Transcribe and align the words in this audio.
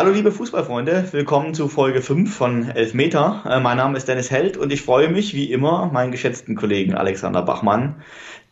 Hallo 0.00 0.12
liebe 0.12 0.32
Fußballfreunde, 0.32 1.12
willkommen 1.12 1.52
zu 1.52 1.68
Folge 1.68 2.00
5 2.00 2.34
von 2.34 2.70
Elfmeter. 2.70 3.42
Äh, 3.44 3.60
mein 3.60 3.76
Name 3.76 3.98
ist 3.98 4.08
Dennis 4.08 4.30
Held 4.30 4.56
und 4.56 4.72
ich 4.72 4.80
freue 4.80 5.10
mich 5.10 5.34
wie 5.34 5.52
immer, 5.52 5.90
meinen 5.92 6.10
geschätzten 6.10 6.56
Kollegen 6.56 6.94
Alexander 6.94 7.42
Bachmann, 7.42 8.00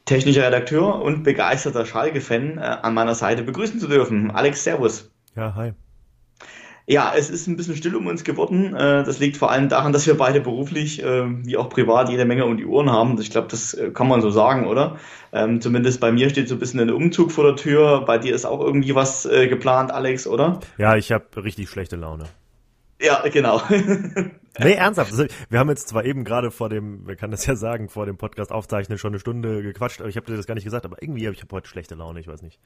technischer 0.04 0.46
Redakteur 0.46 1.00
und 1.00 1.22
begeisterter 1.22 1.86
Schalke-Fan, 1.86 2.58
äh, 2.58 2.60
an 2.60 2.92
meiner 2.92 3.14
Seite 3.14 3.44
begrüßen 3.44 3.80
zu 3.80 3.88
dürfen. 3.88 4.30
Alex, 4.30 4.62
Servus. 4.62 5.10
Ja, 5.36 5.54
hi. 5.54 5.72
Ja, 6.90 7.12
es 7.14 7.28
ist 7.28 7.46
ein 7.46 7.58
bisschen 7.58 7.76
still 7.76 7.94
um 7.96 8.06
uns 8.06 8.24
geworden. 8.24 8.74
Äh, 8.74 9.04
das 9.04 9.18
liegt 9.18 9.36
vor 9.36 9.50
allem 9.50 9.68
daran, 9.68 9.92
dass 9.92 10.06
wir 10.06 10.16
beide 10.16 10.40
beruflich 10.40 11.02
äh, 11.02 11.24
wie 11.44 11.58
auch 11.58 11.68
privat 11.68 12.08
jede 12.08 12.24
Menge 12.24 12.46
um 12.46 12.56
die 12.56 12.64
Ohren 12.64 12.90
haben. 12.90 13.20
Ich 13.20 13.30
glaube, 13.30 13.48
das 13.48 13.74
äh, 13.74 13.90
kann 13.90 14.08
man 14.08 14.22
so 14.22 14.30
sagen, 14.30 14.66
oder? 14.66 14.96
Ähm, 15.30 15.60
zumindest 15.60 16.00
bei 16.00 16.10
mir 16.12 16.30
steht 16.30 16.48
so 16.48 16.54
ein 16.54 16.58
bisschen 16.58 16.80
ein 16.80 16.90
Umzug 16.90 17.30
vor 17.30 17.44
der 17.44 17.56
Tür. 17.56 18.06
Bei 18.06 18.16
dir 18.16 18.34
ist 18.34 18.46
auch 18.46 18.60
irgendwie 18.60 18.94
was 18.94 19.28
geplant, 19.28 19.90
Alex, 19.90 20.26
oder? 20.26 20.60
Ja, 20.78 20.96
ich 20.96 21.12
habe 21.12 21.24
richtig 21.44 21.68
schlechte 21.68 21.96
Laune. 21.96 22.24
Ja, 22.98 23.22
genau. 23.28 23.60
nee, 24.58 24.72
ernsthaft. 24.72 25.12
Also, 25.12 25.26
wir 25.50 25.58
haben 25.58 25.68
jetzt 25.68 25.88
zwar 25.88 26.06
eben 26.06 26.24
gerade 26.24 26.50
vor 26.50 26.70
dem, 26.70 27.06
wir 27.06 27.16
kann 27.16 27.30
das 27.30 27.44
ja 27.44 27.54
sagen, 27.54 27.90
vor 27.90 28.06
dem 28.06 28.16
Podcast 28.16 28.50
aufzeichnen 28.50 28.96
schon 28.96 29.10
eine 29.12 29.20
Stunde 29.20 29.62
gequatscht, 29.62 30.00
aber 30.00 30.08
ich 30.08 30.16
habe 30.16 30.26
dir 30.26 30.36
das 30.36 30.46
gar 30.46 30.54
nicht 30.54 30.64
gesagt, 30.64 30.86
aber 30.86 30.96
irgendwie 31.02 31.26
habe 31.26 31.34
ich 31.34 31.42
hab 31.42 31.52
heute 31.52 31.68
schlechte 31.68 31.94
Laune, 31.94 32.20
ich 32.20 32.28
weiß 32.28 32.40
nicht. 32.40 32.58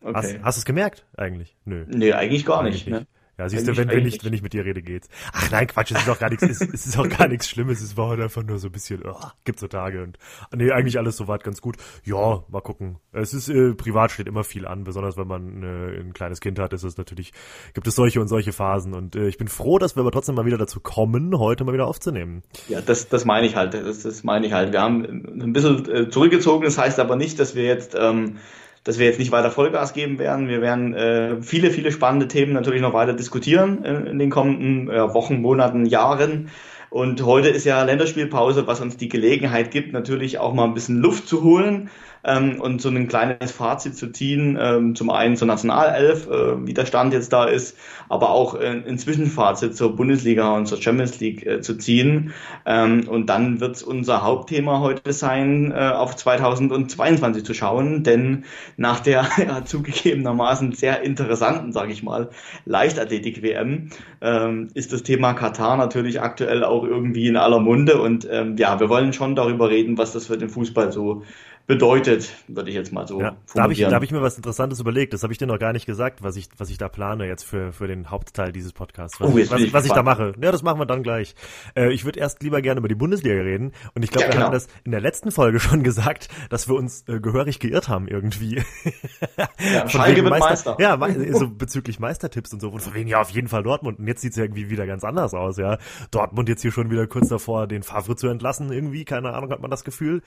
Okay. 0.00 0.14
Hast, 0.14 0.42
hast 0.42 0.56
du 0.56 0.60
es 0.60 0.64
gemerkt 0.64 1.04
eigentlich? 1.18 1.54
Nö. 1.66 1.84
Nee, 1.88 2.14
eigentlich 2.14 2.46
gar 2.46 2.60
eigentlich 2.60 2.86
nicht. 2.86 2.88
nicht. 2.88 3.00
Ne? 3.02 3.06
Ja, 3.38 3.48
siehst 3.48 3.66
du, 3.66 3.76
wenn, 3.76 3.88
wenn, 3.88 4.06
ich, 4.06 4.22
wenn 4.22 4.34
ich 4.34 4.42
mit 4.42 4.52
dir 4.52 4.64
rede, 4.64 4.82
geht's. 4.82 5.08
Ach 5.32 5.50
nein, 5.50 5.66
Quatsch, 5.66 5.90
es 5.90 6.02
ist 6.02 6.08
auch 6.08 6.18
gar 6.18 6.28
nichts, 6.28 6.42
es, 6.42 6.60
es 6.60 6.86
ist 6.86 6.98
auch 6.98 7.08
gar 7.08 7.28
nichts 7.28 7.48
Schlimmes, 7.48 7.80
es 7.80 7.96
war 7.96 8.08
heute 8.08 8.24
einfach 8.24 8.42
nur 8.42 8.58
so 8.58 8.68
ein 8.68 8.72
bisschen, 8.72 9.02
oh, 9.06 9.16
gibt's 9.44 9.62
so 9.62 9.68
Tage 9.68 10.02
und, 10.02 10.18
nee, 10.54 10.70
eigentlich 10.70 10.98
alles 10.98 11.16
soweit 11.16 11.42
ganz 11.42 11.62
gut. 11.62 11.76
Ja, 12.04 12.44
mal 12.48 12.60
gucken. 12.60 12.98
Es 13.12 13.32
ist, 13.32 13.48
äh, 13.48 13.72
privat 13.72 14.10
steht 14.10 14.26
immer 14.26 14.44
viel 14.44 14.66
an, 14.66 14.84
besonders 14.84 15.16
wenn 15.16 15.26
man 15.26 15.62
äh, 15.62 16.00
ein 16.00 16.12
kleines 16.12 16.40
Kind 16.40 16.58
hat, 16.58 16.74
ist 16.74 16.82
es 16.82 16.98
natürlich, 16.98 17.32
gibt 17.72 17.86
es 17.86 17.94
solche 17.94 18.20
und 18.20 18.28
solche 18.28 18.52
Phasen 18.52 18.92
und 18.92 19.16
äh, 19.16 19.28
ich 19.28 19.38
bin 19.38 19.48
froh, 19.48 19.78
dass 19.78 19.96
wir 19.96 20.02
aber 20.02 20.12
trotzdem 20.12 20.34
mal 20.34 20.44
wieder 20.44 20.58
dazu 20.58 20.80
kommen, 20.80 21.38
heute 21.38 21.64
mal 21.64 21.72
wieder 21.72 21.86
aufzunehmen. 21.86 22.42
Ja, 22.68 22.82
das, 22.82 23.08
das 23.08 23.24
meine 23.24 23.46
ich 23.46 23.56
halt, 23.56 23.72
das, 23.72 24.02
das 24.02 24.24
meine 24.24 24.46
ich 24.46 24.52
halt. 24.52 24.72
Wir 24.72 24.82
haben 24.82 25.04
ein 25.04 25.52
bisschen 25.54 25.90
äh, 25.90 26.10
zurückgezogen, 26.10 26.64
das 26.64 26.76
heißt 26.76 27.00
aber 27.00 27.16
nicht, 27.16 27.38
dass 27.38 27.54
wir 27.54 27.64
jetzt, 27.64 27.96
ähm, 27.98 28.36
dass 28.84 28.98
wir 28.98 29.06
jetzt 29.06 29.18
nicht 29.18 29.32
weiter 29.32 29.50
Vollgas 29.50 29.92
geben 29.92 30.18
werden. 30.18 30.48
Wir 30.48 30.60
werden 30.60 30.94
äh, 30.94 31.42
viele, 31.42 31.70
viele 31.70 31.92
spannende 31.92 32.28
Themen 32.28 32.52
natürlich 32.52 32.82
noch 32.82 32.92
weiter 32.92 33.12
diskutieren 33.12 33.84
in, 33.84 34.06
in 34.06 34.18
den 34.18 34.30
kommenden 34.30 34.90
äh, 34.90 35.14
Wochen, 35.14 35.40
Monaten, 35.40 35.86
Jahren. 35.86 36.50
Und 36.90 37.24
heute 37.24 37.48
ist 37.48 37.64
ja 37.64 37.82
Länderspielpause, 37.82 38.66
was 38.66 38.80
uns 38.80 38.96
die 38.96 39.08
Gelegenheit 39.08 39.70
gibt, 39.70 39.92
natürlich 39.92 40.38
auch 40.38 40.52
mal 40.52 40.64
ein 40.64 40.74
bisschen 40.74 40.98
Luft 40.98 41.26
zu 41.26 41.42
holen 41.42 41.90
ähm, 42.24 42.60
und 42.60 42.80
so 42.80 42.88
ein 42.88 43.08
kleines 43.08 43.52
Fazit 43.52 43.96
zu 43.96 44.12
ziehen. 44.12 44.58
Ähm, 44.60 44.94
zum 44.94 45.10
einen 45.10 45.36
zur 45.36 45.48
Nationalelf, 45.48 46.28
äh, 46.28 46.66
wie 46.66 46.74
der 46.74 46.86
Stand 46.86 47.12
jetzt 47.12 47.32
da 47.32 47.44
ist, 47.44 47.76
aber 48.08 48.30
auch 48.30 48.54
äh, 48.54 48.82
ein 48.86 48.98
Zwischenfazit 48.98 49.76
zur 49.76 49.96
Bundesliga 49.96 50.54
und 50.54 50.66
zur 50.66 50.80
Champions 50.80 51.20
League 51.20 51.46
äh, 51.46 51.60
zu 51.60 51.76
ziehen. 51.76 52.32
Ähm, 52.66 53.08
und 53.08 53.26
dann 53.26 53.60
wird 53.60 53.82
unser 53.82 54.22
Hauptthema 54.22 54.80
heute 54.80 55.12
sein, 55.12 55.72
äh, 55.72 55.90
auf 55.90 56.16
2022 56.16 57.44
zu 57.44 57.54
schauen, 57.54 58.02
denn 58.02 58.44
nach 58.76 59.00
der 59.00 59.26
ja, 59.38 59.64
zugegebenermaßen 59.64 60.72
sehr 60.72 61.02
interessanten, 61.02 61.72
sage 61.72 61.92
ich 61.92 62.02
mal, 62.02 62.30
Leichtathletik-WM 62.64 63.90
ähm, 64.20 64.68
ist 64.74 64.92
das 64.92 65.02
Thema 65.02 65.34
Katar 65.34 65.76
natürlich 65.76 66.20
aktuell 66.20 66.64
auch 66.64 66.84
irgendwie 66.84 67.28
in 67.28 67.36
aller 67.36 67.60
Munde 67.60 68.00
und 68.00 68.28
ähm, 68.30 68.56
ja, 68.56 68.78
wir 68.78 68.88
wollen 68.88 69.12
schon 69.12 69.34
darüber 69.34 69.70
reden, 69.70 69.98
was 69.98 70.12
das 70.12 70.26
für 70.26 70.38
den 70.38 70.48
Fußball 70.48 70.92
so 70.92 71.22
bedeutet, 71.66 72.34
würde 72.48 72.70
ich 72.70 72.76
jetzt 72.76 72.92
mal 72.92 73.06
so 73.06 73.20
ja, 73.20 73.36
da 73.54 73.62
habe 73.62 73.72
ich, 73.72 73.80
da 73.80 73.92
hab 73.92 74.02
ich 74.02 74.10
mir 74.10 74.20
was 74.20 74.36
Interessantes 74.36 74.80
überlegt. 74.80 75.12
Das 75.12 75.22
habe 75.22 75.32
ich 75.32 75.38
dir 75.38 75.46
noch 75.46 75.58
gar 75.58 75.72
nicht 75.72 75.86
gesagt, 75.86 76.22
was 76.22 76.36
ich, 76.36 76.48
was 76.58 76.70
ich 76.70 76.78
da 76.78 76.88
plane 76.88 77.26
jetzt 77.26 77.44
für, 77.44 77.72
für 77.72 77.86
den 77.86 78.10
Hauptteil 78.10 78.52
dieses 78.52 78.72
Podcasts. 78.72 79.20
Was, 79.20 79.30
oh, 79.30 79.36
was, 79.36 79.60
ich, 79.60 79.72
was 79.72 79.84
ich 79.84 79.92
da 79.92 80.02
mache. 80.02 80.34
Ja, 80.40 80.50
das 80.50 80.62
machen 80.62 80.80
wir 80.80 80.86
dann 80.86 81.02
gleich. 81.02 81.34
Äh, 81.76 81.92
ich 81.92 82.04
würde 82.04 82.18
erst 82.18 82.42
lieber 82.42 82.62
gerne 82.62 82.78
über 82.78 82.88
die 82.88 82.94
Bundesliga 82.94 83.34
reden. 83.34 83.72
Und 83.94 84.02
ich 84.02 84.10
glaube, 84.10 84.24
ja, 84.24 84.28
wir 84.28 84.34
genau. 84.34 84.46
haben 84.46 84.52
das 84.52 84.68
in 84.84 84.90
der 84.90 85.00
letzten 85.00 85.30
Folge 85.30 85.60
schon 85.60 85.82
gesagt, 85.82 86.28
dass 86.50 86.68
wir 86.68 86.74
uns 86.74 87.04
äh, 87.08 87.20
gehörig 87.20 87.60
geirrt 87.60 87.88
haben 87.88 88.08
irgendwie. 88.08 88.62
Ja, 89.36 89.48
Schalke 89.88 90.24
wird 90.24 90.38
Meister. 90.38 90.76
Ja, 90.80 90.98
so 91.32 91.48
bezüglich 91.48 92.00
Meistertipps 92.00 92.52
und 92.52 92.60
so. 92.60 92.70
Und 92.70 92.80
von 92.80 92.94
wegen, 92.94 93.08
ja, 93.08 93.20
auf 93.20 93.30
jeden 93.30 93.48
Fall 93.48 93.62
Dortmund. 93.62 93.98
Und 93.98 94.08
jetzt 94.08 94.22
sieht's 94.22 94.36
ja 94.36 94.44
irgendwie 94.44 94.68
wieder 94.68 94.86
ganz 94.86 95.04
anders 95.04 95.32
aus, 95.32 95.58
ja. 95.58 95.78
Dortmund 96.10 96.48
jetzt 96.48 96.62
hier 96.62 96.72
schon 96.72 96.90
wieder 96.90 97.06
kurz 97.06 97.28
davor, 97.28 97.66
den 97.66 97.82
Favre 97.82 98.16
zu 98.16 98.28
entlassen 98.28 98.72
irgendwie. 98.72 99.04
Keine 99.04 99.32
Ahnung, 99.32 99.50
hat 99.50 99.60
man 99.60 99.70
das 99.70 99.84
Gefühl. 99.84 100.22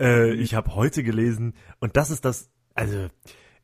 Äh, 0.00 0.32
ich 0.34 0.54
habe 0.54 0.74
heute 0.74 1.02
gelesen 1.02 1.54
und 1.80 1.96
das 1.96 2.10
ist 2.10 2.24
das, 2.24 2.50
also 2.74 3.08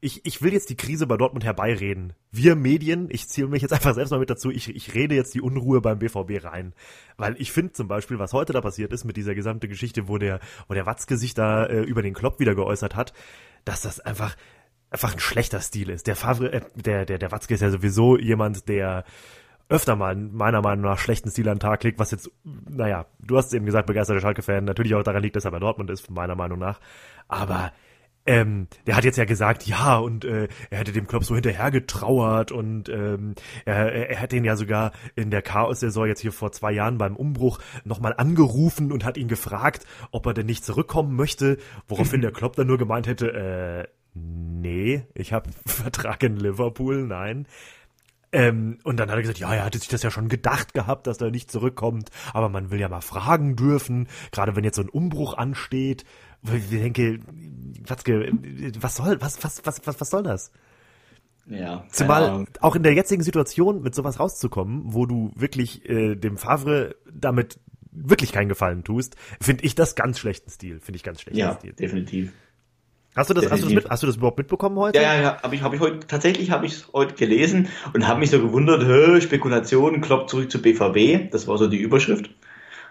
ich, 0.00 0.24
ich 0.24 0.42
will 0.42 0.52
jetzt 0.52 0.70
die 0.70 0.76
Krise 0.76 1.06
bei 1.06 1.16
Dortmund 1.16 1.44
herbeireden. 1.44 2.12
Wir 2.30 2.54
Medien, 2.54 3.08
ich 3.10 3.28
zähle 3.28 3.48
mich 3.48 3.62
jetzt 3.62 3.72
einfach 3.72 3.94
selbst 3.94 4.10
mal 4.10 4.20
mit 4.20 4.30
dazu, 4.30 4.50
ich, 4.50 4.68
ich 4.68 4.94
rede 4.94 5.14
jetzt 5.14 5.34
die 5.34 5.40
Unruhe 5.40 5.80
beim 5.80 5.98
BVB 5.98 6.44
rein. 6.44 6.72
Weil 7.16 7.34
ich 7.40 7.50
finde 7.50 7.72
zum 7.72 7.88
Beispiel, 7.88 8.18
was 8.18 8.32
heute 8.32 8.52
da 8.52 8.60
passiert 8.60 8.92
ist 8.92 9.04
mit 9.04 9.16
dieser 9.16 9.34
gesamten 9.34 9.68
Geschichte, 9.68 10.06
wo 10.06 10.18
der, 10.18 10.38
wo 10.68 10.74
der 10.74 10.86
Watzke 10.86 11.16
sich 11.16 11.34
da 11.34 11.64
äh, 11.64 11.82
über 11.82 12.02
den 12.02 12.14
Klopp 12.14 12.38
wieder 12.38 12.54
geäußert 12.54 12.94
hat, 12.94 13.12
dass 13.64 13.80
das 13.80 13.98
einfach, 13.98 14.36
einfach 14.90 15.14
ein 15.14 15.20
schlechter 15.20 15.60
Stil 15.60 15.90
ist. 15.90 16.06
Der 16.06 16.16
Favre, 16.16 16.52
äh, 16.52 16.60
der, 16.76 17.04
der, 17.04 17.18
der 17.18 17.32
Watzke 17.32 17.54
ist 17.54 17.60
ja 17.60 17.70
sowieso 17.70 18.16
jemand, 18.16 18.68
der 18.68 19.04
öfter 19.68 19.96
mal 19.96 20.16
meiner 20.16 20.62
Meinung 20.62 20.84
nach 20.84 20.98
schlechten 20.98 21.30
Stil 21.30 21.48
an 21.48 21.56
den 21.56 21.60
Tag 21.60 21.84
legt, 21.84 21.98
was 21.98 22.10
jetzt, 22.10 22.30
naja, 22.44 23.06
du 23.20 23.36
hast 23.36 23.52
eben 23.52 23.66
gesagt, 23.66 23.86
begeisterter 23.86 24.20
Schalke-Fan, 24.20 24.64
natürlich 24.64 24.94
auch 24.94 25.02
daran 25.02 25.22
liegt, 25.22 25.36
dass 25.36 25.44
er 25.44 25.50
bei 25.50 25.58
Dortmund 25.58 25.90
ist, 25.90 26.10
meiner 26.10 26.34
Meinung 26.34 26.58
nach. 26.58 26.80
Aber 27.28 27.72
ähm, 28.28 28.68
der 28.86 28.94
hat 28.96 29.04
jetzt 29.04 29.16
ja 29.16 29.24
gesagt, 29.24 29.66
ja, 29.66 29.96
und 29.96 30.26
äh, 30.26 30.48
er 30.68 30.78
hätte 30.78 30.92
dem 30.92 31.06
Klopp 31.06 31.24
so 31.24 31.34
hinterher 31.34 31.70
getrauert 31.70 32.52
und 32.52 32.90
ähm, 32.90 33.34
er, 33.64 34.10
er 34.10 34.20
hat 34.20 34.34
ihn 34.34 34.44
ja 34.44 34.54
sogar 34.54 34.92
in 35.16 35.30
der 35.30 35.40
Chaos-Saison 35.40 36.06
jetzt 36.06 36.20
hier 36.20 36.32
vor 36.32 36.52
zwei 36.52 36.72
Jahren 36.72 36.98
beim 36.98 37.16
Umbruch 37.16 37.58
nochmal 37.84 38.14
angerufen 38.16 38.92
und 38.92 39.06
hat 39.06 39.16
ihn 39.16 39.28
gefragt, 39.28 39.86
ob 40.10 40.26
er 40.26 40.34
denn 40.34 40.44
nicht 40.44 40.62
zurückkommen 40.62 41.16
möchte, 41.16 41.56
woraufhin 41.86 42.20
der 42.20 42.32
Klopp 42.32 42.54
dann 42.56 42.66
nur 42.66 42.76
gemeint 42.76 43.06
hätte, 43.06 43.32
äh, 43.32 43.88
nee, 44.14 45.06
ich 45.14 45.32
habe 45.32 45.48
Vertrag 45.66 46.22
in 46.22 46.36
Liverpool, 46.36 47.04
nein. 47.04 47.46
Ähm, 48.30 48.78
und 48.84 48.98
dann 48.98 49.08
hat 49.08 49.16
er 49.16 49.22
gesagt, 49.22 49.38
ja, 49.38 49.54
er 49.54 49.64
hatte 49.64 49.78
sich 49.78 49.88
das 49.88 50.02
ja 50.02 50.10
schon 50.10 50.28
gedacht 50.28 50.74
gehabt, 50.74 51.06
dass 51.06 51.18
er 51.18 51.30
nicht 51.30 51.50
zurückkommt, 51.50 52.10
aber 52.34 52.48
man 52.48 52.70
will 52.70 52.78
ja 52.78 52.88
mal 52.88 53.00
fragen 53.00 53.56
dürfen, 53.56 54.08
gerade 54.32 54.54
wenn 54.54 54.64
jetzt 54.64 54.76
so 54.76 54.82
ein 54.82 54.90
Umbruch 54.90 55.34
ansteht. 55.34 56.04
Ich 56.42 56.68
denke, 56.68 57.20
Watzke, 57.86 58.30
was 58.80 58.96
soll, 58.96 59.20
was, 59.20 59.42
was, 59.42 59.64
was, 59.64 59.80
was, 59.86 60.00
was 60.00 60.10
soll 60.10 60.22
das? 60.22 60.52
Ja. 61.46 61.84
Zumal 61.90 62.46
auch 62.60 62.76
in 62.76 62.82
der 62.82 62.92
jetzigen 62.92 63.22
Situation 63.22 63.82
mit 63.82 63.94
sowas 63.94 64.20
rauszukommen, 64.20 64.82
wo 64.92 65.06
du 65.06 65.32
wirklich 65.34 65.88
äh, 65.88 66.14
dem 66.14 66.36
Favre 66.36 66.96
damit 67.10 67.58
wirklich 67.90 68.32
keinen 68.32 68.48
Gefallen 68.48 68.84
tust, 68.84 69.16
finde 69.40 69.64
ich 69.64 69.74
das 69.74 69.94
ganz 69.94 70.18
schlechten 70.18 70.50
Stil. 70.50 70.80
Finde 70.80 70.96
ich 70.96 71.02
ganz 71.02 71.22
schlechten 71.22 71.38
ja, 71.38 71.54
Stil. 71.54 71.72
definitiv. 71.72 72.32
Hast 73.16 73.30
du 73.30 73.34
das, 73.34 73.50
hast 73.50 73.62
du 73.62 73.66
das, 73.66 73.74
mit, 73.74 73.90
hast 73.90 74.02
du 74.02 74.06
das 74.06 74.16
überhaupt 74.16 74.38
mitbekommen 74.38 74.76
heute? 74.76 74.98
Ja, 74.98 75.14
ja, 75.14 75.20
ja. 75.20 75.42
Habe 75.42 75.54
ich, 75.54 75.62
hab 75.62 75.74
ich 75.74 75.80
heute, 75.80 76.06
tatsächlich 76.06 76.50
habe 76.50 76.66
ich 76.66 76.72
es 76.72 76.88
heute 76.92 77.14
gelesen 77.14 77.68
und 77.92 78.06
habe 78.06 78.20
mich 78.20 78.30
so 78.30 78.40
gewundert, 78.40 78.84
hä, 78.84 79.20
Spekulation, 79.20 80.00
kloppt 80.00 80.30
zurück 80.30 80.50
zu 80.50 80.62
BVB. 80.62 81.30
Das 81.32 81.48
war 81.48 81.58
so 81.58 81.66
die 81.66 81.78
Überschrift. 81.78 82.30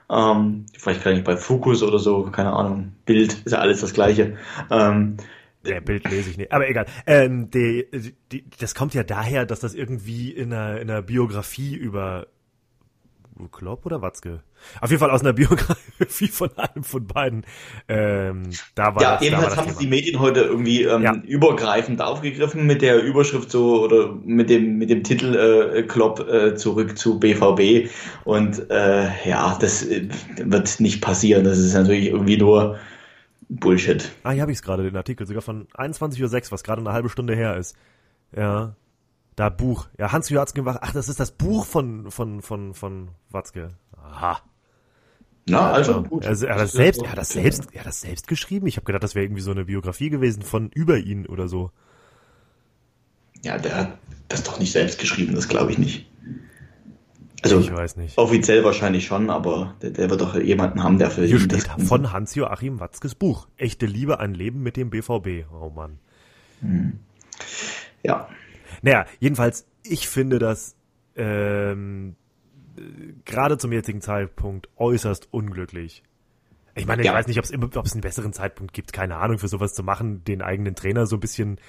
Ähm, 0.09 0.66
vielleicht 0.77 1.03
kann 1.03 1.16
ich 1.16 1.23
bei 1.23 1.38
Fokus 1.38 1.83
oder 1.83 2.00
so, 2.00 2.23
keine 2.23 2.53
Ahnung. 2.53 2.94
Bild 3.06 3.33
ist 3.45 3.51
ja 3.51 3.59
alles 3.59 3.81
das 3.81 3.94
Gleiche. 3.94 4.38
Ähm, 4.72 5.17
der 5.66 5.81
Bild 5.81 6.09
lese 6.09 6.29
ich 6.29 6.38
nicht, 6.38 6.51
aber 6.51 6.69
egal. 6.69 6.85
Ähm, 7.06 7.50
die, 7.51 7.88
die, 8.31 8.45
das 8.59 8.73
kommt 8.73 8.94
ja 8.94 9.03
daher, 9.03 9.45
dass 9.45 9.59
das 9.59 9.73
irgendwie 9.75 10.31
in 10.31 10.53
einer, 10.53 10.79
in 10.79 10.89
einer 10.89 11.01
Biografie 11.01 11.75
über 11.75 12.27
Klopp 13.52 13.86
oder 13.86 14.02
Watzke? 14.02 14.42
Auf 14.81 14.90
jeden 14.90 15.00
Fall 15.00 15.12
aus 15.12 15.22
einer 15.22 15.34
Biografie 15.34 16.28
von 16.28 16.50
einem 16.57 16.84
von 16.84 17.06
beiden. 17.06 17.45
Ähm, 17.88 18.50
da 18.75 18.95
war 18.95 19.01
ja, 19.01 19.13
das, 19.13 19.24
jedenfalls 19.24 19.56
da 19.56 19.62
haben 19.62 19.69
es 19.69 19.78
die 19.78 19.88
Medien 19.88 20.19
heute 20.19 20.42
irgendwie 20.42 20.84
ähm, 20.84 21.04
ja. 21.04 21.16
übergreifend 21.16 22.01
aufgegriffen 22.01 22.66
mit 22.66 22.81
der 22.81 23.04
Überschrift 23.04 23.51
so 23.51 23.84
oder 23.84 24.13
mit 24.24 24.50
dem 24.50 24.78
mit 24.78 24.89
dem 24.89 25.04
Titel 25.04 25.36
äh, 25.36 25.84
Klopp 25.84 26.28
äh, 26.28 26.56
zurück 26.56 26.98
zu 26.98 27.19
BVB 27.19 27.89
und 28.25 28.69
äh, 28.69 29.10
ja, 29.28 29.57
das 29.60 29.86
äh, 29.86 30.07
wird 30.38 30.80
nicht 30.80 31.01
passieren. 31.01 31.44
Das 31.44 31.57
ist 31.57 31.74
natürlich 31.74 32.07
irgendwie 32.07 32.38
nur 32.38 32.78
Bullshit. 33.50 34.12
Ah, 34.24 34.31
hier 34.31 34.42
habe 34.42 34.51
ich 34.51 34.57
es 34.57 34.62
gerade, 34.62 34.83
den 34.83 34.95
Artikel, 34.95 35.25
sogar 35.25 35.42
von 35.42 35.68
21.06 35.69 36.22
Uhr, 36.22 36.51
was 36.51 36.63
gerade 36.63 36.81
eine 36.81 36.92
halbe 36.92 37.10
Stunde 37.10 37.36
her 37.36 37.56
ist. 37.57 37.75
Ja, 38.36 38.75
da 39.38 39.50
Buch. 39.50 39.88
Ja, 39.98 40.12
Hans 40.12 40.34
Watzke 40.34 40.66
war. 40.66 40.80
Ach, 40.81 40.92
das 40.92 41.07
ist 41.07 41.19
das 41.22 41.31
Buch 41.31 41.66
von 41.66 42.12
von 42.12 42.42
von 42.42 42.74
von 42.74 43.10
Watzke. 43.30 43.69
Aha. 43.95 44.42
Na, 45.48 45.72
also 45.72 46.04
gut. 46.04 46.25
Also, 46.25 46.48
er 46.48 46.56
hat 46.56 46.62
das 46.62 46.74
selbst, 46.74 47.01
er 47.04 47.12
hat 47.12 47.18
das 47.18 47.30
selbst, 47.30 47.68
er 47.72 47.80
hat 47.80 47.88
das 47.88 48.01
selbst 48.01 48.28
geschrieben. 48.28 48.68
Ich 48.68 48.75
habe 48.75 48.86
gedacht, 48.86 49.04
das 49.04 49.16
wäre 49.16 49.24
irgendwie 49.24 49.44
so 49.44 49.51
eine 49.51 49.63
Biografie 49.63 50.10
gewesen 50.10 50.42
von 50.42 50.69
über 50.74 50.98
ihn 50.98 51.25
oder 51.25 51.48
so. 51.48 51.72
Ja, 53.44 53.57
der 53.57 53.75
hat 53.75 53.98
das 54.28 54.44
doch 54.44 54.60
nicht 54.60 54.74
selbst 54.74 55.00
geschrieben, 55.00 55.36
das 55.36 55.48
glaube 55.48 55.72
ich 55.72 55.78
nicht. 55.78 56.10
Also 57.44 57.60
ich 57.60 57.72
weiß 57.72 57.95
nicht. 57.98 58.18
Offiziell 58.18 58.63
wahrscheinlich 58.63 59.06
schon, 59.06 59.30
aber 59.30 59.75
der, 59.81 59.92
der 59.92 60.10
wird 60.10 60.19
doch 60.19 60.36
jemanden 60.36 60.83
haben, 60.83 60.98
der 60.98 61.12
für 61.12 61.24
Hier 61.24 61.40
steht 61.40 61.68
von 61.88 62.12
Hans-Joachim 62.12 62.80
Watzkes 62.80 63.13
Buch. 63.13 63.48
Echte 63.56 63.86
Liebe, 63.86 64.19
ein 64.19 64.33
Leben 64.33 64.63
mit 64.63 64.75
dem 64.75 64.90
BVB. 64.90 65.45
Oh 65.54 65.69
Mann. 65.69 66.00
Hm. 66.62 67.00
Ja. 68.04 68.28
Naja, 68.81 69.06
jedenfalls 69.19 69.65
ich 69.83 70.07
finde 70.07 70.39
das 70.39 70.75
ähm, 71.15 72.15
gerade 73.25 73.57
zum 73.57 73.71
jetzigen 73.71 74.01
Zeitpunkt 74.01 74.69
äußerst 74.75 75.29
unglücklich. 75.31 76.03
Ich 76.75 76.85
meine, 76.85 77.01
ich 77.01 77.07
ja. 77.07 77.13
weiß 77.13 77.25
nicht, 77.25 77.39
ob 77.39 77.85
es 77.85 77.94
einen 77.94 78.01
besseren 78.01 78.33
Zeitpunkt 78.33 78.71
gibt, 78.74 78.94
keine 78.94 79.18
Ahnung, 79.18 79.39
für 79.39 79.47
sowas 79.47 79.74
zu 79.74 79.81
machen, 79.81 80.24
den 80.24 80.44
eigenen 80.44 80.75
Trainer 80.75 81.07
so 81.07 81.15
ein 81.15 81.19
bisschen 81.19 81.59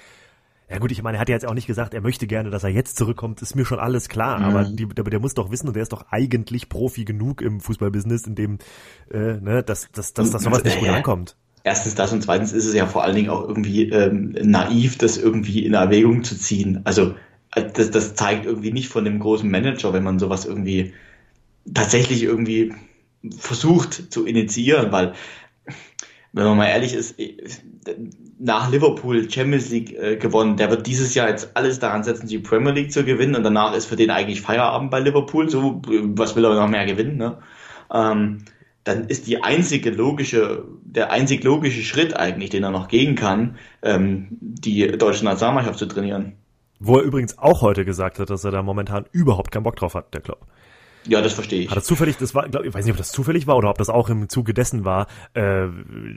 ja 0.69 0.77
gut, 0.77 0.91
ich 0.91 1.01
meine, 1.01 1.17
er 1.17 1.21
hat 1.21 1.29
ja 1.29 1.35
jetzt 1.35 1.47
auch 1.47 1.55
nicht 1.55 1.65
gesagt, 1.65 1.95
er 1.95 2.01
möchte 2.01 2.27
gerne, 2.27 2.51
dass 2.51 2.63
er 2.63 2.69
jetzt 2.69 2.95
zurückkommt, 2.95 3.41
ist 3.41 3.55
mir 3.55 3.65
schon 3.65 3.79
alles 3.79 4.07
klar. 4.07 4.37
Mhm. 4.37 4.45
Aber 4.45 4.63
die, 4.65 4.87
der, 4.87 5.03
der 5.03 5.19
muss 5.19 5.33
doch 5.33 5.49
wissen, 5.49 5.67
und 5.67 5.73
der 5.73 5.81
ist 5.81 5.91
doch 5.91 6.05
eigentlich 6.11 6.69
Profi 6.69 7.05
genug 7.05 7.41
im 7.41 7.59
Fußballbusiness, 7.59 8.27
in 8.27 8.35
dem, 8.35 8.59
äh, 9.09 9.37
ne, 9.41 9.63
dass, 9.63 9.91
dass, 9.91 10.13
dass, 10.13 10.29
dass 10.29 10.43
sowas 10.43 10.63
nicht 10.63 10.79
gut 10.79 10.89
ankommt. 10.89 11.35
Erstens 11.63 11.95
das 11.95 12.13
und 12.13 12.23
zweitens 12.23 12.53
ist 12.53 12.65
es 12.65 12.73
ja 12.73 12.85
vor 12.87 13.03
allen 13.03 13.15
Dingen 13.15 13.29
auch 13.29 13.47
irgendwie 13.47 13.89
ähm, 13.89 14.35
naiv, 14.41 14.97
das 14.97 15.17
irgendwie 15.17 15.65
in 15.65 15.73
Erwägung 15.73 16.23
zu 16.23 16.37
ziehen. 16.37 16.81
Also 16.85 17.15
äh, 17.55 17.65
das, 17.73 17.91
das 17.91 18.15
zeigt 18.15 18.45
irgendwie 18.45 18.71
nicht 18.71 18.89
von 18.89 19.03
dem 19.03 19.19
großen 19.19 19.49
Manager, 19.49 19.93
wenn 19.93 20.03
man 20.03 20.19
sowas 20.19 20.45
irgendwie 20.45 20.93
tatsächlich 21.73 22.23
irgendwie 22.23 22.73
versucht 23.37 24.13
zu 24.13 24.25
initiieren, 24.25 24.91
weil 24.91 25.13
wenn 26.31 26.45
man 26.45 26.57
mal 26.57 26.67
ehrlich 26.67 26.93
ist, 26.93 27.15
nach 28.37 28.71
Liverpool 28.71 29.29
Champions 29.29 29.69
League 29.69 29.97
äh, 29.97 30.15
gewonnen, 30.15 30.57
der 30.57 30.69
wird 30.69 30.87
dieses 30.87 31.13
Jahr 31.15 31.27
jetzt 31.27 31.51
alles 31.55 31.79
daran 31.79 32.03
setzen, 32.03 32.27
die 32.27 32.39
Premier 32.39 32.71
League 32.71 32.91
zu 32.91 33.03
gewinnen 33.03 33.35
und 33.35 33.43
danach 33.43 33.75
ist 33.75 33.87
für 33.87 33.95
den 33.95 34.11
eigentlich 34.11 34.41
Feierabend 34.41 34.91
bei 34.91 34.99
Liverpool. 34.99 35.49
So, 35.49 35.81
was 35.83 36.35
will 36.35 36.45
er 36.45 36.55
noch 36.55 36.69
mehr 36.69 36.85
gewinnen? 36.85 37.17
Ne? 37.17 37.39
Ähm, 37.91 38.45
dann 38.83 39.07
ist 39.07 39.27
die 39.27 39.43
einzige 39.43 39.89
logische, 39.89 40.65
der 40.83 41.11
einzig 41.11 41.43
logische 41.43 41.81
Schritt 41.81 42.15
eigentlich, 42.15 42.49
den 42.49 42.63
er 42.63 42.71
noch 42.71 42.87
gehen 42.87 43.15
kann, 43.15 43.57
ähm, 43.81 44.27
die 44.39 44.87
deutsche 44.97 45.25
Nationalmannschaft 45.25 45.79
zu 45.79 45.85
trainieren. 45.85 46.33
Wo 46.79 46.97
er 46.97 47.03
übrigens 47.03 47.37
auch 47.37 47.61
heute 47.61 47.83
gesagt 47.83 48.19
hat, 48.19 48.29
dass 48.29 48.43
er 48.43 48.51
da 48.51 48.63
momentan 48.63 49.05
überhaupt 49.11 49.51
keinen 49.51 49.63
Bock 49.63 49.75
drauf 49.75 49.95
hat, 49.95 50.13
der 50.13 50.21
Club. 50.21 50.45
Ja, 51.07 51.21
das 51.21 51.33
verstehe 51.33 51.61
ich. 51.61 51.69
Hat 51.69 51.77
das 51.77 51.85
zufällig, 51.85 52.17
das 52.17 52.35
war, 52.35 52.47
glaub, 52.49 52.65
ich 52.65 52.73
weiß 52.73 52.85
nicht, 52.85 52.91
ob 52.91 52.97
das 52.97 53.11
zufällig 53.11 53.47
war 53.47 53.57
oder 53.57 53.69
ob 53.69 53.77
das 53.77 53.89
auch 53.89 54.09
im 54.09 54.29
Zuge 54.29 54.53
dessen 54.53 54.85
war, 54.85 55.07
äh, 55.33 55.67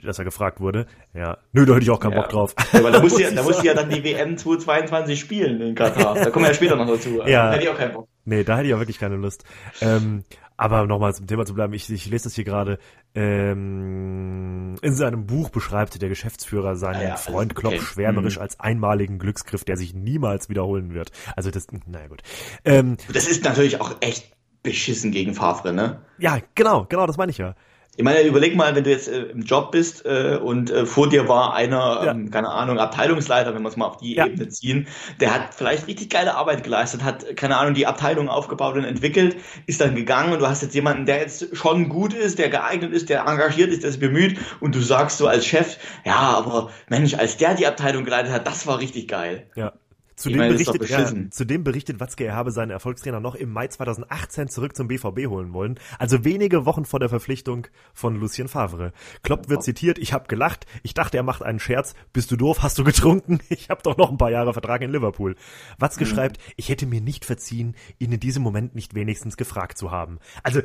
dass 0.03 0.19
er 0.19 0.25
gefragt 0.25 0.59
wurde. 0.59 0.85
Ja, 1.13 1.37
nö, 1.51 1.65
da 1.65 1.73
hätte 1.73 1.83
ich 1.83 1.89
auch 1.89 1.99
keinen 1.99 2.13
ja. 2.13 2.21
Bock 2.21 2.29
drauf. 2.29 2.55
Ja, 2.73 2.83
weil 2.83 2.91
da 2.91 3.01
musste 3.01 3.21
ja, 3.21 3.31
da 3.31 3.43
musste 3.43 3.65
ja 3.65 3.73
dann 3.73 3.89
die 3.89 4.03
WM 4.03 4.37
2022 4.37 5.19
spielen 5.19 5.61
in 5.61 5.75
Katar. 5.75 6.15
Da 6.15 6.29
kommen 6.29 6.45
wir 6.45 6.49
ja 6.49 6.55
später 6.55 6.75
noch 6.75 6.87
dazu. 6.87 7.21
Ja. 7.25 7.47
Da 7.47 7.53
hätte 7.53 7.63
ich 7.63 7.69
auch 7.69 7.77
keinen 7.77 7.93
Bock. 7.93 8.07
Nee, 8.25 8.43
da 8.43 8.57
hätte 8.57 8.67
ich 8.67 8.73
auch 8.73 8.79
wirklich 8.79 8.99
keine 8.99 9.15
Lust. 9.15 9.43
Ähm, 9.81 10.23
aber 10.63 10.87
nochmal 10.87 11.13
zum 11.13 11.27
Thema 11.27 11.45
zu 11.45 11.53
bleiben, 11.53 11.73
ich, 11.73 11.89
ich 11.89 12.05
lese 12.05 12.23
das 12.23 12.35
hier 12.35 12.45
gerade. 12.45 12.79
Ähm, 13.13 14.75
in 14.81 14.95
seinem 14.95 15.25
Buch 15.25 15.49
beschreibt 15.49 16.01
der 16.01 16.07
Geschäftsführer 16.07 16.77
seinen 16.77 17.01
ja, 17.01 17.17
Freund 17.17 17.53
Klopp 17.53 17.73
okay. 17.73 17.83
schwärmerisch 17.83 18.37
mhm. 18.37 18.43
als 18.43 18.61
einmaligen 18.61 19.19
Glücksgriff, 19.19 19.65
der 19.65 19.75
sich 19.75 19.93
niemals 19.93 20.47
wiederholen 20.47 20.93
wird. 20.93 21.11
Also 21.35 21.51
das, 21.51 21.67
naja 21.85 22.07
gut. 22.07 22.21
Ähm, 22.63 22.95
das 23.11 23.27
ist 23.27 23.43
natürlich 23.43 23.81
auch 23.81 23.97
echt 23.99 24.31
beschissen 24.63 25.11
gegen 25.11 25.33
Favre, 25.33 25.73
ne? 25.73 25.99
Ja, 26.17 26.37
genau, 26.55 26.85
genau, 26.85 27.07
das 27.07 27.17
meine 27.17 27.31
ich 27.31 27.39
ja. 27.39 27.55
Ich 27.95 28.03
meine, 28.03 28.21
überleg 28.23 28.55
mal, 28.55 28.75
wenn 28.75 28.83
du 28.83 28.89
jetzt 28.89 29.07
äh, 29.07 29.25
im 29.25 29.43
Job 29.43 29.71
bist 29.71 30.03
äh, 30.03 30.39
und 30.41 30.71
äh, 30.71 30.87
vor 30.87 31.09
dir 31.09 31.27
war 31.27 31.53
einer, 31.53 31.77
ja. 31.77 32.11
ähm, 32.11 32.31
keine 32.31 32.49
Ahnung, 32.49 32.79
Abteilungsleiter, 32.79 33.53
wenn 33.53 33.61
wir 33.61 33.69
es 33.69 33.77
mal 33.77 33.85
auf 33.85 33.97
die 33.97 34.15
ja. 34.15 34.25
Ebene 34.25 34.49
ziehen, 34.49 34.87
der 35.19 35.31
hat 35.31 35.53
vielleicht 35.53 35.85
richtig 35.87 36.09
geile 36.09 36.33
Arbeit 36.33 36.63
geleistet, 36.63 37.03
hat, 37.03 37.35
keine 37.35 37.57
Ahnung, 37.57 37.75
die 37.75 37.85
Abteilung 37.85 38.29
aufgebaut 38.29 38.77
und 38.77 38.83
entwickelt, 38.83 39.35
ist 39.67 39.79
dann 39.79 39.93
gegangen 39.93 40.33
und 40.33 40.39
du 40.39 40.47
hast 40.47 40.63
jetzt 40.63 40.73
jemanden, 40.73 41.05
der 41.05 41.19
jetzt 41.19 41.55
schon 41.55 41.87
gut 41.87 42.15
ist, 42.15 42.39
der 42.39 42.49
geeignet 42.49 42.93
ist, 42.93 43.09
der 43.09 43.27
engagiert 43.27 43.69
ist, 43.69 43.83
der 43.83 43.91
sich 43.91 43.99
bemüht 43.99 44.39
und 44.59 44.73
du 44.73 44.79
sagst 44.79 45.19
so 45.19 45.27
als 45.27 45.45
Chef, 45.45 45.77
ja, 46.03 46.15
aber 46.15 46.71
Mensch, 46.89 47.13
als 47.13 47.37
der 47.37 47.53
die 47.53 47.67
Abteilung 47.67 48.05
geleitet 48.05 48.31
hat, 48.31 48.47
das 48.47 48.65
war 48.65 48.79
richtig 48.79 49.07
geil. 49.07 49.51
Ja. 49.55 49.73
Zudem, 50.15 50.37
meine, 50.37 50.53
berichtet, 50.53 50.89
ja, 50.89 51.11
zudem 51.31 51.63
berichtet 51.63 51.99
Watzke, 51.99 52.25
er 52.25 52.35
habe 52.35 52.51
seinen 52.51 52.69
Erfolgstrainer 52.69 53.19
noch 53.19 53.35
im 53.35 53.51
Mai 53.51 53.67
2018 53.67 54.47
zurück 54.47 54.75
zum 54.75 54.87
BVB 54.87 55.27
holen 55.27 55.53
wollen, 55.53 55.79
also 55.97 56.23
wenige 56.23 56.65
Wochen 56.65 56.85
vor 56.85 56.99
der 56.99 57.09
Verpflichtung 57.09 57.67
von 57.93 58.19
Lucien 58.19 58.47
Favre. 58.47 58.93
Klopp 59.23 59.49
wird 59.49 59.63
zitiert, 59.63 59.97
ich 59.97 60.13
habe 60.13 60.27
gelacht, 60.27 60.65
ich 60.83 60.93
dachte, 60.93 61.17
er 61.17 61.23
macht 61.23 61.41
einen 61.41 61.59
Scherz, 61.59 61.95
bist 62.13 62.31
du 62.31 62.35
doof, 62.35 62.61
hast 62.61 62.77
du 62.77 62.83
getrunken, 62.83 63.39
ich 63.49 63.69
habe 63.69 63.81
doch 63.83 63.97
noch 63.97 64.11
ein 64.11 64.17
paar 64.17 64.31
Jahre 64.31 64.53
Vertrag 64.53 64.81
in 64.81 64.91
Liverpool. 64.91 65.35
Watzke 65.79 66.05
mhm. 66.05 66.09
schreibt, 66.09 66.37
ich 66.55 66.69
hätte 66.69 66.85
mir 66.85 67.01
nicht 67.01 67.25
verziehen, 67.25 67.75
ihn 67.97 68.11
in 68.11 68.19
diesem 68.19 68.43
Moment 68.43 68.75
nicht 68.75 68.93
wenigstens 68.93 69.37
gefragt 69.37 69.77
zu 69.77 69.91
haben. 69.91 70.19
Also 70.43 70.61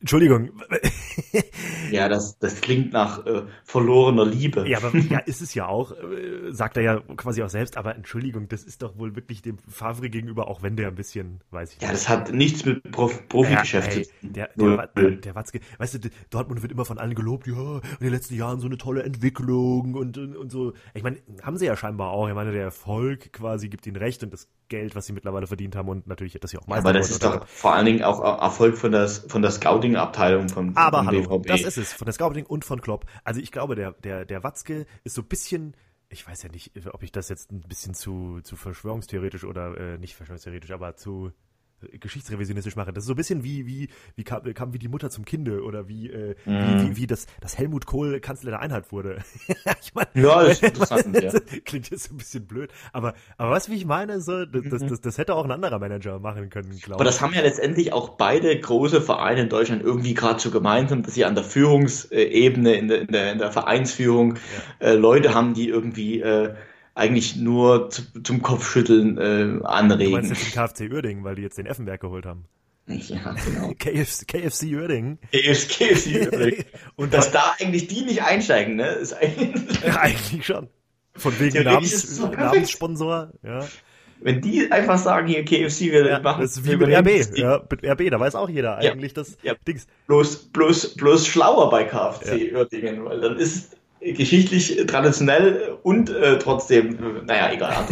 Entschuldigung. 0.00 0.50
ja, 1.90 2.08
das, 2.08 2.38
das 2.38 2.62
klingt 2.62 2.92
nach 2.92 3.26
äh, 3.26 3.42
verlorener 3.64 4.24
Liebe. 4.24 4.66
Ja, 4.66 4.78
aber 4.78 4.96
ja, 4.96 5.18
ist 5.26 5.42
es 5.42 5.52
ja 5.52 5.66
auch, 5.66 5.92
äh, 5.92 6.50
sagt 6.52 6.78
er 6.78 6.82
ja 6.82 7.00
quasi 7.16 7.42
auch 7.42 7.50
selbst, 7.50 7.76
aber 7.76 7.94
Entschuldigung, 7.96 8.48
das 8.48 8.64
ist 8.64 8.80
doch 8.80 8.96
wohl 8.96 9.14
wirklich 9.14 9.42
dem 9.42 9.58
Favre 9.58 10.08
gegenüber, 10.08 10.48
auch 10.48 10.62
wenn 10.62 10.76
der 10.76 10.88
ein 10.88 10.94
bisschen, 10.94 11.40
weiß 11.50 11.74
ich 11.74 11.82
Ja, 11.82 11.92
das 11.92 12.08
hat 12.08 12.32
nichts 12.32 12.64
mit 12.64 12.90
Prof 12.90 13.28
Profigeschäft 13.28 13.94
ja, 13.94 14.02
zu 14.02 14.10
tun. 14.10 14.32
Der, 14.32 14.48
der, 14.56 14.86
der, 14.86 15.10
der 15.10 15.34
Watzke, 15.34 15.60
weißt 15.76 16.02
du, 16.02 16.10
Dortmund 16.30 16.62
wird 16.62 16.72
immer 16.72 16.86
von 16.86 16.98
allen 16.98 17.14
gelobt, 17.14 17.46
ja, 17.46 17.76
in 17.76 17.82
den 18.00 18.10
letzten 18.10 18.36
Jahren 18.36 18.58
so 18.60 18.66
eine 18.66 18.78
tolle 18.78 19.02
Entwicklung 19.02 19.94
und, 19.94 20.16
und, 20.16 20.34
und 20.34 20.50
so. 20.50 20.72
Ich 20.94 21.02
meine, 21.02 21.18
haben 21.42 21.58
sie 21.58 21.66
ja 21.66 21.76
scheinbar 21.76 22.10
auch. 22.10 22.26
Ich 22.26 22.34
meine, 22.34 22.52
der 22.52 22.62
Erfolg 22.62 23.34
quasi 23.34 23.68
gibt 23.68 23.86
ihnen 23.86 23.96
recht 23.96 24.22
und 24.22 24.32
das 24.32 24.48
Geld, 24.70 24.94
was 24.94 25.04
sie 25.04 25.12
mittlerweile 25.12 25.46
verdient 25.46 25.76
haben 25.76 25.90
und 25.90 26.06
natürlich 26.06 26.38
das 26.40 26.52
ja 26.52 26.60
auch 26.60 26.66
meistens. 26.66 26.86
Aber 26.86 26.98
das 26.98 27.10
ist 27.10 27.22
doch 27.22 27.46
vor 27.46 27.74
allen 27.74 27.84
Dingen 27.84 28.02
auch 28.02 28.20
Erfolg 28.40 28.78
von, 28.78 28.90
das, 28.92 29.18
von 29.28 29.42
der 29.42 29.50
Scouting-Abteilung 29.50 30.48
vom, 30.48 30.74
Aber 30.76 30.98
vom 30.98 31.06
hallo, 31.08 31.38
BVB. 31.38 31.48
das 31.48 31.62
ist 31.62 31.76
es, 31.76 31.92
von 31.92 32.06
der 32.06 32.14
Scouting 32.14 32.46
und 32.46 32.64
von 32.64 32.80
Klopp. 32.80 33.04
Also 33.24 33.40
ich 33.40 33.52
glaube, 33.52 33.74
der, 33.74 33.92
der, 33.92 34.24
der 34.24 34.42
Watzke 34.42 34.86
ist 35.04 35.14
so 35.14 35.20
ein 35.20 35.28
bisschen, 35.28 35.76
ich 36.08 36.26
weiß 36.26 36.42
ja 36.44 36.48
nicht, 36.48 36.72
ob 36.92 37.02
ich 37.02 37.12
das 37.12 37.28
jetzt 37.28 37.52
ein 37.52 37.60
bisschen 37.60 37.92
zu, 37.92 38.40
zu 38.42 38.56
verschwörungstheoretisch 38.56 39.44
oder 39.44 39.76
äh, 39.76 39.98
nicht 39.98 40.14
verschwörungstheoretisch, 40.14 40.70
aber 40.70 40.96
zu 40.96 41.32
geschichtsrevisionistisch 42.00 42.76
mache. 42.76 42.92
Das 42.92 43.04
ist 43.04 43.08
so 43.08 43.14
ein 43.14 43.16
bisschen 43.16 43.44
wie, 43.44 43.66
wie, 43.66 43.88
wie 44.16 44.24
kam, 44.24 44.42
kam 44.54 44.72
wie 44.72 44.78
die 44.78 44.88
Mutter 44.88 45.10
zum 45.10 45.24
Kinde 45.24 45.62
oder 45.62 45.88
wie, 45.88 46.10
äh, 46.10 46.34
mm. 46.44 46.50
wie, 46.50 46.82
wie, 46.82 46.96
wie 46.96 47.06
das, 47.06 47.26
das 47.40 47.58
Helmut 47.58 47.86
Kohl 47.86 48.20
Kanzler 48.20 48.50
der 48.50 48.60
Einheit 48.60 48.92
wurde. 48.92 49.18
ich 49.80 49.94
mein, 49.94 50.06
ja, 50.14 50.42
das 50.42 50.52
ist 50.52 50.62
interessant, 50.62 51.22
ja. 51.22 51.32
Klingt 51.64 51.90
jetzt 51.90 52.10
ein 52.10 52.16
bisschen 52.16 52.46
blöd. 52.46 52.70
Aber, 52.92 53.14
aber 53.36 53.50
was, 53.50 53.70
wie 53.70 53.74
ich 53.74 53.86
meine, 53.86 54.20
so, 54.20 54.44
das, 54.44 54.62
das, 54.68 54.86
das, 54.86 55.00
das 55.00 55.18
hätte 55.18 55.34
auch 55.34 55.44
ein 55.44 55.50
anderer 55.50 55.78
Manager 55.78 56.18
machen 56.18 56.50
können, 56.50 56.70
glaube 56.70 56.80
ich. 56.80 56.94
Aber 56.94 57.04
das 57.04 57.20
haben 57.20 57.34
ja 57.34 57.40
letztendlich 57.42 57.92
auch 57.92 58.10
beide 58.10 58.58
große 58.58 59.00
Vereine 59.00 59.42
in 59.42 59.48
Deutschland 59.48 59.82
irgendwie 59.82 60.14
gerade 60.14 60.40
so 60.40 60.50
gemeinsam, 60.50 61.02
dass 61.02 61.14
sie 61.14 61.24
an 61.24 61.34
der 61.34 61.44
Führungsebene, 61.44 62.74
in 62.74 62.88
der, 62.88 63.00
in 63.00 63.08
der, 63.08 63.32
in 63.32 63.38
der 63.38 63.52
Vereinsführung, 63.52 64.36
ja. 64.80 64.88
äh, 64.88 64.94
Leute 64.94 65.34
haben, 65.34 65.54
die 65.54 65.68
irgendwie, 65.68 66.20
äh, 66.20 66.54
eigentlich 66.94 67.36
nur 67.36 67.90
zu, 67.90 68.02
zum 68.22 68.42
Kopfschütteln 68.42 69.18
äh, 69.18 69.64
anregen. 69.64 70.12
Du 70.12 70.16
meinst 70.16 70.30
jetzt 70.30 70.44
den 70.44 70.52
KFC 70.52 70.92
Uerdingen, 70.92 71.24
weil 71.24 71.36
die 71.36 71.42
jetzt 71.42 71.58
den 71.58 71.66
Effenberg 71.66 72.00
geholt 72.00 72.26
haben. 72.26 72.46
Ja, 72.86 73.34
genau. 73.44 73.72
KFC, 73.78 74.26
KFC 74.26 74.64
Uerdingen. 74.74 75.18
KFC 75.30 76.32
Uerdingen. 76.32 76.64
Und 76.96 77.14
dass 77.14 77.30
da 77.30 77.54
eigentlich 77.58 77.86
die 77.86 78.02
nicht 78.02 78.22
einsteigen, 78.22 78.76
ne? 78.76 78.88
Ist 78.88 79.12
eigentlich, 79.12 79.82
ja, 79.84 80.00
eigentlich 80.00 80.44
schon. 80.44 80.68
Von 81.14 81.38
wegen 81.38 81.64
Namens, 81.64 82.16
so 82.16 82.28
Namenssponsor, 82.28 83.32
ja. 83.42 83.66
Wenn 84.22 84.42
die 84.42 84.70
einfach 84.70 84.98
sagen, 84.98 85.28
hier 85.28 85.44
KFC, 85.44 85.92
wir 85.92 86.06
ja, 86.06 86.20
machen 86.20 86.42
das 86.42 86.58
ist 86.58 86.66
wie 86.66 86.76
mit 86.76 86.88
RB, 86.90 87.36
ja, 87.38 87.62
mit 87.70 87.84
RB, 87.84 88.10
da 88.10 88.20
weiß 88.20 88.34
auch 88.34 88.50
jeder 88.50 88.76
eigentlich 88.76 89.12
ja, 89.12 89.22
das 89.22 89.38
ja. 89.42 89.54
Dings. 89.66 89.86
Bloß, 90.08 90.50
bloß, 90.50 90.94
bloß 90.94 91.26
schlauer 91.26 91.70
bei 91.70 91.84
KFC 91.84 92.50
ja. 92.50 92.58
Uerdingen, 92.58 93.04
weil 93.04 93.20
dann 93.20 93.38
ist 93.38 93.76
geschichtlich 94.00 94.86
traditionell 94.86 95.78
und 95.82 96.10
äh, 96.10 96.38
trotzdem, 96.38 97.24
naja, 97.26 97.52
egal, 97.52 97.86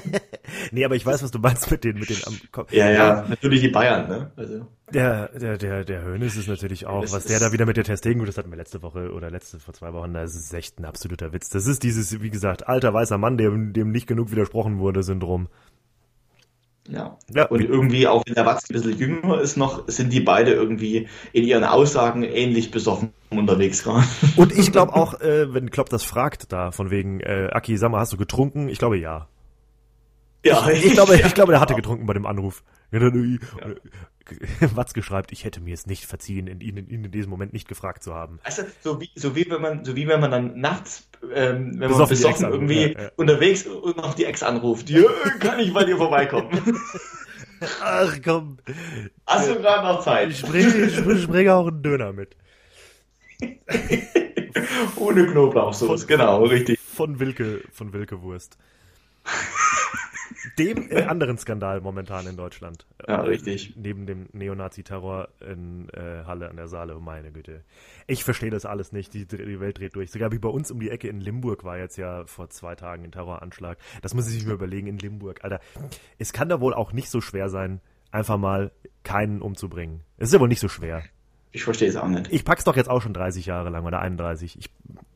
nee, 0.72 0.84
aber 0.84 0.96
ich 0.96 1.06
weiß, 1.06 1.22
was 1.22 1.30
du 1.30 1.38
meinst 1.38 1.70
mit 1.70 1.84
den, 1.84 1.98
mit 1.98 2.10
den 2.10 2.16
am 2.26 2.38
Kopf. 2.50 2.72
Ja, 2.72 2.90
ja, 2.90 3.24
natürlich 3.28 3.60
die 3.60 3.68
Bayern, 3.68 4.08
ne? 4.08 4.32
Also. 4.36 4.66
Der, 4.92 5.28
der, 5.28 5.56
der, 5.56 5.84
der 5.84 6.04
Hönes 6.04 6.36
ist 6.36 6.48
natürlich 6.48 6.86
auch, 6.86 7.02
das 7.02 7.12
was 7.12 7.24
der 7.24 7.40
da 7.40 7.52
wieder 7.52 7.66
mit 7.66 7.76
der 7.76 7.84
Testegen, 7.84 8.18
gut, 8.18 8.28
das 8.28 8.36
hatten 8.36 8.50
wir 8.50 8.56
letzte 8.56 8.82
Woche 8.82 9.12
oder 9.12 9.30
letzte, 9.30 9.60
vor 9.60 9.74
zwei 9.74 9.92
Wochen, 9.92 10.12
das 10.12 10.34
ist 10.34 10.52
echt 10.52 10.78
ein 10.78 10.84
absoluter 10.84 11.32
Witz. 11.32 11.48
Das 11.48 11.66
ist 11.66 11.82
dieses, 11.82 12.20
wie 12.20 12.30
gesagt, 12.30 12.68
alter 12.68 12.92
weißer 12.92 13.18
Mann, 13.18 13.38
dem, 13.38 13.72
dem 13.72 13.90
nicht 13.90 14.06
genug 14.06 14.30
widersprochen 14.30 14.78
wurde, 14.78 15.02
Syndrom. 15.02 15.48
Ja. 16.88 17.16
ja. 17.34 17.46
Und 17.46 17.62
irgendwie, 17.62 18.06
auch 18.06 18.22
wenn 18.26 18.34
der 18.34 18.44
Watzke 18.44 18.72
ein 18.72 18.74
bisschen 18.74 18.98
jünger 18.98 19.40
ist 19.40 19.56
noch, 19.56 19.88
sind 19.88 20.12
die 20.12 20.20
beide 20.20 20.52
irgendwie 20.52 21.08
in 21.32 21.44
ihren 21.44 21.64
Aussagen 21.64 22.22
ähnlich 22.22 22.70
besoffen 22.70 23.12
unterwegs 23.30 23.82
gerade. 23.82 24.04
Und 24.36 24.52
ich 24.52 24.70
glaube 24.70 24.94
auch, 24.94 25.20
äh, 25.20 25.52
wenn 25.54 25.70
Klopp 25.70 25.88
das 25.88 26.04
fragt 26.04 26.52
da, 26.52 26.70
von 26.72 26.90
wegen, 26.90 27.20
äh, 27.20 27.48
Aki, 27.50 27.76
sag 27.78 27.90
mal, 27.90 28.00
hast 28.00 28.12
du 28.12 28.16
getrunken? 28.16 28.68
Ich 28.68 28.78
glaube 28.78 28.98
ja. 28.98 29.28
Ja, 30.44 30.68
ich, 30.68 30.84
ich 30.84 30.92
glaube, 30.92 31.16
ich 31.16 31.34
glaube, 31.34 31.52
der 31.52 31.60
hatte 31.60 31.74
getrunken 31.74 32.06
bei 32.06 32.12
dem 32.12 32.26
Anruf. 32.26 32.62
Ja. 32.92 33.00
Watzke 34.74 35.02
schreibt, 35.02 35.32
ich 35.32 35.44
hätte 35.44 35.60
mir 35.60 35.74
es 35.74 35.86
nicht 35.86 36.06
verziehen, 36.06 36.46
ihn 36.46 36.60
in, 36.60 36.88
in, 36.88 37.04
in, 37.04 37.10
diesem 37.10 37.30
Moment 37.30 37.52
nicht 37.52 37.68
gefragt 37.68 38.02
zu 38.02 38.14
haben. 38.14 38.38
Also 38.42 38.62
so 38.80 39.00
wie, 39.00 39.10
so 39.14 39.36
wie 39.36 39.48
wenn 39.50 39.60
man, 39.60 39.84
so 39.84 39.96
wie 39.96 40.08
wenn 40.08 40.20
man 40.20 40.30
dann 40.30 40.60
nachts, 40.60 41.08
ähm, 41.34 41.78
wenn 41.78 41.88
besoffen 41.88 41.98
man 41.98 42.08
besoffen 42.08 42.50
irgendwie 42.50 42.92
ja, 42.92 43.02
ja. 43.02 43.10
unterwegs 43.16 43.66
und 43.66 43.96
noch 43.96 44.14
die 44.14 44.24
Ex 44.24 44.42
anruft, 44.42 44.90
ja, 44.90 45.02
kann 45.40 45.58
ich 45.58 45.72
bei 45.72 45.84
dir 45.84 45.96
vorbeikommen. 45.96 46.50
Ach 47.82 48.18
komm. 48.22 48.58
Hast 49.26 49.48
du 49.48 49.56
gerade 49.56 49.86
noch 49.86 50.02
Zeit? 50.02 50.30
Ich 50.30 50.42
bringe, 50.42 50.86
ich 50.86 51.28
bringe 51.28 51.54
auch 51.54 51.68
einen 51.68 51.82
Döner 51.82 52.12
mit. 52.12 52.36
Ohne 54.96 55.26
Knoblauchsoße, 55.26 56.06
genau, 56.06 56.44
richtig. 56.44 56.78
Von 56.78 57.18
Wilke, 57.20 57.62
von 57.72 57.92
Wilke 57.92 58.22
Wurst. 58.22 58.58
Dem 60.58 60.90
äh, 60.90 61.02
anderen 61.02 61.38
Skandal 61.38 61.80
momentan 61.80 62.26
in 62.26 62.36
Deutschland. 62.36 62.86
Ja, 63.06 63.20
richtig. 63.22 63.74
Neben 63.76 64.06
dem 64.06 64.28
Neonazi-Terror 64.32 65.28
in 65.40 65.88
äh, 65.90 66.24
Halle 66.24 66.48
an 66.48 66.56
der 66.56 66.68
Saale, 66.68 66.96
oh 66.96 67.00
meine 67.00 67.32
Güte. 67.32 67.64
Ich 68.06 68.24
verstehe 68.24 68.50
das 68.50 68.66
alles 68.66 68.92
nicht, 68.92 69.14
die, 69.14 69.26
die 69.26 69.60
Welt 69.60 69.78
dreht 69.78 69.94
durch. 69.94 70.10
Sogar 70.10 70.32
wie 70.32 70.38
bei 70.38 70.48
uns 70.48 70.70
um 70.70 70.80
die 70.80 70.90
Ecke 70.90 71.08
in 71.08 71.20
Limburg 71.20 71.64
war 71.64 71.78
jetzt 71.78 71.96
ja 71.96 72.26
vor 72.26 72.50
zwei 72.50 72.74
Tagen 72.74 73.04
ein 73.04 73.12
Terroranschlag. 73.12 73.78
Das 74.02 74.14
muss 74.14 74.28
ich 74.28 74.34
sich 74.34 74.46
mal 74.46 74.54
überlegen 74.54 74.86
in 74.86 74.98
Limburg. 74.98 75.42
Alter, 75.42 75.60
es 76.18 76.32
kann 76.32 76.48
da 76.48 76.60
wohl 76.60 76.74
auch 76.74 76.92
nicht 76.92 77.10
so 77.10 77.20
schwer 77.20 77.48
sein, 77.48 77.80
einfach 78.10 78.38
mal 78.38 78.72
keinen 79.02 79.42
umzubringen. 79.42 80.00
Es 80.16 80.28
ist 80.28 80.34
ja 80.34 80.40
wohl 80.40 80.48
nicht 80.48 80.60
so 80.60 80.68
schwer. 80.68 81.02
Ich 81.52 81.62
verstehe 81.62 81.88
es 81.88 81.96
auch 81.96 82.08
nicht. 82.08 82.32
Ich 82.32 82.44
pack's 82.44 82.64
doch 82.64 82.74
jetzt 82.74 82.90
auch 82.90 83.00
schon 83.00 83.14
30 83.14 83.46
Jahre 83.46 83.70
lang 83.70 83.84
oder 83.84 84.00
31. 84.00 84.58
Ich, 84.58 84.70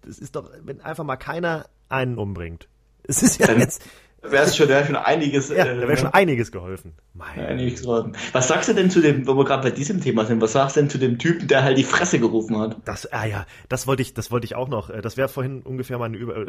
es 0.07 0.19
ist 0.19 0.37
doch, 0.37 0.51
wenn 0.63 0.81
einfach 0.81 1.05
mal 1.05 1.17
keiner 1.17 1.67
einen 1.89 2.17
umbringt. 2.17 2.69
Es 3.03 3.23
ist 3.23 3.41
ja 3.41 3.47
Dann 3.47 3.59
jetzt 3.59 3.83
wäre 4.23 4.45
es 4.45 4.57
schon, 4.57 4.69
wär 4.69 4.85
schon 4.85 4.97
einiges. 4.97 5.49
Ja, 5.49 5.65
äh, 5.65 5.81
da 5.81 5.89
wäre 5.89 5.97
schon 5.97 6.13
einiges 6.13 6.53
geholfen. 6.53 6.95
Mein 7.15 7.39
einiges 7.39 7.83
geholfen. 7.83 8.17
Was 8.33 8.49
sagst 8.49 8.69
du 8.69 8.75
denn 8.75 8.91
zu 8.91 9.01
dem, 9.01 9.27
wo 9.27 9.37
wir 9.37 9.45
gerade 9.45 9.63
bei 9.63 9.75
diesem 9.75 10.01
Thema 10.01 10.25
sind, 10.25 10.41
was 10.41 10.53
sagst 10.53 10.77
du 10.77 10.81
denn 10.81 10.91
zu 10.91 10.99
dem 10.99 11.19
Typen, 11.19 11.49
der 11.49 11.65
halt 11.65 11.79
die 11.79 11.85
Fresse 11.85 12.19
gerufen 12.19 12.59
hat? 12.59 12.77
Das, 12.85 13.13
ah 13.13 13.25
ja, 13.25 13.47
das 13.69 13.87
wollte 13.87 14.03
ich, 14.03 14.15
das 14.15 14.31
wollte 14.31 14.45
ich 14.45 14.55
auch 14.55 14.69
noch. 14.69 14.91
Äh, 14.91 15.01
das 15.01 15.17
wäre 15.17 15.29
vorhin 15.29 15.63
ungefähr 15.63 15.99
meine, 15.99 16.17
Über, 16.17 16.37
äh, 16.37 16.47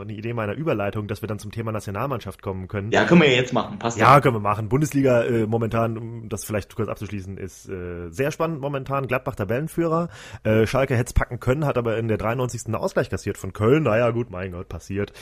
eine 0.00 0.12
Idee 0.12 0.32
meiner 0.32 0.54
Überleitung, 0.54 1.08
dass 1.08 1.22
wir 1.22 1.26
dann 1.26 1.38
zum 1.38 1.50
Thema 1.50 1.72
Nationalmannschaft 1.72 2.42
kommen 2.42 2.68
können. 2.68 2.90
Ja, 2.92 3.04
können 3.04 3.20
wir 3.20 3.28
ja 3.28 3.36
jetzt 3.36 3.52
machen, 3.52 3.78
passt 3.78 3.98
ja. 3.98 4.14
Ja, 4.14 4.20
können 4.20 4.36
wir 4.36 4.40
machen. 4.40 4.68
Bundesliga 4.68 5.22
äh, 5.24 5.46
momentan, 5.46 5.98
um 5.98 6.28
das 6.28 6.44
vielleicht 6.44 6.74
kurz 6.74 6.88
abzuschließen, 6.88 7.36
ist 7.36 7.68
äh, 7.68 8.10
sehr 8.10 8.30
spannend 8.30 8.60
momentan. 8.60 9.06
Gladbach 9.06 9.34
Tabellenführer. 9.34 10.08
Äh, 10.44 10.66
Schalke 10.66 10.94
hätte 10.94 11.08
es 11.08 11.12
packen 11.12 11.40
können, 11.40 11.66
hat 11.66 11.78
aber 11.78 11.98
in 11.98 12.08
der 12.08 12.18
93. 12.18 12.66
einen 12.66 12.74
Ausgleich 12.74 13.10
kassiert 13.10 13.38
von 13.38 13.52
Köln. 13.52 13.82
Naja, 13.82 14.10
gut, 14.10 14.30
mein 14.30 14.52
Gott, 14.52 14.68
passiert. 14.68 15.12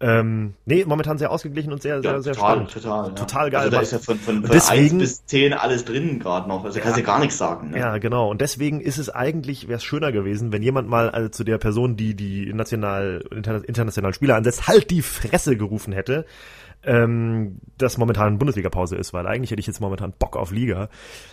Ähm, 0.00 0.54
nee, 0.66 0.84
momentan 0.84 1.18
sehr 1.18 1.30
ausgeglichen 1.30 1.43
und 1.44 1.82
sehr, 1.82 1.96
ja. 1.96 2.02
sehr 2.02 2.22
sehr 2.22 2.34
total, 2.34 2.52
spannend. 2.52 2.72
Total, 2.72 3.08
ja. 3.08 3.14
total 3.14 3.50
geil. 3.50 3.60
Also 3.60 3.70
da 3.70 3.80
ist 3.80 3.92
ja 3.92 3.98
von, 3.98 4.18
von, 4.18 4.42
von 4.42 4.50
deswegen, 4.50 4.94
1 4.96 4.98
bis 4.98 5.26
10 5.26 5.52
alles 5.52 5.84
drin 5.84 6.18
gerade 6.18 6.48
noch. 6.48 6.64
Also 6.64 6.78
ja, 6.78 6.84
kannst 6.84 6.98
du 6.98 7.02
gar 7.02 7.18
nichts 7.18 7.38
sagen. 7.38 7.70
Ne? 7.70 7.78
Ja, 7.78 7.98
genau. 7.98 8.30
Und 8.30 8.40
deswegen 8.40 8.80
ist 8.80 8.98
es 8.98 9.10
eigentlich, 9.10 9.68
wäre 9.68 9.76
es 9.76 9.84
schöner 9.84 10.12
gewesen, 10.12 10.52
wenn 10.52 10.62
jemand 10.62 10.88
mal 10.88 11.10
also 11.10 11.28
zu 11.28 11.44
der 11.44 11.58
Person, 11.58 11.96
die 11.96 12.14
die 12.14 12.52
national, 12.52 13.24
internationalen 13.30 14.14
Spieler 14.14 14.36
ansetzt, 14.36 14.68
halt 14.68 14.90
die 14.90 15.02
Fresse 15.02 15.56
gerufen 15.56 15.92
hätte 15.92 16.26
ähm, 16.86 17.58
dass 17.78 17.98
momentan 17.98 18.38
Bundesliga-Pause 18.38 18.96
ist, 18.96 19.12
weil 19.12 19.26
eigentlich 19.26 19.50
hätte 19.50 19.60
ich 19.60 19.66
jetzt 19.66 19.80
momentan 19.80 20.12
Bock 20.18 20.36
auf 20.36 20.50
Liga. 20.50 20.88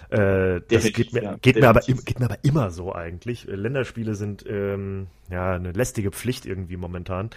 Äh, 0.10 0.62
das 0.70 0.91
geht 0.94 1.13
mir, 1.13 1.24
ja, 1.24 1.36
geht, 1.41 1.58
mir 1.58 1.70
aber, 1.70 1.82
geht 1.82 2.20
mir 2.20 2.25
aber 2.25 2.38
immer 2.44 2.72
so 2.72 2.94
eigentlich. 2.94 3.46
Länderspiele 3.46 4.15
sind 4.15 4.46
ähm, 4.48 5.08
ja 5.31 5.53
eine 5.53 5.71
lästige 5.71 6.11
Pflicht 6.11 6.45
irgendwie 6.45 6.77
momentan. 6.77 7.29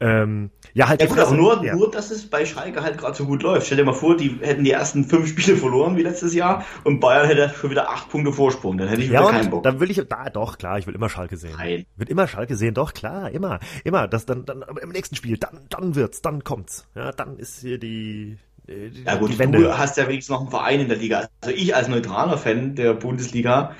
Ähm, 0.00 0.50
ja, 0.74 0.88
halt. 0.88 1.00
Ja, 1.00 1.06
gut, 1.06 1.18
aber 1.18 1.36
nur, 1.36 1.64
ja. 1.64 1.76
nur, 1.76 1.90
dass 1.90 2.10
es 2.10 2.28
bei 2.28 2.44
Schalke 2.44 2.82
halt 2.82 2.98
gerade 2.98 3.14
so 3.14 3.24
gut 3.24 3.42
läuft. 3.42 3.66
Stell 3.66 3.78
dir 3.78 3.84
mal 3.84 3.92
vor, 3.92 4.16
die 4.16 4.38
hätten 4.40 4.64
die 4.64 4.72
ersten 4.72 5.04
fünf 5.04 5.28
Spiele 5.28 5.56
verloren 5.56 5.96
wie 5.96 6.02
letztes 6.02 6.34
Jahr 6.34 6.64
und 6.84 6.98
Bayern 6.98 7.26
hätte 7.26 7.54
schon 7.54 7.70
wieder 7.70 7.90
acht 7.90 8.08
Punkte 8.08 8.32
Vorsprung. 8.32 8.78
Dann 8.78 8.88
hätte 8.88 9.02
ich 9.02 9.10
wieder 9.10 9.20
ja, 9.20 9.30
keinen 9.30 9.50
Bock. 9.50 9.62
Dann 9.62 9.78
will 9.78 9.90
ich, 9.90 10.02
da, 10.08 10.28
doch, 10.30 10.58
klar, 10.58 10.78
ich 10.78 10.86
will 10.86 10.94
immer 10.94 11.08
Schalke 11.08 11.36
sehen. 11.36 11.54
Nein. 11.56 11.86
Will 11.96 12.08
immer 12.08 12.26
Schalke 12.26 12.56
sehen, 12.56 12.74
doch, 12.74 12.94
klar, 12.94 13.30
immer. 13.30 13.60
Immer. 13.84 14.08
Das 14.08 14.26
dann, 14.26 14.44
dann, 14.44 14.64
im 14.82 14.88
nächsten 14.90 15.14
Spiel, 15.14 15.36
dann, 15.36 15.60
dann 15.68 15.94
wird's, 15.94 16.22
dann 16.22 16.42
kommt's. 16.42 16.88
Ja, 16.96 17.12
dann 17.12 17.38
ist 17.38 17.60
hier 17.60 17.78
die, 17.78 18.38
die 18.66 19.04
ja 19.04 19.16
gut, 19.16 19.38
du 19.38 19.78
hast 19.78 19.96
ja 19.96 20.08
wenigstens 20.08 20.32
noch 20.32 20.40
einen 20.40 20.50
Verein 20.50 20.80
in 20.80 20.88
der 20.88 20.98
Liga. 20.98 21.28
Also 21.40 21.54
ich 21.54 21.74
als 21.74 21.88
neutraler 21.88 22.38
Fan 22.38 22.74
der 22.74 22.94
Bundesliga 22.94 23.74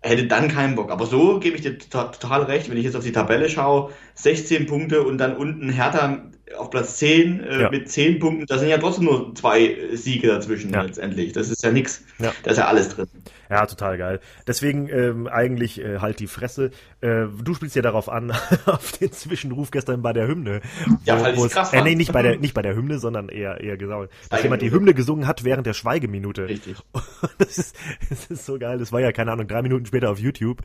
hätte 0.00 0.26
dann 0.26 0.48
keinen 0.48 0.74
Bock. 0.76 0.90
Aber 0.90 1.06
so 1.06 1.40
gebe 1.40 1.56
ich 1.56 1.62
dir 1.62 1.78
total 1.78 2.42
recht, 2.44 2.70
wenn 2.70 2.76
ich 2.76 2.84
jetzt 2.84 2.96
auf 2.96 3.04
die 3.04 3.12
Tabelle 3.12 3.48
schaue, 3.48 3.92
16 4.18 4.66
Punkte 4.66 5.02
und 5.02 5.18
dann 5.18 5.36
unten 5.36 5.70
Hertha 5.70 6.22
auf 6.56 6.70
Platz 6.70 6.96
10 6.96 7.40
äh, 7.40 7.62
ja. 7.62 7.70
mit 7.70 7.90
10 7.90 8.18
Punkten, 8.18 8.46
da 8.46 8.58
sind 8.58 8.68
ja 8.68 8.78
trotzdem 8.78 9.04
nur 9.04 9.34
zwei 9.34 9.76
Siege 9.92 10.28
dazwischen 10.28 10.72
ja. 10.72 10.82
letztendlich. 10.82 11.32
Das 11.32 11.50
ist 11.50 11.62
ja 11.62 11.70
nix. 11.70 12.04
Ja. 12.18 12.32
Da 12.42 12.50
ist 12.50 12.56
ja 12.56 12.66
alles 12.66 12.88
drin. 12.88 13.08
Ja, 13.50 13.64
total 13.64 13.96
geil. 13.96 14.20
Deswegen 14.46 14.88
ähm, 14.88 15.26
eigentlich 15.26 15.82
äh, 15.82 16.00
halt 16.00 16.20
die 16.20 16.26
Fresse. 16.26 16.70
Äh, 17.00 17.26
du 17.42 17.54
spielst 17.54 17.76
ja 17.76 17.82
darauf 17.82 18.08
an, 18.08 18.32
auf 18.66 18.92
den 18.92 19.10
Zwischenruf 19.12 19.70
gestern 19.70 20.02
bei 20.02 20.12
der 20.12 20.28
Hymne. 20.28 20.60
Ja, 21.04 21.20
weil 21.22 21.34
ich 21.34 21.50
krass 21.50 21.72
äh, 21.72 21.82
nee, 21.82 21.94
nicht 21.94 22.12
bei 22.12 22.22
der 22.22 22.36
nicht 22.40 22.52
bei 22.52 22.62
der 22.62 22.76
Hymne, 22.76 22.98
sondern 22.98 23.30
eher 23.30 23.60
eher 23.60 23.78
gesagt, 23.78 24.12
dass 24.28 24.42
jemand 24.42 24.62
die 24.62 24.70
Hymne 24.70 24.92
gesungen 24.92 25.26
hat 25.26 25.44
während 25.44 25.66
der 25.66 25.72
Schweigeminute. 25.72 26.48
Richtig. 26.48 26.76
das 27.38 27.58
ist 27.58 27.76
das 28.10 28.26
ist 28.26 28.44
so 28.44 28.58
geil. 28.58 28.78
Das 28.78 28.92
war 28.92 29.00
ja 29.00 29.12
keine 29.12 29.32
Ahnung 29.32 29.48
drei 29.48 29.62
Minuten 29.62 29.86
später 29.86 30.10
auf 30.10 30.18
YouTube. 30.18 30.62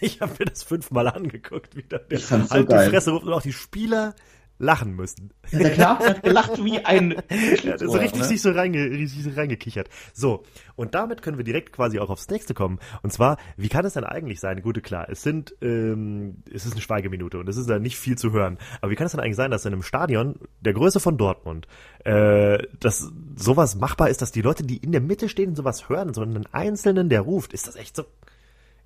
Ich 0.00 0.20
habe 0.20 0.32
mir 0.38 0.44
das 0.44 0.62
fünfmal 0.62 1.08
angeguckt, 1.08 1.74
wieder. 1.74 1.98
der 1.98 2.18
halt 2.18 2.48
so 2.48 2.65
die 2.68 2.90
Fresse 2.90 3.10
ruft 3.10 3.26
und 3.26 3.32
auch 3.32 3.42
die 3.42 3.52
Spieler 3.52 4.14
lachen 4.58 4.94
müssen. 4.94 5.32
Ja, 5.50 5.58
der 5.58 5.70
Knapp 5.70 6.00
hat 6.00 6.22
gelacht 6.22 6.64
wie 6.64 6.84
ein 6.84 7.14
ja, 7.62 7.78
so 7.78 7.92
richtig 7.92 8.22
ne? 8.22 8.26
sich 8.26 8.40
so 8.40 8.50
reinge, 8.50 8.84
richtig 8.90 9.22
so 9.22 9.30
reingekichert. 9.30 9.88
So, 10.14 10.44
und 10.76 10.94
damit 10.94 11.22
können 11.22 11.36
wir 11.36 11.44
direkt 11.44 11.72
quasi 11.72 11.98
auch 11.98 12.08
aufs 12.08 12.28
nächste 12.28 12.54
kommen. 12.54 12.78
Und 13.02 13.12
zwar, 13.12 13.36
wie 13.56 13.68
kann 13.68 13.84
es 13.84 13.94
denn 13.94 14.04
eigentlich 14.04 14.40
sein? 14.40 14.62
Gute, 14.62 14.80
klar, 14.80 15.08
es 15.10 15.22
sind, 15.22 15.54
ähm, 15.60 16.42
es 16.52 16.64
ist 16.64 16.72
eine 16.72 16.80
Schweigeminute 16.80 17.38
und 17.38 17.48
es 17.48 17.56
ist 17.56 17.68
da 17.68 17.78
nicht 17.78 17.98
viel 17.98 18.16
zu 18.16 18.32
hören. 18.32 18.58
Aber 18.80 18.90
wie 18.90 18.96
kann 18.96 19.06
es 19.06 19.12
denn 19.12 19.20
eigentlich 19.20 19.36
sein, 19.36 19.50
dass 19.50 19.66
in 19.66 19.72
einem 19.72 19.82
Stadion 19.82 20.36
der 20.60 20.72
Größe 20.72 21.00
von 21.00 21.18
Dortmund, 21.18 21.68
äh, 22.04 22.58
dass 22.80 23.10
sowas 23.36 23.76
machbar 23.76 24.08
ist, 24.08 24.22
dass 24.22 24.32
die 24.32 24.42
Leute, 24.42 24.62
die 24.62 24.78
in 24.78 24.92
der 24.92 25.02
Mitte 25.02 25.28
stehen, 25.28 25.54
sowas 25.54 25.88
hören, 25.88 26.14
sondern 26.14 26.36
einen 26.36 26.54
Einzelnen, 26.54 27.08
der 27.08 27.20
ruft? 27.20 27.52
Ist 27.52 27.66
das 27.68 27.76
echt 27.76 27.94
so? 27.94 28.04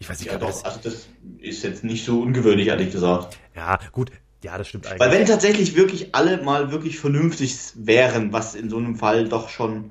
Ich 0.01 0.09
weiß 0.09 0.19
nicht, 0.21 0.33
ja, 0.33 0.39
doch, 0.39 0.49
das, 0.49 0.65
also 0.65 0.81
das 0.83 1.09
ist 1.39 1.63
jetzt 1.63 1.85
nicht 1.85 2.07
so 2.07 2.23
ungewöhnlich, 2.23 2.69
ehrlich 2.69 2.91
gesagt. 2.91 3.39
Ja, 3.55 3.79
gut, 3.93 4.11
ja, 4.43 4.57
das 4.57 4.67
stimmt 4.67 4.87
eigentlich. 4.87 5.01
Weil 5.01 5.13
wenn 5.13 5.27
tatsächlich 5.27 5.77
wirklich 5.77 6.15
alle 6.15 6.43
mal 6.43 6.73
wirklich 6.73 6.99
vernünftig 6.99 7.55
wären, 7.75 8.33
was 8.33 8.55
in 8.55 8.71
so 8.71 8.79
einem 8.79 8.97
Fall 8.97 9.29
doch 9.29 9.51
schon 9.51 9.91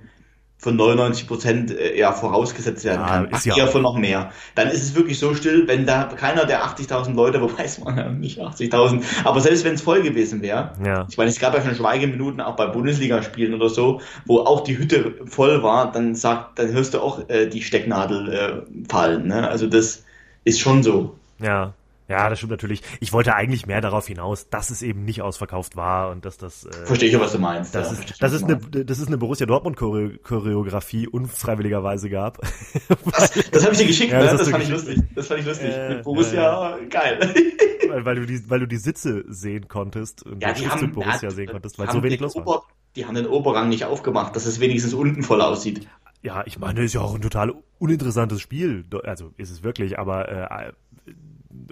von 0.60 0.76
99 0.76 1.28
Prozent 1.28 1.72
äh, 1.72 1.98
ja 1.98 2.12
vorausgesetzt 2.12 2.84
werden 2.84 3.06
kann, 3.06 3.30
ja, 3.32 3.38
ist 3.38 3.46
ja 3.46 3.68
von 3.68 3.82
noch 3.82 3.98
mehr. 3.98 4.32
Dann 4.56 4.68
ist 4.68 4.84
es 4.84 4.94
wirklich 4.94 5.18
so 5.18 5.34
still, 5.34 5.68
wenn 5.68 5.86
da 5.86 6.04
keiner 6.04 6.46
der 6.46 6.64
80.000 6.66 7.14
Leute, 7.14 7.42
wobei 7.42 7.64
es 7.64 7.84
waren 7.84 7.98
ja 7.98 8.10
nicht 8.10 8.40
80.000, 8.40 9.04
aber 9.24 9.40
selbst 9.40 9.64
wenn 9.64 9.76
es 9.76 9.82
voll 9.82 10.02
gewesen 10.02 10.42
wäre, 10.42 10.74
ja. 10.86 11.08
ich 11.10 11.18
meine, 11.18 11.30
es 11.30 11.40
gab 11.40 11.56
ja 11.56 11.62
schon 11.62 11.76
Schweigeminuten 11.76 12.42
auch 12.42 12.58
bei 12.58 12.68
Bundesligaspielen 12.68 13.54
oder 13.54 13.70
so, 13.70 14.02
wo 14.26 14.40
auch 14.40 14.62
die 14.62 14.78
Hütte 14.78 15.16
voll 15.26 15.64
war, 15.64 15.92
dann 15.92 16.14
sagt, 16.14 16.60
dann 16.60 16.72
hörst 16.72 16.94
du 16.94 17.00
auch 17.00 17.30
äh, 17.30 17.48
die 17.48 17.62
Stecknadel 17.62 18.30
äh, 18.30 18.88
fallen. 18.90 19.28
Ne? 19.28 19.48
Also 19.48 19.68
das 19.68 20.04
ist 20.44 20.60
schon 20.60 20.84
so. 20.84 21.16
Ja. 21.40 21.74
Ja, 22.10 22.28
das 22.28 22.40
stimmt 22.40 22.52
natürlich. 22.52 22.82
Ich 23.00 23.14
wollte 23.14 23.36
eigentlich 23.36 23.68
mehr 23.68 23.82
darauf 23.82 24.08
hinaus, 24.08 24.50
dass 24.50 24.72
es 24.72 24.82
eben 24.82 25.06
nicht 25.06 25.22
ausverkauft 25.22 25.76
war 25.76 26.10
und 26.10 26.26
dass 26.26 26.38
das. 26.38 26.66
Äh, 26.66 26.86
Verstehe 26.86 27.10
ich, 27.10 27.20
was 27.20 27.34
du 27.34 27.40
meinst. 27.40 27.76
Das, 27.76 27.92
ja, 27.92 28.00
ist, 28.00 28.22
das, 28.22 28.34
ist 28.34 28.44
eine, 28.46 28.58
das 28.58 28.98
ist 28.98 29.08
eine 29.08 29.20
Borussia 29.20 29.46
Dortmund 29.46 29.78
Choreografie 29.78 31.08
unfreiwilligerweise 31.08 32.10
gab. 32.10 32.40
Was? 33.06 33.32
Das 33.52 33.64
habe 33.64 33.74
ich 33.74 33.80
dir 33.80 33.88
geschickt, 33.88 34.12
ja, 34.12 34.22
das, 34.22 34.32
ne? 34.32 34.38
das 34.40 34.50
fand 34.50 34.64
ich 34.64 34.70
lustig. 34.70 35.02
Das 35.14 35.28
fand 35.28 35.40
ich 35.42 35.46
lustig. 35.46 35.70
Äh, 35.72 35.90
Mit 35.90 36.04
Borussia, 36.04 36.78
äh, 36.78 36.86
geil. 36.88 37.20
Weil, 37.90 38.06
weil, 38.06 38.16
du 38.18 38.26
die, 38.28 38.48
weil 38.48 38.60
du 38.60 38.68
die 38.68 38.78
Sitze 38.78 39.24
sehen 39.30 39.68
konntest 39.68 40.24
und 40.24 40.44
ja, 40.44 40.54
die 40.54 40.68
haben, 40.70 40.92
Borussia 40.92 41.30
hat, 41.30 41.32
sehen 41.32 41.48
konntest, 41.48 41.80
weil 41.80 41.90
so 41.90 42.04
wenig 42.04 42.20
los 42.20 42.36
Ober, 42.36 42.46
war. 42.46 42.64
Die 42.96 43.06
haben 43.08 43.16
den 43.16 43.26
Oberrang 43.26 43.68
nicht 43.68 43.84
aufgemacht, 43.84 44.36
dass 44.36 44.46
es 44.46 44.60
wenigstens 44.60 44.94
unten 44.94 45.24
voll 45.24 45.42
aussieht. 45.42 45.88
Ja, 46.22 46.44
ich 46.46 46.60
meine, 46.60 46.76
das 46.76 46.86
ist 46.86 46.94
ja 46.94 47.02
auch 47.02 47.16
ein 47.16 47.22
total 47.22 47.52
uninteressantes 47.80 48.42
Spiel. 48.42 48.86
Also 49.06 49.32
ist 49.38 49.50
es 49.50 49.64
wirklich, 49.64 49.98
aber 49.98 50.30
äh, 50.30 50.72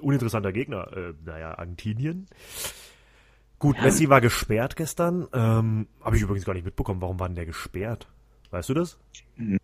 uninteressanter 0.01 0.51
Gegner. 0.51 0.91
Äh, 0.95 1.13
naja, 1.25 1.57
Argentinien. 1.57 2.27
Gut, 3.59 3.77
ja. 3.77 3.83
Messi 3.83 4.09
war 4.09 4.21
gesperrt 4.21 4.75
gestern. 4.75 5.27
Ähm, 5.33 5.87
Habe 6.01 6.15
ich 6.15 6.21
übrigens 6.21 6.45
gar 6.45 6.53
nicht 6.53 6.65
mitbekommen. 6.65 7.01
Warum 7.01 7.19
war 7.19 7.27
denn 7.27 7.35
der 7.35 7.45
gesperrt? 7.45 8.07
Weißt 8.51 8.69
du 8.69 8.73
das? 8.73 8.99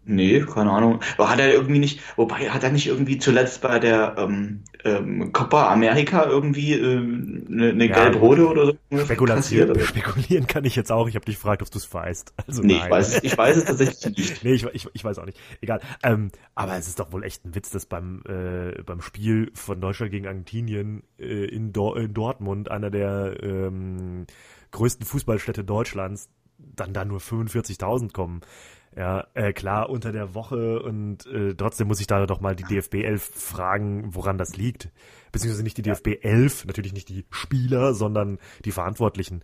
Nee, 0.05 0.41
keine 0.41 0.71
Ahnung. 0.71 0.99
Aber 1.17 1.29
hat 1.29 1.39
er 1.39 1.53
irgendwie 1.53 1.79
nicht, 1.79 2.01
wobei 2.17 2.49
hat 2.49 2.63
er 2.63 2.71
nicht 2.71 2.87
irgendwie 2.87 3.19
zuletzt 3.19 3.61
bei 3.61 3.79
der 3.79 4.15
ähm, 4.17 4.63
ähm, 4.83 5.31
Copa 5.31 5.71
America 5.71 6.25
irgendwie 6.25 6.73
eine, 6.73 7.69
eine 7.69 7.85
ja, 7.85 7.95
gelb-rote 7.95 8.47
oder 8.47 8.65
so? 8.65 8.97
Spekulation, 8.97 9.69
oder? 9.69 9.79
Spekulieren 9.79 10.45
kann 10.47 10.65
ich 10.65 10.75
jetzt 10.75 10.91
auch. 10.91 11.07
Ich 11.07 11.15
habe 11.15 11.25
dich 11.25 11.35
gefragt, 11.35 11.61
ob 11.61 11.71
du 11.71 11.77
es 11.77 11.93
weißt. 11.93 12.33
Also 12.47 12.63
nee, 12.63 12.73
nein. 12.73 12.83
ich 12.85 12.91
weiß, 12.91 13.15
es, 13.15 13.23
ich 13.23 13.37
weiß 13.37 13.57
es 13.57 13.65
tatsächlich 13.65 14.17
nicht. 14.17 14.43
nee, 14.43 14.53
ich, 14.53 14.65
ich, 14.73 14.87
ich 14.91 15.03
weiß 15.03 15.19
auch 15.19 15.25
nicht. 15.25 15.39
Egal. 15.61 15.79
Ähm, 16.03 16.31
aber 16.53 16.75
es 16.77 16.87
ist 16.87 16.99
doch 16.99 17.11
wohl 17.13 17.23
echt 17.23 17.45
ein 17.45 17.55
Witz, 17.55 17.69
dass 17.69 17.85
beim, 17.85 18.23
äh, 18.27 18.81
beim 18.83 19.01
Spiel 19.01 19.51
von 19.53 19.79
Deutschland 19.79 20.11
gegen 20.11 20.27
Argentinien 20.27 21.03
äh, 21.17 21.45
in, 21.45 21.71
Do 21.71 21.95
in 21.95 22.13
Dortmund, 22.13 22.69
einer 22.69 22.89
der 22.89 23.37
ähm, 23.41 24.25
größten 24.71 25.05
Fußballstädte 25.05 25.63
Deutschlands, 25.63 26.29
dann 26.57 26.93
da 26.93 27.05
nur 27.05 27.19
45.000 27.19 28.11
kommen. 28.11 28.41
Ja, 28.95 29.25
äh, 29.33 29.53
klar, 29.53 29.89
unter 29.89 30.11
der 30.11 30.35
Woche 30.35 30.81
und 30.81 31.25
äh, 31.25 31.55
trotzdem 31.55 31.87
muss 31.87 31.99
ich 31.99 32.07
da 32.07 32.25
doch 32.25 32.41
mal 32.41 32.55
die 32.55 32.63
DFB 32.63 32.95
11 32.95 33.23
fragen, 33.33 34.13
woran 34.13 34.37
das 34.37 34.55
liegt. 34.55 34.89
Beziehungsweise 35.31 35.63
nicht 35.63 35.77
die 35.77 35.81
DFB 35.81 36.19
11, 36.21 36.65
natürlich 36.65 36.93
nicht 36.93 37.09
die 37.09 37.25
Spieler, 37.31 37.93
sondern 37.95 38.37
die 38.65 38.71
Verantwortlichen. 38.71 39.43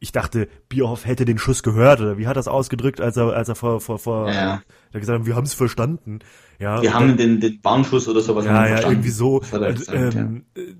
Ich 0.00 0.12
dachte, 0.12 0.48
Bierhoff 0.68 1.04
hätte 1.04 1.24
den 1.24 1.38
Schuss 1.38 1.62
gehört, 1.62 2.00
oder 2.00 2.16
wie 2.16 2.26
hat 2.26 2.36
das 2.36 2.48
ausgedrückt, 2.48 3.00
als 3.00 3.16
er, 3.16 3.34
als 3.34 3.48
er 3.48 3.56
vor, 3.56 3.80
vor, 3.80 3.98
vor, 3.98 4.30
ja. 4.30 4.62
er 4.92 5.00
gesagt 5.00 5.20
hat, 5.20 5.26
wir 5.26 5.34
haben 5.34 5.44
es 5.44 5.54
verstanden. 5.54 6.20
Ja, 6.58 6.80
wir 6.80 6.94
haben 6.94 7.08
dann, 7.08 7.16
den, 7.16 7.40
den 7.40 7.60
Warnschuss 7.62 8.08
oder 8.08 8.20
sowas 8.20 8.44
ja, 8.44 8.66
ja, 8.66 8.88
irgendwie 8.88 9.10
so. 9.10 9.42
Und, 9.52 9.88
ähm, 9.92 10.44
ja 10.54 10.72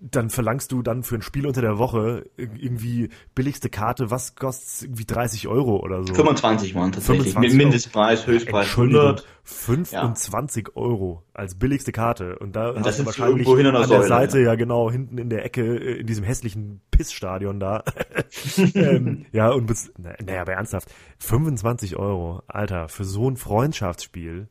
dann 0.00 0.30
verlangst 0.30 0.72
du 0.72 0.82
dann 0.82 1.02
für 1.02 1.16
ein 1.16 1.22
Spiel 1.22 1.46
unter 1.46 1.60
der 1.60 1.78
Woche 1.78 2.24
irgendwie 2.36 3.10
billigste 3.34 3.68
Karte, 3.68 4.10
was 4.10 4.34
kostet 4.34 4.88
irgendwie 4.88 5.04
30 5.04 5.46
Euro 5.46 5.76
oder 5.76 6.02
so? 6.04 6.14
25 6.14 6.74
waren 6.74 6.92
tatsächlich. 6.92 7.34
25 7.34 7.58
Mindestpreis, 7.58 8.26
Höchstpreis 8.26 8.66
Entschuldigung, 8.66 9.02
100. 9.02 9.26
25 9.44 10.68
ja. 10.68 10.76
Euro 10.82 11.22
als 11.34 11.54
billigste 11.54 11.92
Karte. 11.92 12.38
Und 12.38 12.56
da 12.56 12.70
und 12.70 12.86
hast 12.86 12.98
du 12.98 13.06
wahrscheinlich 13.06 13.46
an 13.46 13.62
der 13.62 13.84
Säule, 13.84 14.06
Seite, 14.06 14.38
ja. 14.38 14.46
ja. 14.46 14.54
genau, 14.54 14.90
hinten 14.90 15.18
in 15.18 15.28
der 15.28 15.44
Ecke, 15.44 15.62
äh, 15.62 16.00
in 16.00 16.06
diesem 16.06 16.24
hässlichen 16.24 16.80
Pissstadion 16.90 17.60
da. 17.60 17.84
ähm, 18.74 19.26
ja, 19.32 19.50
und 19.50 19.66
bis, 19.66 19.92
naja, 19.98 20.40
aber 20.40 20.52
ernsthaft, 20.52 20.90
25 21.18 21.96
Euro, 21.96 22.42
Alter, 22.46 22.88
für 22.88 23.04
so 23.04 23.28
ein 23.28 23.36
Freundschaftsspiel. 23.36 24.48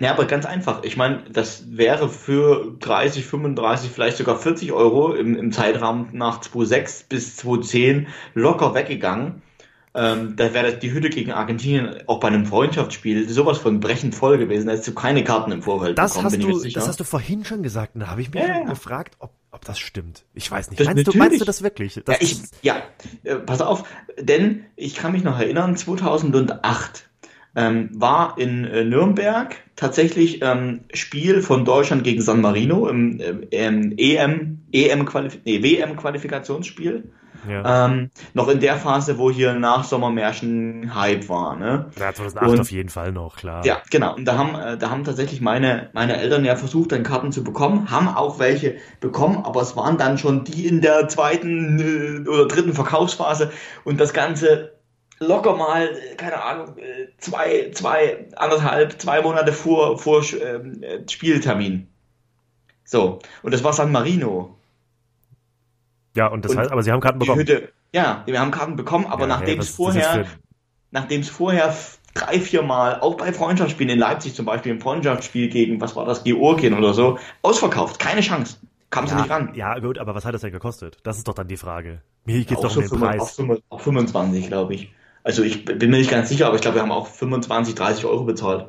Ja, 0.00 0.12
aber 0.12 0.26
ganz 0.26 0.46
einfach. 0.46 0.84
Ich 0.84 0.96
meine, 0.96 1.24
das 1.30 1.64
wäre 1.76 2.08
für 2.08 2.76
30, 2.78 3.24
35, 3.24 3.90
vielleicht 3.90 4.16
sogar 4.16 4.38
40 4.38 4.72
Euro 4.72 5.12
im, 5.14 5.36
im 5.36 5.52
Zeitraum 5.52 6.08
nach 6.12 6.40
2006 6.40 7.04
bis 7.04 7.36
2010 7.36 8.08
locker 8.34 8.74
weggegangen. 8.74 9.42
Ähm, 9.94 10.36
da 10.36 10.52
wäre 10.52 10.76
die 10.76 10.92
Hütte 10.92 11.08
gegen 11.08 11.32
Argentinien 11.32 12.06
auch 12.06 12.20
bei 12.20 12.28
einem 12.28 12.44
Freundschaftsspiel 12.44 13.26
sowas 13.30 13.56
von 13.56 13.80
brechend 13.80 14.14
voll 14.14 14.36
gewesen. 14.36 14.66
Da 14.66 14.72
hättest 14.72 14.88
du 14.88 14.94
keine 14.94 15.24
Karten 15.24 15.52
im 15.52 15.62
Vorfeld 15.62 15.96
das 15.96 16.12
bekommen, 16.12 16.26
hast 16.26 16.38
bin 16.38 16.50
du, 16.50 16.68
Das 16.70 16.86
hast 16.86 17.00
du 17.00 17.04
vorhin 17.04 17.46
schon 17.46 17.62
gesagt. 17.62 17.94
Und 17.94 18.02
da 18.02 18.08
habe 18.08 18.20
ich 18.20 18.30
mich 18.30 18.42
ja, 18.42 18.62
gefragt, 18.64 19.16
ob, 19.20 19.32
ob 19.52 19.64
das 19.64 19.78
stimmt. 19.78 20.26
Ich 20.34 20.50
weiß 20.50 20.68
nicht. 20.68 20.80
Das 20.80 20.88
meinst, 20.88 21.06
du, 21.06 21.16
meinst 21.16 21.40
du 21.40 21.46
das 21.46 21.62
wirklich? 21.62 22.02
Das 22.04 22.20
ja, 22.20 22.22
ich, 22.22 22.42
ja 22.60 22.82
äh, 23.24 23.36
pass 23.36 23.62
auf. 23.62 23.84
Denn 24.20 24.66
ich 24.76 24.96
kann 24.96 25.12
mich 25.12 25.24
noch 25.24 25.38
erinnern, 25.38 25.78
2008 25.78 27.08
ähm, 27.56 27.88
war 27.94 28.36
in 28.38 28.64
äh, 28.64 28.84
Nürnberg 28.84 29.56
tatsächlich 29.74 30.40
ähm, 30.42 30.80
Spiel 30.92 31.42
von 31.42 31.64
Deutschland 31.64 32.04
gegen 32.04 32.20
San 32.20 32.40
Marino 32.42 32.86
im 32.86 33.18
äh, 33.18 33.32
EM, 33.50 34.60
EM 34.72 35.08
-Qualif 35.08 35.38
nee, 35.44 35.62
WM-Qualifikationsspiel. 35.62 37.10
Ja. 37.48 37.86
Ähm, 37.86 38.10
noch 38.34 38.48
in 38.48 38.60
der 38.60 38.76
Phase, 38.76 39.18
wo 39.18 39.30
hier 39.30 39.54
nach 39.54 39.84
Sommermärchen 39.84 40.94
Hype 40.94 41.28
war. 41.28 41.56
Ne? 41.56 41.86
Ja, 41.98 42.12
2008 42.12 42.50
und, 42.50 42.60
auf 42.60 42.70
jeden 42.70 42.88
Fall 42.88 43.12
noch, 43.12 43.36
klar. 43.36 43.64
Ja, 43.64 43.82
genau. 43.90 44.14
Und 44.16 44.24
da 44.24 44.36
haben, 44.36 44.54
äh, 44.54 44.76
da 44.76 44.90
haben 44.90 45.04
tatsächlich 45.04 45.40
meine, 45.40 45.90
meine 45.92 46.16
Eltern 46.16 46.44
ja 46.44 46.56
versucht, 46.56 46.92
dann 46.92 47.02
Karten 47.02 47.32
zu 47.32 47.44
bekommen, 47.44 47.90
haben 47.90 48.08
auch 48.08 48.38
welche 48.38 48.76
bekommen, 49.00 49.44
aber 49.44 49.62
es 49.62 49.76
waren 49.76 49.98
dann 49.98 50.18
schon 50.18 50.44
die 50.44 50.66
in 50.66 50.80
der 50.80 51.08
zweiten 51.08 52.24
äh, 52.26 52.28
oder 52.28 52.48
dritten 52.48 52.72
Verkaufsphase 52.72 53.52
und 53.84 54.00
das 54.00 54.12
Ganze 54.12 54.75
locker 55.18 55.56
mal, 55.56 55.90
keine 56.16 56.42
Ahnung, 56.42 56.76
äh, 56.78 57.08
zwei, 57.18 57.70
zwei, 57.72 58.26
anderthalb, 58.36 59.00
zwei 59.00 59.22
Monate 59.22 59.52
vor, 59.52 59.98
vor 59.98 60.22
ähm, 60.40 60.82
Spieltermin. 61.08 61.88
So, 62.84 63.18
und 63.42 63.52
das 63.52 63.64
war 63.64 63.72
San 63.72 63.92
Marino. 63.92 64.56
Ja, 66.14 66.28
und 66.28 66.44
das 66.44 66.52
und 66.52 66.58
heißt, 66.58 66.72
aber 66.72 66.82
sie 66.82 66.92
haben 66.92 67.00
Karten 67.00 67.18
bekommen. 67.18 67.40
Hütte, 67.40 67.72
ja, 67.92 68.22
wir 68.26 68.40
haben 68.40 68.50
Karten 68.50 68.76
bekommen, 68.76 69.06
aber 69.06 69.22
ja, 69.22 69.28
nachdem 69.28 69.58
es 69.58 69.68
vorher, 69.68 70.26
nachdem 70.90 71.20
es 71.20 71.28
vorher 71.28 71.74
drei, 72.14 72.40
vier 72.40 72.62
Mal, 72.62 73.00
auch 73.00 73.16
bei 73.16 73.32
Freundschaftsspielen 73.32 73.92
in 73.92 73.98
Leipzig 73.98 74.34
zum 74.34 74.46
Beispiel, 74.46 74.72
im 74.72 74.80
Freundschaftsspiel 74.80 75.48
gegen, 75.48 75.80
was 75.80 75.96
war 75.96 76.06
das, 76.06 76.24
Georgien 76.24 76.74
oder 76.74 76.94
so, 76.94 77.18
ausverkauft, 77.42 77.98
keine 77.98 78.20
Chance. 78.20 78.58
Kam 78.90 79.04
ja, 79.04 79.10
sie 79.10 79.16
nicht 79.16 79.30
ran. 79.30 79.50
Ja, 79.54 79.78
gut, 79.78 79.98
aber 79.98 80.14
was 80.14 80.24
hat 80.24 80.32
das 80.32 80.42
denn 80.42 80.52
gekostet? 80.52 80.98
Das 81.02 81.18
ist 81.18 81.26
doch 81.26 81.34
dann 81.34 81.48
die 81.48 81.56
Frage. 81.56 82.02
Mir 82.24 82.38
geht 82.38 82.50
ja, 82.52 82.56
doch 82.56 82.76
um 82.76 82.82
den 82.82 82.98
Preis. 82.98 83.38
Auf 83.68 83.82
25, 83.82 84.46
glaube 84.46 84.74
ich. 84.74 84.92
Also 85.26 85.42
ich 85.42 85.64
bin 85.64 85.90
mir 85.90 85.98
nicht 85.98 86.10
ganz 86.12 86.28
sicher, 86.28 86.46
aber 86.46 86.54
ich 86.54 86.62
glaube, 86.62 86.76
wir 86.76 86.82
haben 86.82 86.92
auch 86.92 87.08
25, 87.08 87.74
30 87.74 88.04
Euro 88.04 88.22
bezahlt. 88.22 88.66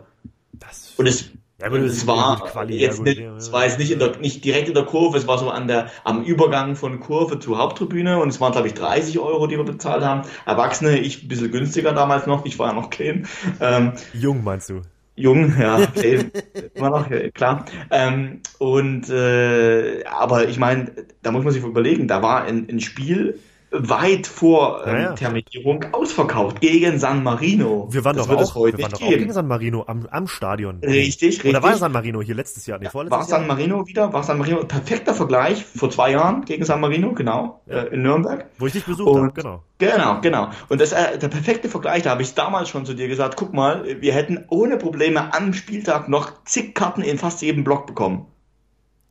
Das 0.54 0.96
und 0.98 1.06
es, 1.06 1.30
ja, 1.62 1.68
es 1.68 2.08
war 2.08 2.44
Quali, 2.46 2.80
jetzt 2.80 2.98
ja, 2.98 3.04
nicht, 3.04 3.20
ja, 3.20 3.36
es 3.36 3.52
war 3.52 3.66
jetzt 3.66 3.78
nicht, 3.78 3.92
in 3.92 4.00
der, 4.00 4.18
nicht 4.18 4.44
direkt 4.44 4.68
in 4.68 4.74
der 4.74 4.86
Kurve, 4.86 5.20
es 5.20 5.28
war 5.28 5.38
so 5.38 5.52
an 5.52 5.68
der, 5.68 5.92
am 6.04 6.24
Übergang 6.24 6.76
von 6.76 7.00
Kurve 7.00 7.38
zur 7.38 7.60
Haupttribüne 7.60 8.20
und 8.20 8.30
es 8.30 8.42
waren, 8.42 8.54
glaube 8.54 8.66
ich, 8.66 8.74
30 8.74 9.20
Euro, 9.20 9.46
die 9.46 9.56
wir 9.56 9.66
bezahlt 9.66 10.04
haben. 10.04 10.28
Erwachsene, 10.48 10.98
ich 10.98 11.22
ein 11.22 11.28
bisschen 11.28 11.52
günstiger 11.52 11.94
damals 11.94 12.26
noch, 12.26 12.44
ich 12.44 12.58
war 12.58 12.70
ja 12.70 12.74
noch 12.74 12.90
klein. 12.90 13.28
Ähm, 13.60 13.94
Jung 14.14 14.44
meinst 14.44 14.72
du? 14.72 14.82
Jung, 15.16 15.54
ja, 15.60 15.78
immer 16.74 16.90
noch, 16.90 17.08
klar. 17.36 17.66
Ähm, 17.92 18.42
und 18.58 19.12
äh, 19.12 20.04
aber 20.06 20.50
ich 20.50 20.58
meine, 20.58 20.92
da 21.22 21.30
muss 21.30 21.44
man 21.44 21.54
sich 21.54 21.62
überlegen, 21.62 22.08
da 22.08 22.24
war 22.24 22.46
ein, 22.46 22.68
ein 22.68 22.80
Spiel, 22.80 23.38
weit 23.72 24.28
vor 24.28 24.86
ähm, 24.86 25.02
ja, 25.02 25.14
Terminierung 25.14 25.86
ausverkauft 25.92 26.62
gegen 26.62 27.00
San 27.00 27.24
Marino. 27.24 27.88
Wir 27.92 28.04
waren 28.06 28.16
das 28.16 28.28
doch, 28.28 28.56
auch, 28.56 28.66
wir 28.66 28.80
waren 28.80 28.92
doch 28.92 29.02
auch 29.02 29.10
gegen 29.10 29.32
San 29.34 29.48
Marino 29.48 29.84
am, 29.88 30.08
am 30.10 30.28
Stadion. 30.28 30.80
Richtig, 30.80 31.44
richtig. 31.44 31.50
Oder 31.50 31.64
war 31.64 31.76
San 31.76 31.92
Marino 31.92 32.22
hier 32.22 32.36
letztes 32.36 32.66
Jahr? 32.66 32.80
Nee, 32.80 32.90
vorletztes 32.90 33.20
war 33.20 33.26
San 33.26 33.48
Marino 33.48 33.86
wieder, 33.86 34.14
war 34.14 34.24
San 34.24 34.38
Marino, 34.38 34.64
perfekter 34.64 35.14
Vergleich 35.14 35.66
vor 35.66 35.90
zwei 35.90 36.12
Jahren 36.12 36.46
gegen 36.46 36.64
San 36.64 36.80
Marino, 36.80 37.14
genau, 37.14 37.62
ja. 37.66 37.84
äh, 37.84 37.94
in 37.94 38.04
Nürnberg. 38.04 38.46
Wo 38.58 38.68
ich 38.68 38.74
dich 38.74 38.86
besucht 38.86 39.20
habe, 39.20 39.32
genau. 39.34 39.64
Genau, 39.80 40.22
genau. 40.22 40.50
Und 40.70 40.80
das 40.82 40.94
äh, 40.94 41.18
der 41.18 41.28
perfekte 41.28 41.70
Vergleich, 41.70 42.04
da 42.04 42.12
habe 42.12 42.22
ich 42.22 42.34
damals 42.34 42.70
schon 42.70 42.86
zu 42.86 42.94
dir 42.94 43.08
gesagt, 43.08 43.36
guck 43.38 43.54
mal, 43.54 44.02
wir 44.02 44.14
hätten 44.14 44.46
ohne 44.50 44.78
Probleme 44.78 45.34
am 45.34 45.54
Spieltag 45.54 46.08
noch 46.08 46.44
zig 46.46 46.74
Karten 46.74 47.02
in 47.02 47.18
fast 47.18 47.42
jedem 47.42 47.64
Block 47.64 47.86
bekommen. 47.86 48.26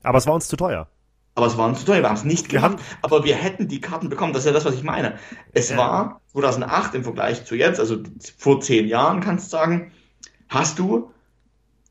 Aber 0.02 0.18
es 0.18 0.26
war 0.26 0.34
uns 0.34 0.48
zu 0.48 0.56
teuer. 0.56 0.88
Aber 1.36 1.46
es 1.46 1.58
war 1.58 1.68
uns 1.68 1.80
zu 1.80 1.84
teuer, 1.84 2.00
wir 2.00 2.08
haben 2.08 2.16
es 2.16 2.24
nicht 2.24 2.48
gemacht, 2.48 2.78
aber 3.02 3.24
wir 3.24 3.36
hätten 3.36 3.68
die 3.68 3.82
Karten 3.82 4.08
bekommen. 4.08 4.32
Das 4.32 4.42
ist 4.42 4.46
ja 4.46 4.52
das, 4.52 4.64
was 4.64 4.74
ich 4.74 4.82
meine. 4.82 5.18
Es 5.52 5.68
ja. 5.68 5.76
war 5.76 6.20
2008 6.32 6.94
im 6.94 7.04
Vergleich 7.04 7.44
zu 7.44 7.54
jetzt, 7.54 7.78
also 7.78 7.98
vor 8.38 8.60
zehn 8.60 8.88
Jahren 8.88 9.20
kannst 9.20 9.52
du 9.52 9.56
sagen, 9.56 9.92
hast 10.48 10.78
du 10.78 11.10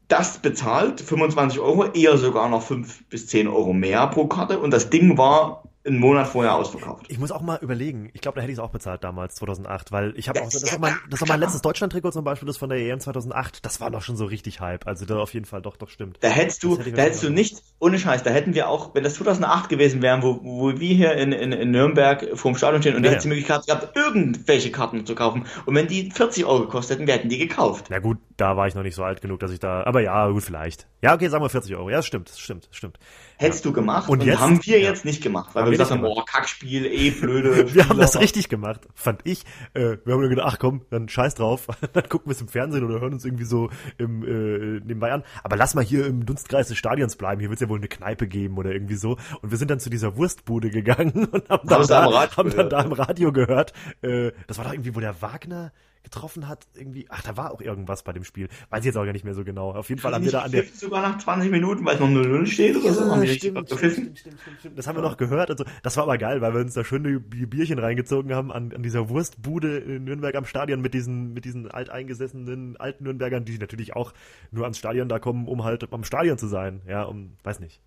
das 0.08 0.40
bezahlt, 0.40 1.00
25 1.00 1.60
Euro, 1.60 1.86
eher 1.86 2.18
sogar 2.18 2.50
noch 2.50 2.64
5 2.64 3.06
bis 3.08 3.28
10 3.28 3.48
Euro 3.48 3.72
mehr 3.72 4.08
pro 4.08 4.26
Karte 4.26 4.60
und 4.60 4.72
das 4.72 4.90
Ding 4.90 5.16
war 5.18 5.64
einen 5.86 6.00
Monat 6.00 6.28
vorher 6.28 6.56
ausverkauft. 6.56 7.06
Ich 7.10 7.20
muss 7.20 7.32
auch 7.32 7.42
mal 7.42 7.60
überlegen. 7.62 8.10
Ich 8.14 8.22
glaube, 8.22 8.36
da 8.36 8.42
hätte 8.42 8.52
ich 8.52 8.58
es 8.58 8.64
auch 8.64 8.72
bezahlt 8.72 9.04
damals, 9.04 9.36
2008, 9.36 9.92
weil 9.92 10.14
ich 10.18 10.30
habe 10.30 10.42
auch, 10.42 10.46
das 10.46 10.64
ist 10.64 10.80
mein, 10.80 10.96
das 11.10 11.22
war 11.22 11.28
mein 11.28 11.40
letztes 11.40 11.62
Deutschland-Trikot 11.62 12.12
zum 12.12 12.24
Beispiel, 12.24 12.48
das 12.48 12.58
von 12.58 12.70
der 12.70 12.80
EM 12.80 13.00
2008. 13.00 13.66
Das 13.66 13.82
war 13.82 13.92
doch 13.92 14.02
schon 14.02 14.16
so 14.16 14.26
richtig 14.26 14.60
Hype. 14.62 14.88
Also 14.88 15.06
da 15.06 15.18
auf 15.18 15.34
jeden 15.34 15.46
Fall 15.46 15.62
doch, 15.62 15.78
doch 15.78 15.90
stimmt. 15.90 16.18
Da 16.22 16.30
hättest 16.30 16.64
du, 16.64 16.78
hätte 16.78 16.92
da 16.92 17.04
hättest 17.04 17.24
du 17.24 17.30
nicht, 17.30 17.62
ohne 17.80 18.00
Scheiß, 18.00 18.24
da 18.24 18.32
hätten 18.32 18.54
wir 18.54 18.68
auch, 18.68 18.96
wenn 18.96 19.04
das 19.04 19.16
2008 19.16 19.70
gewesen 19.70 20.02
wären, 20.02 20.24
wo, 20.24 20.40
wo 20.44 20.80
wir 20.80 20.96
hier 20.96 21.14
in, 21.14 21.32
in, 21.32 21.52
in 21.52 21.72
Nürnberg 21.72 22.30
vorm 22.34 22.56
Stadion 22.56 22.82
stehen 22.82 22.96
und 22.96 23.04
ja, 23.04 23.10
du 23.10 23.12
hättest 23.12 23.26
die 23.26 23.30
Möglichkeit 23.30 23.66
gehabt, 23.68 23.96
irgendwelche 23.96 24.72
Karten 24.72 25.06
zu 25.06 25.16
kaufen. 25.16 25.46
Und 25.66 25.76
wenn 25.76 25.88
die 25.88 26.12
40 26.12 26.46
Euro 26.46 26.62
gekostet 26.62 26.98
hätten, 26.98 27.08
wir 27.08 27.14
hätten 27.14 27.30
die 27.30 27.38
gekauft. 27.38 27.86
Na 27.90 28.00
gut, 28.00 28.18
da 28.38 28.58
war 28.58 28.68
ich 28.68 28.76
noch 28.76 28.84
nicht 28.84 28.96
so 28.96 29.04
alt 29.04 29.22
genug, 29.22 29.40
dass 29.40 29.52
ich 29.52 29.60
da, 29.60 29.84
aber 29.84 30.02
ja, 30.02 30.28
gut, 30.30 30.44
vielleicht. 30.44 30.88
Ja, 31.02 31.14
okay, 31.14 31.28
sagen 31.28 31.44
wir 31.44 31.50
40 31.50 31.76
Euro. 31.76 31.90
Ja, 31.90 32.02
stimmt, 32.02 32.30
stimmt, 32.30 32.68
stimmt. 32.72 32.98
Hättest 33.38 33.66
du 33.66 33.74
gemacht 33.74 34.08
und, 34.10 34.22
und 34.22 34.26
jetzt, 34.26 34.40
haben 34.40 34.66
wir 34.66 34.80
ja. 34.80 34.90
jetzt 34.90 35.04
nicht 35.04 35.22
gemacht, 35.22 35.54
weil 35.54 35.64
haben 35.64 35.72
wir 35.72 35.78
gesagt 35.78 35.92
haben, 35.92 36.02
boah, 36.02 36.26
Kackspiel, 36.26 36.86
eh 36.86 37.12
blöde. 37.12 37.74
wir 37.74 37.90
haben 37.90 38.00
das 38.00 38.20
richtig 38.20 38.48
gemacht, 38.48 38.82
fand 38.94 39.22
ich. 39.26 39.44
Äh, 39.74 39.98
wir 40.06 40.14
haben 40.14 40.22
nur 40.22 40.30
gedacht, 40.30 40.48
ach 40.54 40.60
komm, 40.60 40.82
dann 40.90 41.10
scheiß 41.10 41.36
drauf, 41.36 41.68
dann 41.94 42.08
gucken 42.08 42.28
wir 42.28 42.32
es 42.32 42.42
im 42.42 42.48
Fernsehen 42.48 42.86
oder 42.86 43.02
hören 43.02 43.14
uns 43.14 43.26
irgendwie 43.26 43.44
so 43.44 43.70
im, 43.98 44.24
äh, 44.24 44.80
nebenbei 44.86 45.12
an. 45.12 45.24
Aber 45.44 45.58
lass 45.58 45.76
mal 45.76 45.84
hier 45.84 46.06
im 46.06 46.26
Dunstkreis 46.26 46.70
des 46.70 46.78
Stadions 46.78 47.18
bleiben, 47.18 47.42
hier 47.42 47.50
wird 47.50 47.58
es 47.58 47.62
ja 47.62 47.70
wohl 47.70 47.80
eine 47.80 47.90
Kneipe 47.90 48.28
geben 48.28 48.58
oder 48.58 48.72
irgendwie 48.72 48.96
so. 48.96 49.18
Und 49.42 49.52
wir 49.52 49.58
sind 49.58 49.70
dann 49.70 49.80
zu 49.80 49.90
dieser 49.90 50.16
Wurstbude 50.16 50.70
gegangen 50.70 51.26
und 51.32 51.50
haben 51.50 51.68
dann, 51.68 51.88
da, 51.88 52.38
haben 52.38 52.56
dann 52.56 52.70
da 52.70 52.82
im 52.82 52.94
Radio 52.94 53.32
gehört. 53.32 53.74
Äh, 54.02 54.32
das 54.48 54.58
war 54.58 54.66
doch 54.66 54.74
irgendwie, 54.74 54.96
wo 54.96 55.00
der 55.02 55.22
Wagner 55.22 55.74
getroffen 56.06 56.48
hat, 56.48 56.68
irgendwie, 56.76 57.08
ach, 57.10 57.24
da 57.24 57.36
war 57.36 57.52
auch 57.52 57.60
irgendwas 57.60 58.04
bei 58.04 58.14
dem 58.14 58.24
Spiel. 58.24 58.48
Weiß 58.70 58.82
ich 58.82 58.86
jetzt 58.86 58.96
auch 58.96 59.04
gar 59.04 59.12
nicht 59.12 59.26
mehr 59.26 59.34
so 59.34 59.44
genau. 59.44 59.74
Auf 59.74 59.90
jeden 59.90 60.00
Fall 60.00 60.14
haben 60.14 60.24
wir 60.24 60.32
da 60.32 60.44
an 60.44 60.52
der. 60.52 60.64
Sogar 60.64 61.02
nach 61.02 61.18
20 61.18 61.52
Minuten, 61.52 61.84
weil 61.84 61.96
es 61.96 62.00
noch 62.00 62.08
0-0 62.08 62.46
steht 62.46 62.76
oder 62.78 62.86
ja, 62.86 62.94
so, 62.94 63.12
haben 63.12 63.26
stimmt, 63.26 63.68
stimmt, 63.68 63.70
stimmt, 63.70 64.20
stimmt, 64.20 64.60
stimmt, 64.60 64.78
Das 64.78 64.88
haben 64.88 64.98
wir 64.98 65.02
noch 65.02 65.18
gehört. 65.18 65.50
Also, 65.50 65.66
das 65.82 65.98
war 65.98 66.04
aber 66.04 66.18
geil, 66.20 66.42
weil 66.42 66.54
wir 66.54 66.62
uns 66.62 66.76
da 66.76 66.84
schöne 66.84 67.20
Bierchen 67.20 67.80
reingezogen 67.80 68.34
haben 68.34 68.52
an, 68.52 68.72
an 68.72 68.84
dieser 68.84 69.10
Wurstbude 69.10 69.80
in 69.80 70.04
Nürnberg 70.04 70.36
am 70.36 70.46
Stadion 70.46 70.80
mit 70.80 70.94
diesen, 70.94 71.34
mit 71.34 71.44
diesen 71.44 71.70
alteingesessenen 71.70 72.78
alten 72.78 73.04
Nürnbergern, 73.04 73.44
die 73.44 73.58
natürlich 73.58 73.96
auch 73.96 74.14
nur 74.52 74.64
ans 74.64 74.78
Stadion 74.78 75.10
da 75.10 75.18
kommen, 75.18 75.48
um 75.48 75.64
halt 75.64 75.92
am 75.92 76.04
Stadion 76.04 76.38
zu 76.38 76.48
sein. 76.48 76.82
Ja, 76.88 77.04
um, 77.04 77.34
weiß 77.44 77.60
nicht. 77.60 77.82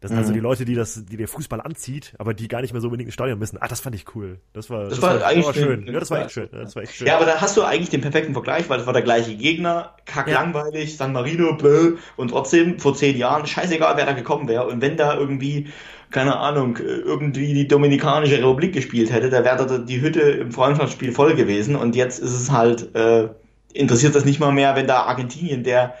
Das 0.00 0.10
sind 0.10 0.16
mhm. 0.16 0.22
also 0.22 0.32
die 0.32 0.40
Leute, 0.40 0.64
die 0.64 0.74
das, 0.76 1.04
die 1.06 1.16
der 1.16 1.26
Fußball 1.26 1.60
anzieht, 1.60 2.12
aber 2.18 2.32
die 2.32 2.46
gar 2.46 2.60
nicht 2.60 2.72
mehr 2.72 2.80
so 2.80 2.86
unbedingt 2.86 3.08
ins 3.08 3.14
Stadion 3.14 3.38
müssen. 3.38 3.58
Ah, 3.60 3.66
das 3.66 3.80
fand 3.80 3.96
ich 3.96 4.14
cool. 4.14 4.38
Das 4.52 4.70
war, 4.70 4.84
das, 4.84 4.90
das 4.90 5.02
war, 5.02 5.20
war, 5.20 5.26
eigentlich 5.26 5.46
war 5.46 5.54
schön. 5.54 5.86
Ja, 5.86 5.98
das 5.98 6.10
war 6.10 6.20
echt 6.20 6.30
schön. 6.30 6.48
Das 6.52 6.76
war 6.76 6.84
echt 6.84 6.94
schön. 6.94 7.08
Ja, 7.08 7.16
aber 7.16 7.26
da 7.26 7.40
hast 7.40 7.56
du 7.56 7.64
eigentlich 7.64 7.90
den 7.90 8.00
perfekten 8.00 8.32
Vergleich, 8.32 8.68
weil 8.68 8.78
das 8.78 8.86
war 8.86 8.92
der 8.92 9.02
gleiche 9.02 9.34
Gegner, 9.34 9.96
kack 10.04 10.28
ja. 10.28 10.34
langweilig, 10.40 10.96
San 10.96 11.12
Marino, 11.12 11.54
bläh, 11.54 11.94
und 12.16 12.28
trotzdem 12.28 12.78
vor 12.78 12.94
zehn 12.94 13.16
Jahren, 13.16 13.46
scheißegal, 13.46 13.96
wer 13.96 14.06
da 14.06 14.12
gekommen 14.12 14.46
wäre. 14.46 14.68
Und 14.68 14.80
wenn 14.82 14.96
da 14.96 15.16
irgendwie, 15.16 15.66
keine 16.10 16.36
Ahnung, 16.36 16.76
irgendwie 16.76 17.52
die 17.52 17.66
Dominikanische 17.66 18.38
Republik 18.38 18.74
gespielt 18.74 19.12
hätte, 19.12 19.30
da 19.30 19.44
wäre 19.44 19.66
da 19.66 19.78
die 19.78 20.00
Hütte 20.00 20.20
im 20.20 20.52
Freundschaftsspiel 20.52 21.10
voll 21.10 21.34
gewesen. 21.34 21.74
Und 21.74 21.96
jetzt 21.96 22.20
ist 22.20 22.34
es 22.34 22.52
halt, 22.52 22.94
äh, 22.94 23.30
interessiert 23.72 24.14
das 24.14 24.24
nicht 24.24 24.38
mal 24.38 24.52
mehr, 24.52 24.76
wenn 24.76 24.86
da 24.86 25.02
Argentinien, 25.02 25.64
der 25.64 25.94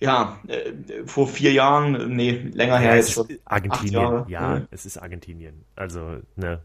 ja, 0.00 0.38
äh, 0.46 0.72
vor 1.06 1.26
vier 1.28 1.52
Jahren, 1.52 2.14
nee, 2.14 2.50
länger 2.52 2.74
ja, 2.74 2.80
her 2.80 2.96
jetzt 2.96 3.12
schon. 3.12 3.26
Argentinien, 3.44 4.24
ja, 4.28 4.62
es 4.70 4.86
ist 4.86 4.96
Argentinien. 4.96 5.64
Also, 5.76 6.18
ne. 6.36 6.60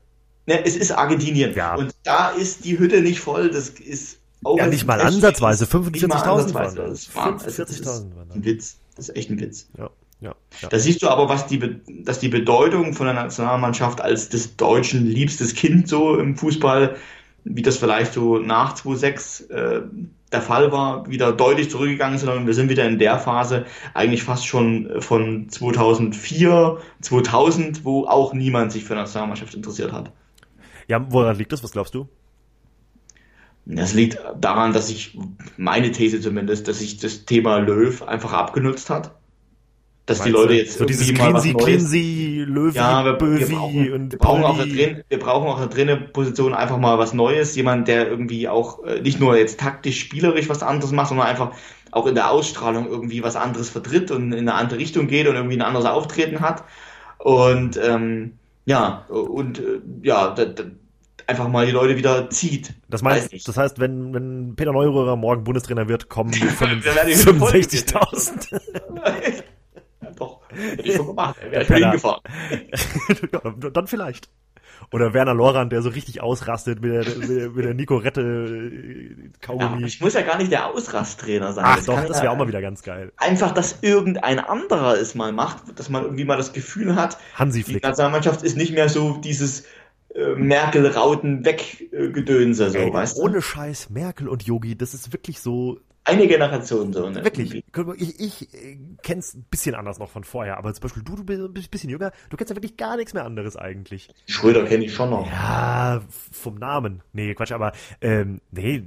Ne, 0.45 0.65
es 0.65 0.75
ist 0.75 0.91
Argentinien. 0.91 1.55
Ja. 1.55 1.75
Und 1.75 1.95
da 2.03 2.29
ist 2.29 2.65
die 2.65 2.77
Hütte 2.77 3.01
nicht 3.01 3.19
voll, 3.19 3.49
das 3.49 3.69
ist 3.69 4.19
auch 4.43 4.57
Ja, 4.57 4.67
nicht 4.67 4.85
mal 4.85 4.99
ansatzweise, 4.99 5.65
45.000 5.65 6.53
waren 6.53 6.75
das. 6.75 7.09
45.000 7.09 7.85
waren 7.85 8.27
das. 8.27 8.35
Ein 8.35 8.45
Witz. 8.45 8.77
Das 8.95 9.09
ist 9.09 9.15
echt 9.15 9.29
ein 9.29 9.39
Witz. 9.39 9.67
Ja. 9.77 9.89
Ja, 10.23 10.35
ja. 10.61 10.69
Da 10.69 10.79
siehst 10.79 11.03
du 11.03 11.09
aber, 11.09 11.27
was 11.27 11.47
die, 11.47 11.59
dass 12.03 12.19
die 12.19 12.29
Bedeutung 12.29 12.93
von 12.93 13.07
der 13.07 13.15
Nationalmannschaft 13.15 13.99
als 13.99 14.29
des 14.29 14.55
deutschen 14.55 15.05
liebstes 15.05 15.53
Kind 15.53 15.89
so 15.89 16.17
im 16.17 16.37
Fußball, 16.37 16.95
wie 17.43 17.61
das 17.61 17.77
vielleicht 17.77 18.13
so 18.13 18.37
nach 18.37 18.73
2006 18.75 19.41
äh, 19.41 19.81
der 20.33 20.41
Fall 20.41 20.71
war, 20.71 21.09
wieder 21.09 21.31
deutlich 21.31 21.69
zurückgegangen 21.69 22.17
sind 22.17 22.29
und 22.29 22.47
wir 22.47 22.53
sind 22.53 22.69
wieder 22.69 22.85
in 22.85 22.99
der 22.99 23.19
Phase 23.19 23.65
eigentlich 23.93 24.23
fast 24.23 24.45
schon 24.47 24.89
von 24.99 25.49
2004, 25.49 26.77
2000, 27.01 27.85
wo 27.85 28.05
auch 28.05 28.33
niemand 28.33 28.71
sich 28.71 28.83
für 28.83 28.95
Nationalmannschaft 28.95 29.53
interessiert 29.53 29.91
hat. 29.91 30.11
Ja, 30.87 31.05
woran 31.09 31.37
liegt 31.37 31.51
das? 31.51 31.63
Was 31.63 31.71
glaubst 31.71 31.93
du? 31.93 32.07
Das 33.65 33.93
liegt 33.93 34.19
daran, 34.39 34.73
dass 34.73 34.89
ich, 34.89 35.17
meine 35.55 35.91
These 35.91 36.19
zumindest, 36.19 36.67
dass 36.67 36.79
sich 36.79 36.97
das 36.97 37.25
Thema 37.25 37.59
Löw 37.59 38.01
einfach 38.03 38.33
abgenutzt 38.33 38.89
hat. 38.89 39.15
Dass 40.05 40.19
Meinst 40.19 40.27
die 40.27 40.31
Leute 40.31 40.53
jetzt 40.55 40.77
so 40.77 40.83
dieses 40.83 41.13
Cleansy, 41.13 41.53
Cleansy, 41.53 42.43
Löwy, 42.45 42.75
ja, 42.75 43.05
wir, 43.05 43.13
Bövi 43.13 43.49
wir 43.49 43.55
brauchen, 43.55 43.93
und 43.93 44.11
wir 44.11 44.19
brauchen, 44.19 44.43
auch 44.43 44.57
drin, 44.57 45.01
wir 45.07 45.19
brauchen 45.19 45.47
auch 45.47 45.77
in 45.77 45.87
der 45.87 45.95
Position 45.95 46.53
einfach 46.53 46.77
mal 46.77 46.99
was 46.99 47.13
Neues. 47.13 47.55
Jemand, 47.55 47.87
der 47.87 48.09
irgendwie 48.09 48.49
auch 48.49 48.83
äh, 48.83 48.99
nicht 48.99 49.21
nur 49.21 49.37
jetzt 49.37 49.61
taktisch, 49.61 50.01
spielerisch 50.01 50.49
was 50.49 50.61
anderes 50.61 50.91
macht, 50.91 51.07
sondern 51.07 51.27
einfach 51.27 51.53
auch 51.91 52.05
in 52.05 52.15
der 52.15 52.31
Ausstrahlung 52.31 52.87
irgendwie 52.87 53.23
was 53.23 53.37
anderes 53.37 53.69
vertritt 53.69 54.11
und 54.11 54.33
in 54.33 54.39
eine 54.39 54.55
andere 54.55 54.79
Richtung 54.79 55.07
geht 55.07 55.25
und 55.27 55.35
irgendwie 55.35 55.55
ein 55.55 55.61
anderes 55.61 55.85
Auftreten 55.85 56.41
hat. 56.41 56.65
Und 57.19 57.79
ähm, 57.81 58.33
ja, 58.65 59.05
und 59.07 59.59
äh, 59.59 59.79
ja, 60.01 60.31
da, 60.31 60.45
da, 60.45 60.63
einfach 61.27 61.47
mal 61.47 61.65
die 61.65 61.71
Leute 61.71 61.95
wieder 61.95 62.29
zieht. 62.29 62.73
Das, 62.89 63.01
meinst, 63.01 63.47
das 63.47 63.55
heißt, 63.55 63.79
wenn, 63.79 64.13
wenn 64.13 64.57
Peter 64.57 64.73
Neuröhrer 64.73 65.15
morgen 65.15 65.45
Bundestrainer 65.45 65.87
wird, 65.87 66.09
kommen 66.09 66.33
65.000. 66.33 68.61
hätte 70.53 70.87
ich 70.87 70.95
schon 70.95 71.07
gemacht. 71.07 71.35
Wäre 71.49 71.63
ich 71.63 71.67
hingefahren. 71.67 72.21
ja, 73.31 73.69
dann 73.71 73.87
vielleicht. 73.87 74.29
Oder 74.91 75.13
Werner 75.13 75.33
Lorand, 75.33 75.71
der 75.71 75.81
so 75.81 75.89
richtig 75.89 76.21
ausrastet 76.21 76.81
mit 76.81 76.91
der, 76.91 77.49
mit 77.49 77.65
der 77.65 77.73
Nico 77.73 77.97
Rette 77.97 78.21
äh, 78.21 79.29
Kaugummi. 79.41 79.81
Ja, 79.81 79.87
ich 79.87 80.01
muss 80.01 80.13
ja 80.13 80.21
gar 80.21 80.37
nicht 80.37 80.51
der 80.51 80.67
Ausrasttrainer 80.67 81.53
sein. 81.53 81.65
Ach 81.67 81.75
das 81.77 81.85
doch, 81.85 82.05
das 82.05 82.17
wäre 82.17 82.25
ja 82.25 82.31
auch 82.31 82.37
mal 82.37 82.47
wieder 82.47 82.61
ganz 82.61 82.83
geil. 82.83 83.11
Einfach, 83.17 83.51
dass 83.51 83.79
irgendein 83.81 84.39
anderer 84.39 84.99
es 84.99 85.15
mal 85.15 85.31
macht, 85.31 85.79
dass 85.79 85.89
man 85.89 86.03
irgendwie 86.03 86.25
mal 86.25 86.37
das 86.37 86.53
Gefühl 86.53 86.95
hat, 86.95 87.17
Hansi 87.35 87.63
Flick. 87.63 87.81
die 87.81 87.87
Nationalmannschaft 87.87 88.43
ist 88.43 88.57
nicht 88.57 88.73
mehr 88.73 88.89
so 88.89 89.17
dieses 89.17 89.65
äh, 90.13 90.35
Merkel-Rauten 90.35 91.45
weggedönse, 91.45 92.69
so, 92.69 92.77
Ey, 92.77 92.93
weißt 92.93 93.17
du? 93.17 93.21
Ohne 93.23 93.41
Scheiß, 93.41 93.89
Merkel 93.89 94.27
und 94.27 94.43
Yogi, 94.43 94.77
das 94.77 94.93
ist 94.93 95.13
wirklich 95.13 95.39
so. 95.39 95.79
Eine 96.05 96.27
Generation 96.27 96.91
so, 96.91 97.09
ne? 97.09 97.23
Wirklich. 97.23 97.63
Ich, 97.97 98.19
ich 98.19 98.53
äh, 98.53 98.77
kenn's 99.03 99.33
ein 99.35 99.45
bisschen 99.49 99.73
anders 99.75 99.99
noch 99.99 100.09
von 100.09 100.25
vorher, 100.25 100.57
aber 100.57 100.73
zum 100.73 100.81
Beispiel 100.81 101.03
du, 101.03 101.15
du 101.15 101.23
bist 101.23 101.67
ein 101.67 101.71
bisschen 101.71 101.89
jünger, 101.89 102.11
du 102.29 102.35
kennst 102.35 102.49
ja 102.49 102.57
wirklich 102.57 102.75
gar 102.75 102.97
nichts 102.97 103.13
mehr 103.13 103.23
anderes 103.23 103.55
eigentlich. 103.55 104.09
Schröder 104.27 104.65
kenne 104.65 104.85
ich 104.85 104.93
schon 104.93 105.11
noch. 105.11 105.25
Ja, 105.27 106.01
vom 106.09 106.55
Namen. 106.55 107.03
Nee, 107.13 107.33
Quatsch, 107.35 107.53
aber 107.53 107.71
ähm, 108.01 108.41
nee. 108.51 108.83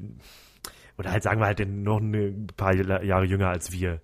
Oder 0.99 1.13
halt 1.13 1.23
sagen 1.23 1.41
wir 1.41 1.47
halt 1.47 1.67
noch 1.67 2.01
ein 2.01 2.49
paar 2.57 2.75
Jahre 2.75 3.25
jünger 3.25 3.49
als 3.49 3.73
wir. 3.73 4.01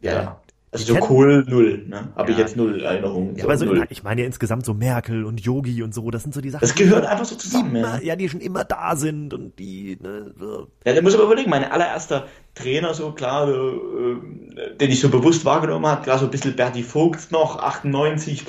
Ja. 0.00 0.40
Also 0.74 0.92
so 0.92 1.06
cool 1.08 1.44
null, 1.46 1.84
ne? 1.86 2.08
Habe 2.16 2.32
ja. 2.32 2.36
ich 2.36 2.38
jetzt 2.38 2.56
null 2.56 2.80
Erinnerungen. 2.80 3.36
Ja, 3.36 3.42
so 3.42 3.48
aber 3.48 3.56
so, 3.58 3.64
null. 3.66 3.86
ich 3.90 4.02
meine 4.02 4.22
ja 4.22 4.26
insgesamt 4.26 4.66
so 4.66 4.74
Merkel 4.74 5.24
und 5.24 5.40
Yogi 5.40 5.84
und 5.84 5.94
so, 5.94 6.10
das 6.10 6.24
sind 6.24 6.34
so 6.34 6.40
die 6.40 6.50
Sachen. 6.50 6.62
Das 6.62 6.74
gehört 6.74 7.06
einfach 7.06 7.24
so 7.24 7.36
zusammen, 7.36 7.76
immer, 7.76 7.98
ja. 7.98 8.02
ja. 8.02 8.16
die 8.16 8.28
schon 8.28 8.40
immer 8.40 8.64
da 8.64 8.96
sind 8.96 9.32
und 9.32 9.56
die, 9.60 9.96
ne, 10.02 10.34
so. 10.36 10.66
Ja, 10.84 10.92
da 10.92 11.00
muss 11.00 11.14
aber 11.14 11.24
überlegen, 11.24 11.48
mein 11.48 11.62
allererster 11.62 12.26
Trainer 12.56 12.92
so 12.92 13.12
klar, 13.12 13.48
äh, 13.48 14.76
den 14.76 14.90
ich 14.90 14.98
so 14.98 15.10
bewusst 15.10 15.44
wahrgenommen 15.44 15.86
habe, 15.86 16.02
klar 16.02 16.18
so 16.18 16.24
ein 16.24 16.32
bisschen 16.32 16.56
Berti 16.56 16.82
Vogt 16.82 17.30
noch, 17.30 17.60
98, 17.60 18.44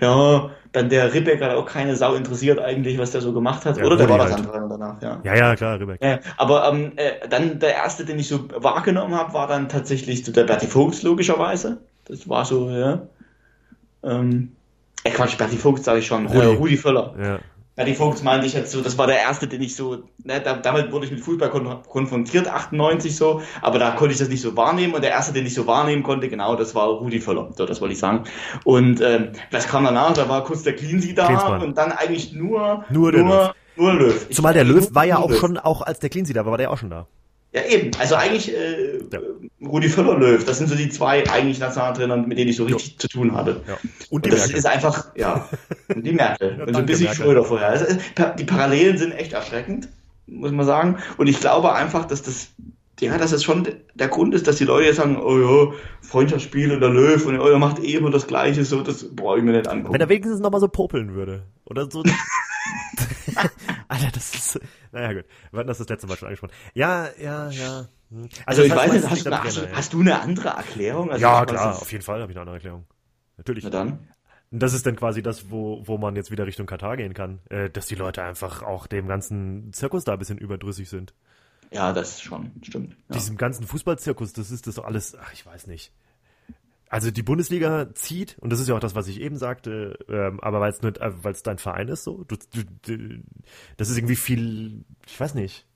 ja, 0.00 0.50
dann 0.72 0.88
der 0.88 1.14
Ribbeck 1.14 1.40
hat 1.40 1.52
auch 1.52 1.66
keine 1.66 1.94
Sau 1.96 2.14
interessiert 2.14 2.58
eigentlich, 2.58 2.98
was 2.98 3.12
der 3.12 3.20
so 3.20 3.32
gemacht 3.32 3.64
hat. 3.64 3.76
Ja, 3.76 3.84
Oder 3.84 3.96
der 3.96 4.08
war 4.08 4.18
das 4.18 4.32
halt. 4.32 4.46
andere 4.46 4.68
danach, 4.68 5.00
ja. 5.00 5.20
Ja, 5.22 5.36
ja, 5.36 5.56
klar, 5.56 5.78
Ribbeck. 5.78 6.02
Ja, 6.02 6.18
aber 6.36 6.68
ähm, 6.68 6.92
äh, 6.96 7.28
dann 7.28 7.60
der 7.60 7.74
erste, 7.74 8.04
den 8.04 8.18
ich 8.18 8.28
so 8.28 8.48
wahrgenommen 8.56 9.14
habe, 9.14 9.32
war 9.32 9.46
dann 9.46 9.68
tatsächlich 9.68 10.24
so 10.24 10.32
der 10.32 10.44
Berti 10.44 10.66
Vogt, 10.66 11.02
logischerweise. 11.02 11.78
Das 12.06 12.28
war 12.28 12.44
so, 12.44 12.68
ja. 12.70 13.02
Ähm, 14.02 14.52
äh, 15.04 15.10
Quatsch, 15.10 15.38
Berti 15.38 15.56
Vogt 15.56 15.84
sage 15.84 16.00
ich 16.00 16.06
schon. 16.06 16.26
Rudi, 16.26 16.40
äh, 16.40 16.56
Rudi 16.56 16.76
Völler. 16.76 17.14
Ja. 17.22 17.38
Ja, 17.76 17.82
die 17.84 17.94
Vogts 17.94 18.22
meinte 18.22 18.46
ich 18.46 18.52
jetzt 18.52 18.70
so, 18.70 18.82
das 18.82 18.98
war 18.98 19.08
der 19.08 19.18
erste, 19.18 19.48
den 19.48 19.60
ich 19.60 19.74
so, 19.74 20.04
ne, 20.22 20.40
da, 20.40 20.54
damit 20.54 20.92
wurde 20.92 21.06
ich 21.06 21.10
mit 21.10 21.20
Fußball 21.20 21.50
konfrontiert, 21.88 22.46
98 22.46 23.16
so, 23.16 23.42
aber 23.62 23.80
da 23.80 23.90
konnte 23.90 24.12
ich 24.12 24.18
das 24.18 24.28
nicht 24.28 24.42
so 24.42 24.56
wahrnehmen 24.56 24.94
und 24.94 25.02
der 25.02 25.10
erste, 25.10 25.32
den 25.32 25.44
ich 25.44 25.54
so 25.54 25.66
wahrnehmen 25.66 26.04
konnte, 26.04 26.28
genau, 26.28 26.54
das 26.54 26.76
war 26.76 26.86
Rudi 26.86 27.18
Völler, 27.20 27.50
so, 27.56 27.66
das 27.66 27.80
wollte 27.80 27.94
ich 27.94 27.98
sagen. 27.98 28.24
Und 28.62 29.00
ähm, 29.00 29.32
was 29.50 29.66
kam 29.66 29.84
danach? 29.84 30.12
Da 30.12 30.28
war 30.28 30.44
kurz 30.44 30.62
der 30.62 30.76
Cleansy 30.76 31.14
da 31.14 31.26
Klinsmann. 31.26 31.62
und 31.62 31.76
dann 31.76 31.90
eigentlich 31.90 32.32
nur, 32.32 32.84
nur, 32.90 33.10
nur, 33.10 33.24
Löw. 33.24 33.50
nur 33.74 33.94
Löw. 33.94 34.28
Zumal 34.30 34.54
der 34.54 34.64
Löw 34.64 34.94
war 34.94 35.04
ja 35.04 35.18
auch 35.18 35.30
Löw. 35.30 35.38
schon, 35.40 35.58
auch 35.58 35.82
als 35.82 35.98
der 35.98 36.10
Cleansy 36.10 36.32
da 36.32 36.44
war, 36.44 36.52
war 36.52 36.58
der 36.58 36.70
auch 36.70 36.78
schon 36.78 36.90
da. 36.90 37.08
Ja, 37.54 37.62
eben. 37.66 37.92
Also 38.00 38.16
eigentlich 38.16 38.52
äh, 38.52 38.98
ja. 39.12 39.20
Rudi 39.64 39.88
Völler 39.88 40.18
Löw, 40.18 40.44
das 40.44 40.58
sind 40.58 40.68
so 40.68 40.74
die 40.74 40.88
zwei 40.88 41.28
eigentlich 41.30 41.60
Nationaltrainer, 41.60 42.16
mit 42.16 42.36
denen 42.36 42.50
ich 42.50 42.56
so 42.56 42.64
richtig 42.64 42.92
jo. 42.92 42.98
zu 42.98 43.08
tun 43.08 43.32
hatte. 43.32 43.60
Ja. 43.68 43.78
Und, 44.10 44.26
die 44.26 44.30
und 44.30 44.32
das 44.32 44.40
Merkel. 44.40 44.56
ist 44.56 44.66
einfach, 44.66 45.16
ja, 45.16 45.48
und 45.94 46.04
die 46.04 46.12
Merkel. 46.12 46.56
ja, 46.58 46.64
und 46.64 46.74
so 46.74 46.80
ein 46.80 46.86
bisschen 46.86 47.14
Schröder 47.14 47.44
vorher. 47.44 47.68
Also, 47.68 47.86
die 48.38 48.44
Parallelen 48.44 48.98
sind 48.98 49.12
echt 49.12 49.34
erschreckend, 49.34 49.88
muss 50.26 50.50
man 50.50 50.66
sagen. 50.66 50.98
Und 51.16 51.28
ich 51.28 51.38
glaube 51.38 51.72
einfach, 51.72 52.06
dass 52.06 52.22
das 52.22 52.48
ja, 53.00 53.18
dass 53.18 53.32
es 53.32 53.42
schon 53.42 53.66
der 53.94 54.08
Grund 54.08 54.34
ist, 54.34 54.46
dass 54.46 54.56
die 54.56 54.64
Leute 54.64 54.86
jetzt 54.86 54.96
sagen, 54.96 55.20
oh 55.20 55.38
ja, 55.38 55.72
Freundschaftsspiel 56.00 56.72
und 56.72 56.80
der 56.80 56.90
Löw 56.90 57.24
und 57.26 57.38
oh, 57.38 57.46
er 57.46 57.58
macht 57.58 57.80
eh 57.80 57.94
immer 57.94 58.10
das 58.10 58.26
Gleiche, 58.26 58.64
so, 58.64 58.82
das 58.82 59.14
brauche 59.14 59.38
ich 59.38 59.44
mir 59.44 59.52
nicht 59.52 59.66
angucken. 59.66 59.94
Wenn 59.94 60.00
er 60.00 60.08
wenigstens 60.08 60.40
nochmal 60.40 60.60
so 60.60 60.68
popeln 60.68 61.14
würde. 61.14 61.42
Oder 61.66 61.90
so. 61.90 62.04
Alter, 63.88 64.10
das 64.12 64.34
ist, 64.34 64.60
naja 64.94 65.12
gut, 65.12 65.24
wir 65.50 65.58
hatten 65.58 65.68
das 65.68 65.78
das 65.78 65.88
letzte 65.88 66.06
Mal 66.06 66.16
schon 66.16 66.28
angesprochen. 66.28 66.52
Ja, 66.72 67.08
ja, 67.20 67.50
ja. 67.50 67.86
Hm. 68.10 68.28
Also, 68.46 68.62
also 68.62 68.62
ich 68.62 68.74
weiß 68.74 68.92
nicht, 68.92 69.10
hast, 69.10 69.26
du, 69.26 69.30
hast, 69.30 69.54
Trainer, 69.56 69.76
hast, 69.76 69.92
du 69.92 70.00
eine 70.00 70.20
andere 70.20 70.48
Erklärung? 70.50 71.10
Also 71.10 71.22
ja, 71.22 71.44
klar, 71.44 71.82
auf 71.82 71.92
jeden 71.92 72.04
Fall 72.04 72.20
habe 72.20 72.30
ich 72.30 72.36
eine 72.36 72.42
andere 72.42 72.56
Erklärung. 72.56 72.84
Natürlich. 73.36 73.64
Na 73.64 73.70
dann. 73.70 74.08
Und 74.50 74.62
das 74.62 74.72
ist 74.72 74.86
dann 74.86 74.94
quasi 74.94 75.20
das, 75.20 75.50
wo, 75.50 75.82
wo 75.84 75.98
man 75.98 76.14
jetzt 76.14 76.30
wieder 76.30 76.46
Richtung 76.46 76.66
Katar 76.66 76.96
gehen 76.96 77.12
kann, 77.12 77.40
äh, 77.50 77.68
dass 77.70 77.86
die 77.86 77.96
Leute 77.96 78.22
einfach 78.22 78.62
auch 78.62 78.86
dem 78.86 79.08
ganzen 79.08 79.72
Zirkus 79.72 80.04
da 80.04 80.12
ein 80.12 80.18
bisschen 80.20 80.38
überdrüssig 80.38 80.88
sind. 80.88 81.12
Ja, 81.72 81.92
das 81.92 82.22
schon, 82.22 82.52
stimmt. 82.62 82.96
Ja. 83.08 83.16
Diesem 83.16 83.36
ganzen 83.36 83.66
Fußballzirkus, 83.66 84.32
das 84.32 84.52
ist 84.52 84.68
das 84.68 84.76
doch 84.76 84.84
alles, 84.84 85.16
ach, 85.20 85.32
ich 85.32 85.44
weiß 85.44 85.66
nicht. 85.66 85.92
Also 86.94 87.10
die 87.10 87.24
Bundesliga 87.24 87.92
zieht, 87.96 88.38
und 88.38 88.52
das 88.52 88.60
ist 88.60 88.68
ja 88.68 88.76
auch 88.76 88.78
das, 88.78 88.94
was 88.94 89.08
ich 89.08 89.20
eben 89.20 89.36
sagte, 89.36 89.98
ähm, 90.08 90.38
aber 90.38 90.60
weil 90.60 90.70
es 90.70 90.80
nicht, 90.80 90.98
äh, 90.98 91.10
dein 91.42 91.58
Verein 91.58 91.88
ist, 91.88 92.04
so, 92.04 92.22
du, 92.22 92.36
du, 92.52 93.20
das 93.76 93.90
ist 93.90 93.98
irgendwie 93.98 94.14
viel, 94.14 94.84
ich 95.04 95.18
weiß 95.18 95.34
nicht, 95.34 95.66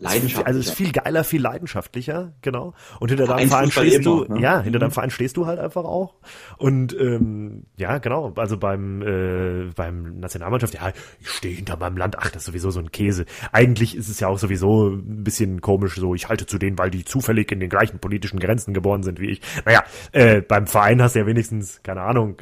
Leidenschaftlicher. 0.00 0.46
Also 0.46 0.60
es 0.60 0.66
ist 0.66 0.74
viel 0.74 0.92
geiler, 0.92 1.24
viel 1.24 1.42
leidenschaftlicher, 1.42 2.32
genau. 2.40 2.74
Und 3.00 3.08
hinter 3.08 3.26
deinem 3.26 3.48
Verein 3.48 3.70
stehst 3.70 4.06
du, 4.06 4.20
noch, 4.20 4.28
ne? 4.28 4.40
ja, 4.40 4.60
hinter 4.60 4.78
mhm. 4.78 4.82
deinem 4.82 4.90
Verein 4.92 5.10
stehst 5.10 5.36
du 5.36 5.46
halt 5.46 5.58
einfach 5.58 5.84
auch. 5.84 6.14
Und 6.56 6.96
ähm, 6.98 7.64
ja, 7.76 7.98
genau. 7.98 8.32
Also 8.36 8.58
beim 8.58 9.02
äh, 9.02 9.70
beim 9.74 10.20
Nationalmannschaft, 10.20 10.74
ja, 10.74 10.92
ich 11.20 11.28
stehe 11.28 11.54
hinter 11.54 11.76
meinem 11.78 11.96
Land. 11.96 12.16
Ach, 12.18 12.30
das 12.30 12.42
ist 12.42 12.46
sowieso 12.46 12.70
so 12.70 12.78
ein 12.78 12.92
Käse. 12.92 13.24
Eigentlich 13.50 13.96
ist 13.96 14.08
es 14.08 14.20
ja 14.20 14.28
auch 14.28 14.38
sowieso 14.38 14.88
ein 14.88 15.24
bisschen 15.24 15.60
komisch. 15.60 15.96
So, 15.96 16.14
ich 16.14 16.28
halte 16.28 16.46
zu 16.46 16.58
denen, 16.58 16.78
weil 16.78 16.90
die 16.90 17.04
zufällig 17.04 17.50
in 17.50 17.58
den 17.58 17.68
gleichen 17.68 17.98
politischen 17.98 18.38
Grenzen 18.38 18.74
geboren 18.74 19.02
sind 19.02 19.18
wie 19.18 19.30
ich. 19.30 19.40
Naja, 19.64 19.82
äh, 20.12 20.42
beim 20.42 20.68
Verein 20.68 21.02
hast 21.02 21.16
du 21.16 21.20
ja 21.20 21.26
wenigstens 21.26 21.82
keine 21.82 22.02
Ahnung. 22.02 22.36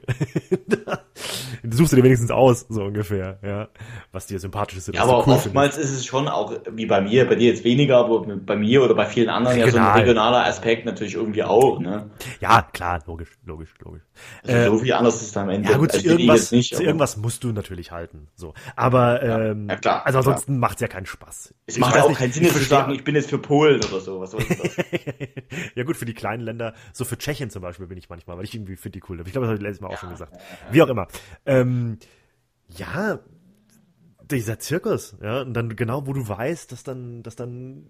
suchst 1.70 1.92
du 1.92 1.96
dir 1.96 2.04
wenigstens 2.04 2.30
aus, 2.30 2.66
so 2.68 2.82
ungefähr. 2.82 3.38
Ja, 3.42 3.68
was 4.12 4.26
dir 4.26 4.38
sympathisch 4.38 4.76
ist. 4.76 4.94
Ja, 4.94 5.02
aber 5.04 5.26
cool 5.26 5.34
oftmals 5.34 5.76
findest. 5.76 5.94
ist 5.94 6.00
es 6.00 6.06
schon 6.06 6.28
auch 6.28 6.52
wie 6.70 6.84
bei 6.84 7.00
mir, 7.00 7.26
bei 7.26 7.35
dir 7.36 7.50
jetzt 7.50 7.64
weniger, 7.64 7.98
aber 7.98 8.26
bei 8.26 8.56
mir 8.56 8.82
oder 8.82 8.94
bei 8.94 9.06
vielen 9.06 9.28
anderen 9.28 9.60
Regional. 9.60 9.74
ja 9.74 9.84
so 9.84 9.90
ein 9.90 10.00
regionaler 10.00 10.44
Aspekt 10.46 10.84
natürlich 10.84 11.14
irgendwie 11.14 11.44
auch. 11.44 11.78
Ne? 11.78 12.10
Ja, 12.40 12.62
klar, 12.72 13.02
logisch, 13.06 13.30
logisch, 13.44 13.70
logisch. 13.84 14.02
Also 14.42 14.56
äh, 14.56 14.66
so 14.66 14.78
viel 14.78 14.92
anders 14.92 15.16
ist 15.16 15.28
es 15.28 15.36
am 15.36 15.48
Ende. 15.48 15.70
Ja 15.70 15.76
gut, 15.76 15.92
zu 15.92 16.04
irgendwas, 16.04 16.52
nicht, 16.52 16.74
zu 16.74 16.82
irgendwas 16.82 17.16
musst 17.16 17.44
du 17.44 17.52
natürlich 17.52 17.92
halten. 17.92 18.28
So, 18.34 18.54
aber 18.74 19.22
ähm, 19.22 19.68
ja, 19.68 19.76
klar, 19.76 20.06
also 20.06 20.18
ansonsten 20.18 20.58
macht 20.58 20.76
es 20.76 20.80
ja 20.80 20.88
keinen 20.88 21.06
Spaß. 21.06 21.54
Es 21.66 21.78
macht 21.78 21.96
auch 21.98 22.08
nicht, 22.08 22.18
keinen 22.18 22.32
Sinn, 22.32 22.44
jetzt 22.44 22.56
zu 22.56 22.64
sagen, 22.64 22.92
ich 22.92 23.04
bin 23.04 23.14
jetzt 23.14 23.30
für 23.30 23.38
Polen 23.38 23.82
oder 23.84 24.00
so. 24.00 24.20
Was 24.20 24.32
soll 24.32 24.44
das? 24.48 24.76
ja 25.74 25.84
gut, 25.84 25.96
für 25.96 26.06
die 26.06 26.14
kleinen 26.14 26.42
Länder, 26.42 26.74
so 26.92 27.04
für 27.04 27.18
Tschechien 27.18 27.50
zum 27.50 27.62
Beispiel 27.62 27.86
bin 27.86 27.98
ich 27.98 28.08
manchmal, 28.08 28.36
weil 28.36 28.44
ich 28.44 28.54
irgendwie 28.54 28.76
finde 28.76 28.98
die 28.98 29.04
cool. 29.08 29.20
Ich 29.24 29.32
glaube, 29.32 29.46
das 29.46 29.48
habe 29.48 29.56
ich 29.56 29.62
letztes 29.62 29.80
Mal 29.80 29.88
auch 29.88 29.98
schon 29.98 30.10
gesagt. 30.10 30.36
Wie 30.70 30.82
auch 30.82 30.88
immer. 30.88 31.08
Ähm, 31.44 31.98
ja, 32.68 33.20
dieser 34.30 34.58
Zirkus, 34.58 35.16
ja, 35.22 35.42
und 35.42 35.54
dann 35.54 35.76
genau, 35.76 36.06
wo 36.06 36.12
du 36.12 36.26
weißt, 36.26 36.72
dass 36.72 36.82
dann, 36.82 37.22
dass 37.22 37.36
dann 37.36 37.86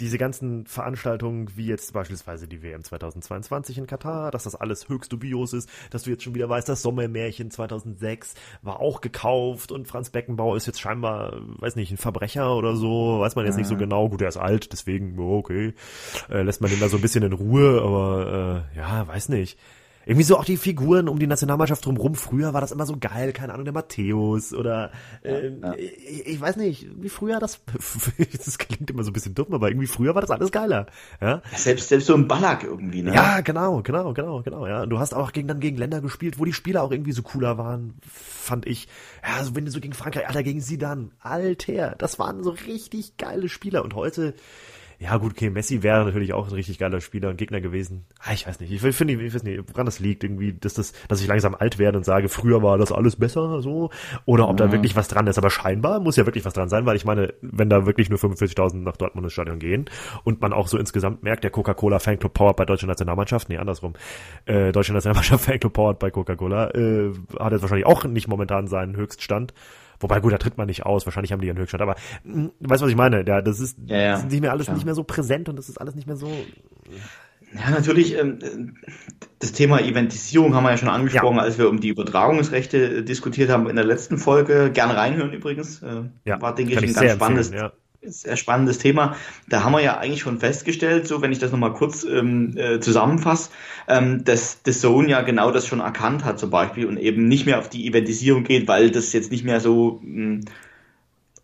diese 0.00 0.18
ganzen 0.18 0.66
Veranstaltungen, 0.66 1.56
wie 1.56 1.66
jetzt 1.66 1.92
beispielsweise 1.92 2.46
die 2.46 2.62
WM 2.62 2.84
2022 2.84 3.78
in 3.78 3.86
Katar, 3.86 4.30
dass 4.30 4.44
das 4.44 4.54
alles 4.54 4.88
höchst 4.88 5.12
dubios 5.12 5.52
ist, 5.52 5.68
dass 5.90 6.04
du 6.04 6.10
jetzt 6.10 6.22
schon 6.22 6.34
wieder 6.34 6.48
weißt, 6.48 6.68
das 6.68 6.82
Sommermärchen 6.82 7.50
2006 7.50 8.34
war 8.62 8.80
auch 8.80 9.00
gekauft 9.00 9.72
und 9.72 9.88
Franz 9.88 10.10
Beckenbauer 10.10 10.56
ist 10.56 10.66
jetzt 10.66 10.80
scheinbar, 10.80 11.40
weiß 11.58 11.76
nicht, 11.76 11.90
ein 11.90 11.96
Verbrecher 11.96 12.54
oder 12.54 12.76
so, 12.76 13.18
weiß 13.18 13.34
man 13.34 13.46
jetzt 13.46 13.56
nicht 13.56 13.66
so 13.66 13.76
genau. 13.76 14.08
Gut, 14.08 14.22
er 14.22 14.28
ist 14.28 14.36
alt, 14.36 14.72
deswegen, 14.72 15.18
okay, 15.18 15.74
äh, 16.30 16.42
lässt 16.42 16.60
man 16.60 16.70
ihn 16.70 16.80
da 16.80 16.88
so 16.88 16.96
ein 16.96 17.02
bisschen 17.02 17.24
in 17.24 17.32
Ruhe, 17.32 17.82
aber 17.82 18.64
äh, 18.72 18.78
ja, 18.78 19.06
weiß 19.08 19.30
nicht 19.30 19.58
irgendwie 20.08 20.24
so 20.24 20.38
auch 20.38 20.46
die 20.46 20.56
Figuren 20.56 21.06
um 21.06 21.18
die 21.18 21.26
Nationalmannschaft 21.26 21.84
drumherum. 21.84 22.14
Früher 22.14 22.54
war 22.54 22.62
das 22.62 22.72
immer 22.72 22.86
so 22.86 22.96
geil, 22.98 23.34
keine 23.34 23.52
Ahnung, 23.52 23.66
der 23.66 23.74
Matthäus 23.74 24.54
oder 24.54 24.90
äh, 25.22 25.50
ja. 25.50 25.74
Ich, 25.74 26.26
ich, 26.26 26.40
weiß 26.40 26.56
nicht, 26.56 26.88
wie 26.96 27.10
früher 27.10 27.38
das. 27.38 27.60
das 28.32 28.56
klingt 28.56 28.88
immer 28.88 29.02
so 29.02 29.10
ein 29.10 29.12
bisschen 29.12 29.34
dumm, 29.34 29.52
aber 29.52 29.68
irgendwie 29.68 29.86
früher 29.86 30.14
war 30.14 30.22
das 30.22 30.30
alles 30.30 30.50
geiler. 30.50 30.86
Ja? 31.20 31.42
Selbst 31.54 31.90
selbst 31.90 32.06
so 32.06 32.14
im 32.14 32.26
Ballack 32.26 32.64
irgendwie, 32.64 33.02
ne? 33.02 33.14
Ja, 33.14 33.42
genau, 33.42 33.82
genau, 33.82 34.14
genau, 34.14 34.40
genau. 34.40 34.66
Ja, 34.66 34.84
und 34.84 34.88
du 34.88 34.98
hast 34.98 35.12
auch 35.12 35.32
gegen 35.32 35.46
dann 35.46 35.60
gegen 35.60 35.76
Länder 35.76 36.00
gespielt, 36.00 36.38
wo 36.38 36.46
die 36.46 36.54
Spieler 36.54 36.82
auch 36.84 36.90
irgendwie 36.90 37.12
so 37.12 37.20
cooler 37.20 37.58
waren, 37.58 37.96
fand 38.10 38.66
ich. 38.66 38.88
Ja, 39.22 39.36
also 39.36 39.56
wenn 39.56 39.66
du 39.66 39.70
so 39.70 39.78
gegen 39.78 39.92
Frankreich, 39.92 40.26
Alter, 40.26 40.42
gegen 40.42 40.62
sie 40.62 40.78
dann, 40.78 41.10
Alter, 41.20 41.96
das 41.98 42.18
waren 42.18 42.42
so 42.42 42.56
richtig 42.66 43.18
geile 43.18 43.50
Spieler 43.50 43.84
und 43.84 43.94
heute 43.94 44.32
ja, 45.00 45.16
gut, 45.16 45.32
okay, 45.32 45.48
Messi 45.48 45.84
wäre 45.84 46.04
natürlich 46.04 46.32
auch 46.32 46.48
ein 46.48 46.54
richtig 46.54 46.76
geiler 46.78 47.00
Spieler 47.00 47.28
und 47.28 47.36
Gegner 47.36 47.60
gewesen. 47.60 48.04
Ah, 48.18 48.32
ich 48.32 48.48
weiß 48.48 48.58
nicht. 48.58 48.72
Ich 48.72 48.80
finde, 48.96 49.12
ich 49.12 49.32
weiß 49.32 49.44
nicht, 49.44 49.62
woran 49.68 49.86
das 49.86 50.00
liegt, 50.00 50.24
irgendwie, 50.24 50.52
dass 50.52 50.74
das, 50.74 50.92
dass 51.06 51.20
ich 51.20 51.28
langsam 51.28 51.54
alt 51.54 51.78
werde 51.78 51.98
und 51.98 52.04
sage, 52.04 52.28
früher 52.28 52.64
war 52.64 52.78
das 52.78 52.90
alles 52.90 53.14
besser, 53.14 53.62
so. 53.62 53.90
Oder 54.24 54.48
ob 54.48 54.56
da 54.56 54.72
wirklich 54.72 54.96
was 54.96 55.06
dran 55.06 55.28
ist. 55.28 55.38
Aber 55.38 55.50
scheinbar 55.50 56.00
muss 56.00 56.16
ja 56.16 56.26
wirklich 56.26 56.44
was 56.44 56.52
dran 56.52 56.68
sein, 56.68 56.84
weil 56.84 56.96
ich 56.96 57.04
meine, 57.04 57.32
wenn 57.42 57.70
da 57.70 57.86
wirklich 57.86 58.10
nur 58.10 58.18
45.000 58.18 58.78
nach 58.78 58.96
Dortmund 58.96 59.24
ins 59.24 59.34
Stadion 59.34 59.60
gehen 59.60 59.84
und 60.24 60.40
man 60.40 60.52
auch 60.52 60.66
so 60.66 60.76
insgesamt 60.76 61.22
merkt, 61.22 61.44
der 61.44 61.52
Coca-Cola 61.52 62.00
Fanclub 62.00 62.34
Powered 62.34 62.56
bei 62.56 62.64
Deutscher 62.64 62.88
Nationalmannschaft, 62.88 63.48
nee, 63.48 63.56
andersrum, 63.56 63.92
äh, 64.46 64.72
Deutsche 64.72 64.94
Nationalmannschaft 64.94 65.44
Fanclub 65.46 65.74
Powered 65.74 66.00
bei 66.00 66.10
Coca-Cola, 66.10 66.70
äh, 66.70 67.12
hat 67.38 67.52
jetzt 67.52 67.62
wahrscheinlich 67.62 67.86
auch 67.86 68.02
nicht 68.04 68.26
momentan 68.26 68.66
seinen 68.66 68.96
Höchststand. 68.96 69.54
Wobei, 70.00 70.20
gut, 70.20 70.32
da 70.32 70.38
tritt 70.38 70.56
man 70.56 70.66
nicht 70.66 70.86
aus. 70.86 71.06
Wahrscheinlich 71.06 71.32
haben 71.32 71.40
die 71.40 71.48
ihren 71.48 71.58
Höchststand. 71.58 71.82
Aber 71.82 71.96
mh, 72.24 72.34
hm, 72.34 72.52
weißt 72.60 72.80
du, 72.80 72.84
was 72.84 72.90
ich 72.90 72.96
meine? 72.96 73.24
Ja, 73.26 73.42
das 73.42 73.60
ist, 73.60 73.78
ja, 73.86 73.96
ja. 73.96 74.12
Das 74.12 74.24
ist 74.24 74.30
nicht 74.30 74.40
mehr 74.40 74.52
alles 74.52 74.66
ja. 74.68 74.74
nicht 74.74 74.84
mehr 74.84 74.94
so 74.94 75.04
präsent 75.04 75.48
und 75.48 75.56
das 75.56 75.68
ist 75.68 75.80
alles 75.80 75.94
nicht 75.94 76.06
mehr 76.06 76.16
so. 76.16 76.30
Ja, 77.54 77.70
natürlich. 77.70 78.18
Ähm, 78.18 78.76
das 79.38 79.52
Thema 79.52 79.80
Eventisierung 79.80 80.54
haben 80.54 80.64
wir 80.64 80.70
ja 80.70 80.76
schon 80.76 80.88
angesprochen, 80.88 81.36
ja. 81.36 81.42
als 81.42 81.58
wir 81.58 81.68
um 81.68 81.80
die 81.80 81.88
Übertragungsrechte 81.88 83.04
diskutiert 83.04 83.50
haben 83.50 83.68
in 83.68 83.76
der 83.76 83.84
letzten 83.84 84.18
Folge. 84.18 84.70
Gern 84.72 84.90
reinhören 84.90 85.32
übrigens. 85.32 85.82
Äh, 85.82 86.02
ja, 86.24 86.40
war, 86.40 86.54
denke 86.54 86.72
ich, 86.72 86.78
ein 86.78 86.92
ganz 86.92 87.12
spannendes, 87.12 87.50
ja 87.50 87.72
sehr 88.10 88.36
spannendes 88.36 88.78
Thema. 88.78 89.16
Da 89.48 89.64
haben 89.64 89.72
wir 89.72 89.80
ja 89.80 89.98
eigentlich 89.98 90.20
schon 90.20 90.38
festgestellt, 90.38 91.06
so 91.06 91.22
wenn 91.22 91.32
ich 91.32 91.38
das 91.38 91.52
nochmal 91.52 91.72
kurz 91.72 92.04
ähm, 92.04 92.56
äh, 92.56 92.80
zusammenfasse, 92.80 93.50
ähm, 93.88 94.24
dass 94.24 94.60
The 94.64 94.72
Zone 94.72 95.08
ja 95.08 95.22
genau 95.22 95.50
das 95.50 95.66
schon 95.66 95.80
erkannt 95.80 96.24
hat 96.24 96.38
zum 96.38 96.50
Beispiel 96.50 96.86
und 96.86 96.96
eben 96.96 97.26
nicht 97.26 97.46
mehr 97.46 97.58
auf 97.58 97.68
die 97.68 97.86
Eventisierung 97.86 98.44
geht, 98.44 98.68
weil 98.68 98.90
das 98.90 99.12
jetzt 99.12 99.30
nicht 99.30 99.44
mehr 99.44 99.60
so 99.60 100.00
mh, 100.02 100.14
hm, 100.14 100.40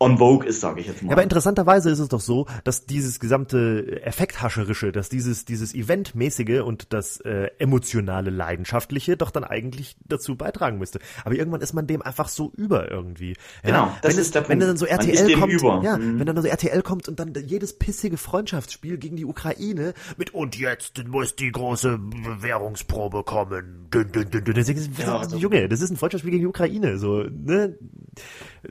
on 0.04 0.18
vogue 0.18 0.46
ist, 0.46 0.60
sage 0.60 0.80
ich 0.80 0.86
jetzt 0.86 1.02
mal. 1.02 1.10
Ja, 1.10 1.14
aber 1.14 1.22
interessanterweise 1.22 1.90
ist 1.90 1.98
es 1.98 2.08
doch 2.08 2.20
so, 2.20 2.46
dass 2.64 2.86
dieses 2.86 3.20
gesamte 3.20 4.02
Effekthascherische, 4.02 4.92
dass 4.92 5.08
dieses 5.08 5.44
dieses 5.44 5.74
Eventmäßige 5.74 6.60
und 6.60 6.92
das 6.92 7.20
äh, 7.20 7.50
emotionale 7.58 8.30
Leidenschaftliche 8.30 9.16
doch 9.16 9.30
dann 9.30 9.44
eigentlich 9.44 9.96
dazu 10.06 10.36
beitragen 10.36 10.78
müsste. 10.78 10.98
Aber 11.24 11.34
irgendwann 11.34 11.60
ist 11.60 11.72
man 11.72 11.86
dem 11.86 12.02
einfach 12.02 12.28
so 12.28 12.52
über 12.56 12.90
irgendwie. 12.90 13.36
Ja? 13.62 13.70
Genau, 13.70 13.96
das 14.02 14.12
wenn 14.12 14.20
ist 14.20 14.26
es, 14.26 14.30
der 14.32 14.48
Wenn 14.48 14.60
dann 14.60 14.76
so 14.76 14.86
RTL 14.86 15.38
kommt, 15.38 15.52
über. 15.52 15.80
ja, 15.82 15.96
mhm. 15.96 16.18
wenn 16.18 16.26
dann 16.26 16.40
so 16.40 16.48
RTL 16.48 16.82
kommt 16.82 17.08
und 17.08 17.18
dann 17.18 17.32
jedes 17.46 17.78
pissige 17.78 18.16
Freundschaftsspiel 18.16 18.98
gegen 18.98 19.16
die 19.16 19.24
Ukraine 19.24 19.94
mit 20.16 20.34
und 20.34 20.58
jetzt 20.58 21.06
muss 21.08 21.36
die 21.36 21.50
große 21.50 21.98
Währungsprobe 22.40 23.24
kommen. 23.24 23.88
Dün, 23.92 24.12
dün, 24.12 24.30
dün, 24.30 24.44
dün. 24.44 24.64
Ja, 24.98 25.18
also. 25.18 25.36
Junge, 25.36 25.68
das 25.68 25.80
ist 25.80 25.90
ein 25.90 25.96
Freundschaftsspiel 25.96 26.32
gegen 26.32 26.42
die 26.42 26.48
Ukraine, 26.48 26.98
so, 26.98 27.22
ne? 27.22 27.78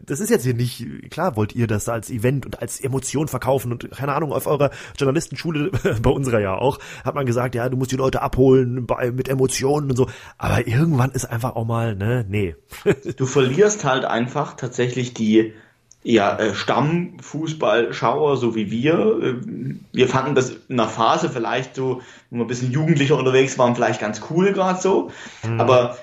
Das 0.06 0.20
ist 0.20 0.30
jetzt 0.30 0.44
hier 0.44 0.54
nicht 0.54 0.86
klar 1.10 1.36
wollt 1.36 1.56
ihr 1.56 1.68
das 1.68 1.90
als 1.90 2.10
Event 2.10 2.46
und 2.46 2.62
als 2.62 2.80
Emotion 2.80 3.28
verkaufen 3.28 3.72
und 3.72 3.92
keine 3.92 4.14
Ahnung, 4.14 4.34
auf 4.34 4.48
eurer 4.48 4.72
Journalistenschule, 4.98 5.72
bei 6.02 6.10
unserer 6.10 6.40
ja 6.40 6.56
auch, 6.56 6.80
hat 7.04 7.16
man 7.16 7.26
gesagt, 7.26 7.56
ja, 7.56 7.70
du 7.70 7.78
musst 7.78 7.92
die 7.92 7.98
Leute 7.98 8.22
abholen 8.22 8.86
bei, 8.86 9.12
mit 9.12 9.30
Emotionen 9.30 9.90
und 9.90 9.96
so. 9.96 10.08
Aber 10.38 10.68
irgendwann 10.68 11.12
ist 11.12 11.26
einfach 11.26 11.56
auch 11.56 11.66
mal, 11.66 11.96
ne, 11.96 12.26
nee. 12.28 12.56
du 13.18 13.26
verlierst 13.26 13.86
halt 13.86 14.06
einfach 14.06 14.56
tatsächlich 14.56 15.14
die, 15.14 15.54
ja, 16.04 16.38
äh, 16.38 16.54
Stammfußballschauer, 16.54 18.38
so 18.38 18.56
wie 18.56 18.70
wir. 18.70 18.94
Äh, 19.22 19.36
wir 19.92 20.08
fanden 20.08 20.36
das 20.36 20.52
in 20.68 20.80
einer 20.80 20.90
Phase 20.90 21.30
vielleicht 21.30 21.76
so, 21.76 22.02
wo 22.30 22.38
wir 22.38 22.46
ein 22.46 22.48
bisschen 22.48 22.72
jugendlicher 22.72 23.18
unterwegs 23.18 23.58
waren, 23.58 23.76
vielleicht 23.76 24.02
ganz 24.02 24.22
cool 24.30 24.52
gerade 24.52 24.82
so. 24.82 25.12
Mhm. 25.48 25.62
Aber 25.62 25.92
ähm, 25.92 25.98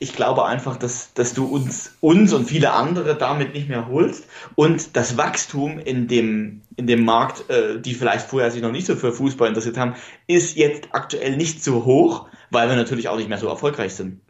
ich 0.00 0.14
glaube 0.14 0.46
einfach, 0.46 0.76
dass, 0.76 1.14
dass 1.14 1.32
du 1.32 1.44
uns, 1.44 1.92
uns 2.00 2.32
und 2.32 2.46
viele 2.46 2.72
andere 2.72 3.16
damit 3.16 3.54
nicht 3.54 3.68
mehr 3.68 3.86
holst 3.86 4.26
und 4.56 4.96
das 4.96 5.16
Wachstum 5.16 5.78
in 5.78 6.08
dem, 6.08 6.62
in 6.76 6.88
dem 6.88 7.04
Markt, 7.04 7.48
äh, 7.48 7.80
die 7.80 7.94
vielleicht 7.94 8.28
vorher 8.28 8.50
sich 8.50 8.62
noch 8.62 8.72
nicht 8.72 8.86
so 8.86 8.96
für 8.96 9.12
Fußball 9.12 9.48
interessiert 9.48 9.78
haben, 9.78 9.94
ist 10.26 10.56
jetzt 10.56 10.88
aktuell 10.90 11.36
nicht 11.36 11.62
so 11.62 11.84
hoch, 11.84 12.26
weil 12.50 12.68
wir 12.68 12.76
natürlich 12.76 13.08
auch 13.08 13.16
nicht 13.16 13.28
mehr 13.28 13.38
so 13.38 13.48
erfolgreich 13.48 13.94
sind. 13.94 14.20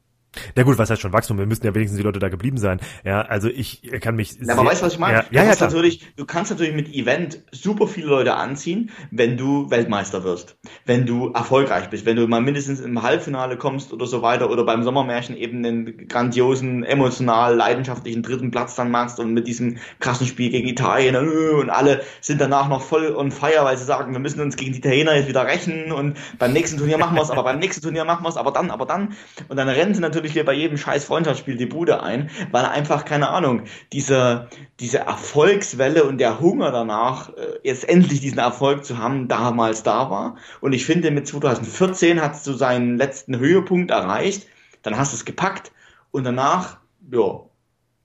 Na 0.55 0.63
gut, 0.63 0.79
was 0.79 0.91
heißt 0.91 1.01
schon 1.01 1.13
Wachstum? 1.13 1.39
Wir 1.39 1.47
müssten 1.47 1.67
ja 1.67 1.75
wenigstens 1.75 1.99
die 1.99 2.05
Leute 2.05 2.19
da 2.19 2.29
geblieben 2.29 2.59
sein. 2.59 2.81
Ja, 3.05 3.23
also 3.23 3.49
ich 3.49 3.83
kann 4.01 4.15
mich. 4.15 4.37
Ja, 4.41 4.55
aber 4.55 4.67
weißt 4.67 4.83
du, 4.83 4.87
was 4.87 4.93
ich 4.93 4.99
meine? 4.99 5.19
Ja, 5.19 5.23
du, 5.23 5.35
ja, 5.35 5.45
ja, 5.45 5.55
natürlich, 5.59 6.07
du 6.17 6.27
kannst 6.27 6.51
natürlich 6.51 6.75
mit 6.75 6.95
Event 6.95 7.43
super 7.51 7.87
viele 7.87 8.09
Leute 8.09 8.35
anziehen, 8.35 8.91
wenn 9.11 9.37
du 9.37 9.71
Weltmeister 9.71 10.25
wirst. 10.25 10.57
Wenn 10.85 11.07
du 11.07 11.33
erfolgreich 11.33 11.89
bist, 11.89 12.05
wenn 12.05 12.17
du 12.17 12.27
mal 12.27 12.41
mindestens 12.41 12.81
im 12.81 13.03
Halbfinale 13.03 13.57
kommst 13.57 13.93
oder 13.93 14.07
so 14.07 14.23
weiter 14.23 14.51
oder 14.51 14.65
beim 14.65 14.83
Sommermärchen 14.83 15.37
eben 15.37 15.65
einen 15.65 16.09
grandiosen, 16.09 16.85
emotional, 16.85 17.57
leidenschaftlichen 17.57 18.23
dritten 18.23 18.51
Platz 18.51 18.75
dann 18.75 18.91
machst 18.91 19.21
und 19.21 19.33
mit 19.33 19.47
diesem 19.47 19.79
krassen 19.99 20.27
Spiel 20.27 20.51
gegen 20.51 20.69
Italien 20.69 21.15
äh, 21.15 21.55
und 21.55 21.71
alle 21.71 22.03
sind 22.21 22.41
danach 22.41 22.69
noch 22.69 22.83
voll 22.83 23.15
on 23.17 23.31
fire, 23.31 23.65
weil 23.65 23.79
sie 23.79 23.85
sagen, 23.85 24.13
wir 24.13 24.21
müssen 24.21 24.41
uns 24.41 24.57
gegen 24.57 24.73
die 24.73 24.79
Italiener 24.79 25.15
jetzt 25.15 25.29
wieder 25.29 25.47
rächen 25.47 25.91
und 25.91 26.19
beim 26.39 26.53
nächsten 26.53 26.79
Turnier 26.79 26.99
machen 26.99 27.17
wir 27.17 27.23
es, 27.23 27.31
aber 27.31 27.45
beim 27.45 27.59
nächsten 27.59 27.83
Turnier 27.83 28.05
machen 28.05 28.25
wir 28.25 28.29
es, 28.29 28.37
aber 28.37 28.53
dann, 28.53 28.71
aber 28.71 28.85
dann. 28.87 29.15
Und 29.49 29.57
dann 29.57 29.69
rennen 29.69 29.95
sie 29.95 30.01
natürlich 30.01 30.18
dir 30.23 30.45
bei 30.45 30.53
jedem 30.53 30.77
scheiß 30.77 31.05
Freundschaftsspiel 31.05 31.57
die 31.57 31.67
Bude 31.67 32.03
ein, 32.03 32.31
weil 32.51 32.65
einfach, 32.65 33.05
keine 33.05 33.29
Ahnung, 33.31 33.63
diese, 33.93 34.49
diese 34.81 34.99
Erfolgswelle 34.99 36.05
und 36.05 36.19
der 36.19 36.41
Hunger 36.41 36.71
danach, 36.71 37.31
äh, 37.31 37.59
jetzt 37.63 37.89
endlich 37.89 38.21
diesen 38.21 38.39
Erfolg 38.39 38.85
zu 38.85 38.99
haben, 38.99 39.29
damals 39.29 39.83
da 39.83 40.11
war. 40.11 40.37
Und 40.61 40.73
ich 40.73 40.85
finde, 40.85 41.11
mit 41.11 41.27
2014 41.27 42.21
hast 42.21 42.47
du 42.47 42.53
seinen 42.53 42.97
letzten 42.97 43.39
Höhepunkt 43.39 43.91
erreicht, 43.91 44.47
dann 44.83 44.97
hast 44.97 45.13
du 45.13 45.17
es 45.17 45.25
gepackt 45.25 45.73
und 46.11 46.25
danach, 46.25 46.79
ja, 47.13 47.41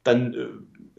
dann 0.04 0.34
äh, 0.34 0.48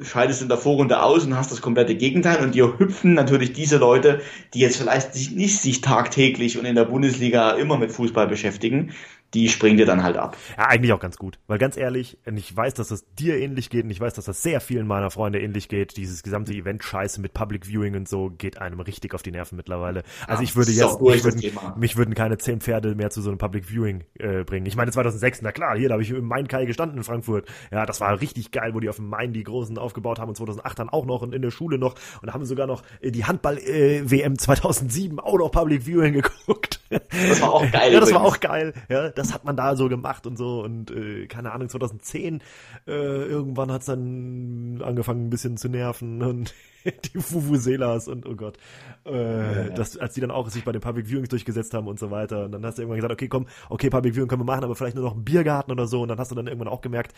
scheidest 0.03 0.41
du 0.41 0.47
in 0.47 0.49
der 0.49 0.59
Vorrunde 0.59 1.03
aus 1.03 1.25
und 1.25 1.37
hast 1.37 1.53
das 1.53 1.61
komplette 1.61 1.95
Gegenteil 1.95 2.43
und 2.43 2.55
dir 2.55 2.79
hüpfen 2.79 3.15
natürlich 3.15 3.53
diese 3.53 3.77
Leute, 3.77 4.21
die 4.53 4.61
jetzt 4.61 4.77
vielleicht 4.77 5.15
nicht 5.15 5.61
sich 5.61 5.81
tagtäglich 5.81 6.59
und 6.59 6.65
in 6.65 6.75
der 6.75 6.85
Bundesliga 6.85 7.53
immer 7.53 7.77
mit 7.77 7.93
Fußball 7.93 8.27
beschäftigen, 8.27 8.93
die 9.35 9.49
springen 9.49 9.77
dir 9.77 9.87
dann 9.87 10.03
halt 10.03 10.17
ab. 10.17 10.37
Ja, 10.57 10.67
eigentlich 10.69 10.93
auch 10.93 11.01
ganz 11.01 11.19
gut. 11.19 11.39
Weil 11.47 11.59
ganz 11.59 11.77
ehrlich, 11.77 12.19
ich 12.25 12.57
weiß, 12.57 12.75
dass 12.75 12.89
das 12.89 13.05
dir 13.15 13.37
ähnlich 13.39 13.69
geht 13.69 13.85
und 13.85 13.91
ich 13.91 14.01
weiß, 14.01 14.15
dass 14.15 14.25
das 14.25 14.43
sehr 14.43 14.61
vielen 14.61 14.87
meiner 14.87 15.11
Freunde 15.11 15.41
ähnlich 15.41 15.69
geht. 15.69 15.97
Dieses 15.97 16.23
gesamte 16.23 16.53
Event-Scheiße 16.53 17.21
mit 17.21 17.35
Public 17.35 17.67
Viewing 17.67 17.97
und 17.97 18.09
so 18.09 18.31
geht 18.31 18.59
einem 18.59 18.81
richtig 18.81 19.15
auf 19.15 19.23
die 19.23 19.33
Nerven 19.33 19.57
mittlerweile. 19.57 20.03
Also 20.27 20.43
ja, 20.43 20.49
ich 20.49 20.57
würde 20.57 20.71
jetzt, 20.71 20.99
ich 21.01 21.25
würden, 21.25 21.79
mich 21.79 21.97
würden 21.97 22.15
keine 22.15 22.39
zehn 22.39 22.61
Pferde 22.61 22.95
mehr 22.95 23.11
zu 23.11 23.21
so 23.21 23.31
einem 23.31 23.39
Public 23.39 23.69
Viewing 23.69 24.05
äh, 24.19 24.45
bringen. 24.45 24.67
Ich 24.67 24.77
meine 24.77 24.91
2006, 24.91 25.43
na 25.43 25.53
klar, 25.53 25.77
hier, 25.77 25.89
da 25.89 25.95
habe 25.95 26.03
ich 26.03 26.11
im 26.11 26.25
Main-Kai 26.25 26.65
gestanden 26.65 26.99
in 26.99 27.05
Frankfurt. 27.05 27.49
Ja, 27.73 27.87
das 27.87 28.01
war 28.01 28.21
richtig 28.21 28.53
geil, 28.53 28.75
wo 28.75 28.81
die 28.81 28.89
auf 28.89 28.97
dem 28.97 29.09
Main 29.09 29.33
die 29.33 29.43
Großen 29.43 29.77
aufgebaut 29.79 30.19
haben 30.19 30.29
und 30.29 30.37
2008 30.37 30.79
dann 30.79 30.89
auch 30.89 31.07
noch 31.07 31.23
und 31.23 31.35
in 31.35 31.43
der 31.43 31.51
Schule 31.51 31.79
noch 31.79 31.95
und 32.23 32.33
haben 32.33 32.45
sogar 32.45 32.67
noch 32.67 32.83
die 33.03 33.25
Handball-WM 33.25 34.33
äh, 34.33 34.37
2007 34.37 35.19
auch 35.19 35.39
noch 35.39 35.51
Public 35.51 35.87
Viewing 35.87 36.13
geguckt. 36.23 36.81
Das 36.91 37.41
war 37.41 37.53
auch 37.53 37.71
geil. 37.71 37.93
ja, 37.93 38.01
das 38.01 38.13
war 38.13 38.23
auch 38.23 38.41
geil. 38.41 38.73
Ja, 38.89 39.09
das 39.09 39.24
hat 39.33 39.45
man 39.45 39.57
da 39.57 39.77
so 39.77 39.89
gemacht 39.89 40.27
und 40.27 40.37
so 40.37 40.63
und 40.63 40.91
äh, 40.91 41.27
keine 41.27 41.53
Ahnung, 41.53 41.69
2010 41.69 42.43
äh, 42.87 42.91
irgendwann 42.93 43.71
hat's 43.73 43.87
dann 43.87 44.83
angefangen 44.83 45.27
ein 45.27 45.31
bisschen 45.31 45.57
zu 45.57 45.69
nerven 45.69 46.23
und 46.23 46.55
die 46.85 47.21
Fufuselas 47.21 48.09
und 48.09 48.27
oh 48.27 48.35
Gott, 48.35 48.59
äh, 49.07 49.69
ja. 49.69 49.71
das, 49.71 49.97
als 49.97 50.15
die 50.15 50.21
dann 50.21 50.31
auch 50.31 50.51
sich 50.51 50.65
bei 50.65 50.73
den 50.73 50.81
Public 50.81 51.09
Viewings 51.09 51.29
durchgesetzt 51.29 51.73
haben 51.73 51.87
und 51.87 51.99
so 51.99 52.11
weiter 52.11 52.45
und 52.45 52.53
dann 52.53 52.65
hast 52.67 52.79
du 52.79 52.83
irgendwann 52.83 52.99
gesagt, 52.99 53.13
okay, 53.13 53.29
komm, 53.29 53.47
okay, 53.71 53.89
Public 53.89 54.15
Viewing 54.15 54.29
können 54.29 54.43
wir 54.43 54.47
machen, 54.47 54.65
aber 54.65 54.75
vielleicht 54.75 54.97
nur 54.97 55.05
noch 55.05 55.15
einen 55.15 55.25
Biergarten 55.25 55.73
oder 55.73 55.87
so 55.87 56.03
und 56.03 56.09
dann 56.09 56.19
hast 56.19 56.31
du 56.31 56.35
dann 56.35 56.47
irgendwann 56.47 56.69
auch 56.69 56.81
gemerkt, 56.81 57.15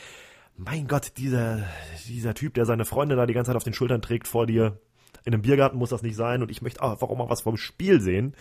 mein 0.56 0.86
Gott, 0.86 1.12
dieser, 1.18 1.64
dieser 2.08 2.34
Typ, 2.34 2.54
der 2.54 2.64
seine 2.64 2.84
Freunde 2.84 3.16
da 3.16 3.26
die 3.26 3.34
ganze 3.34 3.50
Zeit 3.50 3.56
auf 3.56 3.64
den 3.64 3.74
Schultern 3.74 4.00
trägt 4.00 4.26
vor 4.26 4.46
dir, 4.46 4.78
in 5.24 5.34
einem 5.34 5.42
Biergarten 5.42 5.76
muss 5.76 5.90
das 5.90 6.02
nicht 6.02 6.16
sein 6.16 6.40
und 6.42 6.50
ich 6.50 6.62
möchte 6.62 6.82
einfach 6.82 7.08
auch 7.08 7.16
mal 7.16 7.28
was 7.28 7.42
vom 7.42 7.56
Spiel 7.56 8.00
sehen. 8.00 8.34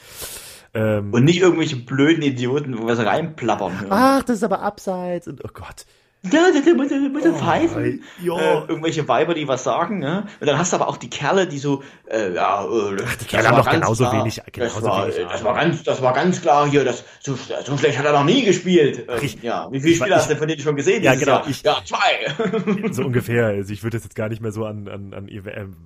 Ähm, 0.76 1.14
und 1.14 1.24
nicht 1.24 1.40
irgendwelche 1.40 1.78
blöden 1.78 2.22
Idioten, 2.22 2.78
wo 2.78 2.86
wir 2.86 2.94
es 2.94 3.00
reinplappern. 3.00 3.88
Ach, 3.90 4.24
das 4.24 4.38
ist 4.38 4.44
aber 4.44 4.60
abseits 4.60 5.28
und 5.28 5.44
oh 5.46 5.50
Gott. 5.54 5.86
Ja, 6.32 6.48
da 6.52 6.74
muss 6.74 6.92
er, 6.92 7.00
muss 7.00 7.26
er 7.26 7.34
Oh, 7.34 7.38
pfeifen. 7.38 8.04
ja. 8.24 8.36
Äh, 8.38 8.66
irgendwelche 8.68 9.08
Weiber, 9.08 9.34
die 9.34 9.48
was 9.48 9.64
sagen, 9.64 10.00
ne? 10.00 10.26
Und 10.40 10.48
dann 10.48 10.58
hast 10.58 10.72
du 10.74 10.78
aber 10.78 10.88
auch 10.88 10.98
die 10.98 11.10
Kerle, 11.10 11.48
die 11.48 11.58
so, 11.58 11.84
äh, 12.10 12.34
ja, 12.34 12.64
äh, 12.66 12.98
Ach, 13.06 13.16
die 13.18 13.26
Kerle 13.26 13.50
haben 13.50 13.58
doch 13.58 13.70
genauso 13.70 14.06
wenig- 14.12 14.42
genauso 14.52 14.76
das, 14.82 14.84
war, 14.90 15.04
wenig 15.08 15.18
äh, 15.20 15.24
das 15.30 15.44
war 15.44 15.56
ganz, 15.56 15.84
das 15.84 16.02
war 16.02 16.14
ganz 16.14 16.42
klar 16.42 16.68
hier, 16.70 16.84
das, 16.84 17.04
so, 17.20 17.36
so 17.66 17.78
schlecht 17.78 17.98
hat 18.00 18.06
er 18.06 18.14
noch 18.14 18.24
nie 18.24 18.44
gespielt. 18.44 19.08
Äh, 19.08 19.24
Ich- 19.26 19.42
ja, 19.42 19.68
wie 19.72 19.80
viele 19.80 19.92
ich- 19.94 19.98
Spiele 20.00 20.16
hast 20.16 20.30
du 20.30 20.36
von 20.36 20.48
denen 20.48 20.62
schon 20.62 20.76
gesehen? 20.76 21.04
Ja, 21.04 21.16
genau, 21.16 21.44
ich- 21.48 21.62
ja, 21.64 21.78
zwei. 21.86 22.92
so 22.92 23.04
ungefähr. 23.06 23.48
Also 23.48 23.74
ich 23.74 23.84
würde 23.84 23.98
das 23.98 24.04
jetzt 24.04 24.16
gar 24.16 24.30
nicht 24.30 24.42
mehr 24.42 24.52
so 24.52 24.66
an, 24.66 24.88
an, 24.88 25.14
an 25.14 25.28
äh, 25.28 25.42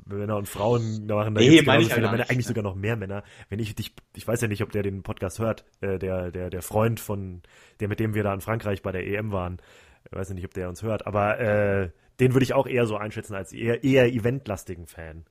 Männer 0.05 0.37
und 0.37 0.47
Frauen 0.47 1.05
machen. 1.07 1.35
Da 1.35 1.41
Nee, 1.41 1.47
meine 1.49 1.61
genauso 1.61 1.79
ich 1.81 1.87
viele 1.93 2.01
gar 2.01 2.11
Männer, 2.11 2.23
nicht. 2.23 2.31
eigentlich 2.31 2.47
sogar 2.47 2.63
noch 2.63 2.75
mehr 2.75 2.95
Männer. 2.95 3.23
Wenn 3.49 3.59
ich 3.59 3.75
dich, 3.75 3.93
ich 4.15 4.27
weiß 4.27 4.41
ja 4.41 4.47
nicht, 4.47 4.63
ob 4.63 4.71
der 4.71 4.83
den 4.83 5.03
Podcast 5.03 5.39
hört, 5.39 5.65
äh, 5.81 5.97
der, 5.99 6.31
der, 6.31 6.49
der 6.49 6.61
Freund 6.61 6.99
von, 6.99 7.41
der 7.79 7.87
mit 7.87 7.99
dem 7.99 8.13
wir 8.13 8.23
da 8.23 8.33
in 8.33 8.41
Frankreich 8.41 8.81
bei 8.81 8.91
der 8.91 9.05
EM 9.07 9.31
waren. 9.31 9.57
Ich 10.05 10.17
weiß 10.17 10.29
nicht, 10.31 10.45
ob 10.45 10.53
der 10.53 10.69
uns 10.69 10.81
hört, 10.83 11.05
aber 11.07 11.39
äh, 11.39 11.89
den 12.19 12.33
würde 12.33 12.43
ich 12.43 12.53
auch 12.53 12.67
eher 12.67 12.85
so 12.85 12.97
einschätzen 12.97 13.35
als 13.35 13.53
eher, 13.53 13.83
eher 13.83 14.07
eventlastigen 14.07 14.87
Fan. 14.87 15.25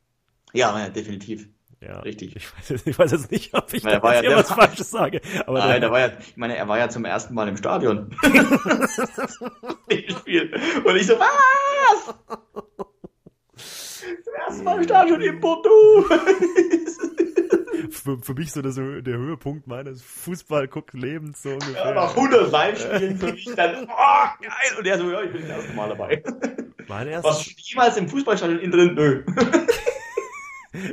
ja, 0.52 0.78
ja, 0.78 0.88
definitiv. 0.88 1.48
Ja, 1.80 2.00
Richtig. 2.00 2.34
Ich 2.34 2.56
weiß, 2.56 2.68
jetzt- 2.70 2.86
ich 2.88 2.98
weiß 2.98 3.12
jetzt 3.12 3.30
nicht, 3.30 3.54
ob 3.54 3.72
ich 3.72 3.82
da 3.84 3.90
jetzt 3.92 4.02
ja- 4.04 4.22
der 4.22 4.36
was 4.36 4.50
Falsches 4.50 4.90
sage. 4.90 5.20
Aber 5.46 5.58
Nein, 5.60 5.80
der, 5.80 5.88
da 5.88 5.90
war 5.92 6.00
ja, 6.00 6.10
ich 6.18 6.36
meine, 6.36 6.56
er 6.56 6.66
war 6.66 6.76
ja 6.78 6.88
zum 6.88 7.04
ersten 7.04 7.34
Mal 7.34 7.46
im 7.48 7.56
Stadion. 7.56 8.10
Spiel. 10.08 10.60
Und 10.84 10.96
ich 10.96 11.06
so, 11.06 11.14
was? 11.18 12.14
Zum 13.54 14.34
ersten 14.46 14.64
Mal 14.64 14.78
im 14.78 14.84
Stadion 14.84 15.20
in 15.20 15.38
Bordeaux. 15.40 16.04
Für, 17.98 18.18
für 18.18 18.34
mich 18.34 18.52
so 18.52 18.62
das, 18.62 18.76
der 18.76 19.16
Höhepunkt 19.16 19.66
meines 19.66 20.02
Fußball-Guck-Lebens 20.02 21.42
so 21.42 21.50
ungefähr. 21.50 21.86
Ja, 21.86 21.94
nach 21.94 22.16
100 22.16 22.50
Live-Spielen 22.50 23.18
für 23.18 23.32
mich 23.32 23.50
dann, 23.56 23.84
oh, 23.84 24.42
geil. 24.42 24.78
Und 24.78 24.86
er 24.86 24.98
so, 24.98 25.10
ja, 25.10 25.22
ich 25.22 25.32
bin 25.32 25.42
das 25.42 25.50
erste 25.50 25.72
Mal 25.74 25.88
dabei. 25.88 26.22
Mein 26.88 27.08
erstes 27.08 27.30
Was 27.30 27.68
jemals 27.68 27.96
im 27.96 28.08
Fußballstadion 28.08 28.60
innen 28.60 28.72
drin? 28.72 28.94
Nö. 28.94 29.24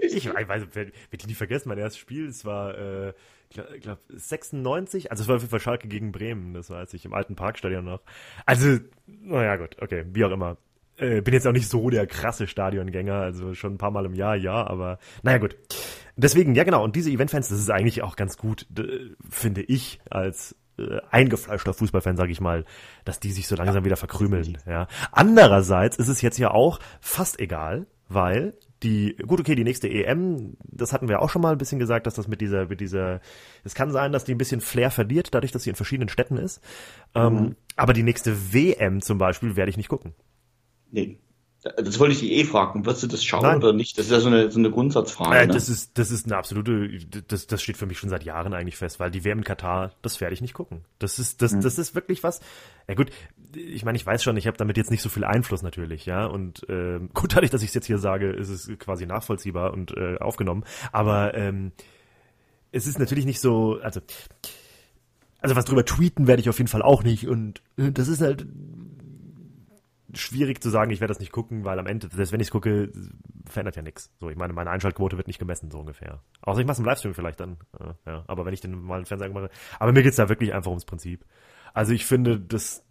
Ich 0.02 0.34
weiß, 0.34 0.48
werd, 0.48 0.74
werd 0.74 0.94
ich 1.12 1.28
nie 1.28 1.34
vergessen, 1.34 1.70
mein 1.70 1.78
erstes 1.78 2.00
Spiel, 2.00 2.28
es 2.28 2.46
war, 2.46 2.78
äh, 2.78 3.14
glaub, 3.50 3.68
glaub 3.82 4.00
96, 4.10 5.12
also 5.12 5.22
es 5.22 5.28
war 5.28 5.36
auf 5.36 5.42
jeden 5.42 5.52
Fall 5.52 5.60
Schalke 5.60 5.88
gegen 5.88 6.12
Bremen, 6.12 6.54
das 6.54 6.70
weiß 6.70 6.94
ich, 6.94 7.06
im 7.06 7.14
alten 7.14 7.36
Parkstadion 7.36 7.84
noch. 7.84 8.02
Also, 8.46 8.80
naja 9.06 9.58
gut, 9.58 9.78
okay, 9.82 10.06
wie 10.12 10.24
auch 10.24 10.32
immer. 10.32 10.58
Äh, 10.98 11.22
bin 11.22 11.34
jetzt 11.34 11.46
auch 11.46 11.52
nicht 11.52 11.68
so 11.68 11.90
der 11.90 12.08
krasse 12.08 12.48
Stadiongänger, 12.48 13.16
also 13.16 13.54
schon 13.54 13.74
ein 13.74 13.78
paar 13.78 13.92
Mal 13.92 14.06
im 14.06 14.16
Jahr, 14.16 14.38
ja, 14.38 14.66
aber 14.66 14.98
naja 15.24 15.40
gut. 15.40 15.58
Deswegen, 16.18 16.56
ja 16.56 16.64
genau, 16.64 16.84
und 16.84 16.96
diese 16.96 17.12
Eventfans, 17.12 17.50
das 17.50 17.60
ist 17.60 17.70
eigentlich 17.70 18.02
auch 18.02 18.16
ganz 18.16 18.38
gut, 18.38 18.68
finde 19.30 19.62
ich, 19.62 20.00
als 20.10 20.56
äh, 20.78 21.00
eingefleischter 21.12 21.74
Fußballfan, 21.74 22.18
sage 22.18 22.32
ich 22.32 22.42
mal, 22.42 22.66
dass 23.04 23.20
die 23.20 23.32
sich 23.32 23.48
so 23.48 23.56
langsam 23.56 23.86
wieder 23.86 23.98
verkrümeln. 23.98 24.58
Ja. 24.66 24.88
Andererseits 25.12 25.98
ist 25.98 26.08
es 26.08 26.22
jetzt 26.22 26.38
ja 26.38 26.52
auch 26.52 26.80
fast 27.00 27.40
egal, 27.40 27.88
weil 28.08 28.54
die, 28.84 29.16
gut, 29.26 29.40
okay, 29.40 29.56
die 29.56 29.64
nächste 29.64 29.90
EM, 29.90 30.58
das 30.64 30.94
hatten 30.94 31.08
wir 31.08 31.22
auch 31.22 31.30
schon 31.30 31.42
mal 31.42 31.54
ein 31.54 31.58
bisschen 31.58 31.80
gesagt, 31.80 32.08
dass 32.08 32.14
das 32.14 32.28
mit 32.28 32.42
dieser, 32.42 32.68
mit 32.68 32.82
dieser, 32.82 33.22
es 33.64 33.74
kann 33.74 33.92
sein, 33.92 34.12
dass 34.12 34.26
die 34.26 34.34
ein 34.34 34.38
bisschen 34.38 34.62
Flair 34.62 34.92
verliert, 34.92 35.34
dadurch, 35.34 35.52
dass 35.52 35.64
sie 35.64 35.70
in 35.70 35.76
verschiedenen 35.76 36.10
Städten 36.10 36.38
ist. 36.38 36.62
Ähm, 37.16 37.56
aber 37.76 37.94
die 37.94 38.04
nächste 38.04 38.54
WM 38.54 39.02
zum 39.02 39.18
Beispiel 39.18 39.56
werde 39.56 39.70
ich 39.70 39.78
nicht 39.78 39.90
gucken. 39.90 40.14
Nee. 40.92 41.18
Das 41.78 42.00
wollte 42.00 42.14
ich 42.14 42.20
dich 42.20 42.32
eh 42.32 42.44
fragen. 42.44 42.86
Wirst 42.86 43.02
du 43.02 43.08
das 43.08 43.24
schauen 43.24 43.42
Nein. 43.42 43.58
oder 43.58 43.74
nicht? 43.74 43.98
Das 43.98 44.06
ist 44.06 44.12
ja 44.12 44.20
so 44.20 44.28
eine, 44.28 44.52
so 44.52 44.60
eine 44.60 44.70
Grundsatzfrage. 44.70 45.36
Äh, 45.36 45.48
ne? 45.48 45.54
das 45.54 45.68
ist, 45.68 45.98
das 45.98 46.12
ist 46.12 46.28
eine 46.28 46.38
absolute, 46.38 47.00
das, 47.28 47.48
das 47.48 47.60
steht 47.64 47.76
für 47.76 47.88
mich 47.88 47.98
schon 47.98 48.12
seit 48.12 48.24
Jahren 48.24 48.54
eigentlich 48.54 48.78
fest, 48.78 49.00
weil 49.00 49.10
die 49.10 49.26
WM 49.26 49.40
in 49.40 49.44
Katar, 49.44 49.92
das 50.04 50.22
werde 50.22 50.36
ich 50.36 50.42
nicht 50.42 50.54
gucken. 50.54 50.82
Das 51.00 51.18
ist, 51.18 51.42
das, 51.42 51.58
das 51.58 51.80
ist 51.80 51.96
wirklich 51.96 52.22
was. 52.22 52.40
Ja 52.88 52.94
gut, 52.94 53.10
ich 53.56 53.84
meine, 53.84 53.96
ich 53.96 54.06
weiß 54.06 54.22
schon, 54.22 54.38
ich 54.38 54.46
habe 54.46 54.58
damit 54.58 54.78
jetzt 54.78 54.92
nicht 54.92 55.02
so 55.02 55.10
viel 55.10 55.24
Einfluss 55.24 55.64
natürlich, 55.64 56.06
ja. 56.06 56.28
Und 56.28 56.68
ähm, 56.70 57.10
gut, 57.16 57.36
dadurch, 57.36 57.50
dass 57.50 57.64
ich 57.64 57.70
es 57.70 57.74
jetzt 57.74 57.88
hier 57.88 57.98
sage, 57.98 58.30
ist 58.30 58.50
es 58.50 58.70
quasi 58.78 59.08
nachvollziehbar 59.08 59.74
und 59.74 59.98
äh, 59.98 60.18
aufgenommen. 60.20 60.66
Aber 60.92 61.34
ähm, 61.34 61.72
es 62.72 62.86
ist 62.86 63.00
natürlich 63.00 63.26
nicht 63.26 63.42
so, 63.42 63.80
also, 63.82 64.02
also 65.40 65.56
was 65.56 65.66
drüber 65.66 65.84
tweeten 65.84 66.28
werde 66.28 66.42
ich 66.42 66.50
auf 66.50 66.60
jeden 66.60 66.68
Fall 66.68 66.84
auch 66.84 67.02
nicht. 67.02 67.28
Und 67.28 67.64
äh, 67.78 67.92
das 67.92 68.08
ist 68.08 68.22
halt 68.22 68.46
schwierig 70.16 70.62
zu 70.62 70.70
sagen, 70.70 70.92
ich 70.92 71.02
werde 71.02 71.12
das 71.12 71.20
nicht 71.20 71.32
gucken, 71.32 71.66
weil 71.66 71.80
am 71.80 71.88
Ende, 71.88 72.10
selbst 72.10 72.32
wenn 72.32 72.40
ich 72.40 72.48
es 72.48 72.52
gucke, 72.52 72.92
verändert 73.46 73.76
ja 73.76 73.82
nichts. 73.82 74.12
So, 74.20 74.30
ich 74.30 74.38
meine, 74.38 74.54
meine 74.54 74.70
Einschaltquote 74.70 75.18
wird 75.18 75.28
nicht 75.28 75.40
gemessen, 75.40 75.72
so 75.72 75.80
ungefähr. 75.80 76.22
Außer 76.42 76.60
ich 76.60 76.66
mache 76.66 76.74
es 76.74 76.80
im 76.80 76.86
Livestream 76.86 77.14
vielleicht 77.14 77.40
dann. 77.40 77.58
Äh, 77.80 77.94
ja, 78.06 78.24
aber 78.28 78.46
wenn 78.46 78.54
ich 78.54 78.62
den 78.62 78.82
mal 78.82 79.00
im 79.00 79.06
Fernseher 79.06 79.30
mache. 79.30 79.50
Aber 79.80 79.92
mir 79.92 80.04
geht's 80.04 80.18
da 80.18 80.30
wirklich 80.30 80.54
einfach 80.54 80.72
ums 80.72 80.86
Prinzip. 80.86 81.26
Also 81.74 81.94
ich 81.94 82.06
finde, 82.06 82.40
dass 82.40 82.86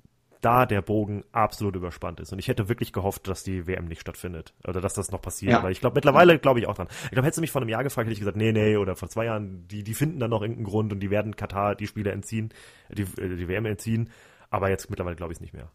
da 0.45 0.67
der 0.67 0.83
Bogen 0.83 1.25
absolut 1.33 1.75
überspannt 1.75 2.21
ist. 2.21 2.33
Und 2.33 2.39
ich 2.39 2.49
hätte 2.49 2.69
wirklich 2.69 2.93
gehofft, 2.93 3.27
dass 3.29 3.45
die 3.45 3.67
WM 3.67 3.87
nicht 3.87 4.03
stattfindet. 4.03 4.53
Oder 4.67 4.83
dass 4.83 4.93
das 4.93 5.11
noch 5.11 5.23
passiert. 5.23 5.53
Ja. 5.53 5.63
Weil 5.63 5.73
ich 5.73 5.81
glaube, 5.81 5.95
mittlerweile 5.95 6.39
glaube 6.39 6.61
ich 6.61 6.67
auch 6.67 6.75
dran. 6.75 6.89
Ich 7.05 7.11
glaube, 7.13 7.25
hättest 7.25 7.39
du 7.39 7.41
mich 7.41 7.51
vor 7.51 7.63
einem 7.63 7.71
Jahr 7.71 7.83
gefragt, 7.83 8.07
hätte 8.07 8.13
ich 8.13 8.19
gesagt, 8.19 8.37
nee, 8.37 8.53
nee, 8.53 8.77
oder 8.77 8.95
vor 8.95 9.09
zwei 9.09 9.25
Jahren, 9.25 9.67
die, 9.69 9.83
die 9.83 9.95
finden 9.95 10.21
dann 10.21 10.31
noch 10.31 10.43
irgendeinen 10.43 10.67
Grund 10.67 10.93
und 10.93 11.01
die 11.01 11.11
werden 11.11 11.35
Katar 11.35 11.75
die 11.75 11.87
Spiele 11.87 12.13
entziehen, 12.13 12.53
die, 12.91 13.03
äh, 13.03 13.37
die 13.37 13.49
WM 13.49 13.65
entziehen. 13.65 14.11
Aber 14.51 14.69
jetzt 14.69 14.91
mittlerweile 14.91 15.17
glaube 15.17 15.33
ich 15.33 15.39
es 15.39 15.41
nicht 15.41 15.55
mehr. 15.55 15.71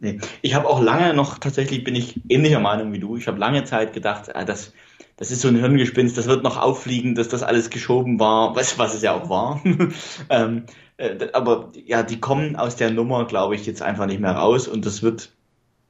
Nee. 0.00 0.18
Ich 0.42 0.54
habe 0.54 0.68
auch 0.68 0.82
lange 0.82 1.14
noch, 1.14 1.38
tatsächlich 1.38 1.84
bin 1.84 1.94
ich 1.94 2.20
ähnlicher 2.28 2.60
Meinung 2.60 2.92
wie 2.92 2.98
du. 2.98 3.16
Ich 3.16 3.26
habe 3.26 3.38
lange 3.38 3.64
Zeit 3.64 3.92
gedacht, 3.92 4.34
ah, 4.34 4.44
das, 4.44 4.72
das 5.16 5.30
ist 5.30 5.40
so 5.40 5.48
ein 5.48 5.56
Hirngespinst, 5.56 6.18
das 6.18 6.26
wird 6.26 6.42
noch 6.42 6.56
auffliegen, 6.56 7.14
dass 7.14 7.28
das 7.28 7.42
alles 7.42 7.70
geschoben 7.70 8.18
war, 8.18 8.56
was, 8.56 8.78
was 8.78 8.94
es 8.94 9.02
ja 9.02 9.14
auch 9.14 9.28
war. 9.30 9.62
ähm, 10.28 10.64
äh, 10.96 11.28
aber 11.32 11.72
ja, 11.86 12.02
die 12.02 12.20
kommen 12.20 12.56
aus 12.56 12.76
der 12.76 12.90
Nummer, 12.90 13.26
glaube 13.26 13.54
ich, 13.54 13.66
jetzt 13.66 13.82
einfach 13.82 14.06
nicht 14.06 14.20
mehr 14.20 14.32
raus 14.32 14.68
und 14.68 14.84
das 14.84 15.02
wird, 15.02 15.32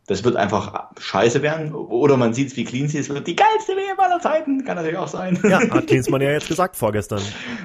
das 0.06 0.22
wird 0.24 0.36
einfach 0.36 0.90
scheiße 0.98 1.40
werden. 1.42 1.74
Oder 1.74 2.16
man 2.16 2.34
sieht 2.34 2.48
es, 2.48 2.56
wie 2.56 2.64
clean 2.64 2.88
sie 2.88 2.98
ist, 2.98 3.08
wird 3.08 3.26
die 3.26 3.36
geilste 3.36 3.72
WM 3.72 3.98
aller 3.98 4.20
Zeiten, 4.20 4.64
kann 4.64 4.76
natürlich 4.76 4.98
auch 4.98 5.08
sein. 5.08 5.38
Ja, 5.48 5.60
hat 5.70 5.86
Klinsmann 5.86 6.20
ja 6.20 6.30
jetzt 6.30 6.48
gesagt 6.48 6.76
vorgestern. 6.76 7.22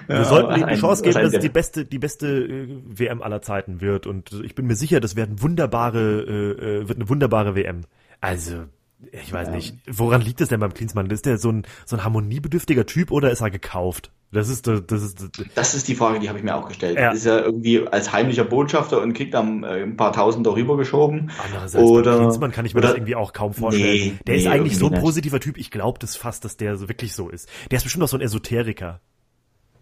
Wir 0.07 0.17
Ja, 0.17 0.23
sollten 0.25 0.59
ihm 0.61 0.67
die 0.67 0.75
Chance 0.75 1.03
geben, 1.03 1.15
dass 1.21 1.33
es 1.33 1.39
die 1.39 1.49
beste, 1.49 1.85
die 1.85 1.99
beste 1.99 2.27
äh, 2.27 2.67
WM 2.85 3.21
aller 3.21 3.41
Zeiten 3.41 3.81
wird. 3.81 4.07
Und 4.07 4.31
ich 4.43 4.55
bin 4.55 4.67
mir 4.67 4.75
sicher, 4.75 4.99
das 4.99 5.15
werden 5.15 5.41
wunderbare, 5.41 5.99
äh, 5.99 6.81
äh, 6.81 6.87
wird 6.87 6.97
eine 6.97 7.09
wunderbare 7.09 7.55
WM. 7.55 7.81
Also, 8.21 8.65
ich 9.11 9.31
weiß 9.31 9.47
Ja. 9.49 9.55
nicht. 9.55 9.75
Woran 9.87 10.21
liegt 10.21 10.41
es 10.41 10.49
denn 10.49 10.59
beim 10.59 10.73
Klinsmann? 10.73 11.09
Ist 11.09 11.25
der 11.25 11.37
so 11.37 11.49
ein, 11.51 11.65
so 11.85 11.95
ein 11.97 12.03
harmoniebedürftiger 12.03 12.85
Typ 12.85 13.11
oder 13.11 13.31
ist 13.31 13.41
er 13.41 13.49
gekauft? 13.51 14.11
Das 14.31 14.47
ist, 14.47 14.67
das 14.67 15.01
ist, 15.01 15.27
Das 15.55 15.73
ist 15.73 15.87
die 15.87 15.95
Frage, 15.95 16.19
die 16.19 16.29
habe 16.29 16.37
ich 16.37 16.43
mir 16.45 16.55
auch 16.55 16.67
gestellt. 16.67 16.99
Ja. 16.99 17.11
Ist 17.11 17.25
er 17.25 17.43
irgendwie 17.45 17.87
als 17.87 18.11
heimlicher 18.13 18.43
Botschafter 18.43 19.01
und 19.01 19.13
kriegt 19.13 19.33
dann 19.33 19.63
äh, 19.63 19.81
ein 19.81 19.97
paar 19.97 20.13
Tausend 20.13 20.45
darüber 20.45 20.77
geschoben? 20.77 21.31
Andererseits, 21.43 21.83
Oder- 21.83 22.17
Klinsmann 22.19 22.51
kann 22.51 22.65
ich 22.65 22.75
mir 22.75 22.79
oder- 22.79 22.89
das 22.89 22.97
irgendwie 22.97 23.15
auch 23.15 23.33
kaum 23.33 23.53
vorstellen. 23.53 23.87
Nee, 23.91 24.13
der 24.27 24.35
ist 24.35 24.43
nee, 24.43 24.49
eigentlich 24.49 24.77
so 24.77 24.85
ein 24.85 24.91
irgendwie 24.91 24.95
nicht. 24.97 25.03
positiver 25.03 25.39
Typ, 25.39 25.57
ich 25.57 25.71
glaube 25.71 25.97
das 25.97 26.15
fast, 26.15 26.45
dass 26.45 26.57
der 26.57 26.77
so 26.77 26.87
wirklich 26.89 27.13
so 27.15 27.29
ist. 27.29 27.49
Der 27.71 27.77
ist 27.77 27.83
bestimmt 27.83 28.03
auch 28.03 28.07
so 28.07 28.17
ein 28.17 28.21
Esoteriker. 28.21 28.99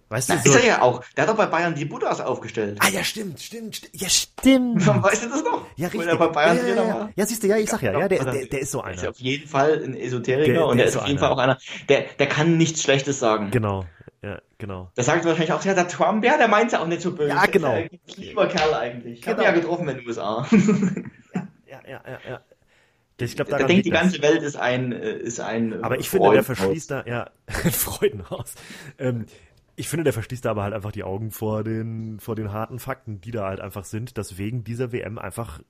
Weißt 0.09 0.29
Na, 0.29 0.35
du, 0.35 0.41
ist 0.49 0.53
so, 0.53 0.59
er 0.59 0.65
ja 0.65 0.81
auch. 0.81 1.03
Der 1.17 1.23
hat 1.23 1.29
doch 1.29 1.35
bei 1.35 1.47
Bayern 1.47 1.75
die 1.75 1.83
Buddhas 1.83 2.21
aufgestellt. 2.21 2.77
Ah 2.79 2.87
ja, 2.87 3.03
stimmt, 3.03 3.41
stimmt, 3.41 3.75
sti- 3.75 3.89
ja 3.91 4.07
stimmt. 4.07 4.87
Weißt 5.03 5.25
du 5.25 5.29
das 5.29 5.43
noch? 5.43 5.65
Ja, 5.75 5.89
richtig. 5.89 6.07
er 6.07 6.15
bei 6.15 6.27
Bayern 6.27 6.57
ja, 6.59 6.67
ja, 6.67 6.75
ja, 6.85 7.09
ja. 7.13 7.25
siehst 7.25 7.43
du, 7.43 7.47
ja, 7.47 7.57
ich 7.57 7.69
sag 7.69 7.81
ja, 7.81 7.91
ja, 7.99 8.07
der, 8.07 8.21
Oder- 8.21 8.31
der, 8.31 8.45
der 8.45 8.59
ist 8.61 8.71
so 8.71 8.79
Er 8.81 8.93
ist 8.93 9.01
einer. 9.01 9.09
auf 9.09 9.19
jeden 9.19 9.49
Fall 9.49 9.83
ein 9.83 9.93
Esoteriker 9.97 10.53
Der- 10.53 10.65
und 10.67 10.77
der 10.77 10.85
er 10.85 10.87
ist 10.87 10.91
ist 10.91 10.93
so 10.93 10.99
auf 11.01 11.07
jeden 11.09 11.19
einer. 11.19 11.27
Fall 11.27 11.35
auch 11.35 11.41
einer, 11.43 11.57
der, 11.89 12.05
der 12.17 12.27
kann 12.27 12.55
nichts 12.55 12.81
Schlechtes 12.83 13.19
sagen. 13.19 13.51
Genau, 13.51 13.83
ja, 14.27 14.41
genau. 14.57 14.91
Der 14.97 15.03
sagt 15.03 15.25
wahrscheinlich 15.25 15.51
auch, 15.53 15.63
ja, 15.63 15.73
der 15.73 15.87
Trump, 15.87 16.23
ja, 16.25 16.37
der 16.37 16.47
meint 16.47 16.71
ja 16.71 16.81
auch 16.81 16.87
nicht 16.87 17.01
so 17.01 17.13
böse. 17.15 17.29
Ja, 17.29 17.45
genau. 17.45 17.71
Der 17.73 17.85
ist 17.85 17.91
ja 17.93 17.99
ein 18.17 18.21
lieber 18.23 18.47
Kerl 18.47 18.73
eigentlich. 18.73 19.19
Ich 19.19 19.27
habe 19.27 19.37
Genau. 19.37 19.49
ihn 19.49 19.55
ja 19.55 19.59
getroffen 19.61 19.87
in 19.89 19.97
den 19.97 20.07
USA. 20.07 20.45
Ja, 21.65 21.79
ja, 21.87 22.01
ja, 22.05 22.19
ja. 22.29 22.41
Ich 23.19 23.35
glaube, 23.35 23.49
Der 23.49 23.57
daran 23.59 23.67
denkt, 23.67 23.85
die 23.85 23.89
liegt 23.89 23.95
das. 23.95 24.01
ganze 24.11 24.21
Welt 24.21 24.43
ist 24.43 24.57
ein, 24.57 24.91
äh, 24.91 25.17
ist 25.17 25.39
ein. 25.39 25.71
äh, 25.71 25.77
Aber 25.81 25.99
ich 25.99 26.09
finde, 26.09 26.31
der 26.31 26.43
verschließt 26.43 26.91
da, 26.91 27.03
ja, 27.07 27.29
Freudenhaus. 27.47 28.53
Ähm, 28.99 29.25
ich 29.75 29.89
finde, 29.89 30.03
der 30.03 30.13
verschließt 30.13 30.45
da 30.45 30.51
aber 30.51 30.63
halt 30.63 30.73
einfach 30.73 30.91
die 30.91 31.03
Augen 31.03 31.31
vor 31.31 31.63
den, 31.63 32.19
vor 32.19 32.35
den 32.35 32.51
harten 32.51 32.77
Fakten, 32.79 33.19
die 33.21 33.31
da 33.31 33.47
halt 33.47 33.59
einfach 33.59 33.85
sind, 33.85 34.17
dass 34.17 34.37
wegen 34.37 34.63
dieser 34.63 34.91
WM 34.91 35.17
einfach 35.17 35.61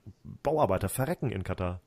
Bauarbeiter 0.42 0.88
verrecken 0.88 1.30
in 1.30 1.42
Katar. 1.42 1.80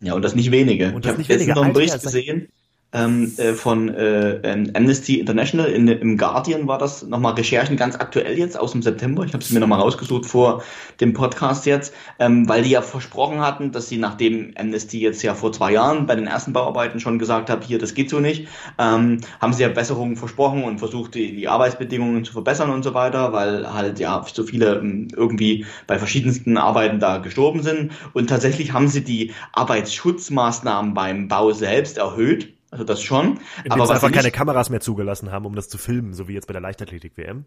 Ja, 0.00 0.14
und 0.14 0.22
das 0.22 0.34
nicht 0.34 0.50
wenige. 0.52 0.86
Und 0.88 0.96
ich 0.96 1.00
das 1.02 1.08
habe 1.12 1.18
nicht 1.18 1.28
letztens 1.28 1.46
wenige. 1.48 1.54
noch 1.58 1.64
einen 1.64 1.72
Bericht 1.74 2.02
gesehen 2.02 2.48
ähm, 2.92 3.32
äh, 3.36 3.52
von 3.52 3.88
äh, 3.88 4.40
ähm, 4.42 4.70
Amnesty 4.74 5.20
International. 5.20 5.66
In, 5.66 5.88
Im 5.88 6.16
Guardian 6.16 6.66
war 6.66 6.78
das 6.78 7.06
nochmal 7.06 7.34
Recherchen 7.34 7.76
ganz 7.76 7.94
aktuell 7.96 8.38
jetzt 8.38 8.58
aus 8.58 8.72
dem 8.72 8.82
September. 8.82 9.24
Ich 9.24 9.32
habe 9.32 9.42
es 9.42 9.50
mir 9.50 9.60
nochmal 9.60 9.80
rausgesucht 9.80 10.26
vor 10.26 10.62
dem 11.00 11.12
Podcast 11.12 11.66
jetzt, 11.66 11.94
ähm, 12.18 12.48
weil 12.48 12.62
die 12.62 12.70
ja 12.70 12.82
versprochen 12.82 13.40
hatten, 13.40 13.72
dass 13.72 13.88
sie 13.88 13.98
nachdem 13.98 14.52
Amnesty 14.56 15.00
jetzt 15.00 15.22
ja 15.22 15.34
vor 15.34 15.52
zwei 15.52 15.72
Jahren 15.72 16.06
bei 16.06 16.16
den 16.16 16.26
ersten 16.26 16.52
Bauarbeiten 16.52 17.00
schon 17.00 17.18
gesagt 17.18 17.48
hat, 17.48 17.64
hier, 17.64 17.78
das 17.78 17.94
geht 17.94 18.10
so 18.10 18.20
nicht, 18.20 18.48
ähm, 18.78 19.20
haben 19.40 19.52
sie 19.52 19.62
ja 19.62 19.68
Besserungen 19.68 20.16
versprochen 20.16 20.64
und 20.64 20.78
versucht, 20.78 21.14
die, 21.14 21.34
die 21.34 21.48
Arbeitsbedingungen 21.48 22.24
zu 22.24 22.32
verbessern 22.32 22.70
und 22.70 22.82
so 22.82 22.94
weiter, 22.94 23.32
weil 23.32 23.72
halt 23.72 24.00
ja 24.00 24.24
so 24.32 24.42
viele 24.42 24.76
ähm, 24.76 25.08
irgendwie 25.14 25.64
bei 25.86 25.98
verschiedensten 25.98 26.56
Arbeiten 26.56 26.98
da 26.98 27.18
gestorben 27.18 27.62
sind. 27.62 27.92
Und 28.12 28.28
tatsächlich 28.28 28.72
haben 28.72 28.88
sie 28.88 29.04
die 29.04 29.32
Arbeitsschutzmaßnahmen 29.52 30.94
beim 30.94 31.28
Bau 31.28 31.52
selbst 31.52 31.98
erhöht. 31.98 32.54
Also 32.70 32.84
das 32.84 33.02
schon. 33.02 33.40
Indem 33.58 33.72
Aber 33.72 33.86
sie 33.86 33.92
was 33.94 34.04
einfach 34.04 34.12
keine 34.12 34.30
Kameras 34.30 34.70
mehr 34.70 34.80
zugelassen 34.80 35.32
haben, 35.32 35.44
um 35.46 35.54
das 35.54 35.68
zu 35.68 35.78
filmen, 35.78 36.14
so 36.14 36.28
wie 36.28 36.34
jetzt 36.34 36.46
bei 36.46 36.52
der 36.52 36.62
Leichtathletik-WM. 36.62 37.46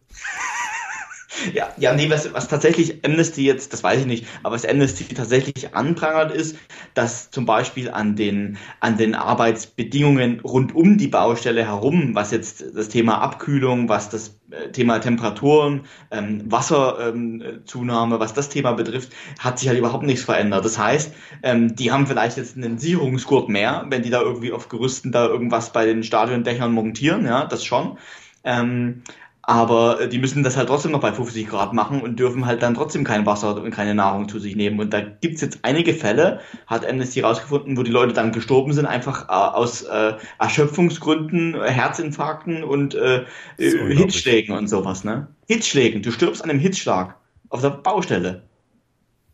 Ja, 1.53 1.69
ja, 1.77 1.93
nee, 1.93 2.09
was, 2.09 2.33
was 2.33 2.47
tatsächlich 2.47 3.03
Amnesty 3.05 3.43
jetzt, 3.43 3.73
das 3.73 3.83
weiß 3.83 4.01
ich 4.01 4.05
nicht, 4.05 4.27
aber 4.43 4.55
was 4.55 4.65
Amnesty 4.65 5.03
tatsächlich 5.05 5.75
anprangert 5.75 6.31
ist, 6.31 6.57
dass 6.93 7.31
zum 7.31 7.45
Beispiel 7.45 7.89
an 7.89 8.15
den, 8.15 8.57
an 8.79 8.97
den 8.97 9.15
Arbeitsbedingungen 9.15 10.41
rund 10.41 10.75
um 10.75 10.97
die 10.97 11.07
Baustelle 11.07 11.65
herum, 11.65 12.13
was 12.13 12.31
jetzt 12.31 12.63
das 12.75 12.89
Thema 12.89 13.19
Abkühlung, 13.19 13.89
was 13.89 14.09
das 14.09 14.39
äh, 14.51 14.69
Thema 14.71 14.99
Temperaturen, 14.99 15.81
ähm, 16.11 16.43
Wasserzunahme, 16.51 18.15
ähm, 18.15 18.21
was 18.21 18.33
das 18.33 18.49
Thema 18.49 18.73
betrifft, 18.73 19.11
hat 19.39 19.59
sich 19.59 19.67
halt 19.67 19.79
überhaupt 19.79 20.03
nichts 20.05 20.23
verändert. 20.23 20.63
Das 20.65 20.77
heißt, 20.77 21.13
ähm, 21.41 21.75
die 21.75 21.91
haben 21.91 22.05
vielleicht 22.07 22.37
jetzt 22.37 22.55
einen 22.57 22.77
Sicherungsgurt 22.77 23.49
mehr, 23.49 23.85
wenn 23.89 24.03
die 24.03 24.09
da 24.11 24.21
irgendwie 24.21 24.51
auf 24.51 24.69
Gerüsten 24.69 25.11
da 25.11 25.25
irgendwas 25.27 25.73
bei 25.73 25.85
den 25.85 26.03
Stadiondächern 26.03 26.71
montieren, 26.71 27.25
ja, 27.25 27.45
das 27.45 27.65
schon. 27.65 27.97
Ähm, 28.43 29.03
aber 29.45 29.99
äh, 29.99 30.09
die 30.09 30.19
müssen 30.19 30.41
das 30.41 30.55
halt 30.55 30.69
trotzdem 30.69 30.93
noch 30.93 31.01
bei 31.01 31.11
50 31.11 31.47
Grad 31.47 31.73
machen 31.73 32.01
und 32.01 32.17
dürfen 32.17 32.45
halt 32.45 32.63
dann 32.63 32.75
trotzdem 32.75 33.03
kein 33.03 33.25
Wasser 33.25 33.61
und 33.61 33.71
keine 33.71 33.93
Nahrung 33.93 34.29
zu 34.29 34.39
sich 34.39 34.55
nehmen. 34.55 34.79
Und 34.79 34.93
da 34.93 35.01
gibt's 35.01 35.41
jetzt 35.41 35.59
einige 35.63 35.93
Fälle, 35.93 36.39
hat 36.65 36.85
Amnesty 36.85 37.19
rausgefunden, 37.19 37.77
wo 37.77 37.83
die 37.83 37.91
Leute 37.91 38.13
dann 38.13 38.31
gestorben 38.31 38.71
sind, 38.71 38.85
einfach 38.85 39.27
äh, 39.27 39.33
aus 39.33 39.83
äh, 39.83 40.13
Erschöpfungsgründen, 40.39 41.55
äh, 41.55 41.69
Herzinfarkten 41.69 42.63
und 42.63 42.95
äh, 42.95 43.25
Hitzschlägen 43.57 44.55
und 44.55 44.67
sowas. 44.67 45.03
Ne? 45.03 45.27
Hitzschlägen, 45.47 46.01
du 46.01 46.11
stirbst 46.11 46.41
an 46.41 46.49
einem 46.49 46.59
Hitzschlag 46.59 47.15
auf 47.49 47.59
der 47.59 47.71
Baustelle. 47.71 48.43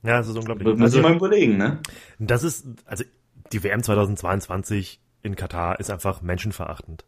Ja, 0.02 0.18
das 0.18 0.28
ist 0.28 0.38
unglaublich. 0.38 0.68
Das 0.68 0.78
muss 0.78 0.86
also, 0.86 0.98
ich 0.98 1.04
mal 1.04 1.16
überlegen, 1.16 1.58
ne? 1.58 1.80
Das 2.18 2.44
ist, 2.44 2.66
also 2.86 3.04
die 3.52 3.64
WM 3.64 3.84
2022 3.84 5.00
in 5.22 5.36
Katar 5.36 5.80
ist 5.80 5.92
einfach 5.92 6.22
menschenverachtend. 6.22 7.06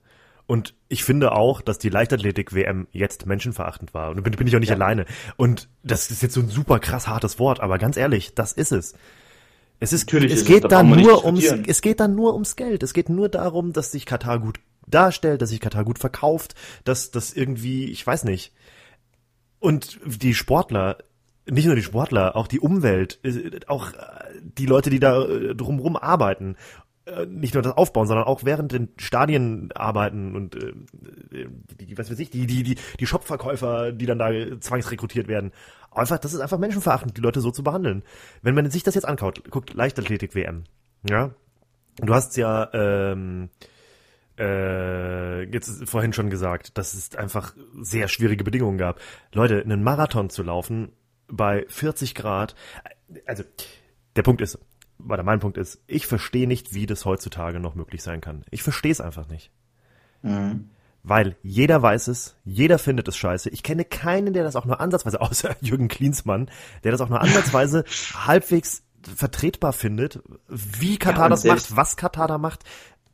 Und 0.52 0.76
ich 0.90 1.06
finde 1.06 1.32
auch, 1.32 1.62
dass 1.62 1.80
die 1.80 1.88
Leichtathletik-WM 1.88 2.88
jetzt 2.92 3.26
menschenverachtend 3.26 3.94
war. 3.94 4.10
Und 4.10 4.18
da 4.18 4.22
bin, 4.22 4.34
bin 4.36 4.48
ich 4.48 4.54
auch 4.58 4.60
nicht 4.60 4.68
ja. 4.68 4.76
alleine. 4.76 5.06
Und 5.38 5.70
das 5.82 6.12
ist 6.12 6.22
jetzt 6.22 6.34
so 6.34 6.42
ein 6.42 6.50
super 6.50 6.80
krass 6.80 7.08
hartes 7.08 7.40
Wort, 7.40 7.62
aber 7.62 7.78
ganz 7.78 7.96
ehrlich, 7.96 8.36
das 8.36 8.52
ist 8.52 8.74
es. 8.74 8.94
Es 9.80 9.94
ist, 9.94 10.08
Natürlich 10.08 10.34
es 10.34 10.42
ist 10.42 10.48
geht 10.48 10.66
es, 10.66 10.70
da 10.70 10.84
dann 10.84 10.90
nur 10.90 11.24
ums, 11.24 11.46
es 11.46 11.80
geht 11.80 12.02
dann 12.02 12.16
nur 12.16 12.34
ums 12.34 12.58
Geld. 12.58 12.84
Es 12.84 12.92
geht 12.92 13.08
nur 13.08 13.30
darum, 13.30 13.72
dass 13.72 13.94
sich 13.94 14.06
Katar 14.06 14.40
gut 14.40 14.60
darstellt, 14.86 15.42
dass 15.42 15.52
sich 15.52 15.62
Katar 15.62 15.86
gut 15.86 16.00
verkauft, 16.00 16.56
dass 16.84 17.12
das 17.12 17.32
irgendwie, 17.32 17.86
ich 17.86 18.06
weiß 18.06 18.26
nicht. 18.26 18.52
Und 19.60 20.02
die 20.06 20.34
Sportler, 20.34 20.98
nicht 21.50 21.68
nur 21.68 21.76
die 21.76 21.82
Sportler, 21.82 22.36
auch 22.36 22.48
die 22.48 22.60
Umwelt, 22.60 23.22
äh, 23.24 23.62
auch 23.68 23.94
die 24.44 24.66
Leute, 24.66 24.90
die 24.90 25.00
da 25.00 25.24
äh, 25.24 25.56
drumherum 25.56 25.96
arbeiten 25.96 26.56
äh, 26.56 26.91
nicht 27.28 27.54
nur 27.56 27.64
das 27.64 27.76
Aufbauen, 27.76 28.08
sondern 28.08 28.26
auch 28.26 28.44
während 28.44 28.72
den 28.72 28.90
Stadien 28.98 29.72
arbeiten 29.74 30.36
und 30.36 30.56
äh, 30.56 30.74
die, 31.80 31.98
was 31.98 32.12
weiß 32.12 32.20
ich, 32.20 32.30
die, 32.30 32.46
die, 32.46 32.64
die, 32.64 32.78
die 33.00 33.08
Shopverkäufer, 33.08 33.92
die 33.92 34.06
dann 34.06 34.20
da 34.20 34.30
zwangsrekrutiert 34.60 35.28
werden. 35.28 35.52
Einfach, 35.92 36.20
das 36.20 36.34
ist 36.34 36.40
einfach 36.40 36.60
menschenverachtend, 36.60 37.18
die 37.18 37.22
Leute 37.22 37.42
so 37.42 37.52
zu 37.52 37.64
behandeln. 37.64 38.04
Wenn 38.42 38.56
man 38.56 38.70
sich 38.70 38.84
das 38.84 38.96
jetzt 38.96 39.08
anguckt, 39.08 39.50
guckt 39.50 39.74
Leichtathletik-WM, 39.74 40.64
ja, 41.10 41.32
du 41.98 42.14
hast 42.14 42.38
ja 42.38 42.70
ähm, 42.74 43.50
äh, 44.38 45.44
jetzt 45.44 45.90
vorhin 45.90 46.14
schon 46.14 46.30
gesagt, 46.30 46.78
dass 46.78 46.94
es 46.94 47.16
einfach 47.16 47.56
sehr 47.82 48.08
schwierige 48.08 48.44
Bedingungen 48.44 48.78
gab. 48.78 49.00
Leute, 49.34 49.62
einen 49.62 49.84
Marathon 49.84 50.30
zu 50.30 50.44
laufen 50.44 50.92
bei 51.28 51.66
40 51.68 52.16
Grad, 52.16 52.56
also 53.26 53.44
der 54.16 54.24
Punkt 54.24 54.42
ist, 54.42 54.60
weil 55.04 55.24
mein 55.24 55.40
Punkt 55.40 55.58
ist, 55.58 55.82
ich 55.88 56.08
verstehe 56.08 56.48
nicht, 56.48 56.74
wie 56.74 56.86
das 56.86 57.06
heutzutage 57.06 57.60
noch 57.60 57.76
möglich 57.76 58.04
sein 58.04 58.22
kann. 58.22 58.44
Ich 58.52 58.64
verstehe 58.64 58.92
es 58.92 59.02
einfach 59.02 59.28
nicht. 59.28 59.52
Mhm. 60.22 60.70
Weil 61.04 61.36
jeder 61.42 61.82
weiß 61.82 62.10
es, 62.10 62.36
jeder 62.46 62.78
findet 62.78 63.08
es 63.08 63.18
scheiße. 63.18 63.50
Ich 63.50 63.64
kenne 63.64 63.86
keinen, 63.86 64.34
der 64.34 64.44
das 64.44 64.56
auch 64.56 64.66
nur 64.66 64.80
ansatzweise, 64.80 65.22
außer 65.22 65.56
Jürgen 65.62 65.88
Klinsmann, 65.88 66.50
der 66.84 66.92
das 66.92 67.02
auch 67.02 67.10
nur 67.10 67.22
ansatzweise 67.22 67.84
halbwegs 68.14 68.84
vertretbar 69.16 69.74
findet, 69.74 70.22
wie 70.48 70.98
Katar 70.98 71.24
ja, 71.24 71.30
das 71.30 71.44
macht, 71.44 71.76
was 71.76 71.98
Katar 71.98 72.28
da 72.28 72.38
macht. 72.38 72.64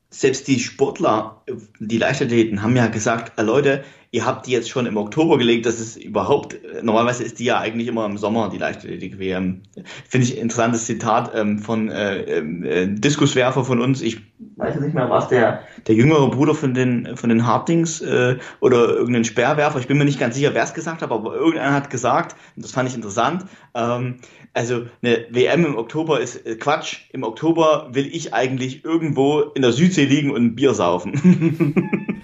Selbst 0.10 0.47
die 0.47 0.60
Sportler, 0.60 1.41
die 1.80 1.97
Leichtathleten 1.97 2.62
haben 2.62 2.76
ja 2.76 2.88
gesagt, 2.88 3.38
äh, 3.38 3.43
Leute, 3.43 3.84
ihr 4.12 4.26
habt 4.26 4.47
die 4.47 4.51
jetzt 4.51 4.70
schon 4.70 4.86
im 4.86 4.97
Oktober 4.97 5.38
gelegt, 5.38 5.66
das 5.66 5.80
ist 5.80 5.97
überhaupt, 5.97 6.58
normalerweise 6.82 7.24
ist 7.24 7.39
die 7.39 7.45
ja 7.45 7.60
eigentlich 7.60 7.88
immer 7.88 8.05
im 8.05 8.18
Sommer, 8.18 8.49
die 8.49 8.58
Leichtathletik-WM. 8.58 9.64
Finde 10.08 10.28
ich 10.28 10.36
ein 10.36 10.41
interessantes 10.41 10.86
Zitat 10.86 11.32
ähm, 11.36 11.60
von 11.60 11.89
äh, 11.89 12.39
äh, 12.39 12.88
Diskuswerfer 12.88 13.66
von 13.66 13.82
uns, 13.82 14.01
ich 14.01 14.22
weiß 14.55 14.76
jetzt 14.76 14.84
nicht 14.84 14.95
mehr, 14.95 15.10
was 15.10 15.28
der, 15.28 15.62
der 15.88 15.95
jüngere 15.95 16.30
Bruder 16.30 16.55
von 16.55 16.74
den, 16.74 17.18
von 17.18 17.30
den 17.30 17.45
Hartings 17.45 18.01
äh, 18.01 18.38
oder 18.62 18.89
irgendein 18.89 19.26
Sperrwerfer, 19.26 19.80
ich 19.80 19.88
bin 19.88 19.97
mir 19.97 20.05
nicht 20.05 20.20
ganz 20.20 20.36
sicher, 20.36 20.53
wer 20.53 20.64
es 20.64 20.74
gesagt 20.74 21.01
hat, 21.01 21.12
aber 21.12 21.36
irgendeiner 21.36 21.74
hat 21.74 21.89
gesagt, 21.89 22.36
das 22.55 22.72
fand 22.72 22.88
ich 22.89 22.95
interessant, 22.95 23.45
ähm, 23.76 24.16
also 24.58 24.88
eine 25.03 25.28
WM 25.30 25.66
im 25.66 25.78
Oktober 25.78 26.20
ist 26.20 26.45
äh, 26.45 26.55
Quatsch, 26.55 27.01
im 27.14 27.24
Oktober 27.24 27.89
will 27.91 28.08
ich 28.08 28.34
eigentlich 28.34 28.84
irgendwo 28.84 29.41
in 29.41 29.62
der 29.62 29.72
Südsee 29.72 30.05
liegen 30.05 30.32
und 30.32 30.43
ein 30.43 30.55
Bier 30.55 30.74
saufen. 30.74 32.24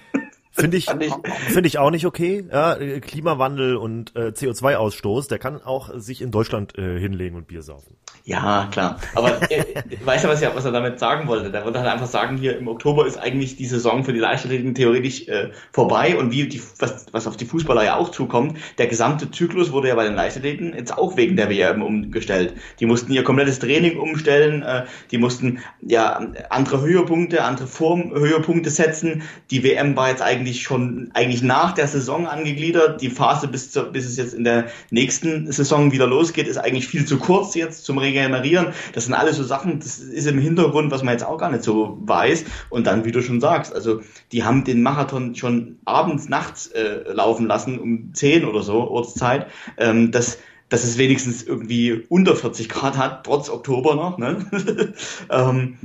Finde 0.56 0.76
ich, 0.76 0.86
finde 0.86 1.66
ich 1.66 1.78
auch 1.78 1.90
nicht 1.90 2.06
okay. 2.06 2.44
Ja, 2.50 2.76
Klimawandel 3.00 3.76
und 3.76 4.14
äh, 4.14 4.28
CO2-Ausstoß, 4.28 5.28
der 5.28 5.40
kann 5.40 5.60
auch 5.60 5.90
sich 5.96 6.22
in 6.22 6.30
Deutschland 6.30 6.78
äh, 6.78 6.98
hinlegen 6.98 7.34
und 7.34 7.48
Bier 7.48 7.62
saufen. 7.62 7.96
Ja, 8.26 8.68
klar. 8.70 8.98
Aber 9.14 9.50
äh, 9.50 9.64
weißt 10.04 10.24
du, 10.24 10.28
was, 10.28 10.40
er, 10.40 10.54
was 10.54 10.64
er 10.64 10.72
damit 10.72 10.98
sagen 10.98 11.28
wollte? 11.28 11.50
Der 11.50 11.64
wollte 11.64 11.80
halt 11.80 11.90
einfach 11.90 12.06
sagen, 12.06 12.38
hier 12.38 12.56
im 12.56 12.68
Oktober 12.68 13.06
ist 13.06 13.18
eigentlich 13.18 13.56
die 13.56 13.66
Saison 13.66 14.04
für 14.04 14.12
die 14.12 14.18
Leichtathleten 14.18 14.74
theoretisch 14.74 15.28
äh, 15.28 15.50
vorbei 15.72 16.16
und 16.16 16.30
wie 16.30 16.48
die, 16.48 16.62
was, 16.78 17.06
was 17.12 17.26
auf 17.26 17.36
die 17.36 17.44
Fußballer 17.44 17.84
ja 17.84 17.96
auch 17.96 18.10
zukommt, 18.10 18.56
der 18.78 18.86
gesamte 18.86 19.30
Zyklus 19.30 19.72
wurde 19.72 19.88
ja 19.88 19.94
bei 19.94 20.04
den 20.04 20.14
Leichtathleten 20.14 20.74
jetzt 20.74 20.96
auch 20.96 21.16
wegen 21.16 21.36
der 21.36 21.50
WM 21.50 21.82
umgestellt. 21.82 22.54
Die 22.80 22.86
mussten 22.86 23.12
ihr 23.12 23.24
komplettes 23.24 23.58
Training 23.58 23.98
umstellen, 23.98 24.62
äh, 24.62 24.84
die 25.10 25.18
mussten 25.18 25.58
ja 25.82 26.32
andere 26.48 26.80
Höhepunkte, 26.80 27.42
andere 27.42 27.66
Formhöhepunkte 27.66 28.70
setzen. 28.70 29.22
Die 29.50 29.64
WM 29.64 29.96
war 29.96 30.08
jetzt 30.08 30.22
eigentlich 30.22 30.43
eigentlich 30.44 30.62
schon 30.62 31.10
eigentlich 31.14 31.42
nach 31.42 31.72
der 31.72 31.88
Saison 31.88 32.26
angegliedert. 32.26 33.00
Die 33.00 33.08
Phase 33.08 33.48
bis, 33.48 33.70
zu, 33.70 33.84
bis 33.84 34.04
es 34.04 34.18
jetzt 34.18 34.34
in 34.34 34.44
der 34.44 34.66
nächsten 34.90 35.50
Saison 35.50 35.90
wieder 35.90 36.06
losgeht, 36.06 36.46
ist 36.46 36.58
eigentlich 36.58 36.86
viel 36.86 37.06
zu 37.06 37.18
kurz 37.18 37.54
jetzt 37.54 37.84
zum 37.84 37.96
Regenerieren. 37.96 38.74
Das 38.92 39.06
sind 39.06 39.14
alles 39.14 39.36
so 39.36 39.42
Sachen, 39.42 39.78
das 39.78 39.98
ist 39.98 40.26
im 40.26 40.38
Hintergrund, 40.38 40.90
was 40.90 41.02
man 41.02 41.12
jetzt 41.12 41.24
auch 41.24 41.38
gar 41.38 41.50
nicht 41.50 41.64
so 41.64 41.96
weiß. 42.02 42.44
Und 42.68 42.86
dann, 42.86 43.06
wie 43.06 43.12
du 43.12 43.22
schon 43.22 43.40
sagst, 43.40 43.74
also 43.74 44.02
die 44.32 44.44
haben 44.44 44.64
den 44.64 44.82
Marathon 44.82 45.34
schon 45.34 45.78
abends, 45.86 46.28
nachts 46.28 46.66
äh, 46.68 47.10
laufen 47.10 47.46
lassen, 47.46 47.78
um 47.78 48.12
10 48.12 48.44
oder 48.44 48.62
so, 48.62 48.90
Ortszeit. 48.90 49.46
Ähm, 49.78 50.10
das 50.10 50.38
dass 50.70 50.82
es 50.82 50.98
wenigstens 50.98 51.42
irgendwie 51.42 52.04
unter 52.08 52.34
40 52.34 52.68
Grad 52.68 52.96
hat, 52.96 53.24
trotz 53.24 53.48
Oktober 53.48 53.94
noch. 53.94 54.18
Ne? 54.18 54.44
ähm, 55.30 55.76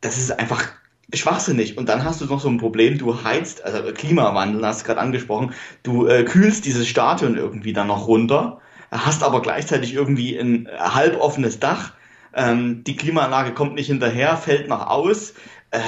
das 0.00 0.16
ist 0.16 0.30
einfach 0.38 0.70
schwachsinnig. 1.18 1.76
Und 1.78 1.88
dann 1.88 2.04
hast 2.04 2.20
du 2.20 2.26
noch 2.26 2.40
so 2.40 2.48
ein 2.48 2.58
Problem, 2.58 2.98
du 2.98 3.24
heizt, 3.24 3.64
also 3.64 3.92
Klimawandel 3.92 4.66
hast 4.66 4.82
du 4.82 4.86
gerade 4.86 5.00
angesprochen, 5.00 5.54
du 5.82 6.06
äh, 6.06 6.24
kühlst 6.24 6.64
dieses 6.66 6.88
Stadion 6.88 7.36
irgendwie 7.36 7.72
dann 7.72 7.86
noch 7.86 8.06
runter, 8.06 8.60
hast 8.90 9.22
aber 9.22 9.42
gleichzeitig 9.42 9.94
irgendwie 9.94 10.36
ein 10.36 10.68
halboffenes 10.78 11.60
Dach, 11.60 11.92
ähm, 12.34 12.84
die 12.84 12.96
Klimaanlage 12.96 13.54
kommt 13.54 13.74
nicht 13.74 13.86
hinterher, 13.86 14.36
fällt 14.36 14.68
noch 14.68 14.86
aus. 14.88 15.34
Äh, 15.70 15.80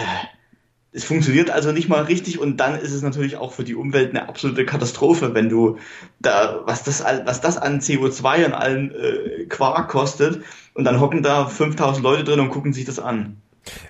es 0.93 1.05
funktioniert 1.05 1.51
also 1.51 1.73
nicht 1.73 1.91
mal 1.91 2.05
richtig 2.05 2.39
und 2.39 2.57
dann 2.57 2.75
ist 2.81 2.93
es 2.93 3.03
natürlich 3.03 3.37
auch 3.37 3.53
für 3.53 3.65
die 3.65 3.75
Umwelt 3.75 4.11
eine 4.11 4.31
absolute 4.31 4.65
Katastrophe, 4.65 5.35
wenn 5.35 5.51
du 5.51 5.77
da, 6.21 6.63
was 6.65 6.85
das, 6.85 7.05
was 7.05 7.43
das 7.43 7.59
an 7.59 7.81
CO2 7.81 8.47
und 8.47 8.55
allen 8.55 8.95
äh, 8.95 9.45
Quark 9.45 9.91
kostet 9.91 10.43
und 10.73 10.85
dann 10.85 10.99
hocken 10.99 11.23
da 11.23 11.47
5000 11.47 12.03
Leute 12.03 12.25
drin 12.25 12.41
und 12.41 12.49
gucken 12.49 12.73
sich 12.73 12.87
das 12.87 12.99
an. 12.99 13.43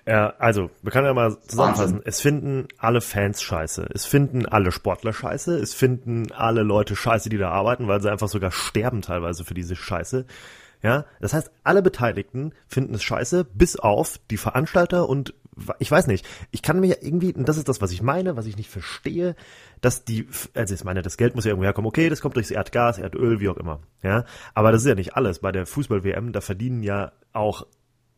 Ja, 0.06 0.34
also, 0.38 0.70
wir 0.82 0.92
können 0.92 1.06
ja 1.06 1.14
mal 1.14 1.38
zusammenfassen. 1.40 1.96
Wahnsinn. 1.96 2.02
Es 2.04 2.20
finden 2.20 2.68
alle 2.78 3.00
Fans 3.00 3.42
scheiße. 3.42 3.88
Es 3.92 4.06
finden 4.06 4.46
alle 4.46 4.72
Sportler 4.72 5.12
scheiße. 5.12 5.56
Es 5.58 5.74
finden 5.74 6.32
alle 6.32 6.62
Leute 6.62 6.96
scheiße, 6.96 7.28
die 7.28 7.38
da 7.38 7.50
arbeiten, 7.50 7.88
weil 7.88 8.00
sie 8.00 8.10
einfach 8.10 8.28
sogar 8.28 8.52
sterben 8.52 9.02
teilweise 9.02 9.44
für 9.44 9.54
diese 9.54 9.76
Scheiße. 9.76 10.26
Ja, 10.82 11.04
das 11.20 11.32
heißt, 11.32 11.50
alle 11.64 11.82
Beteiligten 11.82 12.52
finden 12.68 12.94
es 12.94 13.02
scheiße, 13.02 13.44
bis 13.44 13.76
auf 13.76 14.20
die 14.30 14.36
Veranstalter 14.36 15.08
und 15.08 15.34
ich 15.78 15.90
weiß 15.90 16.06
nicht. 16.06 16.26
Ich 16.50 16.60
kann 16.60 16.80
mir 16.80 17.02
irgendwie, 17.02 17.32
und 17.32 17.48
das 17.48 17.56
ist 17.56 17.68
das, 17.68 17.80
was 17.80 17.90
ich 17.90 18.02
meine, 18.02 18.36
was 18.36 18.46
ich 18.46 18.58
nicht 18.58 18.70
verstehe, 18.70 19.34
dass 19.80 20.04
die, 20.04 20.28
also 20.54 20.74
ich 20.74 20.84
meine, 20.84 21.00
das 21.00 21.16
Geld 21.16 21.34
muss 21.34 21.44
ja 21.44 21.50
irgendwo 21.50 21.64
herkommen. 21.64 21.88
Okay, 21.88 22.10
das 22.10 22.20
kommt 22.20 22.36
durchs 22.36 22.50
Erdgas, 22.50 22.98
Erdöl, 22.98 23.40
wie 23.40 23.48
auch 23.48 23.56
immer. 23.56 23.80
Ja, 24.02 24.26
aber 24.52 24.70
das 24.70 24.82
ist 24.82 24.88
ja 24.88 24.94
nicht 24.94 25.16
alles. 25.16 25.38
Bei 25.38 25.52
der 25.52 25.66
Fußball-WM, 25.66 26.32
da 26.32 26.42
verdienen 26.42 26.82
ja 26.82 27.12
auch 27.32 27.66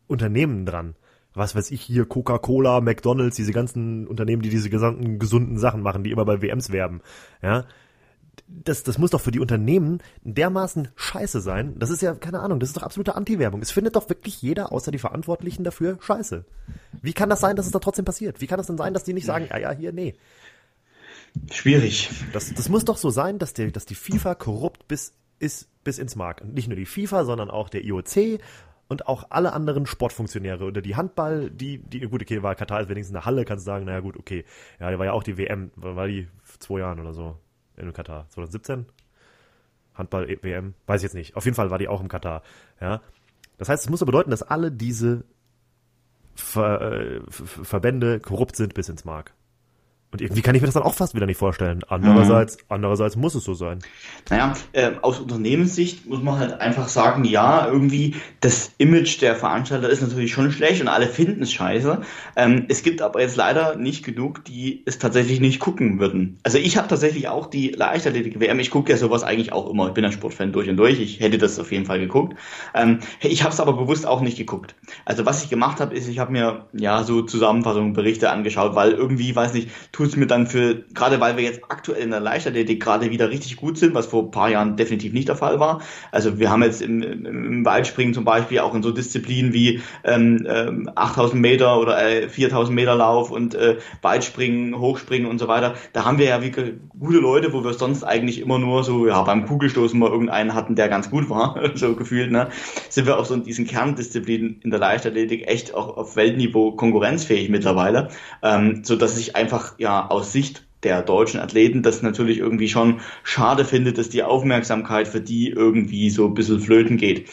Unternehmen 0.07 0.65
dran 0.65 0.95
was 1.39 1.55
weiß 1.55 1.71
ich 1.71 1.81
hier, 1.81 2.05
Coca-Cola, 2.05 2.81
McDonalds, 2.81 3.35
diese 3.35 3.51
ganzen 3.51 4.07
Unternehmen, 4.07 4.41
die 4.41 4.49
diese 4.49 4.69
gesamten 4.69 5.17
gesunden 5.17 5.57
Sachen 5.57 5.81
machen, 5.81 6.03
die 6.03 6.11
immer 6.11 6.25
bei 6.25 6.41
WMs 6.41 6.71
werben, 6.71 7.01
ja. 7.41 7.65
Das, 8.47 8.83
das 8.83 8.97
muss 8.97 9.11
doch 9.11 9.21
für 9.21 9.31
die 9.31 9.41
Unternehmen 9.41 10.01
dermaßen 10.23 10.87
scheiße 10.95 11.41
sein. 11.41 11.77
Das 11.77 11.89
ist 11.89 12.01
ja, 12.01 12.15
keine 12.15 12.39
Ahnung, 12.39 12.59
das 12.59 12.69
ist 12.69 12.77
doch 12.77 12.83
absolute 12.83 13.15
Anti-Werbung. 13.15 13.61
Es 13.61 13.69
findet 13.69 13.95
doch 13.95 14.09
wirklich 14.09 14.41
jeder, 14.41 14.71
außer 14.71 14.91
die 14.91 14.97
Verantwortlichen 14.97 15.63
dafür, 15.63 15.97
scheiße. 16.01 16.45
Wie 17.01 17.13
kann 17.13 17.29
das 17.29 17.41
sein, 17.41 17.57
dass 17.57 17.65
es 17.65 17.73
da 17.73 17.79
trotzdem 17.79 18.05
passiert? 18.05 18.41
Wie 18.41 18.47
kann 18.47 18.57
das 18.57 18.67
denn 18.67 18.77
sein, 18.77 18.93
dass 18.93 19.03
die 19.03 19.13
nicht 19.13 19.25
sagen, 19.25 19.47
ja, 19.49 19.57
ja, 19.57 19.71
hier, 19.71 19.91
nee. 19.91 20.15
Schwierig. 21.51 22.09
Das, 22.33 22.53
das 22.53 22.69
muss 22.69 22.85
doch 22.85 22.97
so 22.97 23.09
sein, 23.09 23.39
dass, 23.39 23.53
der, 23.53 23.71
dass 23.71 23.85
die 23.85 23.95
FIFA 23.95 24.35
korrupt 24.35 24.87
bis, 24.87 25.13
ist 25.37 25.67
bis 25.83 25.99
ins 25.99 26.15
Mark. 26.15 26.41
Und 26.41 26.53
nicht 26.53 26.67
nur 26.67 26.77
die 26.77 26.85
FIFA, 26.85 27.25
sondern 27.25 27.51
auch 27.51 27.69
der 27.69 27.83
IOC 27.83 28.39
und 28.89 29.07
auch 29.07 29.27
alle 29.29 29.53
anderen 29.53 29.85
Sportfunktionäre 29.85 30.65
oder 30.65 30.81
die 30.81 30.95
Handball, 30.95 31.49
die, 31.51 31.77
die, 31.77 32.01
gut, 32.01 32.23
okay, 32.23 32.43
war 32.43 32.55
Katar 32.55 32.81
ist 32.81 32.89
wenigstens 32.89 33.11
in 33.11 33.13
der 33.13 33.25
Halle, 33.25 33.45
kannst 33.45 33.65
du 33.65 33.71
sagen, 33.71 33.85
naja 33.85 33.99
gut, 34.01 34.17
okay. 34.17 34.43
Ja, 34.79 34.89
die 34.91 34.97
war 34.97 35.05
ja 35.05 35.13
auch 35.13 35.23
die 35.23 35.37
WM, 35.37 35.71
war 35.75 36.07
die 36.07 36.27
zwei 36.57 36.79
Jahren 36.79 36.99
oder 36.99 37.13
so 37.13 37.37
in 37.77 37.93
Katar, 37.93 38.27
2017? 38.29 38.87
Handball-WM, 39.93 40.73
weiß 40.87 41.01
ich 41.01 41.03
jetzt 41.03 41.13
nicht. 41.13 41.35
Auf 41.35 41.45
jeden 41.45 41.55
Fall 41.55 41.69
war 41.69 41.77
die 41.77 41.87
auch 41.87 42.01
im 42.01 42.07
Katar, 42.07 42.41
ja. 42.81 43.01
Das 43.57 43.69
heißt, 43.69 43.83
es 43.83 43.89
muss 43.89 43.99
ja 43.99 44.05
bedeuten, 44.05 44.31
dass 44.31 44.41
alle 44.41 44.71
diese 44.71 45.23
Ver, 46.35 46.81
äh, 46.81 47.21
Verbände 47.29 48.19
korrupt 48.19 48.55
sind 48.55 48.73
bis 48.73 48.89
ins 48.89 49.05
Mark. 49.05 49.33
Und 50.11 50.21
irgendwie 50.21 50.41
kann 50.41 50.55
ich 50.55 50.61
mir 50.61 50.65
das 50.65 50.73
dann 50.73 50.83
auch 50.83 50.95
fast 50.95 51.13
wieder 51.13 51.27
nicht 51.27 51.37
vorstellen. 51.37 51.81
Andererseits, 51.87 52.57
mhm. 52.57 52.63
andererseits 52.69 53.15
muss 53.15 53.35
es 53.35 53.43
so 53.43 53.53
sein. 53.53 53.79
Naja, 54.29 54.53
äh, 54.71 54.91
aus 55.03 55.19
Unternehmenssicht 55.19 56.07
muss 56.07 56.23
man 56.23 56.39
halt 56.39 56.59
einfach 56.61 56.87
sagen, 56.87 57.25
ja, 57.25 57.67
irgendwie 57.67 58.15
das 58.41 58.71
Image 58.79 59.21
der 59.21 59.35
Veranstalter 59.35 59.87
ist 59.87 60.01
natürlich 60.01 60.31
schon 60.31 60.51
schlecht 60.51 60.81
und 60.81 60.87
alle 60.87 61.07
finden 61.07 61.43
es 61.43 61.53
scheiße. 61.53 62.01
Ähm, 62.35 62.65
es 62.69 62.81
gibt 62.81 63.03
aber 63.03 63.21
jetzt 63.21 63.35
leider 63.35 63.75
nicht 63.75 64.03
genug, 64.03 64.43
die 64.45 64.81
es 64.87 64.97
tatsächlich 64.97 65.41
nicht 65.41 65.59
gucken 65.59 65.99
würden. 65.99 66.39
Also 66.41 66.57
ich 66.57 66.77
habe 66.77 66.87
tatsächlich 66.87 67.27
auch 67.27 67.45
die 67.45 67.69
Leichtathletik-WM, 67.69 68.59
ich 68.59 68.71
gucke 68.71 68.91
ja 68.91 68.97
sowas 68.97 69.21
eigentlich 69.23 69.51
auch 69.53 69.69
immer. 69.69 69.89
Ich 69.89 69.93
bin 69.93 70.05
ein 70.05 70.11
Sportfan 70.11 70.51
durch 70.51 70.67
und 70.69 70.77
durch, 70.77 70.99
ich 70.99 71.19
hätte 71.19 71.37
das 71.37 71.59
auf 71.59 71.71
jeden 71.71 71.85
Fall 71.85 71.99
geguckt. 71.99 72.35
Ähm, 72.73 72.99
ich 73.21 73.43
habe 73.43 73.53
es 73.53 73.59
aber 73.59 73.73
bewusst 73.73 74.07
auch 74.07 74.21
nicht 74.21 74.37
geguckt. 74.37 74.73
Also 75.05 75.27
was 75.27 75.43
ich 75.43 75.51
gemacht 75.51 75.79
habe, 75.79 75.93
ist, 75.93 76.07
ich 76.07 76.17
habe 76.17 76.31
mir 76.31 76.65
ja 76.73 77.03
so 77.03 77.21
Zusammenfassungen, 77.21 77.93
Berichte 77.93 78.31
angeschaut, 78.31 78.73
weil 78.73 78.93
irgendwie, 78.93 79.35
weiß 79.35 79.53
nicht, 79.53 79.69
tut 79.99 80.07
es 80.07 80.15
mir 80.15 80.27
dann 80.27 80.47
für, 80.47 80.75
gerade 80.93 81.19
weil 81.19 81.35
wir 81.35 81.43
jetzt 81.43 81.59
aktuell 81.67 82.01
in 82.01 82.11
der 82.11 82.21
Leichtathletik 82.21 82.81
gerade 82.81 83.11
wieder 83.11 83.29
richtig 83.29 83.57
gut 83.57 83.77
sind, 83.77 83.93
was 83.93 84.05
vor 84.05 84.23
ein 84.23 84.31
paar 84.31 84.49
Jahren 84.49 84.77
definitiv 84.77 85.11
nicht 85.11 85.27
der 85.27 85.35
Fall 85.35 85.59
war. 85.59 85.81
Also 86.13 86.39
wir 86.39 86.49
haben 86.49 86.63
jetzt 86.63 86.81
im, 86.81 87.01
im 87.03 87.65
Weitspringen 87.65 88.13
zum 88.13 88.23
Beispiel 88.23 88.59
auch 88.59 88.73
in 88.73 88.81
so 88.81 88.91
Disziplinen 88.91 89.51
wie 89.51 89.81
ähm, 90.05 90.89
8000 90.95 91.35
ähm, 91.35 91.41
Meter 91.41 91.81
oder 91.81 92.01
äh, 92.01 92.29
4000 92.29 92.73
Meter 92.73 92.95
Lauf 92.95 93.29
und 93.29 93.55
äh, 93.55 93.79
Weitspringen, 94.01 94.79
Hochspringen 94.79 95.29
und 95.29 95.37
so 95.37 95.49
weiter. 95.49 95.73
Da 95.91 96.05
haben 96.05 96.17
wir 96.17 96.27
ja 96.27 96.41
wie 96.41 96.51
gute 96.97 97.17
Leute, 97.17 97.51
wo 97.51 97.65
wir 97.65 97.73
sonst 97.73 98.05
eigentlich 98.05 98.39
immer 98.39 98.57
nur 98.57 98.85
so, 98.85 99.05
ja, 99.05 99.21
beim 99.23 99.47
Kugelstoßen 99.47 99.99
mal 99.99 100.11
irgendeinen 100.11 100.53
hatten, 100.53 100.75
der 100.75 100.87
ganz 100.87 101.09
gut 101.09 101.29
war, 101.29 101.59
so 101.75 101.93
gefühlt, 101.95 102.31
ne, 102.31 102.47
sind 102.87 103.05
wir 103.05 103.19
auch 103.19 103.25
so 103.25 103.33
in 103.33 103.43
diesen 103.43 103.67
Kerndisziplinen 103.67 104.61
in 104.63 104.71
der 104.71 104.79
Leichtathletik 104.79 105.45
echt 105.45 105.73
auch 105.73 105.97
auf 105.97 106.15
Weltniveau 106.15 106.71
konkurrenzfähig 106.71 107.49
mittlerweile, 107.49 108.07
ähm, 108.41 108.85
so 108.85 108.97
ich 109.09 109.35
einfach, 109.35 109.73
ja, 109.77 109.88
ja 109.89 110.07
aus 110.09 110.31
Sicht 110.31 110.65
der 110.83 111.01
deutschen 111.01 111.39
Athleten 111.39 111.83
das 111.83 112.01
natürlich 112.01 112.37
irgendwie 112.37 112.69
schon 112.69 113.01
schade 113.23 113.65
findet, 113.65 113.97
dass 113.97 114.09
die 114.09 114.23
Aufmerksamkeit 114.23 115.07
für 115.07 115.19
die 115.19 115.49
irgendwie 115.49 116.09
so 116.09 116.27
ein 116.27 116.33
bisschen 116.33 116.61
flöten 116.61 116.97
geht. 116.97 117.29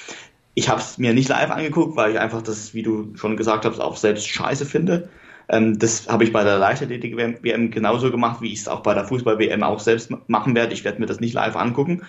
Ich 0.55 0.69
habe 0.69 0.81
es 0.81 0.99
mir 0.99 1.13
nicht 1.13 1.29
live 1.29 1.51
angeguckt, 1.51 1.97
weil 1.97 2.13
ich 2.13 2.19
einfach 2.19 2.43
das, 2.43 2.75
wie 2.75 2.83
du 2.83 3.15
schon 3.15 3.37
gesagt 3.37 3.65
hast, 3.67 3.79
auch 3.79 3.97
selbst 3.97 4.27
scheiße 4.27 4.65
finde. 4.65 5.11
Ähm, 5.49 5.79
das 5.79 6.09
habe 6.09 6.25
ich 6.25 6.33
bei 6.33 6.43
der 6.43 6.59
Leichtathletik-WM 6.59 7.71
genauso 7.71 8.11
gemacht, 8.11 8.41
wie 8.41 8.53
ich 8.53 8.61
es 8.61 8.69
auch 8.69 8.81
bei 8.81 8.95
der 8.95 9.05
Fußball-WM 9.05 9.63
auch 9.63 9.81
selbst 9.81 10.11
machen 10.29 10.55
werde. 10.55 10.73
Ich 10.73 10.83
werde 10.83 10.99
mir 10.99 11.07
das 11.07 11.21
nicht 11.21 11.35
live 11.35 11.57
angucken. 11.57 12.03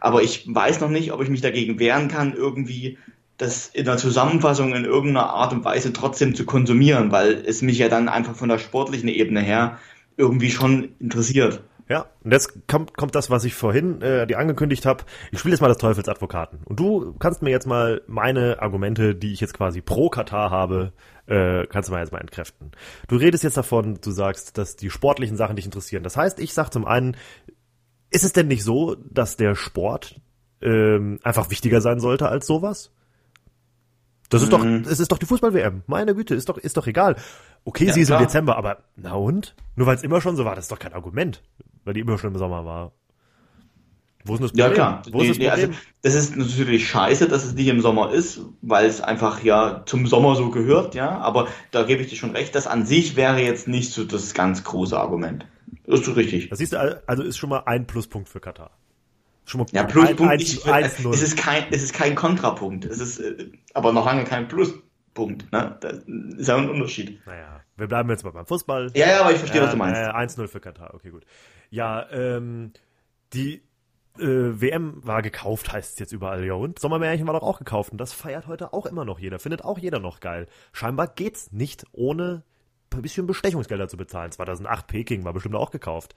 Aber 0.00 0.22
ich 0.22 0.44
weiß 0.46 0.80
noch 0.80 0.90
nicht, 0.90 1.12
ob 1.12 1.22
ich 1.22 1.30
mich 1.30 1.40
dagegen 1.40 1.80
wehren 1.80 2.08
kann, 2.08 2.34
irgendwie 2.34 2.98
das 3.38 3.68
in 3.68 3.84
der 3.84 3.96
Zusammenfassung 3.96 4.74
in 4.74 4.84
irgendeiner 4.84 5.30
Art 5.30 5.52
und 5.52 5.64
Weise 5.64 5.92
trotzdem 5.92 6.34
zu 6.34 6.44
konsumieren, 6.44 7.12
weil 7.12 7.42
es 7.46 7.62
mich 7.62 7.78
ja 7.78 7.88
dann 7.88 8.08
einfach 8.08 8.34
von 8.34 8.48
der 8.48 8.58
sportlichen 8.58 9.08
Ebene 9.08 9.40
her 9.40 9.78
irgendwie 10.16 10.50
schon 10.50 10.90
interessiert. 10.98 11.62
Ja, 11.88 12.06
und 12.22 12.32
jetzt 12.32 12.66
kommt, 12.68 12.96
kommt 12.98 13.14
das, 13.14 13.30
was 13.30 13.44
ich 13.44 13.54
vorhin 13.54 14.02
äh, 14.02 14.26
dir 14.26 14.38
angekündigt 14.38 14.84
habe. 14.84 15.04
Ich 15.32 15.38
spiele 15.38 15.54
jetzt 15.54 15.62
mal 15.62 15.68
das 15.68 15.78
Teufelsadvokaten. 15.78 16.60
Und 16.64 16.78
du 16.78 17.14
kannst 17.18 17.40
mir 17.40 17.50
jetzt 17.50 17.66
mal 17.66 18.02
meine 18.06 18.60
Argumente, 18.60 19.14
die 19.14 19.32
ich 19.32 19.40
jetzt 19.40 19.54
quasi 19.54 19.80
pro 19.80 20.10
Katar 20.10 20.50
habe, 20.50 20.92
äh, 21.26 21.66
kannst 21.66 21.88
du 21.88 21.94
mal 21.94 22.00
jetzt 22.00 22.12
mal 22.12 22.20
entkräften. 22.20 22.72
Du 23.06 23.16
redest 23.16 23.42
jetzt 23.42 23.56
davon, 23.56 23.98
du 24.02 24.10
sagst, 24.10 24.58
dass 24.58 24.76
die 24.76 24.90
sportlichen 24.90 25.38
Sachen 25.38 25.56
dich 25.56 25.64
interessieren. 25.64 26.02
Das 26.02 26.16
heißt, 26.16 26.40
ich 26.40 26.52
sag 26.52 26.70
zum 26.70 26.84
einen, 26.84 27.16
ist 28.10 28.24
es 28.24 28.34
denn 28.34 28.48
nicht 28.48 28.64
so, 28.64 28.94
dass 28.94 29.36
der 29.36 29.54
Sport 29.54 30.20
ähm, 30.60 31.20
einfach 31.22 31.48
wichtiger 31.50 31.80
sein 31.80 32.00
sollte 32.00 32.28
als 32.28 32.46
sowas? 32.46 32.92
Das 34.28 34.42
ist 34.42 34.52
doch, 34.52 34.62
mhm. 34.62 34.84
es 34.88 35.00
ist 35.00 35.10
doch 35.10 35.18
die 35.18 35.26
Fußball-WM. 35.26 35.82
Meine 35.86 36.14
Güte, 36.14 36.34
ist 36.34 36.48
doch, 36.48 36.58
ist 36.58 36.76
doch 36.76 36.86
egal. 36.86 37.16
Okay, 37.64 37.86
ja, 37.86 37.92
sie 37.92 38.02
ist 38.02 38.08
klar. 38.08 38.20
im 38.20 38.26
Dezember, 38.26 38.56
aber 38.56 38.78
na 38.96 39.14
und? 39.14 39.54
Nur 39.74 39.86
weil 39.86 39.96
es 39.96 40.02
immer 40.02 40.20
schon 40.20 40.36
so 40.36 40.44
war, 40.44 40.54
das 40.54 40.66
ist 40.66 40.72
doch 40.72 40.78
kein 40.78 40.92
Argument, 40.92 41.42
weil 41.84 41.94
die 41.94 42.00
immer 42.00 42.18
schon 42.18 42.32
im 42.32 42.38
Sommer 42.38 42.64
war. 42.64 42.92
Wo 44.24 44.34
ist 44.34 44.42
das 44.42 44.50
Problem? 44.50 44.68
Ja, 44.68 44.74
klar. 44.74 45.02
Wo 45.10 45.22
ist 45.22 45.30
das, 45.30 45.38
Problem? 45.38 45.50
Also, 45.50 45.68
das 46.02 46.14
ist 46.14 46.36
natürlich 46.36 46.88
scheiße, 46.88 47.28
dass 47.28 47.44
es 47.44 47.54
nicht 47.54 47.68
im 47.68 47.80
Sommer 47.80 48.12
ist, 48.12 48.40
weil 48.60 48.86
es 48.86 49.00
einfach 49.00 49.42
ja 49.42 49.82
zum 49.86 50.06
Sommer 50.06 50.36
so 50.36 50.50
gehört, 50.50 50.94
ja. 50.94 51.18
Aber 51.18 51.48
da 51.70 51.84
gebe 51.84 52.02
ich 52.02 52.08
dir 52.08 52.16
schon 52.16 52.32
recht, 52.32 52.54
das 52.54 52.66
an 52.66 52.84
sich 52.84 53.16
wäre 53.16 53.40
jetzt 53.40 53.68
nicht 53.68 53.92
so 53.92 54.04
das 54.04 54.34
ganz 54.34 54.64
große 54.64 54.98
Argument. 54.98 55.46
Das 55.86 56.00
ist 56.00 56.16
richtig. 56.16 56.50
Das 56.50 56.58
siehst 56.58 56.74
du, 56.74 57.02
also 57.06 57.22
ist 57.22 57.38
schon 57.38 57.48
mal 57.48 57.62
ein 57.64 57.86
Pluspunkt 57.86 58.28
für 58.28 58.40
Katar. 58.40 58.77
Schon 59.48 59.60
mal 59.62 59.66
ja, 59.72 59.84
Pluspunkt. 59.84 60.32
Ein, 60.32 60.40
ich, 60.40 60.66
eins, 60.66 60.98
es, 60.98 61.22
ist 61.22 61.38
kein, 61.38 61.64
es 61.70 61.82
ist 61.82 61.94
kein 61.94 62.14
Kontrapunkt. 62.14 62.84
Es 62.84 63.00
ist 63.00 63.18
äh, 63.18 63.50
aber 63.72 63.94
noch 63.94 64.04
lange 64.04 64.24
kein 64.24 64.46
Pluspunkt. 64.46 65.50
Ne? 65.50 65.74
Das 65.80 66.00
ist 66.36 66.48
ja 66.48 66.56
ein 66.56 66.68
Unterschied. 66.68 67.18
Naja, 67.24 67.62
wir 67.78 67.86
bleiben 67.86 68.10
jetzt 68.10 68.24
mal 68.24 68.30
beim 68.30 68.44
Fußball. 68.44 68.90
Ja, 68.94 69.08
ja, 69.08 69.20
aber 69.22 69.32
ich 69.32 69.38
verstehe, 69.38 69.62
äh, 69.62 69.64
was 69.64 69.70
du 69.70 69.78
meinst. 69.78 69.98
Äh, 69.98 70.10
1-0 70.10 70.48
für 70.48 70.60
Katar, 70.60 70.92
okay, 70.92 71.08
gut. 71.08 71.24
Ja, 71.70 72.06
ähm, 72.10 72.74
die 73.32 73.62
äh, 74.18 74.60
WM 74.60 75.00
war 75.02 75.22
gekauft, 75.22 75.72
heißt 75.72 75.94
es 75.94 75.98
jetzt 75.98 76.12
überall. 76.12 76.44
Ja, 76.44 76.52
und 76.52 76.78
Sommermärchen 76.78 77.26
war 77.26 77.32
doch 77.32 77.42
auch 77.42 77.58
gekauft. 77.58 77.90
Und 77.92 77.98
das 77.98 78.12
feiert 78.12 78.48
heute 78.48 78.74
auch 78.74 78.84
immer 78.84 79.06
noch 79.06 79.18
jeder. 79.18 79.38
Findet 79.38 79.64
auch 79.64 79.78
jeder 79.78 79.98
noch 79.98 80.20
geil. 80.20 80.46
Scheinbar 80.74 81.06
geht's 81.08 81.52
nicht 81.52 81.86
ohne 81.92 82.42
ein 82.92 83.00
bisschen 83.00 83.26
Bestechungsgelder 83.26 83.88
zu 83.88 83.96
bezahlen. 83.96 84.30
2008 84.30 84.86
Peking 84.86 85.24
war 85.24 85.32
bestimmt 85.32 85.54
auch 85.54 85.70
gekauft. 85.70 86.14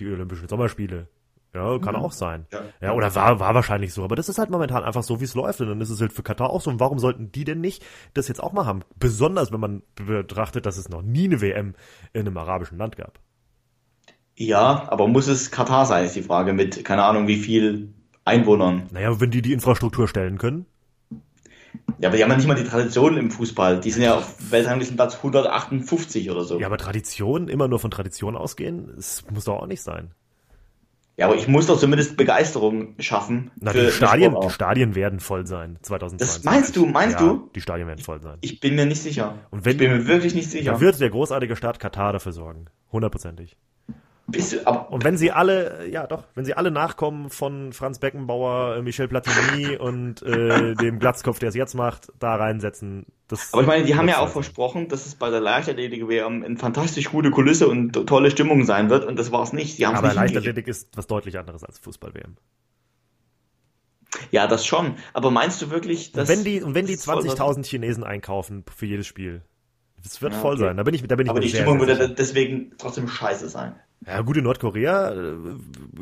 Die 0.00 0.06
Olympischen 0.06 0.48
Sommerspiele. 0.48 1.08
Ja, 1.54 1.78
kann 1.78 1.96
mhm. 1.96 2.00
auch 2.00 2.12
sein. 2.12 2.46
Ja. 2.50 2.60
ja, 2.80 2.92
oder 2.94 3.14
war, 3.14 3.38
war 3.38 3.54
wahrscheinlich 3.54 3.92
so. 3.92 4.04
Aber 4.04 4.16
das 4.16 4.30
ist 4.30 4.38
halt 4.38 4.48
momentan 4.48 4.84
einfach 4.84 5.02
so, 5.02 5.20
wie 5.20 5.24
es 5.24 5.34
läuft. 5.34 5.60
Und 5.60 5.68
dann 5.68 5.80
ist 5.82 5.90
es 5.90 6.00
halt 6.00 6.12
für 6.12 6.22
Katar 6.22 6.48
auch 6.48 6.62
so. 6.62 6.70
Und 6.70 6.80
warum 6.80 6.98
sollten 6.98 7.30
die 7.30 7.44
denn 7.44 7.60
nicht 7.60 7.84
das 8.14 8.28
jetzt 8.28 8.42
auch 8.42 8.52
mal 8.52 8.64
haben? 8.64 8.82
Besonders, 8.98 9.52
wenn 9.52 9.60
man 9.60 9.82
betrachtet, 9.94 10.64
dass 10.64 10.78
es 10.78 10.88
noch 10.88 11.02
nie 11.02 11.24
eine 11.24 11.42
WM 11.42 11.74
in 12.14 12.20
einem 12.22 12.36
arabischen 12.38 12.78
Land 12.78 12.96
gab. 12.96 13.18
Ja, 14.34 14.86
aber 14.88 15.08
muss 15.08 15.26
es 15.26 15.50
Katar 15.50 15.84
sein, 15.84 16.06
ist 16.06 16.16
die 16.16 16.22
Frage. 16.22 16.54
Mit, 16.54 16.86
keine 16.86 17.04
Ahnung, 17.04 17.26
wie 17.26 17.36
viel 17.36 17.92
Einwohnern. 18.24 18.88
Naja, 18.90 19.20
wenn 19.20 19.30
die 19.30 19.42
die 19.42 19.52
Infrastruktur 19.52 20.08
stellen 20.08 20.38
können. 20.38 20.64
Ja, 21.98 22.08
aber 22.08 22.16
die 22.16 22.22
haben 22.22 22.30
ja 22.30 22.36
nicht 22.36 22.48
mal 22.48 22.54
die 22.54 22.64
Tradition 22.64 23.16
im 23.18 23.30
Fußball. 23.30 23.80
Die 23.80 23.90
sind 23.90 24.02
ja 24.02 24.16
auf 24.16 24.50
Weltranglistenplatz 24.50 25.16
158 25.16 26.30
oder 26.30 26.44
so. 26.44 26.58
Ja, 26.58 26.66
aber 26.66 26.78
Tradition, 26.78 27.48
immer 27.48 27.68
nur 27.68 27.78
von 27.78 27.90
Tradition 27.90 28.36
ausgehen, 28.36 28.90
das 28.96 29.24
muss 29.30 29.44
doch 29.44 29.60
auch 29.60 29.66
nicht 29.66 29.82
sein. 29.82 30.12
Ja, 31.22 31.28
aber 31.28 31.36
ich 31.36 31.46
muss 31.46 31.68
doch 31.68 31.78
zumindest 31.78 32.16
Begeisterung 32.16 32.96
schaffen. 32.98 33.52
Na, 33.60 33.72
die 33.72 33.92
Stadien, 33.92 34.34
die 34.42 34.50
Stadien 34.50 34.96
werden 34.96 35.20
voll 35.20 35.46
sein, 35.46 35.78
2020. 35.80 36.18
Das 36.18 36.44
meinst 36.44 36.74
du, 36.74 36.84
meinst 36.84 37.20
ja, 37.20 37.26
du? 37.26 37.48
Die 37.54 37.60
Stadien 37.60 37.86
werden 37.86 38.02
voll 38.02 38.20
sein. 38.20 38.38
Ich 38.40 38.58
bin 38.58 38.74
mir 38.74 38.86
nicht 38.86 39.00
sicher. 39.00 39.38
Und 39.50 39.64
wenn, 39.64 39.72
ich 39.72 39.78
bin 39.78 39.92
mir 39.92 40.06
wirklich 40.08 40.34
nicht 40.34 40.50
sicher. 40.50 40.72
Dann 40.72 40.80
wird 40.80 40.98
der 40.98 41.10
großartige 41.10 41.54
Staat 41.54 41.78
Katar 41.78 42.12
dafür 42.12 42.32
sorgen. 42.32 42.64
Hundertprozentig. 42.90 43.56
Aber, 44.64 44.90
und 44.90 45.04
wenn 45.04 45.16
sie 45.16 45.30
alle, 45.30 45.88
ja 45.90 46.06
doch, 46.06 46.24
wenn 46.34 46.44
sie 46.44 46.54
alle 46.54 46.70
nachkommen 46.70 47.28
von 47.28 47.72
Franz 47.72 47.98
Beckenbauer, 47.98 48.76
äh, 48.76 48.82
Michel 48.82 49.08
Platini 49.08 49.76
und 49.78 50.22
äh, 50.22 50.74
dem 50.74 50.98
Glatzkopf, 50.98 51.38
der 51.38 51.50
es 51.50 51.54
jetzt 51.54 51.74
macht, 51.74 52.12
da 52.18 52.36
reinsetzen. 52.36 53.06
Das 53.28 53.52
aber 53.52 53.62
ich 53.62 53.68
meine, 53.68 53.84
die 53.84 53.96
haben 53.96 54.08
ja 54.08 54.18
auch 54.18 54.28
versprochen, 54.28 54.88
dass 54.88 55.06
es 55.06 55.16
bei 55.16 55.30
der 55.30 55.40
Leichtathletik 55.40 56.08
WM 56.08 56.42
eine 56.44 56.56
fantastisch 56.56 57.10
gute 57.10 57.30
Kulisse 57.30 57.68
und 57.68 57.92
tolle 58.06 58.30
Stimmung 58.30 58.64
sein 58.64 58.90
wird 58.90 59.04
und 59.04 59.18
das 59.18 59.32
war 59.32 59.42
es 59.42 59.52
nicht. 59.52 59.78
Die 59.78 59.86
aber 59.86 60.02
nicht 60.02 60.14
Leichtathletik 60.14 60.68
ist 60.68 60.96
was 60.96 61.06
deutlich 61.06 61.38
anderes 61.38 61.64
als 61.64 61.78
Fußball-WM. 61.80 62.36
Ja, 64.30 64.46
das 64.46 64.66
schon. 64.66 64.96
Aber 65.14 65.30
meinst 65.30 65.60
du 65.62 65.70
wirklich, 65.70 66.12
dass. 66.12 66.28
Und 66.28 66.36
wenn 66.36 66.44
die, 66.44 66.62
und 66.62 66.74
wenn 66.74 66.86
die 66.86 66.96
20.000 66.96 67.64
Chinesen 67.64 68.04
einkaufen 68.04 68.64
für 68.74 68.86
jedes 68.86 69.06
Spiel, 69.06 69.42
es 70.04 70.20
wird 70.20 70.32
ja, 70.32 70.38
voll 70.38 70.54
okay. 70.54 70.64
sein. 70.64 70.76
Da 70.76 70.82
bin 70.82 70.94
ich, 70.94 71.02
da 71.06 71.16
bin 71.16 71.26
ich 71.26 71.30
Aber 71.30 71.40
die 71.40 71.48
Stimmung 71.48 71.78
würde 71.78 72.08
deswegen 72.10 72.72
trotzdem 72.78 73.08
scheiße 73.08 73.48
sein. 73.48 73.74
Ja, 74.06 74.20
gut, 74.22 74.36
in 74.36 74.44
Nordkorea 74.44 75.12
äh, 75.12 75.34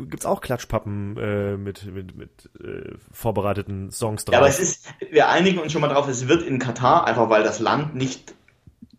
gibt's 0.09 0.25
auch 0.25 0.41
Klatschpappen 0.41 1.17
äh, 1.17 1.57
mit, 1.57 1.85
mit, 1.93 2.17
mit 2.17 2.51
äh, 2.63 2.95
vorbereiteten 3.13 3.91
Songs 3.91 4.25
drauf. 4.25 4.33
Ja, 4.33 4.39
aber 4.39 4.49
es 4.49 4.59
ist, 4.59 4.89
wir 5.11 5.29
einigen 5.29 5.59
uns 5.59 5.73
schon 5.73 5.83
mal 5.83 5.89
drauf, 5.89 6.09
es 6.09 6.27
wird 6.27 6.43
in 6.43 6.59
Katar, 6.59 7.07
einfach 7.07 7.29
weil 7.29 7.43
das 7.43 7.59
Land 7.59 7.95
nicht, 7.95 8.35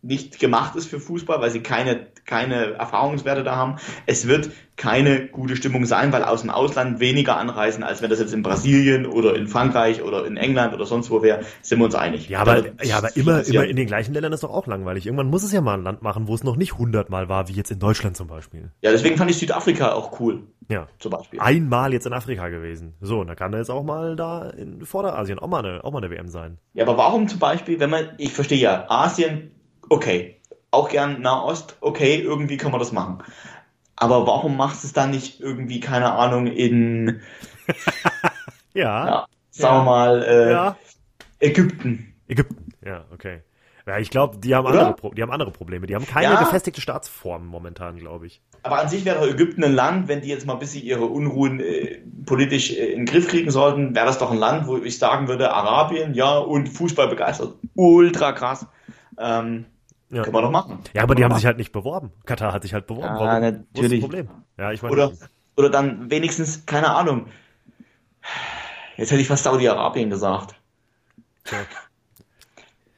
nicht 0.02 0.39
gemacht 0.39 0.76
ist 0.76 0.88
für 0.88 0.99
Fußball, 0.99 1.41
weil 1.41 1.49
sie 1.49 1.62
keine, 1.62 2.08
keine 2.32 2.75
Erfahrungswerte 2.75 3.43
da 3.43 3.57
haben. 3.57 3.75
Es 4.05 4.25
wird 4.25 4.51
keine 4.77 5.27
gute 5.27 5.57
Stimmung 5.57 5.86
sein, 5.86 6.13
weil 6.13 6.23
aus 6.23 6.41
dem 6.41 6.49
Ausland 6.49 7.01
weniger 7.01 7.36
anreisen, 7.36 7.84
als 7.84 8.01
wenn 8.01 8.09
das 8.09 8.19
jetzt 8.19 8.34
in 8.34 8.41
Brasilien 8.41 9.05
oder 9.05 9.36
in 9.36 9.47
Frankreich 9.47 10.01
oder 10.01 10.25
in 10.25 10.38
England 10.38 10.73
oder 10.73 10.86
sonst 10.86 11.11
wo 11.11 11.21
wäre, 11.21 11.41
sind 11.61 11.79
wir 11.79 11.86
uns 11.86 11.93
einig. 11.93 12.29
Ja, 12.29 12.39
aber, 12.39 12.63
ja, 12.84 12.97
aber 12.97 13.15
immer, 13.17 13.45
immer 13.45 13.65
in 13.65 13.75
den 13.75 13.86
gleichen 13.86 14.13
Ländern 14.13 14.32
ist 14.32 14.43
doch 14.43 14.49
auch 14.49 14.65
langweilig. 14.65 15.05
Irgendwann 15.05 15.27
muss 15.27 15.43
es 15.43 15.51
ja 15.51 15.59
mal 15.59 15.77
ein 15.77 15.84
Land 15.84 16.03
machen, 16.03 16.29
wo 16.29 16.34
es 16.34 16.43
noch 16.45 16.55
nicht 16.55 16.77
hundertmal 16.77 17.27
war, 17.27 17.49
wie 17.49 17.53
jetzt 17.53 17.69
in 17.69 17.79
Deutschland 17.79 18.15
zum 18.15 18.27
Beispiel. 18.27 18.71
Ja, 18.82 18.91
deswegen 18.91 19.17
fand 19.17 19.29
ich 19.29 19.38
Südafrika 19.38 19.91
auch 19.91 20.17
cool. 20.21 20.43
Ja. 20.69 20.88
Zum 20.99 21.11
Beispiel. 21.11 21.41
Einmal 21.41 21.91
jetzt 21.91 22.07
in 22.07 22.13
Afrika 22.13 22.47
gewesen. 22.47 22.93
So, 23.01 23.19
und 23.19 23.27
da 23.27 23.36
kann 23.36 23.51
er 23.51 23.59
jetzt 23.59 23.69
auch 23.69 23.84
mal 23.84 24.15
da 24.15 24.49
in 24.49 24.86
Vorderasien 24.86 25.38
auch 25.38 25.49
mal 25.49 25.65
eine, 25.65 25.84
auch 25.84 25.91
mal 25.91 26.01
eine 26.01 26.09
WM 26.09 26.29
sein. 26.29 26.59
Ja, 26.73 26.86
aber 26.86 26.97
warum 26.97 27.27
zum 27.27 27.39
Beispiel, 27.39 27.82
wenn 27.82 27.89
man, 27.89 28.11
ich 28.17 28.32
verstehe 28.32 28.57
ja, 28.59 28.86
Asien, 28.89 29.51
okay. 29.89 30.38
Auch 30.72 30.89
gern 30.89 31.22
Nahost, 31.22 31.78
okay, 31.82 32.15
irgendwie 32.15 32.57
kann 32.57 32.72
man 32.72 32.80
das 32.80 32.91
machen. 32.91 33.24
Aber 33.95 34.26
warum 34.26 34.57
machst 34.57 34.84
du 34.84 34.88
es 34.88 34.93
dann 34.93 35.11
nicht 35.11 35.39
irgendwie, 35.39 35.80
keine 35.80 36.13
Ahnung, 36.13 36.47
in 36.47 37.22
ja, 38.74 39.07
ja, 39.07 39.26
sagen 39.51 39.76
ja. 39.76 39.80
wir 39.80 39.84
mal, 39.84 40.24
äh, 40.24 40.51
ja. 40.51 40.78
Ägypten. 41.39 42.13
Ägypten, 42.28 42.74
ja, 42.84 43.05
okay. 43.13 43.41
Ja, 43.88 43.97
ich 43.97 44.09
glaube, 44.09 44.38
die 44.38 44.55
haben 44.55 44.67
andere, 44.67 44.95
die 45.13 45.22
haben 45.22 45.32
andere 45.32 45.51
Probleme. 45.51 45.88
Die 45.88 45.95
haben 45.95 46.05
keine 46.05 46.34
ja. 46.34 46.39
gefestigte 46.39 46.82
Staatsform 46.82 47.47
momentan, 47.47 47.97
glaube 47.97 48.28
ich. 48.28 48.41
Aber 48.63 48.80
an 48.80 48.89
sich 48.89 49.05
wäre 49.05 49.28
Ägypten 49.28 49.63
ein 49.63 49.74
Land, 49.74 50.07
wenn 50.07 50.22
die 50.22 50.30
jetzt 50.30 50.45
mal 50.45 50.53
ein 50.53 50.59
bisschen 50.59 50.84
ihre 50.84 51.05
Unruhen 51.05 51.59
äh, 51.59 51.99
politisch 52.26 52.72
äh, 52.72 52.91
in 52.91 52.99
den 52.99 53.05
Griff 53.05 53.28
kriegen 53.28 53.49
sollten, 53.49 53.95
wäre 53.95 54.05
das 54.05 54.19
doch 54.19 54.32
ein 54.32 54.38
Land, 54.38 54.67
wo 54.67 54.78
ich 54.78 54.99
sagen 54.99 55.28
würde, 55.28 55.51
Arabien, 55.51 56.13
ja, 56.13 56.38
und 56.38 56.69
Fußball 56.69 57.07
begeistert. 57.07 57.55
Ultra 57.76 58.34
krass. 58.34 58.67
Ähm, 59.17 59.65
ja. 60.12 60.24
Können 60.24 60.36
wir 60.36 60.41
doch 60.41 60.51
machen. 60.51 60.80
Ja, 60.93 61.03
aber 61.03 61.16
die 61.16 61.24
haben 61.24 61.36
sich 61.36 61.45
halt 61.45 61.57
nicht 61.57 61.72
beworben. 61.72 62.12
Katar 62.26 62.53
hat 62.53 62.64
sich 62.64 62.74
halt 62.74 62.88
beworben. 62.88 63.16
Ja, 63.16 63.20
Warum? 63.20 63.41
natürlich. 63.74 64.01
Problem? 64.01 64.30
Ja, 64.57 64.72
ich 64.72 64.82
meine. 64.82 64.93
Oder, 64.93 65.12
oder 65.55 65.70
dann 65.70 66.12
wenigstens, 66.12 66.66
keine 66.66 66.93
Ahnung. 66.93 67.28
Jetzt 68.97 69.12
hätte 69.12 69.22
ich 69.22 69.28
fast 69.28 69.45
Saudi-Arabien 69.45 70.09
gesagt. 70.09 70.55
Ja. 71.49 71.59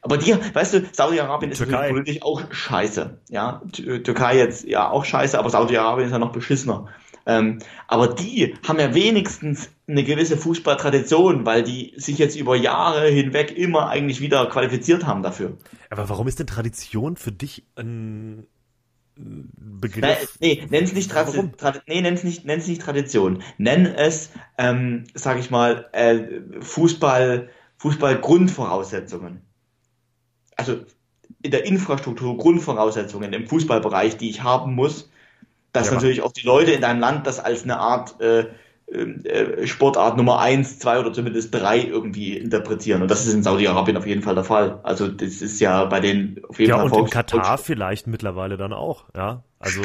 Aber 0.02 0.18
die, 0.18 0.34
weißt 0.52 0.74
du, 0.74 0.84
Saudi-Arabien 0.92 1.52
ist 1.52 1.66
politisch 1.66 2.20
auch 2.22 2.42
scheiße. 2.50 3.18
Ja, 3.30 3.62
Türkei 3.72 4.36
jetzt 4.36 4.64
ja 4.64 4.90
auch 4.90 5.04
scheiße, 5.04 5.38
aber 5.38 5.48
Saudi-Arabien 5.48 6.06
ist 6.06 6.12
ja 6.12 6.18
noch 6.18 6.32
beschissener. 6.32 6.88
Ähm, 7.26 7.58
aber 7.88 8.08
die 8.08 8.54
haben 8.66 8.78
ja 8.78 8.94
wenigstens 8.94 9.70
eine 9.86 10.04
gewisse 10.04 10.36
Fußballtradition, 10.36 11.46
weil 11.46 11.62
die 11.62 11.94
sich 11.96 12.18
jetzt 12.18 12.36
über 12.36 12.56
Jahre 12.56 13.08
hinweg 13.08 13.56
immer 13.56 13.88
eigentlich 13.88 14.20
wieder 14.20 14.46
qualifiziert 14.46 15.06
haben 15.06 15.22
dafür. 15.22 15.56
Aber 15.90 16.08
warum 16.08 16.28
ist 16.28 16.38
denn 16.38 16.46
Tradition 16.46 17.16
für 17.16 17.32
dich 17.32 17.64
ein 17.76 18.46
Begriff? 19.16 20.38
nee, 20.40 20.66
nenn 20.70 20.84
es 20.84 20.92
nicht, 20.92 21.10
Tra 21.10 21.24
Tra 21.24 21.74
nee, 21.86 22.00
nenn's 22.00 22.24
nicht, 22.24 22.44
nenn's 22.44 22.66
nicht 22.66 22.82
Tradition. 22.82 23.42
Nenn 23.58 23.86
es, 23.86 24.30
ähm, 24.58 25.04
sag 25.14 25.38
ich 25.38 25.50
mal, 25.50 25.88
äh, 25.92 26.40
Fußball, 26.60 27.48
Fußball-Grundvoraussetzungen. 27.78 29.40
Also 30.56 30.84
in 31.42 31.50
der 31.50 31.66
Infrastruktur 31.66 32.36
Grundvoraussetzungen 32.36 33.32
im 33.32 33.46
Fußballbereich, 33.46 34.16
die 34.16 34.30
ich 34.30 34.42
haben 34.42 34.74
muss, 34.74 35.10
dass 35.74 35.88
ja, 35.88 35.94
natürlich 35.94 36.22
auch 36.22 36.32
die 36.32 36.46
Leute 36.46 36.70
in 36.70 36.80
deinem 36.80 37.00
Land 37.00 37.26
das 37.26 37.38
als 37.40 37.64
eine 37.64 37.78
Art 37.78 38.18
äh, 38.20 38.46
äh, 38.92 39.66
Sportart 39.66 40.16
Nummer 40.16 40.38
eins, 40.38 40.78
zwei 40.78 41.00
oder 41.00 41.12
zumindest 41.12 41.52
drei 41.52 41.80
irgendwie 41.80 42.36
interpretieren. 42.36 43.02
Und 43.02 43.10
das 43.10 43.26
ist 43.26 43.34
in 43.34 43.42
Saudi-Arabien 43.42 43.96
auf 43.96 44.06
jeden 44.06 44.22
Fall 44.22 44.34
der 44.34 44.44
Fall. 44.44 44.78
Also 44.82 45.08
das 45.08 45.42
ist 45.42 45.60
ja 45.60 45.84
bei 45.86 46.00
denen 46.00 46.40
auf 46.48 46.58
jeden 46.58 46.70
ja, 46.70 46.78
Fall. 46.78 46.88
Ja, 46.88 46.96
und 46.96 47.04
in 47.04 47.10
Katar 47.10 47.58
vielleicht 47.58 48.06
mittlerweile 48.06 48.56
dann 48.56 48.72
auch, 48.72 49.04
ja. 49.16 49.42
Also, 49.64 49.80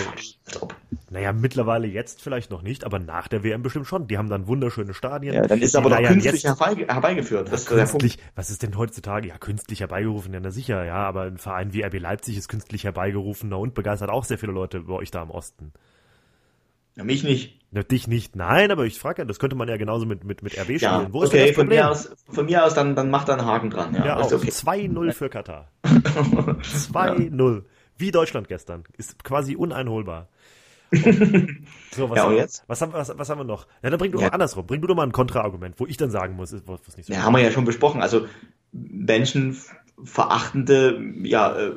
naja, 1.09 1.31
mittlerweile 1.31 1.87
jetzt 1.87 2.21
vielleicht 2.21 2.51
noch 2.51 2.61
nicht, 2.61 2.83
aber 2.83 2.99
nach 2.99 3.29
der 3.29 3.45
WM 3.45 3.63
bestimmt 3.63 3.87
schon. 3.87 4.07
Die 4.07 4.17
haben 4.17 4.27
dann 4.27 4.45
wunderschöne 4.45 4.93
Stadien. 4.93 5.33
Ja, 5.33 5.47
dann 5.47 5.61
ist 5.61 5.73
aber 5.77 5.89
doch 5.89 6.03
künstlich 6.03 6.43
jetzt, 6.43 6.59
herbeigeführt. 6.59 7.49
Ja, 7.49 7.57
künstlich, 7.57 8.17
was 8.35 8.49
ist 8.49 8.61
denn 8.61 8.77
heutzutage? 8.77 9.29
Ja, 9.29 9.37
künstlich 9.37 9.79
herbeigerufen, 9.79 10.33
ja, 10.33 10.41
na 10.41 10.51
sicher, 10.51 10.83
ja, 10.83 10.95
aber 10.95 11.21
ein 11.23 11.37
Verein 11.37 11.71
wie 11.71 11.81
RB 11.81 11.97
Leipzig 11.97 12.35
ist 12.35 12.49
künstlich 12.49 12.83
herbeigerufen 12.83 13.53
und 13.53 13.73
begeistert 13.73 14.09
auch 14.09 14.25
sehr 14.25 14.37
viele 14.37 14.51
Leute 14.51 14.81
bei 14.81 14.95
euch 14.95 15.11
da 15.11 15.23
im 15.23 15.29
Osten. 15.29 15.71
Ja, 16.97 17.05
mich 17.05 17.23
nicht. 17.23 17.57
Ja, 17.71 17.81
dich 17.83 18.07
nicht, 18.07 18.35
nein, 18.35 18.71
aber 18.71 18.85
ich 18.85 18.99
frage 18.99 19.21
ja, 19.21 19.25
das 19.25 19.39
könnte 19.39 19.55
man 19.55 19.69
ja 19.69 19.77
genauso 19.77 20.05
mit, 20.05 20.25
mit, 20.25 20.43
mit 20.43 20.59
RB 20.59 20.71
ja, 20.81 20.95
spielen. 20.95 21.13
Wo 21.13 21.23
ist 21.23 21.29
okay, 21.29 21.47
das 21.47 21.55
Problem? 21.55 21.55
Von 21.55 21.87
mir 21.87 21.89
aus, 21.89 22.09
von 22.29 22.45
mir 22.47 22.65
aus 22.65 22.73
dann, 22.73 22.97
dann 22.97 23.09
macht 23.09 23.29
da 23.29 23.33
einen 23.33 23.45
Haken 23.45 23.69
dran. 23.69 23.95
Ja, 23.95 24.05
ja 24.05 24.19
okay. 24.19 24.49
2-0 24.49 25.13
für 25.13 25.29
Katar. 25.29 25.69
2-0. 25.85 27.63
Wie 27.99 28.11
Deutschland 28.11 28.47
gestern. 28.47 28.83
Ist 28.97 29.23
quasi 29.23 29.55
uneinholbar. 29.55 30.29
so, 31.91 32.09
was, 32.09 32.17
ja, 32.17 32.23
und 32.25 32.35
jetzt? 32.35 32.63
Was 32.65 32.81
haben, 32.81 32.93
was, 32.93 33.15
was 33.15 33.29
haben 33.29 33.39
wir 33.39 33.43
noch? 33.43 33.67
Ja, 33.83 33.91
dann 33.91 33.99
bring 33.99 34.11
du 34.11 34.19
ja. 34.19 34.27
mal 34.27 34.33
andersrum. 34.33 34.65
Bring 34.65 34.81
du 34.81 34.87
doch 34.87 34.95
mal 34.95 35.03
ein 35.03 35.11
Kontraargument, 35.11 35.79
wo 35.79 35.85
ich 35.85 35.97
dann 35.97 36.09
sagen 36.09 36.35
muss, 36.35 36.51
was 36.65 36.97
nicht 36.97 37.05
so 37.05 37.13
Ja, 37.13 37.23
haben 37.23 37.33
wir 37.33 37.41
ja 37.41 37.51
schon 37.51 37.65
besprochen. 37.65 38.01
Also 38.01 38.25
Menschen 38.71 39.55
verachtende, 40.03 40.99
ja, 41.23 41.55
äh, 41.55 41.71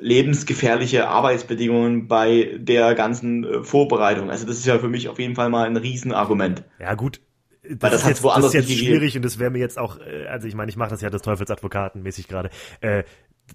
lebensgefährliche 0.00 1.08
Arbeitsbedingungen 1.08 2.06
bei 2.06 2.56
der 2.56 2.94
ganzen 2.94 3.44
äh, 3.44 3.64
Vorbereitung. 3.64 4.30
Also 4.30 4.46
das 4.46 4.56
ist 4.58 4.66
ja 4.66 4.78
für 4.78 4.88
mich 4.88 5.08
auf 5.08 5.18
jeden 5.18 5.34
Fall 5.34 5.50
mal 5.50 5.66
ein 5.66 5.76
Riesenargument. 5.76 6.62
Ja 6.78 6.94
gut, 6.94 7.20
das, 7.64 7.80
Weil 7.80 7.90
das, 7.90 8.02
ist 8.02 8.08
jetzt, 8.08 8.24
das 8.24 8.44
ist 8.44 8.52
jetzt 8.52 8.70
schwierig 8.70 9.16
und 9.16 9.24
das 9.24 9.38
wäre 9.38 9.50
mir 9.50 9.58
jetzt 9.58 9.78
auch, 9.78 9.98
äh, 9.98 10.26
also 10.26 10.46
ich 10.46 10.54
meine, 10.54 10.68
ich 10.68 10.76
mache 10.76 10.90
das 10.90 11.00
ja 11.00 11.08
des 11.08 11.22
Teufelsadvokaten 11.22 12.02
mäßig 12.02 12.28
gerade. 12.28 12.50
Äh, 12.80 13.04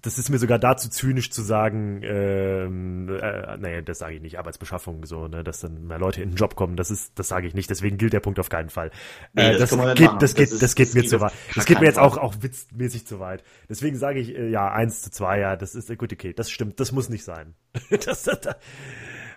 das 0.02 0.18
ist 0.18 0.30
mir 0.30 0.38
sogar 0.38 0.58
dazu 0.58 0.88
zynisch 0.88 1.30
zu 1.30 1.42
sagen, 1.42 2.00
ähm, 2.04 3.08
äh, 3.08 3.56
naja, 3.56 3.82
das 3.82 3.98
sage 3.98 4.14
ich 4.14 4.22
nicht, 4.22 4.38
Arbeitsbeschaffung 4.38 5.04
so, 5.04 5.26
ne, 5.26 5.42
dass 5.42 5.60
dann 5.60 5.86
mehr 5.86 5.98
Leute 5.98 6.22
in 6.22 6.30
den 6.30 6.36
Job 6.36 6.54
kommen, 6.54 6.76
das 6.76 6.90
ist, 6.90 7.18
das 7.18 7.28
sage 7.28 7.46
ich 7.46 7.54
nicht, 7.54 7.68
deswegen 7.70 7.98
gilt 7.98 8.12
der 8.12 8.20
Punkt 8.20 8.38
auf 8.38 8.48
keinen 8.48 8.70
Fall. 8.70 8.90
Nee, 9.32 9.50
äh, 9.50 9.58
das, 9.58 9.70
das 9.70 9.94
geht, 9.94 10.10
das 10.20 10.34
geht, 10.34 10.46
das, 10.46 10.52
ist, 10.52 10.62
das 10.62 10.74
geht 10.74 10.88
das 10.88 10.94
mir 10.94 11.06
zu 11.06 11.20
weit. 11.20 11.32
Das 11.54 11.66
geht 11.66 11.80
mir 11.80 11.86
jetzt 11.86 11.98
auch, 11.98 12.16
auch 12.18 12.34
witzmäßig 12.40 13.06
zu 13.06 13.20
weit. 13.20 13.42
Deswegen 13.68 13.96
sage 13.96 14.20
ich, 14.20 14.34
äh, 14.34 14.48
ja, 14.48 14.70
eins 14.70 15.02
zu 15.02 15.10
zwei, 15.10 15.40
ja, 15.40 15.56
das 15.56 15.74
ist, 15.74 15.90
äh, 15.90 15.96
gut, 15.96 16.12
okay, 16.12 16.32
das 16.32 16.50
stimmt, 16.50 16.78
das 16.78 16.92
muss 16.92 17.08
nicht 17.08 17.24
sein. 17.24 17.54
das, 17.90 18.22
das, 18.22 18.40
das, 18.40 18.56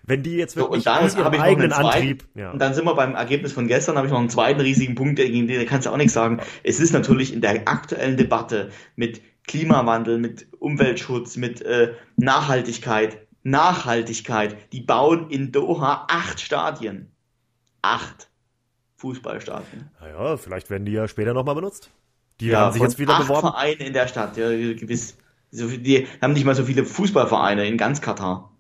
wenn 0.05 0.21
die 0.21 0.35
jetzt 0.35 0.55
wirklich 0.55 0.83
so, 0.83 0.91
und 0.91 1.17
dann 1.17 1.33
ihren 1.33 1.41
eigenen 1.41 1.71
zweiten, 1.71 1.85
Antrieb. 1.85 2.27
Ja. 2.35 2.51
Und 2.51 2.59
dann 2.59 2.73
sind 2.73 2.85
wir 2.85 2.93
beim 2.93 3.15
Ergebnis 3.15 3.53
von 3.53 3.67
gestern, 3.67 3.95
habe 3.95 4.07
ich 4.07 4.11
noch 4.11 4.19
einen 4.19 4.29
zweiten 4.29 4.59
riesigen 4.59 4.95
Punkt, 4.95 5.15
gegen 5.15 5.47
den 5.47 5.65
kannst 5.65 5.87
du 5.87 5.91
auch 5.91 5.97
nichts 5.97 6.13
sagen. 6.13 6.41
Es 6.63 6.79
ist 6.79 6.91
natürlich 6.91 7.33
in 7.33 7.41
der 7.41 7.67
aktuellen 7.67 8.17
Debatte 8.17 8.69
mit 8.95 9.21
Klimawandel, 9.47 10.17
mit 10.17 10.47
Umweltschutz, 10.59 11.37
mit 11.37 11.61
äh, 11.61 11.93
Nachhaltigkeit. 12.15 13.27
Nachhaltigkeit. 13.43 14.71
Die 14.71 14.81
bauen 14.81 15.29
in 15.29 15.51
Doha 15.51 16.07
acht 16.09 16.39
Stadien. 16.39 17.11
Acht 17.81 18.29
Fußballstadien. 18.95 19.89
Naja, 19.99 20.37
vielleicht 20.37 20.69
werden 20.69 20.85
die 20.85 20.93
ja 20.93 21.07
später 21.07 21.33
nochmal 21.33 21.55
benutzt. 21.55 21.91
Die 22.39 22.47
ja, 22.47 22.61
haben 22.61 22.73
sich 22.73 22.81
jetzt 22.81 22.99
wieder 22.99 23.15
acht 23.15 23.23
beworben. 23.23 23.49
Vereine 23.49 23.85
in 23.85 23.93
der 23.93 24.07
Stadt, 24.07 24.37
ja, 24.37 24.47
gewiss. 24.49 25.17
Die 25.51 26.07
haben 26.21 26.33
nicht 26.33 26.45
mal 26.45 26.55
so 26.55 26.63
viele 26.63 26.85
Fußballvereine 26.85 27.67
in 27.67 27.77
ganz 27.77 28.01
Katar. 28.01 28.51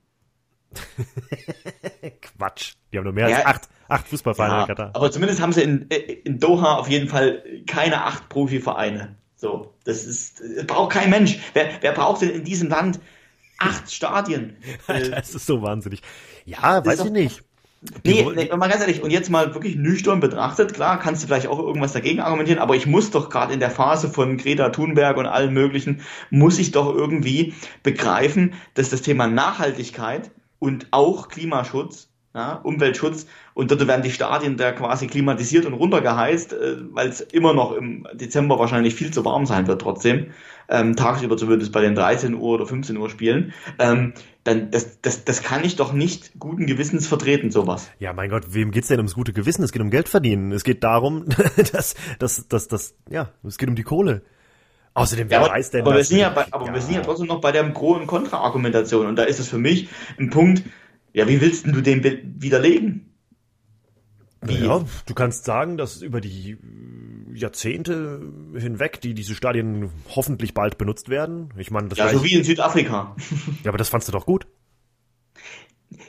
Quatsch. 2.21 2.73
Die 2.91 2.97
haben 2.97 3.05
nur 3.05 3.13
mehr 3.13 3.29
ja, 3.29 3.37
als 3.37 3.45
acht, 3.45 3.69
acht 3.87 4.07
Fußballvereine 4.09 4.53
ja, 4.53 4.61
in 4.61 4.67
Katar. 4.67 4.91
Aber 4.93 5.11
zumindest 5.11 5.41
haben 5.41 5.53
sie 5.53 5.63
in, 5.63 5.87
in 5.87 6.39
Doha 6.39 6.75
auf 6.75 6.89
jeden 6.89 7.07
Fall 7.07 7.43
keine 7.65 8.03
acht 8.03 8.29
Profivereine. 8.29 9.15
So, 9.43 9.73
das 9.83 10.05
ist, 10.05 10.41
das 10.55 10.65
braucht 10.65 10.93
kein 10.93 11.09
Mensch. 11.09 11.37
Wer, 11.53 11.69
wer 11.81 11.91
braucht 11.91 12.21
denn 12.21 12.29
in 12.29 12.45
diesem 12.45 12.69
Land 12.69 13.01
acht 13.57 13.91
Stadien? 13.91 14.55
das 14.87 15.35
ist 15.35 15.45
so 15.45 15.61
wahnsinnig. 15.61 16.01
Ja, 16.45 16.85
weiß 16.85 17.03
ich 17.03 17.11
nicht. 17.11 17.43
Nee, 18.05 18.25
nee, 18.33 18.49
mal 18.55 18.69
ganz 18.69 18.79
ehrlich, 18.79 19.03
und 19.03 19.11
jetzt 19.11 19.29
mal 19.29 19.53
wirklich 19.53 19.75
nüchtern 19.75 20.21
betrachtet, 20.21 20.73
klar, 20.73 20.97
kannst 20.97 21.23
du 21.23 21.27
vielleicht 21.27 21.47
auch 21.47 21.59
irgendwas 21.59 21.91
dagegen 21.91 22.21
argumentieren, 22.21 22.61
aber 22.61 22.77
ich 22.77 22.85
muss 22.85 23.11
doch 23.11 23.29
gerade 23.29 23.51
in 23.51 23.59
der 23.59 23.69
Phase 23.69 24.07
von 24.07 24.37
Greta 24.37 24.69
Thunberg 24.69 25.17
und 25.17 25.25
allen 25.25 25.53
möglichen, 25.53 25.99
muss 26.29 26.57
ich 26.57 26.71
doch 26.71 26.95
irgendwie 26.95 27.53
begreifen, 27.83 28.53
dass 28.75 28.91
das 28.91 29.01
Thema 29.01 29.27
Nachhaltigkeit 29.27 30.31
und 30.59 30.87
auch 30.91 31.27
Klimaschutz 31.27 32.12
ja, 32.35 32.55
Umweltschutz 32.55 33.27
und 33.53 33.69
dort 33.69 33.85
werden 33.87 34.01
die 34.01 34.11
Stadien 34.11 34.57
da 34.57 34.71
quasi 34.71 35.07
klimatisiert 35.07 35.65
und 35.65 35.73
runtergeheizt, 35.73 36.53
äh, 36.53 36.77
weil 36.91 37.09
es 37.09 37.21
immer 37.21 37.53
noch 37.53 37.73
im 37.73 38.07
Dezember 38.13 38.57
wahrscheinlich 38.57 38.95
viel 38.95 39.11
zu 39.11 39.23
warm 39.23 39.45
sein 39.45 39.67
wird 39.67 39.81
trotzdem, 39.81 40.31
ähm, 40.67 40.95
tagsüber 40.95 41.37
zumindest 41.37 41.71
bei 41.71 41.81
den 41.81 41.93
13 41.93 42.33
Uhr 42.33 42.55
oder 42.55 42.65
15 42.65 42.97
Uhr 42.97 43.09
Spielen, 43.09 43.53
ähm, 43.77 44.13
dann 44.43 44.71
das, 44.71 44.99
das, 45.01 45.25
das 45.25 45.43
kann 45.43 45.63
ich 45.63 45.75
doch 45.75 45.93
nicht 45.93 46.39
guten 46.39 46.65
Gewissens 46.65 47.07
vertreten, 47.07 47.51
sowas. 47.51 47.89
Ja, 47.99 48.13
mein 48.13 48.29
Gott, 48.29 48.45
wem 48.49 48.71
geht's 48.71 48.87
denn 48.87 48.97
ums 48.97 49.13
gute 49.13 49.31
Gewissen? 49.31 49.63
Es 49.63 49.71
geht 49.71 49.81
um 49.81 49.89
Geld 49.89 50.09
verdienen. 50.09 50.51
Es 50.51 50.63
geht 50.63 50.83
darum, 50.83 51.25
dass, 51.71 51.95
dass, 52.19 52.47
dass, 52.47 52.67
dass 52.67 52.95
ja, 53.09 53.29
es 53.43 53.57
geht 53.57 53.69
um 53.69 53.75
die 53.75 53.83
Kohle. 53.83 54.23
Außerdem, 54.95 55.29
wer 55.29 55.41
ja, 55.41 55.49
weiß 55.49 55.71
denn 55.71 55.81
aber 55.81 55.95
wir 55.95 56.03
sind 56.03 56.19
ja, 56.19 56.29
bei, 56.29 56.45
aber 56.51 56.67
ja. 56.67 56.73
wir 56.73 56.81
sind 56.81 56.93
ja 56.93 57.01
trotzdem 57.01 57.25
noch 57.27 57.41
bei 57.41 57.51
der 57.51 57.63
Pro- 57.63 57.95
und 57.95 58.05
Kontra-Argumentation 58.05 59.07
und 59.07 59.15
da 59.15 59.23
ist 59.23 59.39
es 59.39 59.47
für 59.47 59.57
mich 59.57 59.89
ein 60.19 60.29
Punkt, 60.29 60.63
ja, 61.13 61.27
wie 61.27 61.39
willst 61.41 61.65
du 61.65 61.81
den 61.81 62.03
widerlegen? 62.41 63.13
Wie? 64.41 64.65
Ja, 64.65 64.83
du 65.05 65.13
kannst 65.13 65.45
sagen, 65.45 65.77
dass 65.77 66.01
über 66.01 66.19
die 66.19 66.57
Jahrzehnte 67.33 68.21
hinweg, 68.55 68.99
die 69.01 69.13
diese 69.13 69.35
Stadien 69.35 69.89
hoffentlich 70.09 70.53
bald 70.53 70.77
benutzt 70.77 71.09
werden. 71.09 71.53
Ich 71.57 71.71
meine, 71.71 71.87
das 71.87 71.97
ja, 71.97 72.09
so 72.09 72.23
wie 72.23 72.33
in 72.33 72.43
Südafrika. 72.43 73.15
ja, 73.63 73.69
aber 73.69 73.77
das 73.77 73.89
fandst 73.89 74.07
du 74.07 74.11
doch 74.11 74.25
gut. 74.25 74.47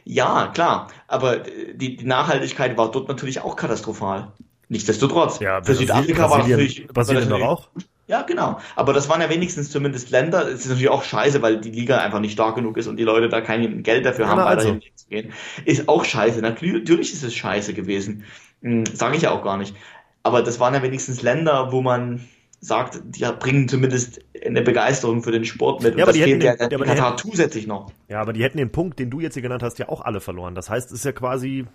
Ja, 0.05 0.51
klar, 0.53 0.91
aber 1.07 1.39
die, 1.39 1.97
die 1.97 2.05
Nachhaltigkeit 2.05 2.77
war 2.77 2.91
dort 2.91 3.09
natürlich 3.09 3.41
auch 3.41 3.57
katastrophal. 3.57 4.33
Nichtsdestotrotz. 4.69 5.41
Ja, 5.41 5.63
für 5.63 5.75
Südafrika 5.75 6.31
war 6.31 6.39
das 6.39 6.49
natürlich. 6.49 6.87
Brasilien 6.87 7.29
doch 7.29 7.41
auch? 7.43 7.69
Ja, 8.07 8.23
genau. 8.23 8.59
Aber 8.77 8.93
das 8.93 9.09
waren 9.09 9.21
ja 9.21 9.31
wenigstens 9.31 9.71
zumindest 9.71 10.11
Länder. 10.11 10.47
Es 10.47 10.61
ist 10.61 10.69
natürlich 10.69 10.91
auch 10.91 11.05
scheiße, 11.05 11.41
weil 11.41 11.61
die 11.61 11.71
Liga 11.71 11.99
einfach 11.99 12.21
nicht 12.21 12.33
stark 12.33 12.55
genug 12.55 12.77
ist 12.77 12.87
und 12.87 12.99
die 12.99 13.05
Leute 13.05 13.29
da 13.29 13.41
kein 13.41 13.83
Geld 13.83 14.05
dafür 14.05 14.29
haben, 14.29 14.43
weiterhin 14.45 14.75
also. 14.75 14.87
zu 14.95 15.09
gehen. 15.09 15.33
Ist 15.65 15.89
auch 15.89 16.05
scheiße. 16.05 16.41
Natürlich 16.41 17.13
ist 17.13 17.23
es 17.23 17.35
scheiße 17.35 17.73
gewesen. 17.73 18.25
Hm, 18.63 18.85
Sage 18.87 19.17
ich 19.17 19.23
ja 19.23 19.31
auch 19.31 19.43
gar 19.43 19.57
nicht. 19.57 19.75
Aber 20.23 20.43
das 20.43 20.61
waren 20.61 20.75
ja 20.75 20.83
wenigstens 20.83 21.23
Länder, 21.23 21.73
wo 21.73 21.81
man 21.81 22.27
sagt, 22.61 23.01
die 23.05 23.25
bringen 23.39 23.69
zumindest 23.69 24.21
eine 24.45 24.63
Begeisterung 24.63 25.23
für 25.23 25.33
den 25.33 25.45
Sport 25.45 25.83
mit. 25.83 25.97
Ja, 25.97 26.05
aber 26.05 26.13
das 26.13 26.15
die 26.15 26.23
hätten 26.23 26.43
ja, 26.43 26.57
den, 26.57 26.71
ja 26.71 26.85
Katar 26.85 27.11
hätten, 27.13 27.19
zusätzlich 27.19 27.67
noch. 27.67 27.91
Ja, 28.09 28.21
aber 28.21 28.33
die 28.33 28.43
hätten 28.43 28.59
den 28.59 28.71
Punkt, 28.73 28.99
den 28.99 29.11
du 29.11 29.21
jetzt 29.21 29.35
hier 29.35 29.43
genannt 29.43 29.63
hast, 29.63 29.79
ja 29.79 29.89
auch 29.89 30.01
alle 30.01 30.21
verloren. 30.21 30.55
Das 30.55 30.71
heißt, 30.71 30.91
es 30.91 30.99
ist 30.99 31.05
ja 31.05 31.13
quasi 31.13 31.67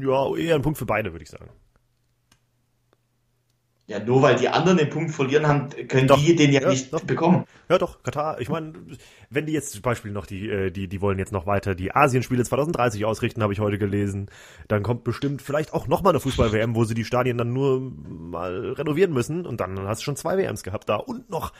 ja 0.00 0.36
eher 0.36 0.54
ein 0.54 0.62
Punkt 0.62 0.78
für 0.78 0.86
beide, 0.86 1.12
würde 1.12 1.22
ich 1.22 1.30
sagen. 1.30 1.50
Ja, 3.90 3.98
nur 3.98 4.22
weil 4.22 4.36
die 4.36 4.48
anderen 4.48 4.78
den 4.78 4.88
Punkt 4.88 5.10
verlieren 5.10 5.48
haben, 5.48 5.68
können 5.88 6.06
doch, 6.06 6.16
die 6.16 6.36
den 6.36 6.52
ja, 6.52 6.60
ja 6.60 6.68
nicht 6.68 6.92
doch. 6.92 7.00
bekommen. 7.00 7.44
Ja, 7.68 7.76
doch, 7.76 8.04
Katar. 8.04 8.40
Ich 8.40 8.48
meine, 8.48 8.74
wenn 9.30 9.46
die 9.46 9.52
jetzt 9.52 9.72
zum 9.72 9.82
Beispiel 9.82 10.12
noch 10.12 10.26
die, 10.26 10.48
äh, 10.48 10.70
die, 10.70 10.86
die 10.86 11.00
wollen 11.00 11.18
jetzt 11.18 11.32
noch 11.32 11.44
weiter 11.44 11.74
die 11.74 11.92
Asienspiele 11.92 12.44
2030 12.44 13.04
ausrichten, 13.04 13.42
habe 13.42 13.52
ich 13.52 13.58
heute 13.58 13.78
gelesen, 13.78 14.30
dann 14.68 14.84
kommt 14.84 15.02
bestimmt 15.02 15.42
vielleicht 15.42 15.74
auch 15.74 15.88
nochmal 15.88 16.12
eine 16.12 16.20
Fußball-WM, 16.20 16.76
wo 16.76 16.84
sie 16.84 16.94
die 16.94 17.04
Stadien 17.04 17.36
dann 17.36 17.52
nur 17.52 17.80
mal 17.80 18.74
renovieren 18.74 19.12
müssen 19.12 19.44
und 19.44 19.60
dann 19.60 19.76
hast 19.88 20.02
du 20.02 20.04
schon 20.04 20.14
zwei 20.14 20.38
WMs 20.38 20.62
gehabt 20.62 20.88
da 20.88 20.94
und 20.94 21.28
noch 21.28 21.52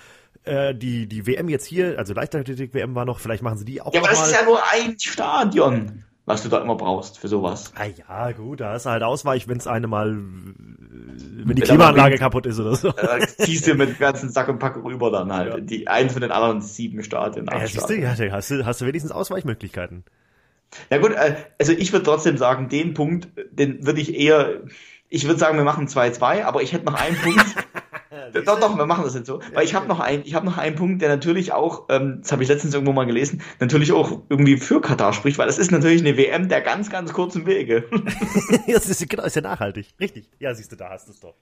äh, 0.44 0.72
die, 0.72 1.08
die 1.08 1.26
WM 1.26 1.48
jetzt 1.48 1.66
hier, 1.66 1.98
also 1.98 2.14
Leichtathletik-WM 2.14 2.94
war 2.94 3.06
noch, 3.06 3.18
vielleicht 3.18 3.42
machen 3.42 3.58
sie 3.58 3.64
die 3.64 3.82
auch 3.82 3.92
Ja, 3.92 4.02
aber 4.02 4.10
das 4.10 4.28
ist 4.28 4.36
ja 4.36 4.44
nur 4.44 4.60
ein 4.72 4.94
Stadion 5.00 6.04
was 6.26 6.42
du 6.42 6.48
da 6.48 6.58
immer 6.60 6.76
brauchst 6.76 7.18
für 7.18 7.28
sowas. 7.28 7.72
Ah 7.74 7.86
ja, 7.86 8.32
gut, 8.32 8.60
da 8.60 8.76
ist 8.76 8.86
halt 8.86 9.02
Ausweich, 9.02 9.48
wenn 9.48 9.58
es 9.58 9.66
eine 9.66 9.86
mal, 9.86 10.16
wenn 10.16 11.56
die 11.56 11.62
Klimaanlage 11.62 12.18
kaputt 12.18 12.46
ist 12.46 12.60
oder 12.60 12.76
so. 12.76 12.92
Da 12.92 13.18
ziehst 13.20 13.66
du 13.66 13.74
mit 13.74 13.88
dem 13.88 13.98
ganzen 13.98 14.30
Sack 14.30 14.48
und 14.48 14.58
Pack 14.58 14.76
rüber 14.76 15.10
dann 15.10 15.32
halt. 15.32 15.48
Ja. 15.48 15.60
Die 15.60 15.88
einen 15.88 16.10
von 16.10 16.22
den 16.22 16.30
anderen 16.30 16.60
sieben 16.60 17.02
Stadien. 17.02 17.46
Ja, 17.50 17.66
siehst 17.66 17.88
du, 17.88 17.94
ja, 17.94 18.14
hast 18.30 18.50
du, 18.50 18.64
hast 18.64 18.80
du 18.80 18.86
wenigstens 18.86 19.12
Ausweichmöglichkeiten. 19.12 20.04
Ja 20.90 20.98
gut, 20.98 21.12
äh, 21.12 21.36
also 21.58 21.72
ich 21.72 21.92
würde 21.92 22.04
trotzdem 22.04 22.36
sagen, 22.36 22.68
den 22.68 22.94
Punkt, 22.94 23.28
den 23.50 23.84
würde 23.86 24.00
ich 24.00 24.14
eher, 24.14 24.60
ich 25.08 25.26
würde 25.26 25.40
sagen, 25.40 25.56
wir 25.56 25.64
machen 25.64 25.88
2-2, 25.88 26.44
aber 26.44 26.62
ich 26.62 26.72
hätte 26.72 26.86
noch 26.86 26.94
einen 26.94 27.16
Punkt. 27.16 27.44
doch, 28.32 28.60
doch, 28.60 28.76
wir 28.76 28.86
machen 28.86 29.04
das 29.04 29.14
jetzt 29.14 29.26
so. 29.26 29.40
Weil 29.52 29.64
ich 29.64 29.74
habe 29.74 29.86
noch 29.86 30.00
einen, 30.00 30.24
ich 30.24 30.34
habe 30.34 30.46
noch 30.46 30.58
einen 30.58 30.76
Punkt, 30.76 31.02
der 31.02 31.08
natürlich 31.08 31.52
auch, 31.52 31.86
ähm, 31.88 32.18
das 32.22 32.32
habe 32.32 32.42
ich 32.42 32.48
letztens 32.48 32.74
irgendwo 32.74 32.92
mal 32.92 33.06
gelesen, 33.06 33.42
natürlich 33.58 33.92
auch 33.92 34.22
irgendwie 34.28 34.56
für 34.56 34.80
Katar 34.80 35.12
spricht, 35.12 35.38
weil 35.38 35.46
das 35.46 35.58
ist 35.58 35.70
natürlich 35.70 36.00
eine 36.00 36.16
WM 36.16 36.48
der 36.48 36.60
ganz, 36.60 36.90
ganz 36.90 37.12
kurzen 37.12 37.46
Wege. 37.46 37.84
das 38.66 38.88
ist 38.88 39.08
genau, 39.08 39.24
ist 39.24 39.36
ja 39.36 39.42
nachhaltig. 39.42 39.88
Richtig. 39.98 40.28
Ja, 40.38 40.54
siehst 40.54 40.72
du, 40.72 40.76
da 40.76 40.90
hast 40.90 41.08
du 41.08 41.12
es 41.12 41.20
doch. 41.20 41.34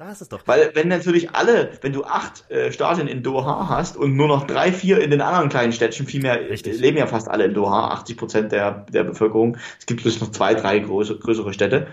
Da 0.00 0.06
hast 0.06 0.22
du 0.22 0.24
es 0.24 0.28
doch. 0.30 0.40
Weil 0.46 0.70
wenn 0.72 0.88
natürlich 0.88 1.32
alle, 1.32 1.72
wenn 1.82 1.92
du 1.92 2.04
acht 2.04 2.50
äh, 2.50 2.72
Stadien 2.72 3.06
in 3.06 3.22
Doha 3.22 3.68
hast 3.68 3.98
und 3.98 4.16
nur 4.16 4.28
noch 4.28 4.46
drei, 4.46 4.72
vier 4.72 4.98
in 4.98 5.10
den 5.10 5.20
anderen 5.20 5.50
kleinen 5.50 5.74
Städtchen, 5.74 6.06
vielmehr 6.06 6.48
Richtig. 6.48 6.80
leben 6.80 6.96
ja 6.96 7.06
fast 7.06 7.28
alle 7.28 7.44
in 7.44 7.52
Doha, 7.52 7.88
80 7.88 8.16
Prozent 8.16 8.50
der, 8.50 8.86
der 8.90 9.04
Bevölkerung. 9.04 9.58
Es 9.78 9.84
gibt 9.84 10.02
bloß 10.02 10.22
noch 10.22 10.30
zwei, 10.30 10.54
drei 10.54 10.78
große, 10.78 11.18
größere 11.18 11.52
Städte. 11.52 11.88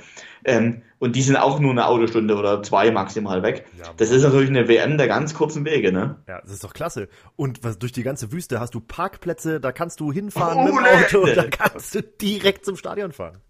Ähm, 0.45 0.83
und 0.99 1.17
die 1.17 1.21
sind 1.21 1.35
auch 1.35 1.59
nur 1.59 1.71
eine 1.71 1.85
Autostunde 1.85 2.37
oder 2.37 2.63
zwei 2.63 2.91
maximal 2.91 3.43
weg. 3.43 3.65
Ja, 3.77 3.91
das 3.97 4.09
ist 4.11 4.23
natürlich 4.23 4.51
eine 4.51 4.69
WM 4.69 4.97
der 4.97 5.09
ganz 5.09 5.33
kurzen 5.33 5.65
Wege, 5.65 5.91
ne? 5.91 6.15
Ja, 6.29 6.39
das 6.41 6.51
ist 6.51 6.63
doch 6.63 6.73
klasse. 6.73 7.09
Und 7.35 7.65
was 7.65 7.77
durch 7.77 7.91
die 7.91 8.03
ganze 8.03 8.31
Wüste 8.31 8.61
hast 8.61 8.73
du 8.73 8.79
Parkplätze, 8.79 9.59
da 9.59 9.73
kannst 9.73 9.99
du 9.99 10.13
hinfahren 10.13 10.59
oh, 10.59 10.63
mit 10.63 10.75
dem 10.75 10.85
Auto, 10.85 11.25
da 11.35 11.43
kannst 11.43 11.93
du 11.93 12.01
direkt 12.03 12.63
zum 12.63 12.77
Stadion 12.77 13.11
fahren. 13.11 13.41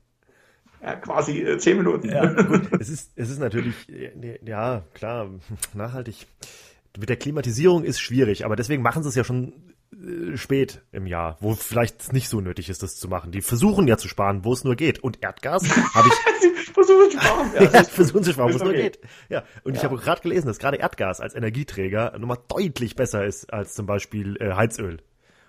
Ja, 0.82 0.96
quasi 0.96 1.42
äh, 1.42 1.58
zehn 1.58 1.78
Minuten. 1.78 2.10
Ja, 2.10 2.26
gut. 2.26 2.70
es 2.80 2.90
ist, 2.90 3.12
es 3.16 3.30
ist 3.30 3.40
natürlich, 3.40 3.76
äh, 3.90 4.40
ja, 4.46 4.84
klar, 4.94 5.30
nachhaltig. 5.74 6.28
Mit 6.98 7.10
der 7.10 7.18
Klimatisierung 7.18 7.84
ist 7.84 8.00
schwierig, 8.00 8.46
aber 8.46 8.56
deswegen 8.56 8.82
machen 8.82 9.04
sie 9.04 9.10
es 9.10 9.16
ja 9.16 9.24
schon 9.24 9.54
äh, 9.94 10.36
spät 10.38 10.82
im 10.92 11.08
Jahr, 11.08 11.38
wo 11.40 11.54
vielleicht 11.54 12.12
nicht 12.14 12.30
so 12.30 12.42
nötig 12.42 12.70
ist, 12.70 12.84
das 12.84 12.96
zu 12.98 13.08
machen. 13.08 13.32
Die 13.32 13.42
versuchen 13.42 13.88
ja 13.88 13.98
zu 13.98 14.08
sparen, 14.08 14.44
wo 14.44 14.54
es 14.54 14.64
nur 14.64 14.76
geht. 14.76 15.00
Und 15.00 15.24
Erdgas 15.24 15.64
habe 15.94 16.10
ich. 16.10 16.74
versuchen 16.74 17.12
zu 17.12 17.20
sparen. 17.20 17.52
Ja, 17.56 17.64
ja 17.74 17.84
versuchen 17.84 18.24
zu 18.24 18.34
sparen, 18.34 18.54
wo 18.54 18.58
es 18.58 18.64
nur 18.64 18.74
geht. 18.74 19.00
Ja. 19.30 19.44
Und 19.64 19.74
ja. 19.74 19.80
ich 19.80 19.84
habe 19.84 19.98
gerade 19.98 20.22
gelesen, 20.22 20.48
dass 20.48 20.60
gerade 20.60 20.78
Erdgas 20.78 21.22
als 21.22 21.36
Energieträger 21.36 22.18
nochmal 22.18 22.40
deutlich 22.48 22.96
besser 22.96 23.26
ist 23.26 23.52
als 23.54 23.74
zum 23.74 23.86
Beispiel 23.86 24.38
äh, 24.38 24.54
Heizöl. 24.54 24.98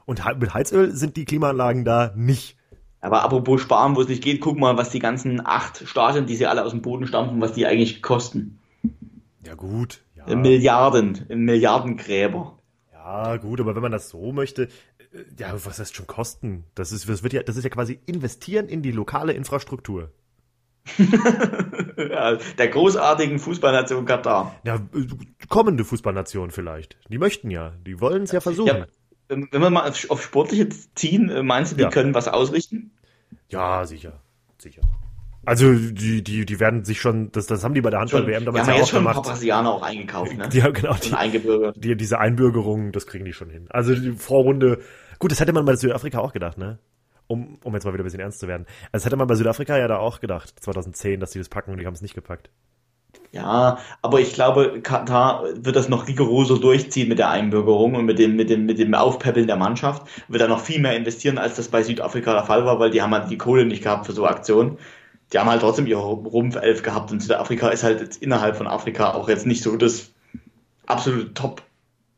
Und 0.04 0.22
mit 0.38 0.54
Heizöl 0.54 0.92
sind 0.92 1.16
die 1.16 1.24
Klimaanlagen 1.24 1.84
da 1.84 2.12
nicht. 2.16 2.57
Aber 3.00 3.22
apropos 3.22 3.60
sparen, 3.60 3.94
wo 3.96 4.00
es 4.00 4.08
nicht 4.08 4.22
geht, 4.22 4.40
guck 4.40 4.58
mal, 4.58 4.76
was 4.76 4.90
die 4.90 4.98
ganzen 4.98 5.44
acht 5.44 5.86
Stadien, 5.86 6.26
die 6.26 6.36
sie 6.36 6.46
alle 6.46 6.64
aus 6.64 6.72
dem 6.72 6.82
Boden 6.82 7.06
stampfen, 7.06 7.40
was 7.40 7.52
die 7.52 7.66
eigentlich 7.66 8.02
kosten. 8.02 8.58
Ja 9.46 9.54
gut. 9.54 10.00
Ja. 10.14 10.34
Milliarden, 10.34 11.24
Milliardengräber. 11.28 12.58
Ja 12.92 13.36
gut, 13.36 13.60
aber 13.60 13.74
wenn 13.74 13.82
man 13.82 13.92
das 13.92 14.08
so 14.08 14.32
möchte, 14.32 14.64
äh, 14.64 15.24
ja, 15.38 15.52
was 15.64 15.78
heißt 15.78 15.94
schon 15.94 16.06
kosten? 16.06 16.64
Das 16.74 16.92
ist, 16.92 17.08
das 17.08 17.22
wird 17.22 17.32
ja, 17.32 17.42
das 17.42 17.56
ist 17.56 17.64
ja 17.64 17.70
quasi 17.70 18.00
investieren 18.06 18.68
in 18.68 18.82
die 18.82 18.92
lokale 18.92 19.32
Infrastruktur. 19.32 20.12
der 22.58 22.68
großartigen 22.68 23.38
Fußballnation 23.38 24.06
Katar. 24.06 24.54
Ja, 24.64 24.76
äh, 24.76 25.06
kommende 25.48 25.84
Fußballnation 25.84 26.50
vielleicht. 26.50 26.98
Die 27.08 27.18
möchten 27.18 27.50
ja, 27.50 27.74
die 27.86 28.00
wollen 28.00 28.22
es 28.22 28.32
ja 28.32 28.40
versuchen. 28.40 28.68
Ja, 28.68 28.86
wenn 29.28 29.62
wir 29.62 29.70
mal 29.70 29.92
auf 30.08 30.22
Sportliche 30.22 30.68
ziehen, 30.94 31.30
äh, 31.30 31.42
meinst 31.42 31.72
du, 31.72 31.76
die 31.76 31.82
ja. 31.82 31.90
können 31.90 32.14
was 32.14 32.28
ausrichten? 32.28 32.90
Ja, 33.48 33.84
sicher. 33.86 34.20
Sicher. 34.58 34.82
Also 35.44 35.72
die, 35.72 36.22
die, 36.22 36.44
die 36.44 36.60
werden 36.60 36.84
sich 36.84 37.00
schon, 37.00 37.32
das, 37.32 37.46
das 37.46 37.64
haben 37.64 37.72
die 37.72 37.80
bei 37.80 37.90
der 37.90 38.00
Handball-WM 38.00 38.44
damals 38.44 38.66
ja, 38.66 38.74
ja 38.74 38.82
auch 38.82 38.86
schon 38.86 38.98
gemacht. 38.98 39.16
Ein 39.16 39.22
paar 39.22 39.32
Brasilianer 39.32 39.72
auch 39.72 39.82
eingekauft, 39.82 40.36
ne? 40.36 40.48
Die 40.48 40.62
haben 40.62 40.74
genau 40.74 40.94
die, 40.94 41.14
eingebürgert. 41.14 41.82
Die, 41.82 41.96
diese 41.96 42.18
Einbürgerung, 42.18 42.92
das 42.92 43.06
kriegen 43.06 43.24
die 43.24 43.32
schon 43.32 43.48
hin. 43.48 43.66
Also 43.70 43.94
die 43.94 44.12
Vorrunde, 44.12 44.80
gut, 45.18 45.30
das 45.30 45.40
hätte 45.40 45.52
man 45.52 45.64
bei 45.64 45.74
Südafrika 45.76 46.18
auch 46.18 46.32
gedacht, 46.32 46.58
ne? 46.58 46.78
Um, 47.28 47.58
um 47.62 47.74
jetzt 47.74 47.84
mal 47.84 47.92
wieder 47.92 48.02
ein 48.02 48.04
bisschen 48.04 48.20
ernst 48.20 48.40
zu 48.40 48.48
werden. 48.48 48.66
Also 48.92 48.92
das 48.92 49.04
hätte 49.06 49.16
man 49.16 49.26
bei 49.26 49.36
Südafrika 49.36 49.78
ja 49.78 49.88
da 49.88 49.98
auch 49.98 50.20
gedacht, 50.20 50.52
2010, 50.60 51.20
dass 51.20 51.30
die 51.30 51.38
das 51.38 51.48
packen 51.48 51.70
und 51.70 51.78
die 51.78 51.86
haben 51.86 51.94
es 51.94 52.02
nicht 52.02 52.14
gepackt. 52.14 52.50
Ja, 53.30 53.78
aber 54.00 54.20
ich 54.20 54.32
glaube, 54.32 54.80
Katar 54.82 55.44
wird 55.54 55.76
das 55.76 55.90
noch 55.90 56.08
rigoroser 56.08 56.58
durchziehen 56.58 57.08
mit 57.08 57.18
der 57.18 57.28
Einbürgerung 57.28 57.94
und 57.94 58.06
mit 58.06 58.18
dem, 58.18 58.36
mit 58.36 58.48
dem, 58.48 58.64
mit 58.64 58.78
dem 58.78 58.94
Aufpäppeln 58.94 59.46
der 59.46 59.56
Mannschaft. 59.56 60.06
Wird 60.28 60.40
da 60.40 60.48
noch 60.48 60.60
viel 60.60 60.80
mehr 60.80 60.96
investieren, 60.96 61.36
als 61.36 61.56
das 61.56 61.68
bei 61.68 61.82
Südafrika 61.82 62.32
der 62.32 62.44
Fall 62.44 62.64
war, 62.64 62.78
weil 62.80 62.90
die 62.90 63.02
haben 63.02 63.12
halt 63.12 63.30
die 63.30 63.36
Kohle 63.36 63.66
nicht 63.66 63.82
gehabt 63.82 64.06
für 64.06 64.12
so 64.12 64.26
Aktionen. 64.26 64.78
Die 65.32 65.38
haben 65.38 65.50
halt 65.50 65.60
trotzdem 65.60 65.86
ihre 65.86 66.00
Rumpfelf 66.00 66.82
gehabt 66.82 67.12
und 67.12 67.20
Südafrika 67.20 67.68
ist 67.68 67.84
halt 67.84 68.00
jetzt 68.00 68.22
innerhalb 68.22 68.56
von 68.56 68.66
Afrika 68.66 69.12
auch 69.12 69.28
jetzt 69.28 69.46
nicht 69.46 69.62
so 69.62 69.76
das 69.76 70.10
absolute 70.86 71.34
Top 71.34 71.62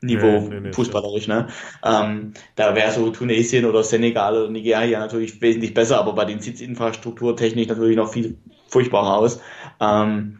Niveau 0.02 0.40
nee, 0.40 0.48
nee, 0.48 0.60
nee, 0.60 0.72
fußballerisch, 0.72 1.28
ne? 1.28 1.48
Ähm, 1.84 2.32
da 2.56 2.74
wäre 2.74 2.90
so 2.90 3.10
Tunesien 3.10 3.66
oder 3.66 3.82
Senegal 3.82 4.34
oder 4.34 4.50
Nigeria 4.50 4.98
natürlich 4.98 5.42
wesentlich 5.42 5.74
besser, 5.74 5.98
aber 5.98 6.14
bei 6.14 6.24
denen 6.24 6.40
sieht 6.40 6.54
es 6.54 6.62
infrastrukturtechnisch 6.62 7.66
natürlich 7.66 7.96
noch 7.96 8.10
viel 8.10 8.38
furchtbarer 8.68 9.18
aus. 9.18 9.42
Ähm, 9.78 10.39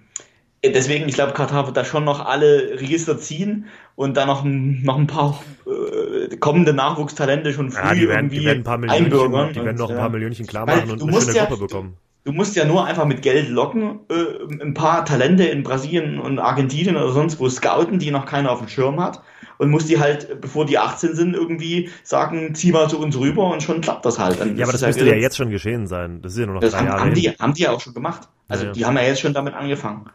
deswegen, 0.65 1.09
ich 1.09 1.15
glaube, 1.15 1.33
Katar 1.33 1.67
wird 1.67 1.77
da 1.77 1.85
schon 1.85 2.05
noch 2.05 2.25
alle 2.25 2.81
Register 2.81 3.19
ziehen 3.19 3.67
und 3.97 4.17
da 4.17 4.27
noch, 4.27 4.45
noch 4.45 4.99
ein 4.99 5.07
paar 5.07 5.43
äh, 5.67 6.37
kommende 6.37 6.73
Nachwuchstalente 6.73 7.53
schon 7.53 7.71
früh 7.71 7.83
ja, 7.83 7.95
die 7.95 8.09
werden, 8.09 8.27
irgendwie 8.27 8.39
die 8.41 8.45
werden 8.45 8.59
ein 8.59 8.65
paar 8.65 8.83
einbürgern. 8.83 9.53
Die 9.53 9.65
werden 9.65 9.77
noch 9.77 9.91
ein 9.91 9.97
paar 9.97 10.07
ja. 10.07 10.11
Millionchen 10.11 10.47
klar 10.47 10.67
machen 10.67 10.91
und 10.91 11.03
eine 11.03 11.21
schöne 11.21 11.37
ja, 11.37 11.45
Gruppe 11.47 11.67
bekommen. 11.67 11.97
Du 12.25 12.33
musst 12.33 12.55
ja 12.55 12.67
nur 12.67 12.85
einfach 12.85 13.07
mit 13.07 13.23
Geld 13.23 13.49
locken, 13.49 14.01
äh, 14.11 14.63
ein 14.63 14.75
paar 14.75 15.07
Talente 15.07 15.45
in 15.45 15.63
Brasilien 15.63 16.21
und 16.21 16.39
Argentinien 16.39 16.97
oder 16.97 17.13
sonst 17.13 17.41
wo 17.41 17.49
scouten, 17.49 17.99
die 17.99 18.11
noch 18.11 18.27
keiner 18.27 18.53
auf 18.53 18.59
dem 18.59 18.69
Schirm 18.69 19.01
hat 19.01 19.23
und 19.61 19.71
musst 19.71 19.89
die 19.89 19.99
halt, 19.99 20.41
bevor 20.41 20.67
die 20.67 20.79
18 20.79 21.15
sind, 21.15 21.35
irgendwie 21.35 21.91
sagen, 22.03 22.55
zieh 22.55 22.73
mal 22.73 22.89
zu 22.89 22.99
uns 22.99 23.19
rüber 23.19 23.51
und 23.51 23.63
schon 23.63 23.81
klappt 23.81 24.07
das 24.07 24.19
halt. 24.19 24.41
Dann 24.41 24.57
ja, 24.57 24.65
aber 24.65 24.73
das 24.73 24.83
müsste 24.83 25.07
ja 25.07 25.15
jetzt 25.15 25.37
schon 25.37 25.51
geschehen 25.51 25.87
sein. 25.87 26.23
Das 26.23 26.33
ist 26.33 26.39
ja 26.39 26.47
nur 26.47 26.57
noch 26.57 26.63
das 26.63 26.73
drei 26.73 26.79
haben, 26.79 26.87
Jahre 26.87 27.01
haben 27.01 27.15
die, 27.15 27.29
haben 27.29 27.55
die 27.55 27.63
ja 27.63 27.71
auch 27.73 27.81
schon 27.81 27.93
gemacht. 27.93 28.29
Also 28.49 28.65
ja, 28.65 28.69
ja. 28.71 28.73
die 28.75 28.87
haben 28.87 28.97
ja 28.97 29.03
jetzt 29.03 29.21
schon 29.21 29.35
damit 29.35 29.55
angefangen. 29.55 30.11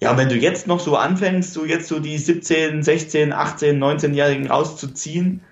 Ja, 0.00 0.16
wenn 0.16 0.28
du 0.28 0.36
jetzt 0.36 0.66
noch 0.66 0.80
so 0.80 0.96
anfängst, 0.96 1.52
so 1.52 1.64
jetzt 1.64 1.88
so 1.88 2.00
die 2.00 2.18
17, 2.18 2.82
16, 2.82 3.32
18, 3.32 3.82
19-Jährigen 3.82 4.48
rauszuziehen, 4.48 5.42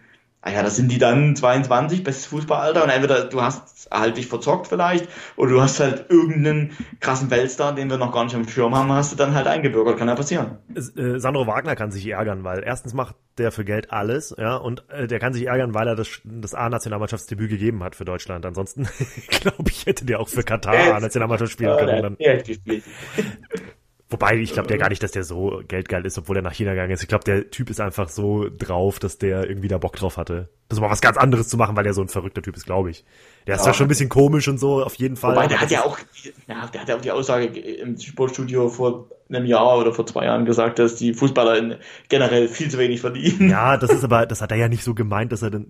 naja, 0.45 0.61
ah 0.61 0.63
da 0.65 0.71
sind 0.71 0.93
die 0.93 0.99
dann 0.99 1.35
22, 1.35 2.05
bestes 2.05 2.27
Fußballalter 2.27 2.85
und 2.85 2.91
entweder 2.91 3.25
du 3.25 3.41
hast 3.41 3.89
halt 3.91 4.19
dich 4.19 4.27
verzockt 4.27 4.67
vielleicht 4.67 5.09
oder 5.37 5.53
du 5.53 5.63
hast 5.63 5.81
halt 5.81 6.11
irgendeinen 6.11 6.73
krassen 7.01 7.31
Weltstar, 7.31 7.75
den 7.75 7.89
wir 7.89 7.97
noch 7.97 8.13
gar 8.13 8.25
nicht 8.25 8.35
am 8.35 8.47
Schirm 8.47 8.75
haben, 8.75 8.93
hast 8.93 9.13
du 9.13 9.17
dann 9.17 9.35
halt 9.35 9.47
eingebürgert, 9.47 9.97
kann 9.97 10.09
ja 10.09 10.15
passieren. 10.15 10.59
Äh, 10.75 11.19
Sandro 11.19 11.47
Wagner 11.47 11.77
kann 11.77 11.91
sich 11.91 12.07
ärgern, 12.07 12.45
weil 12.45 12.63
erstens 12.63 12.93
macht 12.93 13.17
der 13.39 13.53
für 13.53 13.65
Geld 13.65 13.91
alles, 13.91 14.35
ja, 14.37 14.57
und 14.57 14.85
äh, 14.91 15.07
der 15.07 15.19
kann 15.19 15.33
sich 15.33 15.47
ärgern, 15.47 15.73
weil 15.73 15.89
er 15.89 15.97
das, 15.97 16.09
das 16.25 16.55
A-Nationalmannschaftsdebüt 16.55 17.49
gegeben 17.49 17.83
hat 17.83 17.97
für 17.97 18.05
Deutschland. 18.05 18.45
Ansonsten, 18.45 18.87
glaube 19.29 19.71
ich, 19.71 19.87
hätte 19.87 20.05
der 20.05 20.21
auch 20.21 20.29
für 20.29 20.43
Katar 20.43 20.95
A-Nationalmannschaft 20.95 21.53
spielen 21.53 21.77
können. 21.79 22.03
Dann. 22.03 22.17
Wobei, 24.11 24.37
ich 24.37 24.53
glaube 24.53 24.71
ja 24.71 24.77
gar 24.77 24.91
nicht, 24.91 25.03
dass 25.03 25.13
der 25.13 25.25
so 25.25 25.63
geldgeil 25.67 26.05
ist, 26.05 26.19
obwohl 26.19 26.37
er 26.37 26.43
nach 26.43 26.53
China 26.53 26.73
gegangen 26.73 26.93
ist. 26.93 27.03
Ich 27.03 27.09
glaube, 27.09 27.25
der 27.25 27.51
Typ 27.51 27.71
ist 27.71 27.81
einfach 27.81 28.09
so 28.11 28.49
drauf, 28.51 28.99
dass 28.99 29.19
der 29.19 29.49
irgendwie 29.49 29.69
da 29.69 29.79
Bock 29.79 29.97
drauf 29.97 30.19
hatte. 30.19 30.51
Das 30.69 30.79
mal 30.79 30.91
was 30.91 31.01
ganz 31.01 31.17
anderes 31.17 31.49
zu 31.49 31.57
machen, 31.57 31.75
weil 31.77 31.87
er 31.87 31.95
so 31.95 32.03
ein 32.03 32.09
verrückter 32.09 32.43
Typ 32.43 32.55
ist, 32.57 32.67
glaube 32.67 32.91
ich. 32.91 33.05
Der 33.47 33.55
ist 33.55 33.61
ja. 33.61 33.65
zwar 33.65 33.75
schon 33.75 33.87
ein 33.87 33.89
bisschen 33.89 34.11
komisch 34.11 34.47
und 34.49 34.59
so, 34.59 34.83
auf 34.83 34.95
jeden 34.97 35.17
Fall. 35.17 35.33
Wobei, 35.33 35.47
der 35.47 35.61
hat 35.61 35.71
ja 35.71 35.85
auch, 35.85 35.99
ja, 36.47 36.67
der 36.67 36.81
hat 36.83 36.89
ja 36.89 36.97
auch 36.97 37.01
die 37.01 37.11
Aussage 37.11 37.47
im 37.47 37.99
Sportstudio 37.99 38.69
vor 38.69 39.09
einem 39.29 39.47
Jahr 39.47 39.79
oder 39.79 39.93
vor 39.93 40.07
zwei 40.07 40.27
Jahren 40.27 40.45
gesagt, 40.45 40.79
dass 40.79 40.97
die 40.97 41.15
Fußballer 41.15 41.79
generell 42.09 42.49
viel 42.49 42.71
zu 42.71 42.79
wenig 42.79 43.01
verdienen. 43.01 43.49
Ja, 43.49 43.79
das 43.79 43.91
ist 43.91 44.05
aber, 44.05 44.27
das 44.27 44.43
hat 44.43 44.53
er 44.53 44.59
ja 44.59 44.69
nicht 44.69 44.85
so 44.85 44.95
gemeint, 44.95 45.33
dass 45.33 45.43
er 45.43 45.51
dann, 45.51 45.67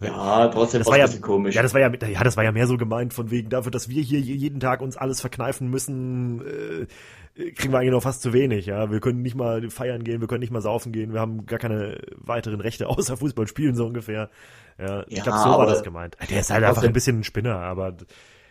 ja, 0.00 0.48
trotzdem 0.48 0.80
das 0.80 0.88
war 0.88 0.98
ja, 0.98 1.06
komisch. 1.20 1.54
Ja, 1.54 1.62
das 1.62 1.74
war 1.74 1.80
ja, 1.80 1.90
ja, 1.92 2.24
das 2.24 2.36
war 2.36 2.44
ja 2.44 2.52
mehr 2.52 2.66
so 2.66 2.76
gemeint 2.76 3.12
von 3.12 3.30
wegen 3.30 3.50
dafür, 3.50 3.70
dass 3.70 3.88
wir 3.88 4.02
hier 4.02 4.20
jeden 4.20 4.60
Tag 4.60 4.80
uns 4.80 4.96
alles 4.96 5.20
verkneifen 5.20 5.68
müssen, 5.68 6.40
äh, 6.40 7.52
kriegen 7.52 7.72
wir 7.72 7.78
eigentlich 7.78 7.92
noch 7.92 8.02
fast 8.02 8.22
zu 8.22 8.32
wenig, 8.32 8.66
ja. 8.66 8.90
Wir 8.90 9.00
können 9.00 9.22
nicht 9.22 9.34
mal 9.34 9.68
feiern 9.70 10.02
gehen, 10.04 10.20
wir 10.20 10.28
können 10.28 10.40
nicht 10.40 10.52
mal 10.52 10.62
saufen 10.62 10.92
gehen, 10.92 11.12
wir 11.12 11.20
haben 11.20 11.46
gar 11.46 11.58
keine 11.58 12.00
weiteren 12.16 12.60
Rechte 12.60 12.88
außer 12.88 13.16
Fußball 13.16 13.46
spielen, 13.46 13.74
so 13.74 13.86
ungefähr. 13.86 14.30
Ja, 14.78 15.04
ich 15.08 15.18
ja, 15.18 15.24
glaube, 15.24 15.38
so 15.38 15.50
war 15.50 15.66
das 15.66 15.82
gemeint. 15.82 16.16
Der 16.30 16.40
ist 16.40 16.50
halt 16.50 16.64
einfach 16.64 16.82
ein 16.82 16.92
bisschen 16.92 17.20
ein 17.20 17.24
Spinner, 17.24 17.56
aber 17.56 17.94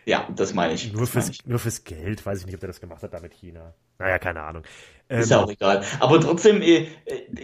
ja, 0.05 0.27
das 0.35 0.53
meine 0.53 0.73
ich. 0.73 0.93
Nur 0.93 1.07
fürs, 1.07 1.29
ich. 1.29 1.45
nur 1.45 1.59
fürs 1.59 1.83
Geld, 1.83 2.25
weiß 2.25 2.39
ich 2.39 2.45
nicht, 2.45 2.55
ob 2.55 2.61
der 2.61 2.67
das 2.67 2.81
gemacht 2.81 3.03
hat 3.03 3.13
da 3.13 3.19
mit 3.19 3.33
China. 3.33 3.73
Naja, 3.99 4.17
keine 4.17 4.41
Ahnung. 4.41 4.63
Ähm, 5.09 5.19
ist 5.21 5.31
ja 5.31 5.43
auch 5.43 5.49
egal. 5.49 5.83
Aber 5.99 6.21
trotzdem, 6.21 6.61
äh, 6.61 6.85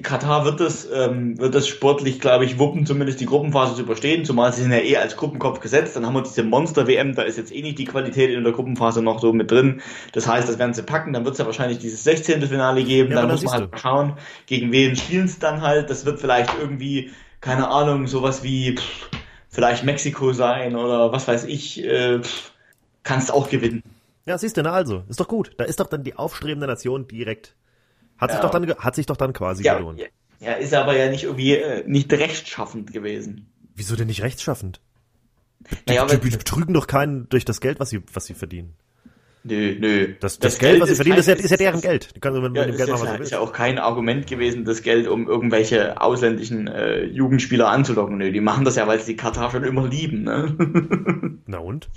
Katar 0.03 0.45
wird 0.45 0.59
das, 0.59 0.87
ähm, 0.91 1.37
wird 1.39 1.53
das 1.55 1.67
sportlich, 1.67 2.19
glaube 2.19 2.45
ich, 2.45 2.59
wuppen, 2.59 2.85
zumindest 2.85 3.19
die 3.19 3.25
Gruppenphase 3.25 3.75
zu 3.75 3.81
überstehen, 3.81 4.23
zumal 4.23 4.53
sie 4.53 4.61
sind 4.61 4.71
ja 4.71 4.77
eh 4.77 4.97
als 4.97 5.17
Gruppenkopf 5.17 5.59
gesetzt. 5.59 5.95
Dann 5.95 6.05
haben 6.05 6.13
wir 6.13 6.21
diese 6.21 6.43
Monster-WM, 6.43 7.15
da 7.15 7.23
ist 7.23 7.37
jetzt 7.37 7.53
eh 7.53 7.61
nicht 7.61 7.79
die 7.79 7.85
Qualität 7.85 8.29
in 8.29 8.43
der 8.43 8.53
Gruppenphase 8.53 9.01
noch 9.01 9.19
so 9.19 9.33
mit 9.33 9.51
drin. 9.51 9.81
Das 10.13 10.27
heißt, 10.27 10.47
das 10.47 10.59
werden 10.59 10.73
sie 10.73 10.83
packen, 10.83 11.11
dann 11.11 11.25
wird 11.25 11.33
es 11.33 11.39
ja 11.39 11.45
wahrscheinlich 11.45 11.79
dieses 11.79 12.03
16. 12.03 12.41
Finale 12.43 12.83
geben, 12.83 13.11
ja, 13.11 13.21
dann 13.21 13.31
muss 13.31 13.43
man 13.43 13.53
halt 13.53 13.73
du. 13.73 13.77
schauen, 13.77 14.13
gegen 14.45 14.71
wen 14.71 14.95
spielen 14.95 15.25
es 15.25 15.39
dann 15.39 15.61
halt. 15.61 15.89
Das 15.89 16.05
wird 16.05 16.21
vielleicht 16.21 16.51
irgendwie, 16.59 17.11
keine 17.41 17.67
Ahnung, 17.67 18.05
sowas 18.05 18.43
wie 18.43 18.77
pff, 18.77 19.09
vielleicht 19.55 19.85
Mexiko 19.85 20.33
sein 20.33 20.75
oder 20.75 21.11
was 21.11 21.27
weiß 21.27 21.45
ich, 21.45 21.83
äh, 21.83 22.19
kannst 23.03 23.31
auch 23.31 23.49
gewinnen. 23.49 23.81
Ja, 24.25 24.37
siehst 24.37 24.57
du, 24.57 24.63
na 24.63 24.71
also, 24.71 25.03
ist 25.07 25.19
doch 25.19 25.27
gut. 25.27 25.53
Da 25.57 25.63
ist 25.63 25.79
doch 25.79 25.87
dann 25.87 26.03
die 26.03 26.15
aufstrebende 26.15 26.67
Nation 26.67 27.07
direkt. 27.07 27.55
Hat 28.17 28.29
ja. 28.29 28.35
sich 28.35 28.41
doch 28.41 28.51
dann, 28.51 28.67
hat 28.75 28.95
sich 28.95 29.05
doch 29.05 29.17
dann 29.17 29.33
quasi 29.33 29.63
ja, 29.63 29.77
gelohnt. 29.77 29.99
Ja, 29.99 30.07
ja, 30.39 30.53
ist 30.53 30.73
aber 30.73 30.95
ja 30.95 31.09
nicht 31.09 31.23
irgendwie, 31.23 31.55
äh, 31.55 31.83
nicht 31.87 32.11
rechtschaffend 32.11 32.91
gewesen. 32.91 33.49
Wieso 33.75 33.95
denn 33.95 34.07
nicht 34.07 34.21
rechtschaffend? 34.21 34.81
Die, 35.59 35.75
naja, 35.87 36.05
die, 36.05 36.29
die 36.29 36.37
betrügen 36.37 36.73
doch 36.73 36.87
keinen 36.87 37.29
durch 37.29 37.45
das 37.45 37.61
Geld, 37.61 37.79
was 37.79 37.89
sie, 37.89 38.03
was 38.13 38.25
sie 38.25 38.33
verdienen. 38.33 38.75
Nö, 39.47 39.75
nö. 39.79 40.07
Das, 40.19 40.39
das, 40.39 40.53
das 40.53 40.59
Geld, 40.59 40.71
Geld, 40.71 40.81
was 40.81 40.89
sie 40.89 40.95
verdienen, 40.95 41.19
ist, 41.19 41.27
ja, 41.27 41.35
ist 41.35 41.51
ja 41.51 41.57
deren 41.57 41.79
Geld. 41.79 42.15
Die 42.15 42.19
können 42.19 42.41
mit, 42.41 42.55
ja, 42.55 42.65
dem 42.65 42.75
Geld 42.75 42.89
machen, 42.89 43.03
was 43.03 43.09
ja, 43.09 43.23
ist 43.23 43.31
ja 43.31 43.39
auch 43.39 43.53
kein 43.53 43.77
Argument 43.77 44.25
gewesen, 44.25 44.65
das 44.65 44.81
Geld, 44.81 45.07
um 45.07 45.27
irgendwelche 45.27 46.01
ausländischen 46.01 46.67
äh, 46.67 47.03
Jugendspieler 47.03 47.69
anzulocken. 47.69 48.17
Nö, 48.17 48.31
die 48.31 48.41
machen 48.41 48.65
das 48.65 48.75
ja, 48.75 48.87
weil 48.87 48.99
sie 48.99 49.11
die 49.11 49.15
Katar 49.15 49.51
schon 49.51 49.63
immer 49.63 49.87
lieben. 49.87 50.23
Ne? 50.23 51.37
Na 51.45 51.59
und? 51.59 51.89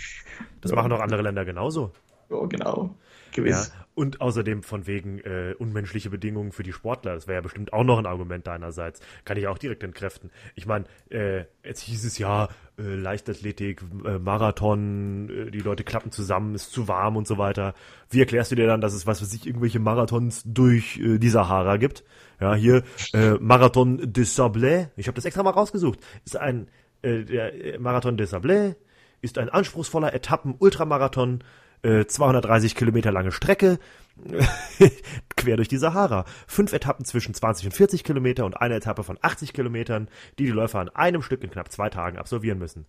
Das 0.61 0.73
ja. 0.73 0.77
machen 0.77 0.93
auch 0.93 1.01
andere 1.01 1.23
Länder 1.23 1.47
genauso. 1.47 1.93
Ja, 2.29 2.45
genau. 2.45 2.95
Gewiss. 3.33 3.73
Ja, 3.75 3.87
und 3.99 4.21
außerdem 4.21 4.63
von 4.63 4.87
wegen 4.87 5.19
äh, 5.19 5.57
unmenschliche 5.59 6.09
Bedingungen 6.09 6.53
für 6.53 6.63
die 6.63 6.73
Sportler. 6.73 7.15
Das 7.15 7.27
wäre 7.27 7.39
ja 7.39 7.41
bestimmt 7.41 7.73
auch 7.73 7.83
noch 7.83 7.99
ein 7.99 8.07
Argument 8.07 8.47
deinerseits. 8.47 9.01
Kann 9.25 9.37
ich 9.37 9.49
auch 9.49 9.59
direkt 9.59 9.83
entkräften. 9.83 10.31
Ich 10.55 10.67
meine, 10.67 10.85
äh, 11.11 11.47
jetzt 11.65 11.81
hieß 11.81 12.05
es 12.05 12.17
ja, 12.17 12.45
äh, 12.79 12.83
Leichtathletik, 12.83 13.83
äh, 14.05 14.21
Marathon, 14.21 15.29
äh, 15.29 15.51
die 15.51 15.59
Leute 15.59 15.83
klappen 15.83 16.13
zusammen, 16.13 16.55
ist 16.55 16.71
zu 16.71 16.87
warm 16.87 17.17
und 17.17 17.27
so 17.27 17.39
weiter. 17.39 17.75
Wie 18.09 18.21
erklärst 18.21 18.53
du 18.53 18.55
dir 18.55 18.69
dann, 18.69 18.81
dass 18.81 18.95
es 18.95 19.09
was 19.09 19.19
für 19.19 19.25
sich 19.25 19.49
irgendwelche 19.49 19.81
Marathons 19.81 20.45
durch 20.47 21.01
äh, 21.01 21.19
die 21.19 21.29
Sahara 21.29 21.77
gibt? 21.77 22.05
Ja, 22.41 22.55
hier 22.55 22.85
äh, 23.15 23.33
Marathon 23.41 24.13
des 24.13 24.39
Sablés. 24.39 24.91
Ich 24.97 25.09
habe 25.09 25.17
das 25.17 25.25
extra 25.25 25.43
mal 25.43 25.51
rausgesucht. 25.51 25.99
Ist 26.25 26.37
ein 26.37 26.69
äh, 27.03 27.25
der 27.25 27.75
äh, 27.75 27.79
Marathon 27.81 28.17
des 28.17 28.33
Sablés 28.33 28.77
ist 29.21 29.39
ein 29.39 29.49
anspruchsvoller 29.49 30.15
Etappen-Ultramarathon, 30.15 31.43
äh, 31.83 32.07
230 32.07 32.75
Kilometer 32.75 33.13
lange 33.13 33.33
Strecke, 33.33 33.79
quer 35.37 35.57
durch 35.57 35.69
die 35.69 35.77
Sahara. 35.77 36.25
Fünf 36.47 36.73
Etappen 36.73 37.05
zwischen 37.05 37.35
20 37.35 37.67
und 37.67 37.73
40 37.73 38.05
Kilometer 38.05 38.45
und 38.45 38.55
eine 38.55 38.77
Etappe 38.77 39.05
von 39.05 39.19
80 39.21 39.53
Kilometern, 39.53 40.09
die 40.39 40.47
die 40.47 40.51
Läufer 40.51 40.81
an 40.81 40.89
einem 40.91 41.23
Stück 41.23 41.43
in 41.43 41.51
knapp 41.51 41.71
zwei 41.71 41.91
Tagen 41.91 42.19
absolvieren 42.19 42.59
müssen. 42.59 42.87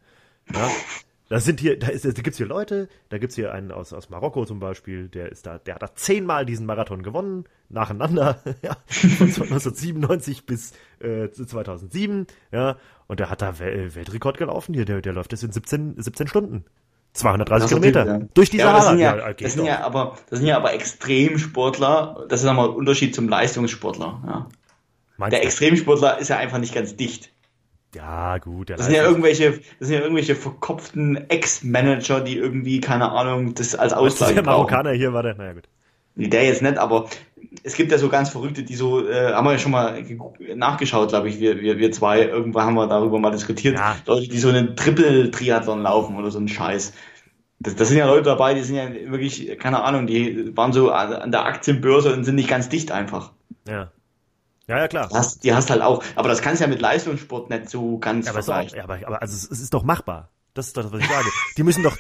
Ja? 0.54 0.70
Das 1.30 1.46
sind 1.46 1.60
hier, 1.60 1.78
da, 1.78 1.90
ist, 1.90 2.06
da 2.06 2.10
gibt's 2.10 2.38
hier 2.38 2.48
Leute, 2.48 2.90
da 3.10 3.20
gibt's 3.20 3.36
hier 3.36 3.54
einen 3.54 3.72
aus, 3.72 3.94
aus 3.94 4.10
Marokko 4.10 4.46
zum 4.46 4.60
Beispiel, 4.60 5.10
der 5.10 5.32
ist 5.32 5.46
da, 5.46 5.60
der 5.60 5.76
hat 5.76 5.84
da 5.84 5.94
zehnmal 5.94 6.44
diesen 6.44 6.66
Marathon 6.66 7.04
gewonnen, 7.04 7.46
nacheinander, 7.70 8.42
ja, 8.64 8.76
von 8.88 9.28
1997 9.28 10.48
bis 10.48 10.74
äh, 11.00 11.30
2007, 11.30 12.26
ja, 12.52 12.78
und 13.06 13.20
der 13.20 13.30
hat 13.30 13.44
da 13.44 13.60
Wel 13.60 13.94
Weltrekord 13.94 14.40
gelaufen, 14.40 14.74
hier, 14.74 14.86
der, 14.86 15.04
der 15.04 15.14
läuft 15.14 15.32
jetzt 15.32 15.44
in 15.44 15.52
17, 15.52 16.02
17 16.02 16.28
Stunden. 16.28 16.66
230 17.14 17.70
Kilometer 17.70 18.06
ja. 18.06 18.20
durch 18.34 18.50
die 18.50 18.58
ja, 18.58 18.66
Sahara. 18.66 18.80
Das 18.80 18.90
sind 18.90 19.00
ja, 19.00 19.18
ja, 19.18 19.34
das 19.34 19.54
sind 19.54 19.66
ja 19.66 19.82
aber, 19.82 20.18
das 20.30 20.40
sind 20.40 20.48
ja 20.48 20.58
aber 20.58 20.74
Extremsportler. 20.74 22.26
Das 22.30 22.42
ist 22.42 22.46
nochmal 22.46 22.70
ein 22.70 22.76
Unterschied 22.76 23.16
zum 23.16 23.28
Leistungssportler. 23.28 24.48
Ja. 25.20 25.30
der 25.30 25.44
Extremsportler 25.44 26.20
ist 26.20 26.30
ja 26.30 26.38
einfach 26.38 26.60
nicht 26.60 26.74
ganz 26.74 26.96
dicht. 26.96 27.32
Ja, 27.96 28.38
gut. 28.38 28.70
Das 28.70 28.86
sind 28.86 28.94
ja 28.94 29.04
irgendwelche, 29.04 29.62
das 29.80 29.88
sind 29.88 29.94
ja 29.94 30.02
irgendwelche 30.02 30.36
verkopften 30.36 31.30
Ex-Manager, 31.30 32.22
die 32.22 32.38
irgendwie, 32.38 32.82
keine 32.82 33.12
Ahnung, 33.12 33.56
das 33.56 33.76
als 33.76 33.94
Ausgleich 33.94 34.36
der 34.36 34.44
Marokkaner 34.44 34.92
hier 34.92 35.12
war 35.14 35.24
der, 35.24 35.36
naja 35.36 35.54
gut. 35.54 35.64
Der 36.16 36.44
jetzt 36.44 36.62
nicht, 36.62 36.78
aber 36.78 37.08
es 37.64 37.76
gibt 37.76 37.92
ja 37.92 37.98
so 37.98 38.10
ganz 38.10 38.30
Verrückte, 38.30 38.64
die 38.64 38.76
so, 38.76 39.08
äh, 39.08 39.34
haben 39.34 39.46
wir 39.46 39.54
ja 39.54 39.58
schon 39.58 39.72
mal 39.72 40.04
nachgeschaut, 40.56 41.10
glaube 41.10 41.30
ich, 41.30 41.40
wir, 41.40 41.60
wir, 41.62 41.78
wir 41.78 41.92
zwei, 41.92 42.24
irgendwann 42.24 42.66
haben 42.66 42.76
wir 42.76 42.88
darüber 42.88 43.20
mal 43.20 43.32
diskutiert, 43.32 43.76
ja. 43.78 43.96
Leute, 44.06 44.28
die 44.28 44.38
so 44.38 44.50
einen 44.50 44.76
Triple-Triathlon 44.76 45.82
laufen 45.82 46.18
oder 46.18 46.32
so 46.32 46.38
einen 46.38 46.48
Scheiß. 46.48 46.94
Das, 47.60 47.76
das 47.76 47.90
sind 47.90 47.98
ja 47.98 48.06
Leute 48.06 48.24
dabei, 48.24 48.54
die 48.54 48.62
sind 48.62 48.76
ja 48.76 48.90
wirklich, 49.12 49.58
keine 49.60 49.84
Ahnung, 49.84 50.08
die 50.08 50.56
waren 50.56 50.72
so 50.72 50.92
an 50.92 51.32
der 51.32 51.46
Aktienbörse 51.46 52.14
und 52.14 52.24
sind 52.24 52.36
nicht 52.36 52.50
ganz 52.50 52.70
dicht 52.70 52.92
einfach. 52.92 53.32
Ja. 53.68 53.92
Ja, 54.68 54.78
ja, 54.78 54.88
klar. 54.88 55.10
Die 55.10 55.16
hast, 55.16 55.44
die 55.44 55.54
hast 55.54 55.72
halt 55.72 55.82
auch, 55.82 56.04
aber 56.16 56.30
das 56.30 56.42
kannst 56.42 56.62
du 56.62 56.66
ja 56.66 56.70
mit 56.70 56.80
Leistungssport 56.80 57.50
nicht 57.50 57.70
so 57.70 57.98
ganz 57.98 58.28
ja, 58.28 58.34
aber 58.34 58.44
vergleichen. 58.44 58.74
Auch, 58.74 58.78
ja, 58.78 58.84
aber, 58.84 59.00
aber 59.08 59.22
also 59.22 59.34
es 59.34 59.60
ist 59.60 59.74
doch 59.74 59.84
machbar. 59.84 60.30
Das 60.54 60.68
ist 60.68 60.78
doch 60.78 60.84
das, 60.84 60.92
was 60.92 61.00
ich 61.00 61.08
sage. 61.08 61.28
Die 61.58 61.64
müssen 61.64 61.84
doch, 61.84 61.98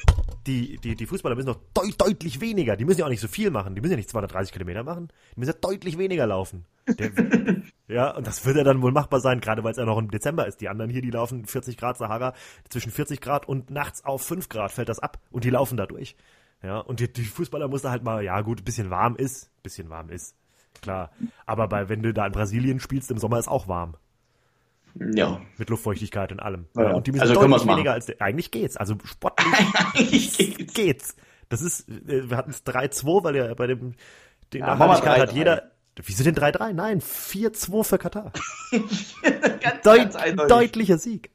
die, 0.47 0.77
die, 0.77 0.95
die 0.95 1.05
Fußballer 1.05 1.35
müssen 1.35 1.47
doch 1.47 1.59
deut, 1.73 1.99
deutlich 1.99 2.41
weniger. 2.41 2.75
Die 2.75 2.85
müssen 2.85 2.99
ja 2.99 3.05
auch 3.05 3.09
nicht 3.09 3.21
so 3.21 3.27
viel 3.27 3.51
machen. 3.51 3.75
Die 3.75 3.81
müssen 3.81 3.91
ja 3.91 3.97
nicht 3.97 4.09
230 4.09 4.51
Kilometer 4.53 4.83
machen. 4.83 5.09
Die 5.35 5.39
müssen 5.39 5.51
ja 5.51 5.57
deutlich 5.59 5.97
weniger 5.97 6.27
laufen. 6.27 6.65
Der, 6.87 7.11
ja, 7.87 8.15
und 8.15 8.25
das 8.25 8.45
wird 8.45 8.57
ja 8.57 8.63
dann 8.63 8.81
wohl 8.81 8.91
machbar 8.91 9.19
sein, 9.19 9.41
gerade 9.41 9.63
weil 9.63 9.71
es 9.71 9.77
ja 9.77 9.85
noch 9.85 9.97
im 9.97 10.11
Dezember 10.11 10.47
ist. 10.47 10.61
Die 10.61 10.69
anderen 10.69 10.89
hier, 10.89 11.01
die 11.01 11.11
laufen 11.11 11.45
40 11.45 11.77
Grad 11.77 11.97
Sahara, 11.97 12.33
zwischen 12.69 12.91
40 12.91 13.21
Grad 13.21 13.47
und 13.47 13.69
nachts 13.69 14.03
auf 14.05 14.23
5 14.23 14.49
Grad 14.49 14.71
fällt 14.71 14.89
das 14.89 14.99
ab 14.99 15.19
und 15.31 15.43
die 15.43 15.49
laufen 15.49 15.77
da 15.77 15.85
durch. 15.85 16.15
Ja, 16.63 16.79
und 16.79 16.99
die, 16.99 17.11
die 17.11 17.23
Fußballer 17.23 17.67
muss 17.67 17.83
da 17.83 17.91
halt 17.91 18.03
mal, 18.03 18.23
ja 18.23 18.41
gut, 18.41 18.61
ein 18.61 18.65
bisschen 18.65 18.89
warm 18.89 19.15
ist, 19.15 19.49
bisschen 19.63 19.89
warm 19.89 20.09
ist 20.09 20.35
klar. 20.81 21.11
Aber 21.45 21.67
bei, 21.67 21.89
wenn 21.89 22.01
du 22.01 22.13
da 22.13 22.25
in 22.25 22.31
Brasilien 22.31 22.79
spielst, 22.79 23.11
im 23.11 23.17
Sommer 23.17 23.39
ist 23.39 23.47
auch 23.47 23.67
warm. 23.67 23.95
Ja. 24.95 25.41
Mit 25.57 25.69
Luftfeuchtigkeit 25.69 26.31
und 26.31 26.39
allem. 26.39 26.65
Ja, 26.75 26.93
Und 26.93 27.07
die 27.07 27.11
müssen 27.11 27.21
also 27.21 27.35
deutlich 27.35 27.67
weniger 27.67 27.93
als, 27.93 28.07
der, 28.07 28.21
eigentlich 28.21 28.51
geht's. 28.51 28.77
Also 28.77 28.95
sportlich 29.03 30.37
geht's. 30.37 30.73
geht's. 30.73 31.15
Das 31.49 31.61
ist, 31.61 31.89
äh, 31.89 32.29
wir 32.29 32.37
hatten 32.37 32.51
es 32.51 32.65
3-2, 32.65 33.23
weil 33.23 33.35
ja 33.35 33.53
bei 33.53 33.67
dem, 33.67 33.95
den 34.53 34.61
ja, 34.61 34.75
Nachhaltigkeit 34.75 35.19
hat 35.19 35.33
jeder, 35.33 35.71
wieso 35.95 36.23
denn 36.23 36.35
3-3? 36.35 36.73
Nein, 36.73 37.01
4-2 37.01 37.83
für 37.83 37.97
Katar. 37.97 38.31
ganz, 38.71 39.81
Deut 39.83 40.13
ganz 40.13 40.47
deutlicher 40.47 40.97
Sieg. 40.97 41.31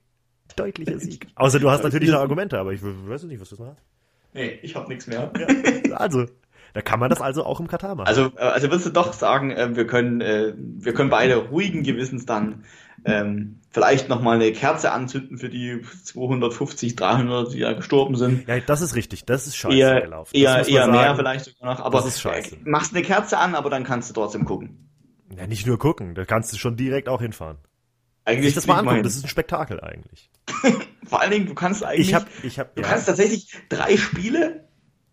Deutlicher 0.57 0.99
Sieg. 1.01 1.27
Außer 1.35 1.59
du 1.59 1.71
hast 1.71 1.83
natürlich 1.83 2.11
noch 2.11 2.21
Argumente, 2.21 2.59
aber 2.59 2.73
ich 2.73 2.81
weiß 2.83 3.25
nicht, 3.25 3.41
was 3.41 3.49
du 3.49 3.57
sagst. 3.57 3.83
Nee, 4.35 4.59
ich 4.63 4.75
hab 4.77 4.89
nichts 4.89 5.07
mehr. 5.07 5.33
Ja, 5.89 5.97
also, 5.97 6.27
da 6.75 6.83
kann 6.83 7.01
man 7.01 7.11
das 7.11 7.21
also 7.21 7.45
auch 7.45 7.61
im 7.61 7.67
Katar 7.67 7.95
machen. 7.95 8.07
Also, 8.07 8.33
äh, 8.37 8.41
also 8.41 8.69
würdest 8.69 8.87
du 8.87 8.91
doch 8.91 9.13
sagen, 9.13 9.51
äh, 9.51 9.75
wir 9.77 9.87
können, 9.87 10.21
wir 10.21 10.93
können 10.93 11.11
beide 11.11 11.37
ruhigen 11.37 11.83
Gewissens 11.83 12.27
dann 12.27 12.65
ähm, 13.05 13.61
vielleicht 13.71 14.09
nochmal 14.09 14.37
eine 14.37 14.53
Kerze 14.53 14.93
anzünden 14.93 15.39
für 15.39 15.49
die 15.49 15.83
250, 16.05 16.97
300, 16.97 17.53
die 17.53 17.61
da 17.61 17.73
gestorben 17.73 18.17
sind. 18.17 18.49
Ja, 18.49 18.61
das 18.61 18.81
ist 18.81 18.95
richtig. 18.95 19.25
Das 19.25 19.47
ist 19.47 19.57
scheiße 19.57 19.77
eher, 19.77 20.01
gelaufen. 20.01 20.31
Eher, 20.35 20.67
eher 20.67 20.89
mehr 20.89 21.17
vielleicht 21.17 21.45
sogar 21.45 21.75
noch. 21.75 21.85
Aber 21.85 21.99
das 21.99 22.07
ist 22.07 22.21
scheiße. 22.21 22.59
machst 22.65 22.95
eine 22.95 23.03
Kerze 23.03 23.39
an, 23.39 23.55
aber 23.55 23.71
dann 23.71 23.85
kannst 23.85 24.11
du 24.11 24.15
trotzdem 24.15 24.45
gucken. 24.45 24.91
Ja, 25.37 25.47
nicht 25.47 25.67
nur 25.67 25.79
gucken. 25.79 26.15
Da 26.15 26.25
kannst 26.25 26.53
du 26.53 26.57
schon 26.57 26.77
direkt 26.77 27.09
auch 27.09 27.21
hinfahren. 27.21 27.59
Eigentlich 28.25 28.55
das 28.55 28.67
mal 28.67 28.79
angucken. 28.79 29.03
Das 29.03 29.17
ist 29.17 29.25
ein 29.25 29.29
Spektakel 29.29 29.81
eigentlich. 29.81 30.31
Vor 31.07 31.21
allen 31.21 31.31
Dingen, 31.31 31.47
du 31.47 31.55
kannst 31.55 31.85
eigentlich, 31.85 32.09
ich 32.09 32.15
hab, 32.15 32.27
ich 32.43 32.59
hab, 32.59 32.75
du 32.75 32.83
ja. 32.83 32.89
kannst 32.89 33.07
tatsächlich 33.07 33.53
drei 33.69 33.97
Spiele 33.97 34.69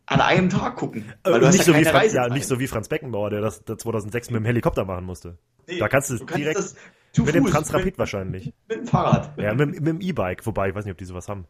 an 0.05 0.21
einem 0.21 0.49
Tag 0.49 0.77
gucken. 0.77 1.11
Weil 1.23 1.39
du 1.41 1.47
nicht, 1.47 1.63
so 1.63 1.75
wie 1.75 1.83
Franz, 1.83 2.13
ja, 2.13 2.29
nicht 2.29 2.47
so 2.47 2.59
wie 2.59 2.67
Franz 2.67 2.87
Beckenbauer, 2.87 3.29
der 3.29 3.41
das 3.41 3.63
2006 3.65 4.29
mit 4.29 4.39
dem 4.39 4.45
Helikopter 4.45 4.85
machen 4.85 5.05
musste. 5.05 5.37
Nee, 5.67 5.79
da 5.79 5.89
kannst 5.89 6.09
du, 6.09 6.17
du 6.17 6.25
kannst 6.25 6.39
direkt 6.39 6.75
mit 7.17 7.27
Fuß, 7.27 7.33
dem 7.33 7.45
Transrapid 7.45 7.97
wahrscheinlich. 7.97 8.53
Mit 8.67 8.79
dem 8.79 8.87
Fahrrad. 8.87 9.37
Ja, 9.37 9.53
mit, 9.53 9.71
mit 9.71 9.87
dem 9.87 10.01
E-Bike, 10.01 10.45
wobei 10.45 10.69
ich 10.69 10.75
weiß 10.75 10.85
nicht, 10.85 10.93
ob 10.93 10.97
die 10.97 11.05
sowas 11.05 11.27
haben. 11.27 11.45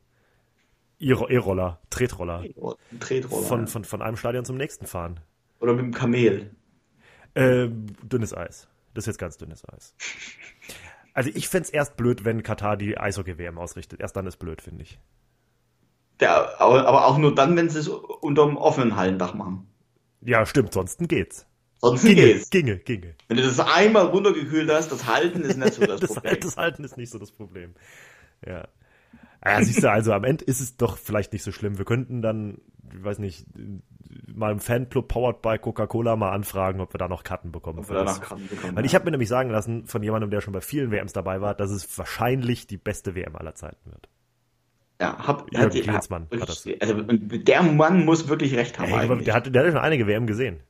E-Roller, 0.99 1.79
Tretroller. 1.89 2.43
Tretroller. 2.99 3.43
Von, 3.43 3.67
von, 3.67 3.83
von 3.83 4.01
einem 4.01 4.17
Stadion 4.17 4.45
zum 4.45 4.57
nächsten 4.57 4.85
fahren. 4.85 5.19
Oder 5.59 5.73
mit 5.73 5.85
dem 5.85 5.93
Kamel. 5.93 6.55
Äh, 7.33 7.69
dünnes 8.03 8.35
Eis. 8.35 8.67
Das 8.93 9.03
ist 9.03 9.07
jetzt 9.07 9.17
ganz 9.17 9.37
dünnes 9.37 9.67
Eis. 9.67 9.95
Also 11.13 11.29
ich 11.33 11.49
fände 11.49 11.69
erst 11.71 11.97
blöd, 11.97 12.23
wenn 12.23 12.43
Katar 12.43 12.77
die 12.77 12.97
Eishockey-WM 12.97 13.57
ausrichtet. 13.57 13.99
Erst 13.99 14.15
dann 14.15 14.27
ist 14.27 14.37
blöd, 14.37 14.61
finde 14.61 14.83
ich. 14.83 14.99
Der, 16.19 16.61
aber 16.61 17.05
auch 17.05 17.17
nur 17.17 17.33
dann, 17.33 17.55
wenn 17.55 17.69
sie 17.69 17.79
es 17.79 17.87
unter 17.87 18.45
dem 18.45 18.57
offenen 18.57 18.95
Hallendach 18.95 19.33
machen. 19.33 19.67
Ja, 20.21 20.45
stimmt, 20.45 20.73
sonst 20.73 20.99
geht's. 21.09 21.47
Sonst 21.81 22.03
ginge, 22.03 22.15
geht's. 22.15 22.49
Ginge, 22.49 22.77
ginge. 22.77 23.15
Wenn 23.27 23.37
du 23.37 23.43
das 23.43 23.59
einmal 23.59 24.05
runtergekühlt 24.05 24.69
hast, 24.69 24.91
das 24.91 25.07
Halten 25.07 25.41
ist 25.41 25.57
nicht 25.57 25.73
so 25.73 25.85
das, 25.85 25.99
das 25.99 26.13
Problem. 26.13 26.39
Das 26.39 26.57
Halten 26.57 26.83
ist 26.83 26.97
nicht 26.97 27.11
so 27.11 27.17
das 27.17 27.31
Problem. 27.31 27.73
Ja. 28.45 28.67
Ja, 29.43 29.63
siehst 29.63 29.81
du, 29.81 29.89
also 29.89 30.13
am 30.13 30.23
Ende 30.23 30.45
ist 30.45 30.61
es 30.61 30.77
doch 30.77 30.97
vielleicht 30.97 31.33
nicht 31.33 31.41
so 31.41 31.51
schlimm. 31.51 31.79
Wir 31.79 31.85
könnten 31.85 32.21
dann, 32.21 32.59
ich 32.93 33.03
weiß 33.03 33.17
nicht, 33.17 33.47
mal 34.27 34.51
im 34.51 34.59
Fanclub 34.59 35.07
Powered 35.07 35.41
by 35.41 35.57
Coca-Cola 35.57 36.15
mal 36.15 36.31
anfragen, 36.31 36.79
ob 36.79 36.93
wir 36.93 36.99
da 36.99 37.07
noch 37.07 37.23
Karten 37.23 37.51
bekommen. 37.51 37.79
Ob 37.79 37.89
wir 37.89 37.95
da 37.95 38.03
noch 38.03 38.21
Karten 38.21 38.47
bekommen. 38.47 38.75
Weil 38.75 38.85
ich 38.85 38.93
habe 38.93 39.05
mir 39.05 39.11
nämlich 39.11 39.29
sagen 39.29 39.49
lassen 39.49 39.87
von 39.87 40.03
jemandem, 40.03 40.29
der 40.29 40.41
schon 40.41 40.53
bei 40.53 40.61
vielen 40.61 40.91
WMs 40.91 41.13
dabei 41.13 41.41
war, 41.41 41.55
dass 41.55 41.71
es 41.71 41.97
wahrscheinlich 41.97 42.67
die 42.67 42.77
beste 42.77 43.15
WM 43.15 43.35
aller 43.35 43.55
Zeiten 43.55 43.91
wird. 43.91 44.07
Ja, 45.01 45.17
hab, 45.17 45.51
Jürgen 45.51 45.65
hat, 45.65 45.71
Klinsmann 45.71 46.27
hat, 46.31 46.41
hat 46.41 46.49
das. 46.49 46.67
Also, 46.79 47.01
der 47.01 47.63
Mann 47.63 48.05
muss 48.05 48.27
wirklich 48.27 48.55
recht 48.55 48.77
haben. 48.77 48.91
Ey, 48.91 49.23
der, 49.23 49.33
hat, 49.33 49.47
der 49.47 49.61
hat 49.61 49.65
ja 49.65 49.71
schon 49.71 49.81
einige 49.81 50.05
WM 50.05 50.27
gesehen. 50.27 50.61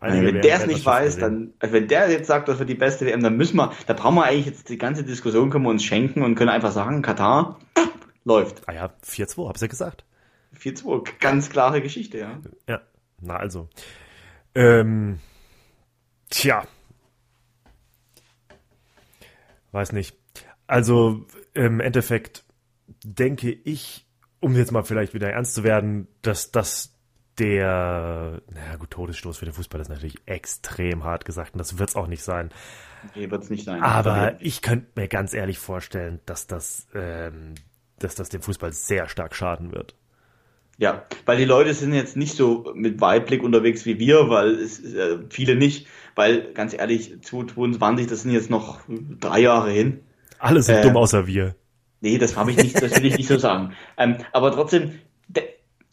Also 0.00 0.22
wenn 0.22 0.40
der 0.40 0.56
es 0.56 0.66
nicht 0.66 0.86
weiß, 0.86 1.18
dann, 1.18 1.54
also 1.58 1.74
wenn 1.74 1.88
der 1.88 2.10
jetzt 2.10 2.28
sagt, 2.28 2.48
das 2.48 2.58
wird 2.58 2.68
die 2.68 2.74
beste 2.74 3.04
WM, 3.06 3.22
dann 3.22 3.36
müssen 3.36 3.56
wir, 3.56 3.72
da 3.86 3.94
brauchen 3.94 4.16
wir 4.16 4.24
eigentlich 4.24 4.46
jetzt 4.46 4.68
die 4.68 4.78
ganze 4.78 5.02
Diskussion 5.02 5.50
können 5.50 5.64
wir 5.64 5.70
uns 5.70 5.84
schenken 5.84 6.22
und 6.22 6.34
können 6.34 6.50
einfach 6.50 6.72
sagen, 6.72 7.02
Katar 7.02 7.58
läuft. 8.24 8.62
Ah 8.68 8.72
ja, 8.72 8.90
4-2, 9.04 9.48
hab's 9.48 9.60
ja 9.60 9.66
gesagt. 9.66 10.04
4-2, 10.58 11.08
ganz 11.20 11.50
klare 11.50 11.82
Geschichte, 11.82 12.18
ja. 12.18 12.38
Ja, 12.68 12.80
na 13.20 13.36
also. 13.36 13.68
Ähm, 14.54 15.18
tja. 16.30 16.64
Weiß 19.72 19.92
nicht. 19.92 20.16
Also 20.66 21.26
im 21.54 21.80
Endeffekt 21.80 22.44
denke 23.04 23.50
ich, 23.50 24.06
um 24.40 24.54
jetzt 24.54 24.72
mal 24.72 24.84
vielleicht 24.84 25.14
wieder 25.14 25.30
ernst 25.30 25.54
zu 25.54 25.64
werden, 25.64 26.08
dass 26.22 26.50
das 26.50 26.97
der, 27.38 28.40
naja 28.52 28.76
gut, 28.78 28.90
Todesstoß 28.90 29.38
für 29.38 29.44
den 29.44 29.54
Fußball 29.54 29.80
ist 29.80 29.88
natürlich 29.88 30.18
extrem 30.26 31.04
hart 31.04 31.24
gesagt 31.24 31.54
und 31.54 31.58
das 31.58 31.78
wird's 31.78 31.96
auch 31.96 32.06
nicht 32.06 32.22
sein. 32.22 32.50
Nee, 33.14 33.30
wird's 33.30 33.50
nicht 33.50 33.64
sein. 33.64 33.82
Aber 33.82 34.36
ich 34.40 34.62
könnte 34.62 34.88
mir 34.96 35.08
ganz 35.08 35.34
ehrlich 35.34 35.58
vorstellen, 35.58 36.20
dass 36.26 36.46
das, 36.46 36.88
ähm, 36.94 37.54
dass 37.98 38.14
das 38.14 38.28
dem 38.28 38.42
Fußball 38.42 38.72
sehr 38.72 39.08
stark 39.08 39.34
schaden 39.34 39.72
wird. 39.72 39.94
Ja, 40.78 41.06
weil 41.26 41.36
die 41.36 41.44
Leute 41.44 41.74
sind 41.74 41.92
jetzt 41.92 42.16
nicht 42.16 42.36
so 42.36 42.72
mit 42.74 43.00
Weitblick 43.00 43.42
unterwegs 43.42 43.84
wie 43.84 43.98
wir, 43.98 44.28
weil 44.28 44.50
es 44.50 44.82
äh, 44.84 45.18
viele 45.28 45.56
nicht, 45.56 45.88
weil 46.14 46.52
ganz 46.52 46.72
ehrlich, 46.72 47.20
2022, 47.20 48.06
das 48.06 48.22
sind 48.22 48.30
jetzt 48.30 48.48
noch 48.48 48.80
drei 48.88 49.40
Jahre 49.40 49.70
hin. 49.70 50.00
Alle 50.38 50.62
sind 50.62 50.76
Äh, 50.76 50.82
dumm 50.82 50.96
außer 50.96 51.26
wir. 51.26 51.56
Nee, 52.00 52.18
das 52.18 52.36
habe 52.36 52.52
ich 52.52 52.56
nicht, 52.58 52.80
das 52.80 52.96
will 52.96 53.06
ich 53.06 53.16
nicht 53.18 53.28
so 53.28 53.38
sagen. 53.38 53.72
Ähm, 53.96 54.18
aber 54.32 54.52
trotzdem, 54.52 55.00
de, 55.26 55.42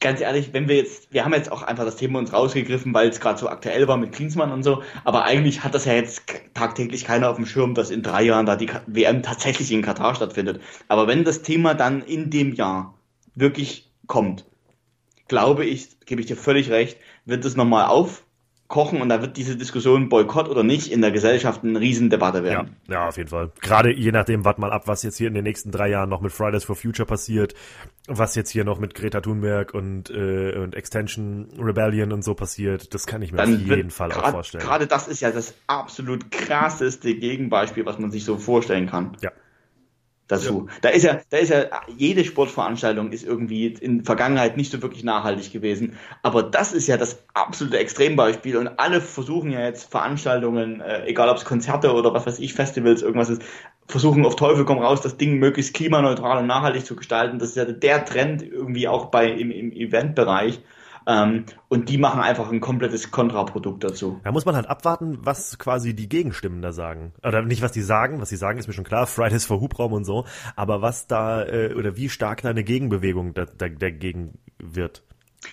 ganz 0.01 0.21
ehrlich, 0.21 0.53
wenn 0.53 0.67
wir 0.67 0.75
jetzt, 0.75 1.13
wir 1.13 1.25
haben 1.25 1.33
jetzt 1.33 1.51
auch 1.51 1.63
einfach 1.63 1.85
das 1.85 1.95
Thema 1.95 2.19
uns 2.19 2.33
rausgegriffen, 2.33 2.93
weil 2.93 3.09
es 3.09 3.19
gerade 3.19 3.39
so 3.39 3.49
aktuell 3.49 3.87
war 3.87 3.97
mit 3.97 4.11
Klinsmann 4.11 4.51
und 4.51 4.63
so, 4.63 4.83
aber 5.03 5.23
eigentlich 5.23 5.63
hat 5.63 5.73
das 5.73 5.85
ja 5.85 5.93
jetzt 5.93 6.23
tagtäglich 6.53 7.05
keiner 7.05 7.29
auf 7.29 7.37
dem 7.37 7.45
Schirm, 7.45 7.73
dass 7.73 7.89
in 7.89 8.03
drei 8.03 8.23
Jahren 8.23 8.45
da 8.45 8.55
die 8.55 8.69
WM 8.87 9.23
tatsächlich 9.23 9.71
in 9.71 9.81
Katar 9.81 10.15
stattfindet. 10.15 10.61
Aber 10.87 11.07
wenn 11.07 11.23
das 11.23 11.41
Thema 11.41 11.73
dann 11.73 12.01
in 12.01 12.29
dem 12.29 12.53
Jahr 12.53 12.93
wirklich 13.35 13.89
kommt, 14.07 14.45
glaube 15.27 15.65
ich, 15.65 15.99
gebe 16.05 16.21
ich 16.21 16.27
dir 16.27 16.37
völlig 16.37 16.69
recht, 16.69 16.97
wird 17.25 17.45
es 17.45 17.55
nochmal 17.55 17.87
aufkochen 18.67 19.01
und 19.01 19.09
da 19.09 19.21
wird 19.21 19.37
diese 19.37 19.55
Diskussion 19.55 20.09
Boykott 20.09 20.49
oder 20.49 20.63
nicht 20.63 20.91
in 20.91 21.01
der 21.01 21.11
Gesellschaft 21.11 21.63
eine 21.63 21.79
Riesendebatte 21.79 22.39
Ja, 22.39 22.43
werden. 22.43 22.75
ja, 22.87 23.07
auf 23.07 23.17
jeden 23.17 23.29
Fall. 23.29 23.51
Gerade 23.61 23.93
je 23.93 24.11
nachdem, 24.11 24.43
wart 24.43 24.59
mal 24.59 24.71
ab, 24.71 24.83
was 24.87 25.03
jetzt 25.03 25.17
hier 25.17 25.27
in 25.27 25.33
den 25.33 25.43
nächsten 25.43 25.71
drei 25.71 25.89
Jahren 25.89 26.09
noch 26.09 26.21
mit 26.21 26.31
Fridays 26.31 26.63
for 26.63 26.75
Future 26.75 27.05
passiert, 27.05 27.53
was 28.07 28.35
jetzt 28.35 28.49
hier 28.49 28.63
noch 28.63 28.79
mit 28.79 28.95
Greta 28.95 29.21
Thunberg 29.21 29.73
und, 29.73 30.09
äh, 30.09 30.57
und 30.57 30.75
Extension 30.75 31.47
Rebellion 31.59 32.11
und 32.11 32.23
so 32.23 32.33
passiert, 32.33 32.93
das 32.93 33.05
kann 33.05 33.21
ich 33.21 33.31
mir 33.31 33.39
auf 33.39 33.45
Dann 33.45 33.59
jeden 33.59 33.69
wird 33.69 33.93
Fall 33.93 34.11
auch 34.11 34.21
grad- 34.21 34.31
vorstellen. 34.31 34.63
Gerade 34.63 34.87
das 34.87 35.07
ist 35.07 35.21
ja 35.21 35.31
das 35.31 35.53
absolut 35.67 36.31
krasseste 36.31 37.13
Gegenbeispiel, 37.15 37.85
was 37.85 37.99
man 37.99 38.11
sich 38.11 38.25
so 38.25 38.37
vorstellen 38.37 38.87
kann. 38.87 39.15
Ja. 39.21 39.31
Dazu. 40.27 40.67
Da 40.81 40.89
ist 40.89 41.03
ja, 41.03 41.19
da 41.29 41.37
ist 41.37 41.49
ja, 41.49 41.65
jede 41.95 42.25
Sportveranstaltung 42.25 43.11
ist 43.11 43.23
irgendwie 43.23 43.67
in 43.67 43.97
der 43.97 44.05
Vergangenheit 44.05 44.57
nicht 44.57 44.71
so 44.71 44.81
wirklich 44.81 45.03
nachhaltig 45.03 45.53
gewesen. 45.53 45.97
Aber 46.23 46.41
das 46.41 46.73
ist 46.73 46.87
ja 46.87 46.97
das 46.97 47.23
absolute 47.35 47.77
Extrembeispiel 47.77 48.57
und 48.57 48.67
alle 48.79 49.01
versuchen 49.01 49.51
ja 49.51 49.61
jetzt 49.61 49.91
Veranstaltungen, 49.91 50.81
äh, 50.81 51.05
egal 51.05 51.29
ob 51.29 51.37
es 51.37 51.45
Konzerte 51.45 51.93
oder 51.93 52.11
was 52.15 52.25
weiß 52.25 52.39
ich, 52.39 52.55
Festivals, 52.55 53.03
irgendwas 53.03 53.29
ist, 53.29 53.43
versuchen 53.87 54.25
auf 54.25 54.35
Teufel 54.35 54.65
komm 54.65 54.79
raus, 54.79 55.01
das 55.01 55.17
Ding 55.17 55.37
möglichst 55.37 55.75
klimaneutral 55.75 56.39
und 56.39 56.47
nachhaltig 56.47 56.87
zu 56.87 56.95
gestalten. 56.95 57.37
Das 57.37 57.49
ist 57.49 57.57
ja 57.57 57.65
der 57.65 58.03
Trend 58.03 58.41
irgendwie 58.41 58.87
auch 58.87 59.05
bei, 59.05 59.29
im, 59.29 59.51
im 59.51 59.71
Eventbereich. 59.71 60.59
Ähm, 61.07 61.45
und 61.69 61.89
die 61.89 61.97
machen 61.97 62.21
einfach 62.21 62.51
ein 62.51 62.61
komplettes 62.61 63.11
Kontraprodukt 63.11 63.83
dazu. 63.83 64.19
Da 64.23 64.31
muss 64.31 64.45
man 64.45 64.55
halt 64.55 64.67
abwarten, 64.67 65.19
was 65.21 65.59
quasi 65.59 65.95
die 65.95 66.09
Gegenstimmen 66.09 66.61
da 66.61 66.71
sagen. 66.71 67.13
Oder 67.23 67.43
nicht, 67.43 67.61
was 67.61 67.71
die 67.71 67.81
sagen, 67.81 68.21
was 68.21 68.29
sie 68.29 68.37
sagen, 68.37 68.57
ist 68.57 68.67
mir 68.67 68.73
schon 68.73 68.83
klar, 68.83 69.07
Fridays 69.07 69.45
for 69.45 69.59
Hubraum 69.59 69.93
und 69.93 70.05
so, 70.05 70.25
aber 70.55 70.81
was 70.81 71.07
da, 71.07 71.43
äh, 71.43 71.73
oder 71.73 71.95
wie 71.95 72.09
stark 72.09 72.41
da 72.41 72.49
eine 72.49 72.63
Gegenbewegung 72.63 73.33
da, 73.33 73.45
da, 73.45 73.69
dagegen 73.69 74.39
wird. 74.57 75.03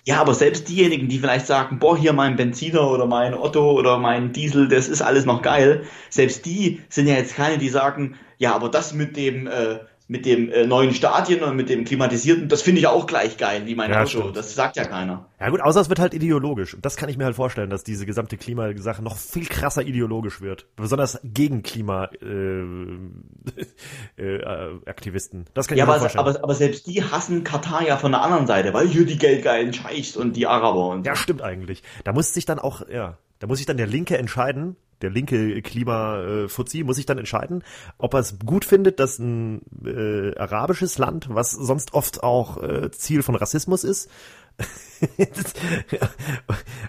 Ja, 0.05 0.19
aber 0.19 0.33
selbst 0.33 0.69
diejenigen, 0.69 1.07
die 1.07 1.19
vielleicht 1.19 1.45
sagen, 1.45 1.77
boah, 1.77 1.95
hier 1.95 2.13
mein 2.13 2.35
Benziner 2.35 2.89
oder 2.89 3.05
mein 3.05 3.35
Otto 3.35 3.73
oder 3.73 3.99
mein 3.99 4.33
Diesel, 4.33 4.67
das 4.67 4.87
ist 4.89 5.03
alles 5.03 5.25
noch 5.25 5.43
geil, 5.43 5.83
selbst 6.09 6.45
die 6.45 6.81
sind 6.89 7.07
ja 7.07 7.13
jetzt 7.13 7.35
keine, 7.35 7.59
die 7.59 7.69
sagen, 7.69 8.15
ja, 8.37 8.55
aber 8.55 8.69
das 8.69 8.93
mit 8.93 9.15
dem, 9.15 9.47
äh, 9.47 9.79
mit 10.07 10.25
dem 10.25 10.51
äh, 10.51 10.65
neuen 10.67 10.93
Stadien 10.93 11.43
und 11.43 11.55
mit 11.55 11.69
dem 11.69 11.85
klimatisierten, 11.85 12.49
das 12.49 12.61
finde 12.61 12.79
ich 12.79 12.87
auch 12.87 13.07
gleich 13.07 13.37
geil 13.37 13.63
wie 13.65 13.75
mein 13.75 13.89
Ja, 13.89 13.99
Auto. 14.01 14.07
stimmt. 14.07 14.37
Das 14.37 14.53
sagt 14.53 14.75
ja 14.75 14.83
keiner. 14.85 15.27
Ja 15.39 15.49
gut, 15.49 15.61
außer 15.61 15.79
es 15.81 15.89
wird 15.89 15.99
halt 15.99 16.13
ideologisch. 16.13 16.73
Und 16.73 16.85
das 16.85 16.97
kann 16.97 17.09
ich 17.09 17.17
mir 17.17 17.25
halt 17.25 17.35
vorstellen, 17.35 17.69
dass 17.69 17.83
diese 17.83 18.05
gesamte 18.05 18.37
Klimasache 18.37 19.01
noch 19.01 19.17
viel 19.17 19.45
krasser 19.45 19.81
ideologisch 19.81 20.41
wird. 20.41 20.67
Besonders 20.75 21.19
gegen 21.23 21.63
Klima-Aktivisten. 21.63 23.23
Äh, 24.17 24.35
äh, 24.35 24.79
Aktivisten. 24.85 25.45
das 25.53 25.67
kann 25.67 25.75
ich 25.75 25.79
Ja, 25.79 25.85
mir 25.85 25.91
aber, 25.93 25.99
vorstellen. 26.01 26.25
aber, 26.27 26.43
aber 26.43 26.55
selbst 26.55 26.87
die 26.87 27.03
hassen 27.03 27.43
Katar 27.43 27.85
ja 27.85 27.97
von 27.97 28.11
der 28.11 28.21
anderen 28.21 28.47
Seite, 28.47 28.73
weil 28.73 28.87
hier 28.87 29.05
die 29.05 29.17
geldgeilen 29.17 29.73
Scheichs 29.73 30.15
und 30.15 30.35
die 30.35 30.47
Araber 30.47 30.87
und 30.89 31.03
so. 31.03 31.09
ja, 31.09 31.15
stimmt 31.15 31.41
eigentlich. 31.41 31.83
Da 32.03 32.13
muss 32.13 32.33
sich 32.33 32.45
dann 32.45 32.59
auch, 32.59 32.87
ja, 32.89 33.17
da 33.39 33.47
muss 33.47 33.57
sich 33.57 33.65
dann 33.65 33.77
der 33.77 33.87
Linke 33.87 34.17
entscheiden, 34.17 34.75
der 35.03 35.11
linke 35.11 35.61
Klima-Fuzzi 35.61 36.83
muss 36.83 36.95
sich 36.95 37.05
dann 37.05 37.17
entscheiden, 37.19 37.63
ob 37.97 38.13
er 38.15 38.21
es 38.21 38.39
gut 38.43 38.65
findet, 38.65 38.99
dass 38.99 39.19
ein 39.19 39.61
äh, 39.85 40.35
arabisches 40.37 40.97
Land, 40.97 41.27
was 41.29 41.51
sonst 41.51 41.93
oft 41.93 42.23
auch 42.23 42.61
äh, 42.63 42.89
Ziel 42.91 43.21
von 43.21 43.35
Rassismus 43.35 43.83
ist, 43.83 44.09
das, 45.17 45.53
ja, 45.89 46.07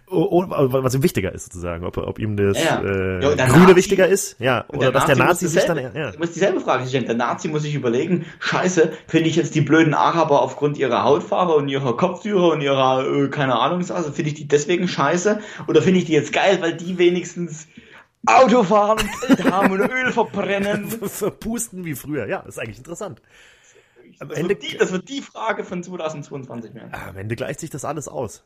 was 0.06 0.94
ihm 0.94 1.02
wichtiger 1.02 1.32
ist 1.32 1.44
sozusagen, 1.44 1.86
ob, 1.86 1.96
ob 1.96 2.18
ihm 2.18 2.36
das 2.36 2.62
Ja, 2.62 2.82
ja. 2.82 3.16
äh, 3.18 3.20
Grüne 3.20 3.36
Nazi- 3.36 3.76
wichtiger 3.76 4.06
ist, 4.06 4.38
ja, 4.38 4.66
oder 4.68 4.92
dass 4.92 5.06
der 5.06 5.16
Nazi 5.16 5.48
sich 5.48 5.64
dann, 5.64 5.78
ja, 5.78 6.12
muss 6.18 6.32
dieselbe 6.32 6.60
Frage 6.60 6.86
stellen. 6.86 7.06
Der 7.06 7.14
Nazi 7.14 7.48
muss 7.48 7.62
sich 7.62 7.74
überlegen, 7.74 8.26
scheiße, 8.38 8.92
finde 9.06 9.30
ich 9.30 9.36
jetzt 9.36 9.54
die 9.54 9.62
blöden 9.62 9.94
Araber 9.94 10.42
aufgrund 10.42 10.76
ihrer 10.76 11.04
Hautfarbe 11.04 11.54
und 11.54 11.68
ihrer 11.68 11.96
Kopftüre 11.96 12.48
und 12.48 12.60
ihrer, 12.60 13.06
äh, 13.06 13.28
keine 13.28 13.58
Ahnung, 13.58 13.78
also 13.78 14.12
finde 14.12 14.30
ich 14.30 14.34
die 14.34 14.46
deswegen 14.46 14.86
scheiße? 14.86 15.40
Oder 15.66 15.80
finde 15.80 16.00
ich 16.00 16.04
die 16.04 16.12
jetzt 16.12 16.34
geil, 16.34 16.58
weil 16.60 16.76
die 16.76 16.98
wenigstens 16.98 17.66
Auto 18.26 18.62
fahren 18.62 18.98
und 18.98 19.20
Geld 19.20 19.50
haben 19.50 19.72
und 19.72 19.80
Öl 19.80 20.12
verbrennen? 20.12 20.88
verpusten 21.08 21.84
wie 21.84 21.94
früher. 21.94 22.26
Ja, 22.26 22.40
ist 22.40 22.58
eigentlich 22.58 22.78
interessant. 22.78 23.22
Am 24.20 24.28
Das 24.28 24.38
Ende, 24.38 24.50
wird, 24.50 24.62
die, 24.62 24.76
das 24.76 24.92
wird 24.92 25.08
die 25.08 25.22
Frage 25.22 25.64
von 25.64 25.82
2022 25.82 26.74
werden. 26.74 26.94
am 26.94 27.16
Ende 27.16 27.36
gleicht 27.36 27.60
sich 27.60 27.70
das 27.70 27.84
alles 27.84 28.08
aus. 28.08 28.44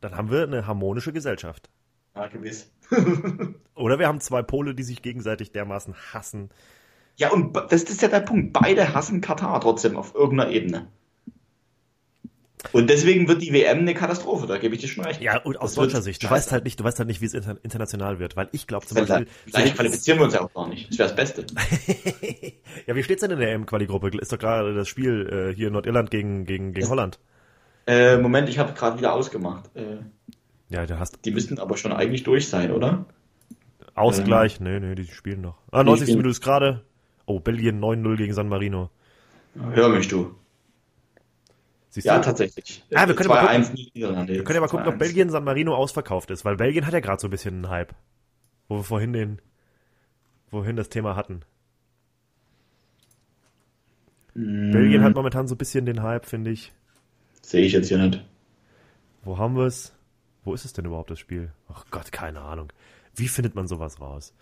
Dann 0.00 0.16
haben 0.16 0.30
wir 0.30 0.42
eine 0.42 0.66
harmonische 0.66 1.12
Gesellschaft. 1.12 1.70
Ja, 2.14 2.28
gewiss. 2.28 2.70
Oder 3.74 3.98
wir 3.98 4.08
haben 4.08 4.20
zwei 4.20 4.42
Pole, 4.42 4.74
die 4.74 4.82
sich 4.82 5.02
gegenseitig 5.02 5.52
dermaßen 5.52 5.94
hassen. 6.12 6.50
Ja, 7.16 7.30
und 7.30 7.56
das 7.56 7.84
ist 7.84 8.02
ja 8.02 8.08
der 8.08 8.20
Punkt. 8.20 8.52
Beide 8.52 8.94
hassen 8.94 9.20
Katar 9.20 9.60
trotzdem 9.60 9.96
auf 9.96 10.14
irgendeiner 10.14 10.50
Ebene. 10.50 10.88
Und 12.72 12.90
deswegen 12.90 13.28
wird 13.28 13.40
die 13.42 13.52
WM 13.52 13.78
eine 13.78 13.94
Katastrophe, 13.94 14.46
da 14.46 14.58
gebe 14.58 14.74
ich 14.74 14.80
dir 14.80 14.88
schon 14.88 15.04
recht. 15.04 15.20
Ja, 15.20 15.38
und 15.42 15.56
aus 15.60 15.70
Das 15.70 15.84
deutscher 15.84 16.02
Sicht. 16.02 16.22
Du 16.22 16.26
scheiße. 16.26 16.34
weißt 16.36 16.52
halt 16.52 16.64
nicht, 16.64 16.80
du 16.80 16.84
weißt 16.84 16.98
halt 16.98 17.06
nicht, 17.08 17.20
wie 17.20 17.26
es 17.26 17.34
inter 17.34 17.56
international 17.62 18.18
wird, 18.18 18.36
weil 18.36 18.48
ich 18.52 18.66
glaube 18.66 18.84
zum 18.86 18.96
Beispiel. 18.98 19.26
vielleicht 19.46 19.76
qualifizieren 19.76 20.18
wir 20.18 20.24
uns 20.24 20.34
ja 20.34 20.40
auch 20.42 20.52
gar 20.52 20.68
nicht. 20.68 20.90
Das 20.90 20.98
wäre 20.98 21.08
das 21.08 21.16
Beste. 21.16 21.46
ja, 22.86 22.94
wie 22.96 23.02
steht's 23.02 23.20
denn 23.22 23.30
in 23.30 23.38
der 23.38 23.52
EM-Quali-Gruppe? 23.52 24.10
Ist 24.18 24.32
doch 24.32 24.38
gerade 24.38 24.74
das 24.74 24.88
Spiel 24.88 25.50
äh, 25.52 25.54
hier 25.54 25.68
in 25.68 25.72
Nordirland 25.72 26.10
gegen, 26.10 26.44
gegen, 26.46 26.72
gegen 26.72 26.80
Das- 26.82 26.90
Holland. 26.90 27.18
Äh, 27.86 28.18
Moment, 28.18 28.48
ich 28.48 28.58
habe 28.58 28.72
gerade 28.74 28.98
wieder 28.98 29.14
ausgemacht. 29.14 29.70
Äh, 29.74 29.98
Ja, 30.68 30.84
du 30.84 30.98
hast 30.98 31.24
die 31.24 31.30
müssten 31.30 31.58
aber 31.58 31.76
schon 31.78 31.92
eigentlich 31.92 32.22
durch 32.24 32.48
sein, 32.48 32.70
oder? 32.72 33.06
Ausgleich. 33.94 34.60
Nee, 34.60 34.80
nee, 34.80 34.94
die 34.94 35.06
spielen 35.06 35.40
noch. 35.40 35.56
Ah, 35.70 35.82
Die 35.82 35.86
90. 35.86 36.04
spielen- 36.06 36.18
Minute 36.18 36.30
ist 36.32 36.40
gerade. 36.42 36.84
Oh, 37.26 37.40
Belgien 37.40 37.80
9-0 37.80 38.16
gegen 38.16 38.32
San 38.34 38.48
Marino. 38.48 38.90
Hör 39.74 39.88
mich 39.88 40.08
du. 40.08 40.34
Siehst 41.90 42.06
Ja, 42.06 42.16
du? 42.18 42.24
tatsächlich. 42.24 42.84
Ah, 42.94 43.06
wir 43.08 43.14
können 43.14 43.28
mal 43.30 43.46
2-1 43.46 43.72
Niederlande. 43.72 44.34
Wir 44.34 44.44
können 44.44 44.56
ja 44.56 44.60
mal 44.60 44.68
gucken, 44.68 44.86
ob 44.88 44.94
2-1. 44.96 44.98
Belgien 44.98 45.30
San 45.30 45.44
Marino 45.44 45.74
ausverkauft 45.74 46.30
ist, 46.30 46.44
weil 46.44 46.56
Belgien 46.56 46.86
hat 46.86 46.92
ja 46.92 47.00
gerade 47.00 47.20
so 47.20 47.28
ein 47.28 47.30
bisschen 47.30 47.54
einen 47.56 47.68
Hype. 47.70 47.94
wo 48.68 48.76
wir 48.76 48.84
vorhin 48.84 49.12
den, 49.14 49.40
wohin 50.50 50.76
das 50.76 50.90
Thema 50.90 51.16
hatten. 51.16 51.42
Mm. 54.34 54.70
Belgien 54.72 55.02
hat 55.02 55.14
momentan 55.14 55.48
so 55.48 55.54
ein 55.54 55.58
bisschen 55.58 55.86
den 55.86 56.02
Hype, 56.02 56.26
finde 56.26 56.50
ich. 56.50 56.72
Sehe 57.42 57.64
ich 57.64 57.72
jetzt 57.72 57.88
hier 57.88 57.98
nicht. 57.98 58.22
Wo 59.24 59.38
haben 59.38 59.56
wir 59.56 59.64
es? 59.66 59.94
Wo 60.44 60.54
ist 60.54 60.64
es 60.64 60.72
denn 60.72 60.84
überhaupt, 60.84 61.10
das 61.10 61.18
Spiel? 61.18 61.52
Ach 61.68 61.84
Gott, 61.90 62.12
keine 62.12 62.40
Ahnung. 62.40 62.72
Wie 63.14 63.28
findet 63.28 63.54
man 63.54 63.66
sowas 63.66 64.00
raus? 64.00 64.34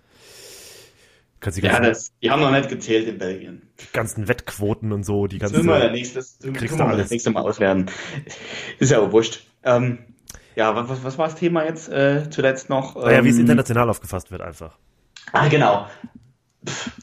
Kannst 1.41 1.62
ja, 1.62 1.78
das, 1.80 2.12
die 2.22 2.30
haben 2.30 2.41
noch 2.41 2.51
nicht 2.51 2.68
gezählt 2.68 3.07
in 3.07 3.18
Belgien. 3.18 3.68
Die 3.78 3.93
ganzen 3.93 4.26
Wettquoten 4.26 4.93
und 4.93 5.05
so, 5.05 5.26
die 5.26 5.39
ganzen. 5.39 5.66
Das 5.66 5.93
nächstes, 5.93 6.39
kriegst 6.41 6.78
du 6.78 6.84
alles. 6.84 7.03
das 7.03 7.11
nächste 7.11 7.30
Mal 7.30 7.43
auswerten. 7.43 7.87
Ist 8.78 8.91
ja 8.91 9.01
auch 9.01 9.12
wurscht. 9.12 9.45
Ähm, 9.62 9.99
ja, 10.55 10.74
was, 10.74 11.05
was 11.05 11.18
war 11.18 11.26
das 11.26 11.37
Thema 11.37 11.64
jetzt 11.64 11.89
äh, 11.91 12.30
zuletzt 12.30 12.70
noch? 12.70 12.97
Naja, 12.97 13.22
wie 13.22 13.28
es 13.28 13.34
ähm, 13.37 13.43
international 13.43 13.91
aufgefasst 13.91 14.30
wird 14.30 14.41
einfach. 14.41 14.78
Ah, 15.32 15.49
genau. 15.49 15.87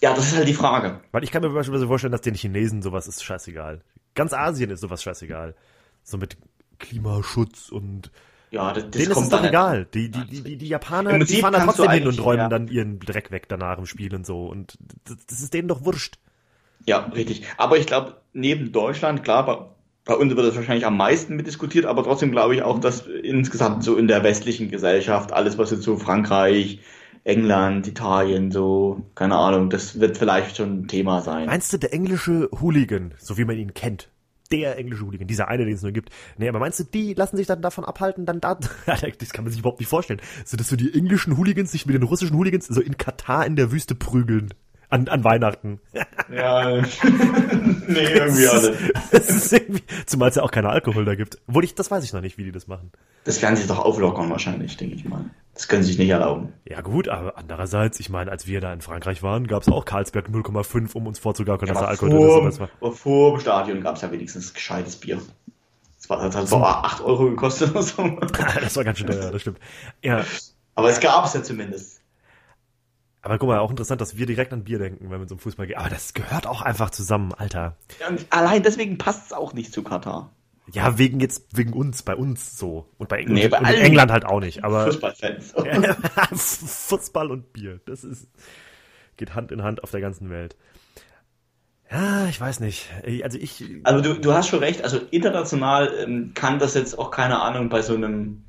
Ja, 0.01 0.13
das 0.13 0.25
ist 0.25 0.35
halt 0.35 0.47
die 0.47 0.53
Frage. 0.53 1.01
Weil 1.11 1.23
ich 1.23 1.31
kann 1.31 1.43
mir 1.43 1.49
beispielsweise 1.49 1.87
vorstellen, 1.87 2.11
dass 2.11 2.21
den 2.21 2.33
Chinesen 2.33 2.81
sowas 2.81 3.07
ist 3.07 3.23
scheißegal. 3.23 3.81
Ganz 4.15 4.33
Asien 4.33 4.71
ist 4.71 4.81
sowas 4.81 5.03
scheißegal. 5.03 5.55
So 6.03 6.17
mit 6.17 6.37
Klimaschutz 6.79 7.69
und 7.69 8.11
ja, 8.53 8.71
das, 8.71 8.83
das 8.83 8.91
Denen 8.91 9.11
ist 9.11 9.17
es 9.17 9.29
doch 9.29 9.43
egal. 9.43 9.87
Die, 9.93 10.11
die, 10.11 10.25
die, 10.25 10.43
die, 10.43 10.57
die 10.57 10.67
Japaner, 10.67 11.17
die 11.17 11.41
fahren 11.41 11.53
dann 11.53 11.65
trotzdem 11.65 11.89
hin 11.89 12.07
und 12.07 12.23
räumen 12.23 12.37
ja. 12.39 12.49
dann 12.49 12.67
ihren 12.67 12.99
Dreck 12.99 13.31
weg 13.31 13.49
danach 13.49 13.79
im 13.79 13.87
Spiel 13.87 14.13
und 14.13 14.27
so. 14.27 14.45
Und 14.45 14.77
das, 15.05 15.17
das 15.25 15.41
ist 15.41 15.55
denen 15.55 15.67
doch 15.67 15.83
wurscht. 15.85 16.19
Ja, 16.85 16.99
richtig. 17.15 17.43
Aber 17.57 17.77
ich 17.77 17.87
glaube, 17.87 18.17
neben 18.31 18.71
Deutschland, 18.71 19.23
klar, 19.23 19.45
bei, 19.45 19.57
bei 20.05 20.13
uns 20.13 20.35
wird 20.35 20.47
das 20.47 20.55
wahrscheinlich 20.55 20.85
am 20.85 20.97
meisten 20.97 21.35
mitdiskutiert, 21.35 21.85
aber 21.85 22.03
trotzdem 22.03 22.31
glaube 22.31 22.53
ich 22.53 22.61
auch, 22.61 22.79
dass 22.79 23.07
insgesamt 23.07 23.83
so 23.83 23.95
in 23.97 24.07
der 24.07 24.23
westlichen 24.23 24.69
Gesellschaft 24.69 25.33
alles, 25.33 25.57
was 25.57 25.71
jetzt 25.71 25.83
so 25.83 25.97
Frankreich, 25.97 26.79
England, 27.23 27.87
Italien, 27.87 28.51
so, 28.51 29.01
keine 29.15 29.35
Ahnung, 29.35 29.71
das 29.71 29.99
wird 29.99 30.17
vielleicht 30.17 30.57
schon 30.57 30.81
ein 30.81 30.87
Thema 30.87 31.21
sein. 31.21 31.47
Meinst 31.47 31.73
du, 31.73 31.79
der 31.79 31.93
englische 31.93 32.49
Hooligan, 32.61 33.15
so 33.17 33.37
wie 33.37 33.45
man 33.45 33.57
ihn 33.57 33.73
kennt, 33.73 34.09
der 34.53 34.77
englische 34.77 35.03
Hooligan, 35.03 35.27
dieser 35.27 35.47
eine, 35.47 35.65
den 35.65 35.73
es 35.73 35.81
nur 35.81 35.91
gibt. 35.91 36.09
Nee, 36.37 36.47
aber 36.47 36.59
meinst 36.59 36.79
du, 36.79 36.83
die 36.83 37.15
lassen 37.15 37.37
sich 37.37 37.47
dann 37.47 37.61
davon 37.61 37.83
abhalten, 37.83 38.25
dann 38.25 38.39
da, 38.39 38.55
das 38.85 39.29
kann 39.33 39.43
man 39.43 39.51
sich 39.51 39.59
überhaupt 39.59 39.79
nicht 39.79 39.89
vorstellen. 39.89 40.21
So, 40.45 40.57
dass 40.57 40.69
so 40.69 40.75
die 40.75 40.93
englischen 40.93 41.37
Hooligans 41.37 41.71
sich 41.71 41.85
mit 41.87 41.95
den 41.95 42.03
russischen 42.03 42.37
Hooligans 42.37 42.67
so 42.67 42.79
in 42.79 42.97
Katar 42.97 43.45
in 43.45 43.55
der 43.55 43.71
Wüste 43.71 43.95
prügeln. 43.95 44.53
An, 44.89 45.07
an 45.07 45.23
Weihnachten. 45.23 45.79
Ja, 46.31 46.81
nee, 47.87 47.99
irgendwie 47.99 48.47
alle. 48.47 48.75
Das 49.11 49.29
ist 49.29 49.51
irgendwie, 49.51 49.83
zumal 50.05 50.29
es 50.29 50.35
ja 50.35 50.41
auch 50.41 50.51
keinen 50.51 50.67
Alkohol 50.67 51.03
da 51.03 51.15
gibt. 51.15 51.37
Obwohl 51.47 51.63
ich, 51.63 51.75
das 51.75 51.91
weiß 51.91 52.03
ich 52.03 52.13
noch 52.13 52.21
nicht, 52.21 52.37
wie 52.37 52.45
die 52.45 52.51
das 52.51 52.65
machen. 52.65 52.91
Das 53.25 53.41
werden 53.41 53.55
sie 53.55 53.67
doch 53.67 53.79
auflockern 53.79 54.29
wahrscheinlich, 54.29 54.77
denke 54.77 54.95
ich 54.95 55.05
mal. 55.05 55.25
Das 55.53 55.67
können 55.67 55.83
sie 55.83 55.89
sich 55.89 55.99
nicht 55.99 56.09
erlauben. 56.09 56.53
Ja 56.67 56.81
gut, 56.81 57.07
aber 57.09 57.37
andererseits, 57.37 57.99
ich 57.99 58.09
meine, 58.09 58.31
als 58.31 58.47
wir 58.47 58.59
da 58.59 58.73
in 58.73 58.81
Frankreich 58.81 59.21
waren, 59.21 59.45
gab 59.45 59.61
es 59.61 59.69
auch 59.69 59.85
Karlsberg 59.85 60.27
0,5, 60.27 60.93
um 60.95 61.05
uns 61.05 61.19
vorzugaukeln, 61.19 61.67
ja, 61.67 61.73
dass 61.73 61.81
der 61.81 61.89
Alkohol 61.89 62.11
vor, 62.11 62.39
drin 62.39 62.49
ist. 62.49 62.99
Vor 62.99 63.31
dem 63.31 63.39
Stadion 63.39 63.81
gab 63.81 63.95
es 63.95 64.01
ja 64.01 64.11
wenigstens 64.11 64.53
gescheites 64.53 64.95
Bier. 64.95 65.21
Das, 65.97 66.09
war, 66.09 66.17
das 66.23 66.35
hat 66.35 66.47
so 66.47 66.57
8 66.57 67.01
Euro 67.01 67.29
gekostet 67.29 67.71
oder 67.71 67.83
so. 67.83 68.03
das 68.61 68.75
war 68.75 68.83
ganz 68.83 68.97
schön 68.97 69.07
teuer, 69.07 69.31
das 69.31 69.41
stimmt. 69.41 69.59
Ja. 70.01 70.25
Aber 70.75 70.89
es 70.89 70.99
gab 70.99 71.25
es 71.25 71.33
ja 71.33 71.43
zumindest. 71.43 72.01
Aber 73.21 73.37
guck 73.37 73.47
mal, 73.47 73.59
auch 73.59 73.69
interessant, 73.69 74.01
dass 74.01 74.17
wir 74.17 74.25
direkt 74.25 74.51
an 74.51 74.65
Bier 74.65 74.79
denken, 74.79 75.09
wenn 75.09 75.19
wir 75.19 75.27
zum 75.27 75.39
Fußball 75.39 75.67
gehen. 75.67 75.77
Aber 75.77 75.89
das 75.89 76.13
gehört 76.13 76.45
auch 76.45 76.61
einfach 76.61 76.89
zusammen, 76.89 77.31
Alter. 77.31 77.77
Ja, 78.01 78.07
allein 78.31 78.63
deswegen 78.63 78.97
passt 78.97 79.27
es 79.27 79.33
auch 79.33 79.53
nicht 79.53 79.71
zu 79.71 79.81
Katar. 79.81 80.31
Ja, 80.71 80.97
wegen 80.97 81.19
jetzt, 81.19 81.57
wegen 81.57 81.73
uns, 81.73 82.03
bei 82.03 82.15
uns 82.15 82.57
so. 82.57 82.87
Und 82.97 83.09
bei, 83.09 83.17
England, 83.17 83.39
nee, 83.39 83.47
bei 83.47 83.59
und 83.59 83.65
England 83.65 84.11
halt 84.11 84.25
auch 84.25 84.39
nicht. 84.39 84.63
Aber 84.63 84.85
Fußballfans. 84.85 85.53
Fußball 86.89 87.31
und 87.31 87.51
Bier. 87.51 87.81
Das 87.85 88.03
ist, 88.03 88.29
geht 89.17 89.35
Hand 89.35 89.51
in 89.51 89.63
Hand 89.63 89.83
auf 89.83 89.91
der 89.91 90.01
ganzen 90.01 90.29
Welt. 90.29 90.55
Ja, 91.91 92.27
ich 92.27 92.39
weiß 92.39 92.59
nicht. 92.61 92.89
Also 93.23 93.37
ich. 93.37 93.63
Also 93.83 94.01
du, 94.01 94.19
du 94.19 94.33
hast 94.33 94.47
schon 94.47 94.59
recht, 94.59 94.83
also 94.83 94.99
international 95.11 95.93
ähm, 95.99 96.31
kann 96.33 96.59
das 96.59 96.73
jetzt 96.73 96.97
auch, 96.97 97.11
keine 97.11 97.41
Ahnung, 97.41 97.69
bei 97.69 97.81
so 97.81 97.93
einem 97.93 98.45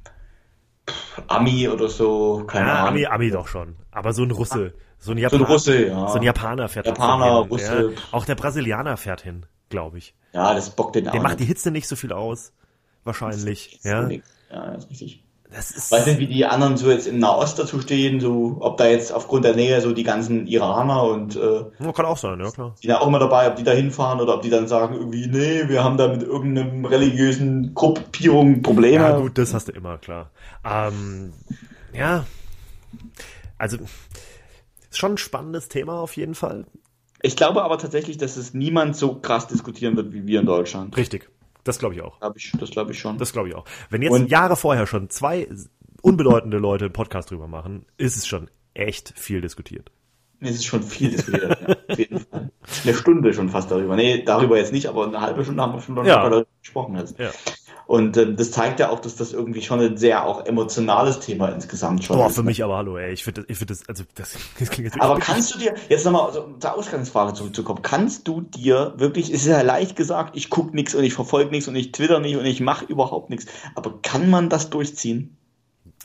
Ami 1.27 1.69
oder 1.69 1.89
so, 1.89 2.45
keine 2.47 2.69
ja, 2.69 2.75
Ahnung. 2.75 2.89
Ami, 2.89 3.07
Ami 3.07 3.31
doch 3.31 3.49
schon. 3.49 3.77
Aber 3.91 4.13
so 4.13 4.23
ein 4.23 4.31
Russe, 4.31 4.75
so 4.99 5.13
ein 5.13 5.19
Japaner, 5.19 5.39
so 5.41 5.45
ein, 5.45 5.53
Russe, 5.53 5.87
ja. 5.89 6.09
so 6.09 6.15
ein 6.17 6.23
Japaner 6.23 6.69
fährt 6.69 6.87
Japaner, 6.87 7.41
hin. 7.41 7.49
Russe. 7.51 7.93
Ja. 7.95 8.03
Auch 8.13 8.25
der 8.25 8.35
Brasilianer 8.35 8.97
fährt 8.97 9.21
hin, 9.21 9.47
glaube 9.75 9.99
ich. 9.99 10.15
Ja, 10.33 10.55
das 10.55 10.71
bockt 10.71 10.95
den 10.95 11.09
auch. 11.09 11.13
Der 11.13 11.21
macht 11.21 11.41
die 11.41 11.45
Hitze 11.45 11.73
nicht 11.73 11.89
so 11.89 11.97
viel 11.97 12.13
aus, 12.13 12.53
wahrscheinlich. 13.03 13.81
Ja, 13.83 14.09
ja, 14.09 14.21
das 14.51 14.85
ist 14.85 14.91
richtig. 14.91 15.25
Das 15.51 15.71
ist 15.71 15.93
Weiß 15.93 16.07
nicht, 16.07 16.19
wie 16.19 16.27
die 16.27 16.47
anderen 16.47 16.77
so 16.77 16.91
jetzt 16.91 17.07
im 17.07 17.19
Nahost 17.19 17.59
dazu 17.59 17.81
stehen, 17.81 18.21
so 18.21 18.57
ob 18.61 18.77
da 18.77 18.87
jetzt 18.87 19.13
aufgrund 19.13 19.45
der 19.45 19.55
Nähe 19.55 19.81
so 19.81 19.93
die 19.93 20.03
ganzen 20.03 20.47
Iraner 20.47 21.05
und 21.05 21.37
äh, 21.37 21.65
ja, 21.79 21.93
kann 21.93 22.07
auch 22.07 22.17
sein, 22.17 22.41
ja 22.41 22.51
klar. 22.51 22.75
Die 22.83 22.87
da 22.87 22.99
auch 22.99 23.07
immer 23.07 23.19
dabei, 23.19 23.49
ob 23.49 23.57
die 23.57 23.63
da 23.63 23.73
hinfahren 23.73 24.21
oder 24.21 24.35
ob 24.35 24.43
die 24.43 24.51
dann 24.51 24.67
sagen 24.67 24.95
irgendwie, 24.95 25.27
nee, 25.27 25.69
wir 25.69 25.85
haben 25.85 25.97
da 25.97 26.09
mit 26.09 26.23
irgendeinem 26.23 26.85
religiösen 26.85 27.75
Gruppierung 27.75 28.63
Probleme. 28.63 29.05
Ja 29.05 29.19
gut, 29.19 29.39
das 29.39 29.55
hast 29.55 29.69
du 29.69 29.73
immer, 29.73 29.99
klar. 29.99 30.31
Ähm, 30.65 31.33
ja, 31.93 32.27
also 33.59 33.77
ist 33.77 34.99
schon 34.99 35.15
ein 35.15 35.19
spannendes 35.19 35.69
Thema 35.69 36.01
auf 36.01 36.17
jeden 36.17 36.35
Fall. 36.35 36.65
Ich 37.25 37.37
glaube 37.37 37.65
aber 37.65 37.79
tatsächlich, 37.79 38.19
dass 38.19 38.37
es 38.37 38.53
niemand 38.53 38.97
so 38.97 39.15
krass 39.15 39.47
diskutieren 39.47 39.97
wird 39.97 40.13
wie 40.13 40.27
wir 40.27 40.41
in 40.41 40.47
Deutschland. 40.47 40.95
Richtig. 40.95 41.31
Das 41.65 41.79
glaube 41.79 41.95
ich 41.95 42.03
auch. 42.03 42.21
Glaub 42.21 42.37
ich, 42.37 42.53
das 42.61 42.71
glaube 42.71 42.93
ich 42.93 42.99
schon. 42.99 43.17
Das 43.17 43.33
glaube 43.33 43.49
ich 43.49 43.55
auch. 43.55 43.65
Wenn 43.89 44.03
jetzt 44.03 44.13
Und 44.13 44.31
Jahre 44.31 44.57
vorher 44.57 44.87
schon 44.87 45.09
zwei 45.09 45.49
unbedeutende 46.03 46.59
Leute 46.59 46.85
einen 46.85 46.93
Podcast 46.93 47.31
drüber 47.31 47.49
machen, 47.49 47.87
ist 47.97 48.19
es 48.19 48.27
schon 48.27 48.51
echt 48.75 49.15
viel 49.17 49.41
diskutiert. 49.41 49.91
Es 50.41 50.51
ist 50.51 50.67
schon 50.67 50.83
viel 50.83 51.13
diskutiert, 51.13 51.59
ja, 51.67 51.77
auf 51.89 51.99
jeden 51.99 52.21
Fall. 52.21 52.51
Eine 52.85 52.95
Stunde 52.95 53.33
schon 53.33 53.49
fast 53.49 53.71
darüber. 53.71 53.97
Nee, 53.97 54.23
darüber 54.23 54.59
jetzt 54.59 54.75
nicht, 54.75 54.87
aber 54.87 55.07
eine 55.07 55.23
halbe 55.23 55.45
Stunde 55.45 55.63
haben 55.63 55.73
wir 55.73 55.81
schon 55.81 55.97
ja. 56.05 56.29
darüber 56.29 56.45
gesprochen. 56.61 56.99
Jetzt. 56.99 57.19
Ja. 57.19 57.31
Und 57.87 58.17
äh, 58.17 58.35
das 58.35 58.51
zeigt 58.51 58.81
ja 58.81 58.89
auch, 58.89 59.01
dass 59.01 59.17
das 59.17 59.33
irgendwie 59.33 59.61
schon 59.61 59.81
ein 59.81 59.97
sehr 59.97 60.25
auch 60.25 60.47
emotionales 60.47 61.21
Thema 61.21 61.49
insgesamt 61.49 62.05
schon 62.05 62.17
Boah, 62.17 62.27
ist. 62.27 62.33
Boah, 62.33 62.35
für 62.37 62.43
ne? 62.43 62.47
mich 62.47 62.65
aber 62.65 62.77
hallo, 62.77 62.97
ey. 62.97 63.13
Ich 63.13 63.25
finde 63.25 63.45
ich 63.49 63.59
find 63.59 63.71
das, 63.71 63.89
also 63.89 64.05
das, 64.15 64.37
das 64.59 64.71
klingt 64.71 64.87
jetzt 64.93 65.01
Aber 65.01 65.19
kannst 65.19 65.55
du 65.55 65.59
dir, 65.59 65.75
jetzt 65.89 66.05
nochmal 66.05 66.27
also, 66.27 66.55
zur 66.59 66.75
Ausgangsfrage 66.75 67.35
zurückzukommen, 67.35 67.83
kannst 67.83 68.27
du 68.27 68.41
dir 68.41 68.95
wirklich, 68.97 69.29
es 69.31 69.43
ist 69.43 69.49
ja 69.49 69.61
leicht 69.63 69.97
gesagt, 69.97 70.37
ich 70.37 70.51
gucke 70.51 70.75
nichts 70.75 70.95
und 70.95 71.05
ich 71.05 71.15
verfolge 71.15 71.51
nichts 71.51 71.69
und 71.69 71.77
ich 71.77 71.93
twitter 71.93 72.21
nicht 72.21 72.37
und 72.37 72.47
ich 72.47 72.61
mache 72.61 72.87
überhaupt 72.87 73.31
nichts. 73.31 73.47
Aber 73.75 74.01
kann 74.01 74.31
man 74.31 74.49
das 74.49 74.71
durchziehen? 74.71 75.37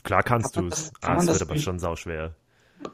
Klar 0.02 0.22
kannst 0.22 0.56
du 0.56 0.66
es. 0.66 0.92
Ah, 1.02 1.16
das, 1.16 1.26
das 1.26 1.40
wird 1.40 1.50
aber 1.50 1.60
schon 1.60 1.78
sauschwer. 1.78 2.34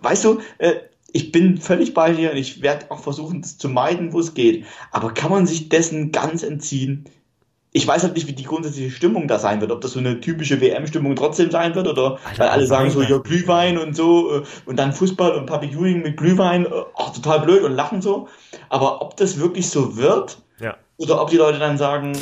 Weißt 0.01 0.25
du, 0.25 0.41
äh, 0.59 0.75
ich 1.13 1.33
bin 1.33 1.59
völlig 1.59 1.95
bei 1.95 2.13
dir 2.13 2.33
und 2.33 2.37
ich 2.37 2.63
werde 2.63 2.91
auch 2.91 3.01
versuchen, 3.01 3.43
das 3.43 3.59
zu 3.59 3.69
meiden, 3.69 4.13
wo 4.13 4.21
es 4.21 4.35
geht. 4.35 4.67
Aber 4.91 5.15
kann 5.15 5.31
man 5.31 5.47
sich 5.47 5.69
dessen 5.69 6.13
ganz 6.13 6.43
entziehen? 6.43 7.07
Ich 7.77 7.87
weiß 7.87 8.05
halt 8.05 8.15
nicht, 8.15 8.27
wie 8.27 8.33
die 8.33 8.45
grundsätzliche 8.45 8.91
Stimmung 8.91 9.29
da 9.29 9.39
sein 9.39 9.61
wird, 9.61 9.71
ob 9.71 9.83
das 9.83 9.93
so 9.93 9.99
eine 9.99 10.19
typische 10.21 10.63
WM-Stimmung 10.63 11.15
trotzdem 11.15 11.51
sein 11.51 11.75
wird 11.75 11.87
oder 11.87 12.19
Alter, 12.25 12.39
weil 12.39 12.49
alle 12.49 12.67
sagen 12.67 12.89
so, 12.89 13.03
ja, 13.03 13.19
Glühwein 13.19 13.77
und 13.77 13.95
so 13.95 14.39
äh, 14.39 14.43
und 14.65 14.79
dann 14.79 14.95
Fußball 14.95 15.33
und 15.33 15.45
Public 15.45 15.73
Viewing 15.73 16.01
mit 16.01 16.17
Glühwein, 16.17 16.67
ach, 16.97 17.11
äh, 17.11 17.15
total 17.15 17.41
blöd 17.41 17.63
und 17.65 17.73
lachen 17.73 18.01
so. 18.01 18.29
Aber 18.71 19.03
ob 19.03 19.19
das 19.19 19.39
wirklich 19.39 19.69
so 19.69 19.99
wird 19.99 20.39
ja. 20.59 20.79
oder 20.97 21.21
ob 21.21 21.29
die 21.29 21.37
Leute 21.37 21.59
dann 21.59 21.77
sagen, 21.77 22.15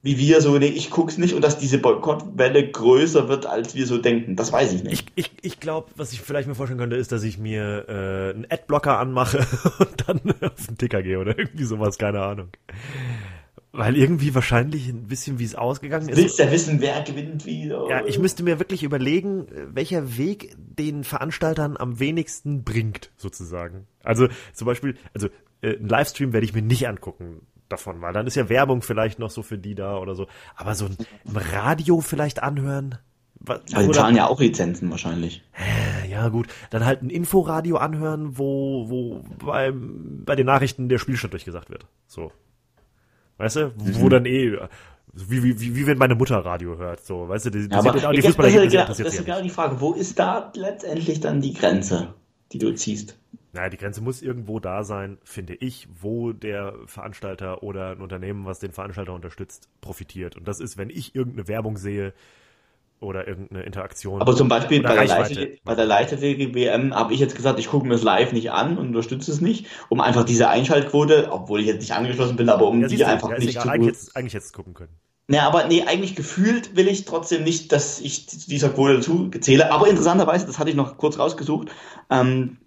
wie 0.00 0.16
wir 0.16 0.40
so, 0.40 0.56
nee, 0.58 0.66
ich 0.66 0.90
guck's 0.90 1.18
nicht 1.18 1.34
und 1.34 1.44
dass 1.44 1.58
diese 1.58 1.76
Boykottwelle 1.76 2.70
größer 2.70 3.28
wird, 3.28 3.44
als 3.44 3.74
wir 3.74 3.86
so 3.86 3.98
denken. 3.98 4.34
Das 4.34 4.50
weiß 4.50 4.72
ich 4.72 4.82
nicht. 4.82 5.12
Ich, 5.14 5.26
ich, 5.26 5.32
ich 5.42 5.60
glaube, 5.60 5.88
was 5.96 6.14
ich 6.14 6.22
vielleicht 6.22 6.48
mir 6.48 6.54
vorstellen 6.54 6.80
könnte, 6.80 6.96
ist, 6.96 7.12
dass 7.12 7.22
ich 7.22 7.36
mir 7.36 7.84
äh, 7.86 8.34
einen 8.34 8.46
Adblocker 8.48 8.98
anmache 8.98 9.46
und 9.78 10.04
dann 10.06 10.20
auf 10.40 10.66
den 10.66 10.78
Ticker 10.78 11.02
gehe 11.02 11.18
oder 11.18 11.38
irgendwie 11.38 11.64
sowas, 11.64 11.98
keine 11.98 12.22
Ahnung. 12.22 12.48
Weil 13.76 13.96
irgendwie 13.96 14.34
wahrscheinlich 14.34 14.88
ein 14.88 15.08
bisschen, 15.08 15.40
wie 15.40 15.44
es 15.44 15.56
ausgegangen 15.56 16.08
ist. 16.08 16.16
Willst 16.16 16.38
ja 16.38 16.50
wissen, 16.50 16.80
wer 16.80 17.02
gewinnt 17.02 17.44
wie? 17.44 17.66
Ja, 17.66 18.04
ich 18.06 18.20
müsste 18.20 18.44
mir 18.44 18.60
wirklich 18.60 18.84
überlegen, 18.84 19.46
welcher 19.72 20.16
Weg 20.16 20.54
den 20.56 21.02
Veranstaltern 21.02 21.76
am 21.76 21.98
wenigsten 21.98 22.62
bringt, 22.62 23.10
sozusagen. 23.16 23.86
Also 24.04 24.28
zum 24.52 24.66
Beispiel, 24.66 24.96
also 25.12 25.28
äh, 25.60 25.76
ein 25.76 25.88
Livestream 25.88 26.32
werde 26.32 26.46
ich 26.46 26.54
mir 26.54 26.62
nicht 26.62 26.86
angucken 26.86 27.40
davon, 27.68 28.00
weil 28.00 28.12
dann 28.12 28.28
ist 28.28 28.36
ja 28.36 28.48
Werbung 28.48 28.82
vielleicht 28.82 29.18
noch 29.18 29.30
so 29.30 29.42
für 29.42 29.58
die 29.58 29.74
da 29.74 29.98
oder 29.98 30.14
so. 30.14 30.28
Aber 30.54 30.74
so 30.76 30.86
ein 30.86 30.96
Radio 31.26 32.00
vielleicht 32.00 32.42
anhören. 32.42 32.98
Was, 33.40 33.60
also 33.74 33.90
die 33.90 33.98
zahlen 33.98 34.16
ja 34.16 34.26
auch 34.28 34.40
Lizenzen 34.40 34.90
wahrscheinlich. 34.90 35.42
Ja, 36.08 36.28
gut. 36.28 36.46
Dann 36.70 36.84
halt 36.84 37.02
ein 37.02 37.10
Inforadio 37.10 37.76
anhören, 37.76 38.38
wo, 38.38 38.88
wo 38.88 39.24
beim, 39.44 40.22
bei 40.24 40.36
den 40.36 40.46
Nachrichten 40.46 40.88
der 40.88 40.98
Spielstand 40.98 41.32
durchgesagt 41.32 41.70
wird. 41.70 41.86
So. 42.06 42.30
Weißt 43.38 43.56
du? 43.56 43.66
Mhm. 43.66 44.00
Wo 44.00 44.08
dann 44.08 44.26
eh, 44.26 44.58
wie, 45.12 45.42
wie, 45.42 45.60
wie, 45.60 45.76
wie 45.76 45.86
wenn 45.86 45.98
meine 45.98 46.14
Mutter 46.14 46.38
Radio 46.38 46.76
hört, 46.76 47.04
so, 47.04 47.28
weißt 47.28 47.46
du, 47.46 47.50
die, 47.50 47.68
ja, 47.70 47.78
aber 47.78 47.92
die, 47.92 48.16
die 48.16 48.22
Fußballer 48.22 48.50
das, 48.50 48.64
ist, 48.64 48.74
das, 48.74 48.98
das 48.98 49.14
ist 49.14 49.24
genau 49.24 49.42
die 49.42 49.50
Frage, 49.50 49.80
wo 49.80 49.92
ist 49.92 50.18
da 50.18 50.52
letztendlich 50.56 51.20
dann 51.20 51.40
die 51.40 51.54
Grenze, 51.54 52.14
die 52.52 52.58
du 52.58 52.74
ziehst? 52.74 53.16
Naja, 53.52 53.68
die 53.68 53.76
Grenze 53.76 54.00
muss 54.00 54.20
irgendwo 54.20 54.58
da 54.58 54.82
sein, 54.82 55.18
finde 55.22 55.54
ich, 55.54 55.86
wo 56.00 56.32
der 56.32 56.74
Veranstalter 56.86 57.62
oder 57.62 57.92
ein 57.92 58.00
Unternehmen, 58.00 58.44
was 58.46 58.58
den 58.58 58.72
Veranstalter 58.72 59.14
unterstützt, 59.14 59.68
profitiert. 59.80 60.36
Und 60.36 60.48
das 60.48 60.58
ist, 60.58 60.76
wenn 60.76 60.90
ich 60.90 61.14
irgendeine 61.14 61.46
Werbung 61.46 61.76
sehe 61.76 62.12
oder 63.04 63.28
irgendeine 63.28 63.62
Interaktion. 63.62 64.20
Aber 64.20 64.34
zum 64.34 64.48
Beispiel 64.48 64.82
bei 64.82 64.94
der. 64.94 65.06
Leichtathletik, 65.06 65.64
bei 65.64 65.74
der 65.74 65.84
Leichtathletik-WM 65.84 66.94
habe 66.94 67.14
ich 67.14 67.20
jetzt 67.20 67.36
gesagt, 67.36 67.58
ich 67.58 67.68
gucke 67.68 67.86
mir 67.86 67.94
das 67.94 68.02
live 68.02 68.32
nicht 68.32 68.50
an 68.50 68.78
und 68.78 68.88
unterstütze 68.88 69.30
es 69.30 69.40
nicht, 69.40 69.66
um 69.88 70.00
einfach 70.00 70.24
diese 70.24 70.48
Einschaltquote, 70.48 71.28
obwohl 71.30 71.60
ich 71.60 71.66
jetzt 71.66 71.80
nicht 71.80 71.92
angeschlossen 71.92 72.36
bin, 72.36 72.48
aber 72.48 72.66
um 72.66 72.80
ja, 72.80 72.88
die 72.88 72.96
du, 72.96 73.06
einfach 73.06 73.30
ja, 73.30 73.38
nicht 73.38 73.50
egal. 73.50 73.62
zu 73.62 73.68
Eigentlich 73.68 73.86
jetzt, 73.86 74.16
eigentlich 74.16 74.32
jetzt 74.32 74.52
gucken 74.52 74.74
können. 74.74 74.92
Ne, 75.26 75.42
aber 75.42 75.66
nee, 75.66 75.82
eigentlich 75.82 76.16
gefühlt 76.16 76.76
will 76.76 76.86
ich 76.86 77.06
trotzdem 77.06 77.44
nicht, 77.44 77.72
dass 77.72 78.00
ich 78.00 78.28
zu 78.28 78.48
dieser 78.48 78.68
Quote 78.68 78.96
dazu 78.96 79.30
zähle. 79.40 79.72
Aber 79.72 79.88
interessanterweise, 79.88 80.46
das 80.46 80.58
hatte 80.58 80.70
ich 80.70 80.76
noch 80.76 80.98
kurz 80.98 81.18
rausgesucht, 81.18 81.68
ähm, 82.10 82.58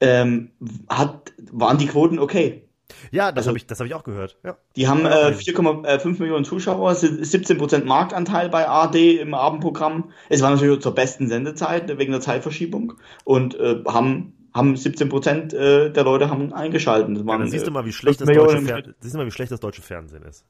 ähm, 0.00 0.50
hat, 0.88 1.32
waren 1.52 1.78
die 1.78 1.86
Quoten 1.86 2.18
okay. 2.18 2.62
Ja, 3.10 3.30
das 3.32 3.38
Also- 3.42 3.48
habe 3.50 3.58
ich, 3.58 3.66
das 3.66 3.78
habe 3.80 3.88
ich 3.88 3.94
auch 3.94 4.04
gehört. 4.04 4.38
Ja. 4.44 4.56
Die 4.76 4.88
haben 4.88 5.02
Ja, 5.04 5.28
äh, 5.28 5.32
4,5 5.34 6.18
Millionen 6.20 6.44
Zuschauer, 6.44 6.94
si- 6.94 7.22
17% 7.24 7.84
Marktanteil 7.84 8.48
bei 8.48 8.68
AD 8.68 9.18
im 9.18 9.34
Abendprogramm. 9.34 10.10
Es 10.28 10.42
war 10.42 10.50
natürlich 10.50 10.80
zur 10.80 10.94
besten 10.94 11.28
Sendezeit 11.28 11.96
wegen 11.98 12.12
der 12.12 12.20
Zeitverschiebung 12.20 12.94
und 13.24 13.54
äh, 13.58 13.82
haben 13.86 14.32
haben 14.54 14.74
17% 14.76 15.52
äh, 15.52 15.90
der 15.90 16.04
Leute 16.04 16.30
haben 16.30 16.52
eingeschaltet. 16.52 17.10
Das 17.10 17.18
Ja, 17.22 17.26
waren, 17.26 17.40
dann 17.40 17.50
siehst 17.50 17.66
du 17.66 17.70
äh, 17.70 17.74
mal, 17.74 17.84
wie 17.86 17.92
schlecht 17.92 18.20
das 18.20 18.28
deutsche 18.28 18.60
Fer 18.62 18.82
siehst 19.00 19.14
du 19.14 19.18
mal, 19.18 19.26
wie 19.26 19.32
schlecht 19.32 19.50
das 19.50 19.58
deutsche 19.58 19.82
Fernsehen 19.82 20.22
ist. 20.22 20.44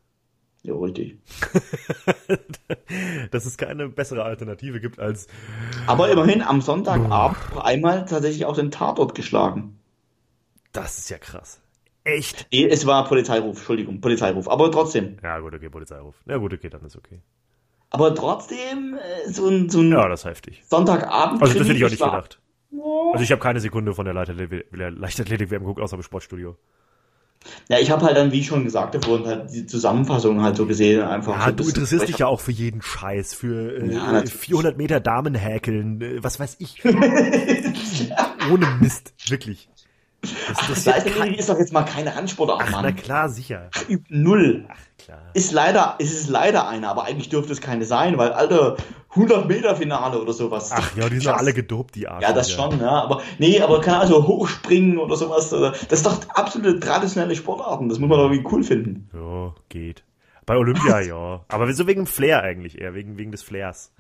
Ja, 0.62 0.75
richtig. 0.75 1.19
Dass 3.31 3.47
es 3.47 3.57
keine 3.57 3.89
bessere 3.89 4.23
Alternative 4.25 4.81
gibt 4.81 4.99
als 4.99 5.27
Aber 5.87 6.11
immerhin 6.11 6.43
am 6.43 6.61
Sonntagabend 6.61 7.37
einmal 7.62 8.05
tatsächlich 8.05 8.45
auch 8.47 8.57
den 8.57 8.71
Tatort 8.71 9.15
geschlagen. 9.15 9.79
das 10.73 10.99
ist 10.99 11.11
ja 11.11 11.19
krass. 11.19 11.61
Echt? 12.05 12.47
Nee, 12.52 12.66
es 12.68 12.86
war 12.86 13.05
Polizeiruf, 13.09 13.56
Entschuldigung, 13.56 14.01
Polizeiruf. 14.01 14.48
Aber 14.48 14.70
trotzdem, 14.70 15.16
Ja, 15.22 15.39
gut, 15.39 15.55
okay, 15.55 15.70
Polizeiruf. 15.70 16.14
Ja, 16.26 16.36
gut, 16.36 16.52
okay, 16.52 16.68
dann 16.68 16.85
ist 16.85 16.97
okay. 16.97 17.20
aber 17.90 18.14
trotzdem 18.14 18.94
äh, 19.26 19.31
so 19.31 19.48
ein, 19.48 19.70
so 19.70 19.81
ein 19.81 19.90
Ja, 19.90 20.09
das 20.09 20.20
ist 20.20 20.26
heftig. 20.26 20.62
Sonntagabend. 20.68 21.40
Also, 21.40 21.59
das 21.59 21.66
hätte 21.68 21.78
ich 21.78 21.85
auch 21.85 21.90
nicht 21.90 22.02
gedacht. 22.02 22.39
Also, 23.12 23.22
ich 23.24 23.31
habe 23.32 23.40
keine 23.40 23.60
Sekunde 23.60 23.94
von 23.94 24.05
der 24.05 24.14
Leichtathletik- 24.14 24.76
der 24.76 24.90
Leichtathletik-WM 24.90 25.60
geguckt, 25.62 25.81
außer 25.81 25.97
im 25.97 26.02
Sportstudio. 26.02 26.56
Ja, 27.68 27.78
ich 27.78 27.90
habe 27.90 28.05
halt 28.05 28.16
dann, 28.16 28.32
wie 28.32 28.43
schon 28.43 28.64
gesagt 28.64 28.94
davor, 28.94 29.24
halt 29.26 29.52
die 29.52 29.66
Zusammenfassung 29.66 30.43
halt 30.43 30.56
so 30.56 30.66
gesehen, 30.66 31.02
einfach. 31.02 31.39
Ja, 31.39 31.47
so 31.47 31.52
du 31.52 31.64
interessierst 31.64 32.09
dich 32.09 32.18
ja 32.18 32.26
auch 32.26 32.40
für 32.40 32.52
jeden 32.52 32.81
Scheiß, 32.82 33.35
für 33.35 33.76
äh, 33.82 33.93
Ja, 33.94 34.12
natürlich. 34.12 34.32
400 34.35 34.76
Meter 34.78 34.98
Damen 35.01 35.35
häkeln, 35.35 36.01
äh, 36.01 36.22
was 36.24 36.40
weiß 36.40 36.56
ich. 36.59 36.82
Ohne 38.51 38.66
Mist, 38.81 39.14
wirklich. 39.28 39.68
Das, 40.49 40.69
das 40.69 40.85
Leichtathletik 40.85 41.39
ist 41.39 41.49
doch 41.49 41.59
jetzt 41.59 41.73
mal 41.73 41.85
keine 41.85 42.15
Handsportart, 42.15 42.61
Ach, 42.63 42.71
na 42.71 42.83
Mann. 42.83 42.97
klar, 42.97 43.29
sicher. 43.29 43.71
Übt 43.89 44.07
Null. 44.09 44.67
Klar. 44.99 45.19
Ist 45.35 45.53
leider, 45.53 45.97
ist 45.99 46.15
es 46.15 46.29
leider 46.29 46.69
eine, 46.69 46.89
aber 46.89 47.05
eigentlich 47.05 47.29
dürfte 47.29 47.53
es 47.53 47.61
keine 47.61 47.85
sein, 47.85 48.17
weil, 48.17 48.33
Alter, 48.33 48.77
100 49.11 49.47
Meter 49.49 49.77
Finale 49.77 50.21
oder 50.21 50.33
sowas. 50.33 50.71
Ach 50.73 50.97
ja, 50.97 51.09
die 51.09 51.19
sind 51.19 51.29
alle 51.29 51.53
gedopt, 51.53 51.95
die 51.95 52.09
Arsch. 52.09 52.23
Ja, 52.23 52.33
das 52.33 52.51
schon, 52.51 52.81
ja. 52.81 52.91
Aber 52.91 53.23
nee, 53.39 53.61
aber 53.61 53.81
keine 53.81 53.99
Ahnung, 53.99 54.09
so 54.09 54.27
hochspringen 54.27 54.99
oder 54.99 55.17
sowas. 55.17 55.53
Oder, 55.53 55.71
das 55.73 56.01
ist 56.01 56.07
doch 56.07 56.19
absolute 56.31 56.81
traditionelle 56.81 57.37
Sportarten. 57.37 57.89
Das 57.89 57.99
muss 57.99 58.09
man 58.09 58.19
doch 58.19 58.31
irgendwie 58.31 58.49
cool 58.53 58.65
finden. 58.65 59.09
Ja, 59.13 59.55
geht. 59.69 60.03
Bei 60.47 60.57
Olympia 60.57 61.01
ja. 61.03 61.45
Aber 61.49 61.73
so 61.73 61.87
wegen 61.87 62.03
dem 62.03 62.07
Flair 62.07 62.43
eigentlich 62.43 62.81
eher, 62.81 62.95
wegen, 62.95 63.17
wegen 63.17 63.31
des 63.31 63.43
Flairs. 63.43 63.93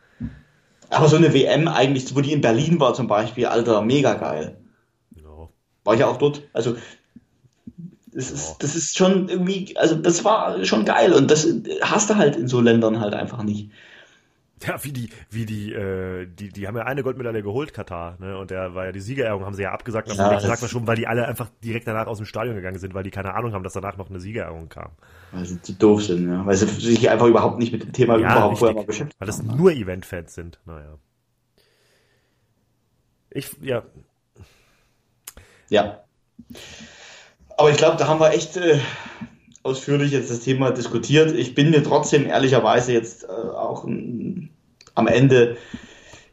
Aber 0.90 1.08
so 1.08 1.16
eine 1.16 1.32
WM 1.32 1.68
eigentlich, 1.68 2.14
wo 2.14 2.20
die 2.20 2.32
in 2.32 2.40
Berlin 2.40 2.80
war 2.80 2.94
zum 2.94 3.06
Beispiel, 3.06 3.46
Alter, 3.46 3.82
mega 3.82 4.14
geil. 4.14 4.56
Ja. 5.84 5.86
War 5.86 5.94
ich 5.94 6.00
ja 6.00 6.06
auch 6.06 6.16
dort. 6.18 6.42
Also, 6.52 6.76
das 8.12 8.30
ist, 8.30 8.56
das 8.60 8.76
ist 8.76 8.96
schon 8.96 9.28
irgendwie, 9.28 9.76
also 9.76 9.96
das 9.96 10.24
war 10.24 10.64
schon 10.64 10.84
geil 10.84 11.12
und 11.12 11.30
das 11.30 11.48
hast 11.82 12.10
du 12.10 12.14
halt 12.16 12.36
in 12.36 12.46
so 12.48 12.60
Ländern 12.60 13.00
halt 13.00 13.12
einfach 13.14 13.42
nicht. 13.42 13.70
Ja, 14.64 14.82
wie 14.82 14.92
die, 14.92 15.10
wie 15.30 15.44
die, 15.44 15.72
äh, 15.72 16.26
die, 16.26 16.48
die 16.48 16.66
haben 16.68 16.76
ja 16.76 16.84
eine 16.84 17.02
Goldmedaille 17.02 17.42
geholt, 17.42 17.74
Katar, 17.74 18.16
ne? 18.20 18.38
Und 18.38 18.50
der 18.50 18.74
war 18.74 18.86
ja 18.86 18.92
die 18.92 19.00
Siegerehrung, 19.00 19.44
haben 19.44 19.54
sie 19.54 19.62
ja 19.62 19.72
abgesagt, 19.72 20.08
Ja, 20.08 20.14
ja, 20.14 20.30
das- 20.34 20.44
sagt 20.44 20.62
man 20.62 20.70
schon, 20.70 20.86
weil 20.86 20.96
die 20.96 21.06
alle 21.08 21.26
einfach 21.26 21.50
direkt 21.62 21.86
danach 21.88 22.06
aus 22.06 22.16
dem 22.18 22.24
Stadion 22.24 22.54
gegangen 22.54 22.78
sind, 22.78 22.94
weil 22.94 23.02
die 23.02 23.10
keine 23.10 23.34
Ahnung 23.34 23.52
haben, 23.52 23.64
dass 23.64 23.72
danach 23.74 23.96
noch 23.96 24.08
eine 24.08 24.20
Siegerehrung 24.20 24.68
kam. 24.68 24.92
Weil 25.32 25.44
sie 25.44 25.60
zu 25.60 25.72
doof 25.74 26.04
sind, 26.04 26.30
ja. 26.30 26.46
Weil 26.46 26.56
sie 26.56 26.66
sich 26.66 27.10
einfach 27.10 27.26
überhaupt 27.26 27.58
nicht 27.58 27.72
mit 27.72 27.82
dem 27.82 27.92
Thema 27.92 28.16
überhaupt 28.16 28.58
vorher 28.58 28.76
mal 28.76 28.84
beschäftigt 28.84 29.20
weil 29.20 29.26
das 29.26 29.40
haben. 29.40 29.56
nur 29.58 29.72
Event-Fans 29.72 30.34
sind. 30.34 30.60
Naja. 30.64 30.98
Ich, 33.30 33.50
ja, 33.60 33.82
Ja. 35.74 36.04
Aber 37.56 37.70
ich 37.70 37.76
glaube, 37.76 37.96
da 37.96 38.06
haben 38.06 38.20
wir 38.20 38.30
echt 38.30 38.56
äh, 38.56 38.78
ausführlich 39.64 40.12
jetzt 40.12 40.30
das 40.30 40.38
Thema 40.38 40.70
diskutiert. 40.70 41.32
Ich 41.32 41.56
bin 41.56 41.70
mir 41.70 41.82
trotzdem 41.82 42.26
ehrlicherweise 42.26 42.92
jetzt 42.92 43.24
äh, 43.24 43.26
auch 43.26 43.82
mm, 43.84 44.50
am 44.94 45.06
Ende 45.08 45.56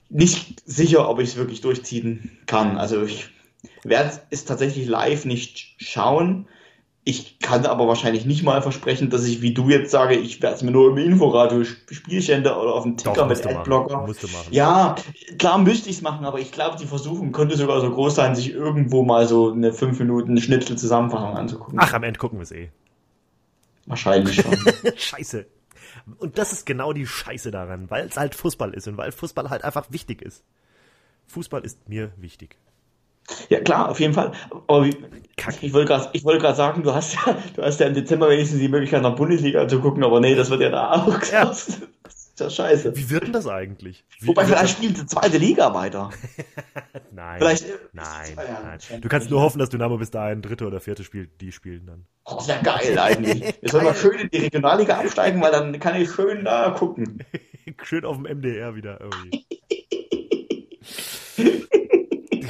nicht 0.09 0.61
sicher, 0.67 1.09
ob 1.09 1.19
ich 1.19 1.29
es 1.29 1.37
wirklich 1.37 1.61
durchziehen 1.61 2.37
kann. 2.45 2.77
Also 2.77 3.01
ich 3.03 3.29
werde 3.83 4.11
es 4.29 4.45
tatsächlich 4.45 4.85
live 4.85 5.25
nicht 5.25 5.73
schauen. 5.77 6.47
Ich 7.03 7.39
kann 7.39 7.65
aber 7.65 7.87
wahrscheinlich 7.87 8.25
nicht 8.25 8.43
mal 8.43 8.61
versprechen, 8.61 9.09
dass 9.09 9.25
ich, 9.25 9.41
wie 9.41 9.55
du 9.55 9.69
jetzt 9.69 9.89
sage, 9.89 10.13
ich 10.15 10.39
werde 10.43 10.57
es 10.57 10.61
mir 10.61 10.69
nur 10.69 10.91
im 10.91 10.97
Inforadio 10.99 11.61
sp- 11.65 11.89
Spielstände 11.89 12.55
oder 12.55 12.75
auf 12.75 12.83
dem 12.83 12.95
doch, 12.95 13.13
Ticker 13.13 13.25
mit 13.25 13.39
du 13.43 13.47
machen. 13.49 13.57
Adblocker. 13.57 14.07
Ja, 14.51 14.95
klar 15.39 15.57
müsste 15.57 15.89
ich 15.89 15.95
es 15.95 16.01
machen, 16.03 16.25
aber 16.25 16.39
ich 16.39 16.51
glaube, 16.51 16.77
die 16.79 16.85
Versuchung 16.85 17.31
könnte 17.31 17.57
sogar 17.57 17.81
so 17.81 17.89
groß 17.89 18.13
sein, 18.13 18.35
sich 18.35 18.51
irgendwo 18.51 19.03
mal 19.03 19.27
so 19.27 19.51
eine 19.51 19.73
5 19.73 19.97
Minuten 19.99 20.39
Schnitzel-Zusammenfassung 20.39 21.35
anzugucken. 21.35 21.79
Ach, 21.81 21.91
am 21.93 22.03
Ende 22.03 22.19
gucken 22.19 22.37
wir 22.37 22.43
es 22.43 22.51
eh. 22.51 22.69
Wahrscheinlich 23.87 24.35
schon. 24.35 24.55
Scheiße. 24.95 25.47
Und 26.19 26.37
das 26.37 26.53
ist 26.53 26.67
genau 26.67 26.93
die 26.93 27.07
Scheiße 27.07 27.49
daran, 27.49 27.89
weil 27.89 28.05
es 28.07 28.17
halt 28.17 28.35
Fußball 28.35 28.75
ist 28.75 28.87
und 28.87 28.97
weil 28.97 29.11
Fußball 29.11 29.49
halt 29.49 29.63
einfach 29.63 29.87
wichtig 29.89 30.21
ist. 30.21 30.43
Fußball 31.25 31.63
ist 31.63 31.89
mir 31.89 32.11
wichtig. 32.17 32.57
Ja, 33.49 33.59
klar, 33.61 33.89
auf 33.89 33.99
jeden 33.99 34.13
Fall. 34.13 34.31
Aber 34.67 34.85
wie, 34.85 34.95
Kacke. 35.37 35.65
ich 35.65 35.73
wollte 35.73 35.87
gerade 35.87 36.39
gerade 36.39 36.55
sagen, 36.55 36.83
du 36.83 36.93
hast, 36.93 37.15
ja, 37.15 37.37
du 37.55 37.63
hast 37.63 37.79
ja 37.79 37.87
im 37.87 37.93
Dezember 37.93 38.29
wenigstens 38.29 38.59
die 38.59 38.69
Möglichkeit, 38.69 39.01
nach 39.01 39.15
Bundesliga 39.15 39.67
zu 39.67 39.79
gucken, 39.79 40.03
aber 40.03 40.19
nee, 40.19 40.35
das 40.35 40.49
wird 40.49 40.61
ja 40.61 40.69
da 40.69 40.91
auch 40.91 41.21
Ja. 41.31 41.51
Das 42.03 42.49
ist 42.49 42.57
ja 42.57 42.65
scheiße. 42.65 42.95
Wie 42.95 43.09
wird 43.09 43.25
denn 43.25 43.33
das 43.33 43.45
eigentlich? 43.45 44.05
Wie, 44.19 44.27
Wobei, 44.27 44.45
vielleicht 44.45 44.77
spielt 44.77 44.97
die 44.97 45.05
zweite 45.05 45.37
Liga 45.37 45.73
weiter. 45.73 46.11
Nein. 47.11 47.39
Vielleicht, 47.39 47.65
äh, 47.65 47.73
Nein, 47.91 48.33
Ja, 48.37 48.61
nein. 48.63 49.01
Du 49.01 49.09
kannst 49.09 49.29
nur 49.29 49.41
hoffen, 49.41 49.59
dass 49.59 49.69
Dynamo 49.69 49.97
bis 49.97 50.11
dahin 50.11 50.41
dritte 50.41 50.65
oder 50.65 50.79
vierte 50.79 51.03
spielt, 51.03 51.41
die 51.41 51.51
spielen 51.51 51.85
dann. 51.85 52.05
Oh, 52.23 52.35
das 52.35 52.47
wäre 52.47 52.63
geil 52.63 52.97
eigentlich. 52.97 53.53
Wir 53.61 53.69
sollen 53.69 53.83
mal 53.83 53.95
schön 53.95 54.17
in 54.17 54.29
die 54.29 54.37
Regionalliga 54.37 54.97
absteigen, 54.97 55.41
weil 55.41 55.51
dann 55.51 55.77
kann 55.79 55.99
ich 56.01 56.09
schön 56.09 56.45
da 56.45 56.69
gucken. 56.71 57.21
Schön 57.83 58.05
auf 58.05 58.15
dem 58.15 58.23
MDR 58.23 58.75
wieder 58.75 59.01
irgendwie. 59.01 59.45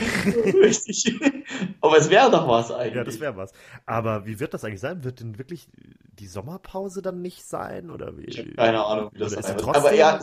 Richtig. 0.61 1.14
Aber 1.82 1.98
es 1.98 2.10
wäre 2.10 2.32
doch 2.32 2.48
was 2.48 2.72
eigentlich. 2.72 2.95
Ja, 2.95 3.03
das 3.03 3.19
wäre 3.19 3.36
was. 3.38 3.52
Aber 3.86 4.26
wie 4.26 4.40
wird 4.40 4.53
das 4.53 4.64
eigentlich 4.64 4.80
sein? 4.80 5.03
Wird 5.03 5.19
denn 5.19 5.38
wirklich 5.38 5.68
die 6.19 6.28
Sommerpause 6.28 7.02
dann 7.02 7.22
nicht 7.22 7.45
sein? 7.45 7.90
Oder 7.90 8.18
wie? 8.18 8.26
Ich 8.26 8.40
habe 8.40 8.52
keine 8.52 8.84
Ahnung, 8.84 9.10
wie 9.14 9.19
das 9.19 9.34
sein 9.34 9.56
wird. 9.56 9.76
Aber 9.76 9.94
ja, 9.94 10.19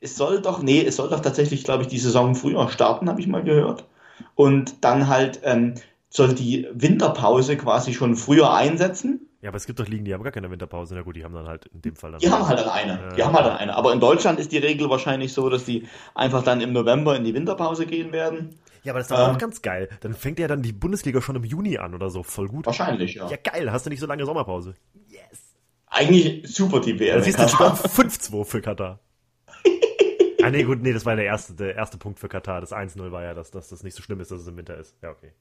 es, 0.00 0.16
soll 0.16 0.40
doch, 0.40 0.62
nee, 0.62 0.84
es 0.84 0.96
soll 0.96 1.08
doch 1.08 1.20
tatsächlich, 1.20 1.64
glaube 1.64 1.82
ich, 1.82 1.88
die 1.88 1.98
Saison 1.98 2.34
früher 2.34 2.68
starten, 2.68 3.08
habe 3.08 3.20
ich 3.20 3.26
mal 3.26 3.42
gehört. 3.42 3.86
Und 4.34 4.84
dann 4.84 5.08
halt 5.08 5.40
ähm, 5.44 5.74
soll 6.08 6.34
die 6.34 6.66
Winterpause 6.72 7.56
quasi 7.56 7.92
schon 7.94 8.16
früher 8.16 8.54
einsetzen. 8.54 9.28
Ja, 9.42 9.50
aber 9.50 9.58
es 9.58 9.66
gibt 9.66 9.78
doch 9.78 9.86
Ligen, 9.86 10.04
die 10.04 10.14
haben 10.14 10.22
gar 10.22 10.32
keine 10.32 10.50
Winterpause. 10.50 10.94
Na 10.94 11.02
gut, 11.02 11.14
die 11.14 11.22
haben 11.22 11.34
dann 11.34 11.46
halt 11.46 11.66
in 11.66 11.82
dem 11.82 11.94
Fall 11.94 12.10
dann. 12.10 12.20
Die 12.20 12.30
haben 12.30 12.48
halt 12.48 12.58
dann 12.58 12.68
eine. 12.68 13.14
Die 13.14 13.20
Ja. 13.20 13.26
haben 13.26 13.34
halt 13.34 13.46
dann 13.46 13.56
eine. 13.58 13.76
Aber 13.76 13.92
in 13.92 14.00
Deutschland 14.00 14.40
ist 14.40 14.50
die 14.50 14.58
Regel 14.58 14.88
wahrscheinlich 14.90 15.32
so, 15.32 15.48
dass 15.50 15.64
die 15.64 15.86
einfach 16.14 16.42
dann 16.42 16.60
im 16.60 16.72
November 16.72 17.14
in 17.16 17.24
die 17.24 17.34
Winterpause 17.34 17.86
gehen 17.86 18.12
werden. 18.12 18.58
Ja, 18.86 18.92
aber 18.92 19.00
das 19.00 19.08
ist 19.08 19.16
doch 19.16 19.28
Ähm. 19.28 19.34
auch 19.34 19.38
ganz 19.38 19.62
geil. 19.62 19.88
Dann 20.00 20.14
fängt 20.14 20.38
ja 20.38 20.46
dann 20.46 20.62
die 20.62 20.72
Bundesliga 20.72 21.20
schon 21.20 21.34
im 21.34 21.42
Juni 21.44 21.76
an 21.78 21.92
oder 21.94 22.08
so. 22.08 22.22
Voll 22.22 22.46
gut. 22.46 22.66
Wahrscheinlich, 22.66 23.14
ja. 23.14 23.28
Ja, 23.28 23.36
geil. 23.36 23.72
Hast 23.72 23.84
du 23.84 23.90
nicht 23.90 23.98
so 23.98 24.06
lange 24.06 24.24
Sommerpause. 24.24 24.74
Yes. 25.08 25.56
Eigentlich 25.88 26.46
super 26.54 26.80
die 26.80 26.98
WM. 26.98 27.14
Dann 27.16 27.24
siehst 27.24 27.38
du 27.38 27.48
sogar 27.48 27.74
5-2 27.76 28.44
für 28.44 28.60
Katar. 28.60 29.00
ah, 30.42 30.50
nee, 30.50 30.62
gut, 30.62 30.82
nee, 30.82 30.92
das 30.92 31.04
war 31.04 31.16
der 31.16 31.24
erste, 31.24 31.54
der 31.54 31.74
erste 31.74 31.98
Punkt 31.98 32.20
für 32.20 32.28
Katar. 32.28 32.60
Das 32.60 32.72
1-0 32.72 33.10
war 33.10 33.24
ja, 33.24 33.34
dass, 33.34 33.50
dass 33.50 33.68
das 33.70 33.82
nicht 33.82 33.94
so 33.96 34.02
schlimm 34.02 34.20
ist, 34.20 34.30
dass 34.30 34.40
es 34.40 34.46
im 34.46 34.56
Winter 34.56 34.76
ist. 34.78 34.94
Ja, 35.02 35.10
okay. 35.10 35.32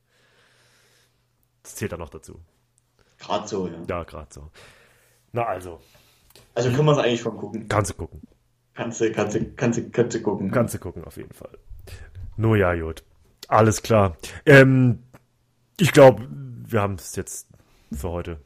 Das 1.62 1.76
zählt 1.76 1.92
dann 1.92 2.00
noch 2.00 2.10
dazu. 2.10 2.40
Gerade 3.20 3.48
so, 3.48 3.68
ja. 3.68 3.74
Ja, 3.88 4.04
gerade 4.04 4.34
so. 4.34 4.50
Na 5.34 5.44
also, 5.46 5.80
Also 6.56 6.70
können 6.72 6.86
wir 6.86 6.94
es 6.94 6.98
eigentlich 6.98 7.22
schon 7.22 7.38
gucken. 7.38 7.68
kannst 7.68 7.92
du 7.92 7.96
gucken. 7.96 8.22
Kannst 8.74 9.02
du, 9.02 9.12
kannst 9.12 9.36
du, 9.36 9.52
kannst 9.56 9.78
du, 9.78 9.90
kannst 9.92 10.16
du 10.16 10.22
gucken. 10.22 10.50
Kannst 10.52 10.74
du 10.74 10.80
gucken, 10.80 11.04
auf 11.06 11.18
jeden 11.18 11.34
Fall. 11.34 11.58
No, 12.38 12.56
ja, 12.56 12.74
gut. 12.76 13.04
Alles 13.48 13.82
klar. 13.82 14.18
Ähm, 14.46 15.00
ich 15.80 15.92
glaube, 15.92 16.28
wir 16.30 16.82
haben 16.82 16.96
es 16.96 17.16
jetzt 17.16 17.48
für 17.92 18.10
heute. 18.10 18.40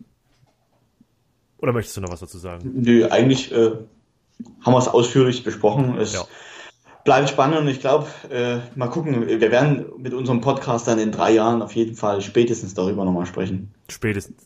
Oder 1.58 1.74
möchtest 1.74 1.98
du 1.98 2.02
noch 2.02 2.12
was 2.12 2.20
dazu 2.22 2.38
sagen? 2.38 2.72
Nö, 2.74 3.08
eigentlich 3.10 3.52
äh, 3.52 3.72
haben 4.62 4.74
wir 4.74 4.78
es 4.78 4.88
ausführlich 4.88 5.44
besprochen. 5.44 5.98
Es 5.98 6.14
Ja. 6.14 6.24
bleibt 7.04 7.30
spannend 7.30 7.58
und 7.60 7.68
ich 7.68 7.80
glaube, 7.80 8.08
äh, 8.30 8.60
mal 8.76 8.88
gucken, 8.88 9.28
wir 9.28 9.52
werden 9.52 9.86
mit 9.98 10.14
unserem 10.14 10.42
Podcast 10.42 10.88
dann 10.88 11.00
in 11.00 11.12
drei 11.12 11.32
Jahren 11.32 11.62
auf 11.62 11.74
jeden 11.76 11.96
Fall 11.96 12.22
spätestens 12.22 12.74
darüber 12.74 13.04
nochmal 13.06 13.26
sprechen. 13.26 13.74
Spätestens. 13.90 14.46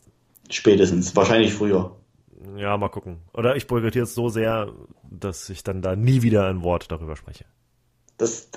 Spätestens, 0.50 1.14
wahrscheinlich 1.16 1.54
früher. 1.54 1.96
Ja, 2.56 2.76
mal 2.76 2.88
gucken. 2.88 3.18
Oder 3.32 3.56
ich 3.56 3.66
boykottiere 3.66 4.04
es 4.04 4.14
so 4.14 4.28
sehr, 4.28 4.72
dass 5.10 5.48
ich 5.48 5.62
dann 5.62 5.80
da 5.82 5.96
nie 5.96 6.22
wieder 6.22 6.48
ein 6.48 6.62
Wort 6.62 6.90
darüber 6.90 7.16
spreche. 7.16 7.44
Das 8.16 8.48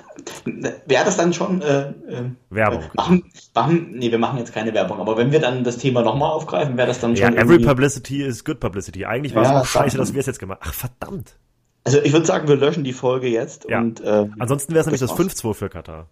wäre 0.44 1.04
das 1.04 1.16
dann 1.16 1.32
schon 1.32 1.62
äh, 1.62 1.88
äh, 1.90 2.30
Werbung. 2.50 2.84
Machen, 2.94 3.24
machen, 3.54 3.90
nee, 3.98 4.10
wir 4.10 4.18
machen 4.18 4.38
jetzt 4.38 4.52
keine 4.52 4.72
Werbung, 4.72 5.00
aber 5.00 5.16
wenn 5.16 5.32
wir 5.32 5.40
dann 5.40 5.64
das 5.64 5.78
Thema 5.78 6.02
nochmal 6.02 6.30
aufgreifen, 6.30 6.76
wäre 6.76 6.86
das 6.86 7.00
dann 7.00 7.16
Ja, 7.16 7.26
schon. 7.26 7.36
every 7.36 7.58
publicity 7.58 8.22
is 8.22 8.44
good 8.44 8.60
publicity. 8.60 9.04
Eigentlich 9.04 9.34
war 9.34 9.42
es 9.42 9.48
Ja, 9.48 9.60
auch 9.60 9.66
scheiße, 9.66 9.96
dass 9.98 10.12
wir 10.14 10.20
es 10.20 10.26
jetzt 10.26 10.38
gemacht 10.38 10.60
haben. 10.60 10.70
Ach, 10.70 10.74
verdammt. 10.74 11.36
Also 11.84 12.00
ich 12.02 12.12
würde 12.12 12.26
sagen, 12.26 12.46
wir 12.46 12.56
löschen 12.56 12.84
die 12.84 12.92
Folge 12.92 13.28
jetzt 13.28 13.66
Ja. 13.68 13.80
und 13.80 14.00
äh, 14.00 14.28
Ansonsten 14.38 14.72
wäre 14.74 14.80
es 14.80 14.86
nämlich 14.86 15.00
Das 15.00 15.10
das 15.10 15.18
war's. 15.18 15.34
5-2 15.34 15.54
für 15.54 15.68
Katar. 15.68 16.08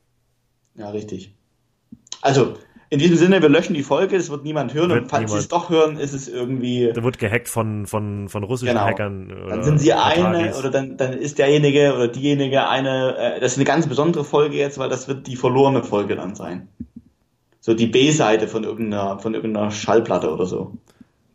ja, 0.75 0.91
richtig. 0.91 1.33
Also, 2.23 2.55
in 2.89 2.99
diesem 2.99 3.17
Sinne, 3.17 3.43
wir 3.43 3.49
löschen 3.49 3.75
die 3.75 3.83
Folge, 3.83 4.17
das 4.17 4.31
wird 4.31 4.45
niemand 4.45 4.73
hören 4.73 4.91
Wird 4.91 5.03
und 5.05 5.09
falls 5.09 5.33
sie 5.33 5.39
es 5.39 5.49
doch 5.49 5.71
hören, 5.71 5.99
ist 5.99 6.13
es 6.13 6.29
irgendwie. 6.29 6.91
Da 6.95 7.03
wird 7.03 7.19
gehackt 7.19 7.49
von, 7.49 7.87
von, 7.87 8.29
von 8.29 8.45
russischen 8.45 8.75
Genau. 8.75 8.87
Hackern. 8.87 9.29
Dann 9.49 9.65
sind 9.65 9.81
sie 9.81 9.93
eine 9.93 10.55
oder 10.57 10.71
dann, 10.71 10.97
dann 10.97 11.15
ist 11.15 11.39
derjenige 11.39 11.95
oder 11.95 12.09
diejenige 12.09 12.69
eine, 12.69 13.17
äh, 13.17 13.41
das 13.41 13.53
ist 13.53 13.59
eine 13.59 13.65
ganz 13.65 13.89
besondere 13.89 14.25
Folge 14.25 14.57
jetzt, 14.57 14.79
weil 14.79 14.89
das 14.89 15.09
wird 15.09 15.27
die 15.27 15.37
verlorene 15.37 15.83
Folge 15.83 16.15
dann 16.15 16.35
sein. 16.35 16.69
So 17.61 17.75
die 17.75 17.89
B-Seite 17.89 18.47
von 18.47 18.63
irgendeiner, 18.63 19.19
von 19.19 19.35
irgendeiner 19.35 19.73
Schallplatte 19.73 20.33
oder 20.33 20.47
so. 20.47 20.77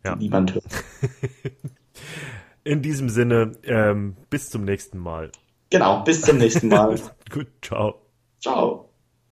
Ja. 0.04 0.16
Die 0.16 0.24
niemand 0.24 0.54
hört. 0.54 0.64
In 2.64 2.80
diesem 2.80 3.08
Sinne, 3.08 3.52
ähm, 3.64 4.16
bis 4.30 4.48
zum 4.48 4.64
nächsten 4.64 4.98
Mal. 4.98 5.30
Genau, 5.70 6.02
bis 6.04 6.22
zum 6.22 6.38
nächsten 6.38 6.68
Mal. 6.68 6.94
Gut, 7.30 7.48
ciao. 7.60 8.00
Ciao. 8.40 8.91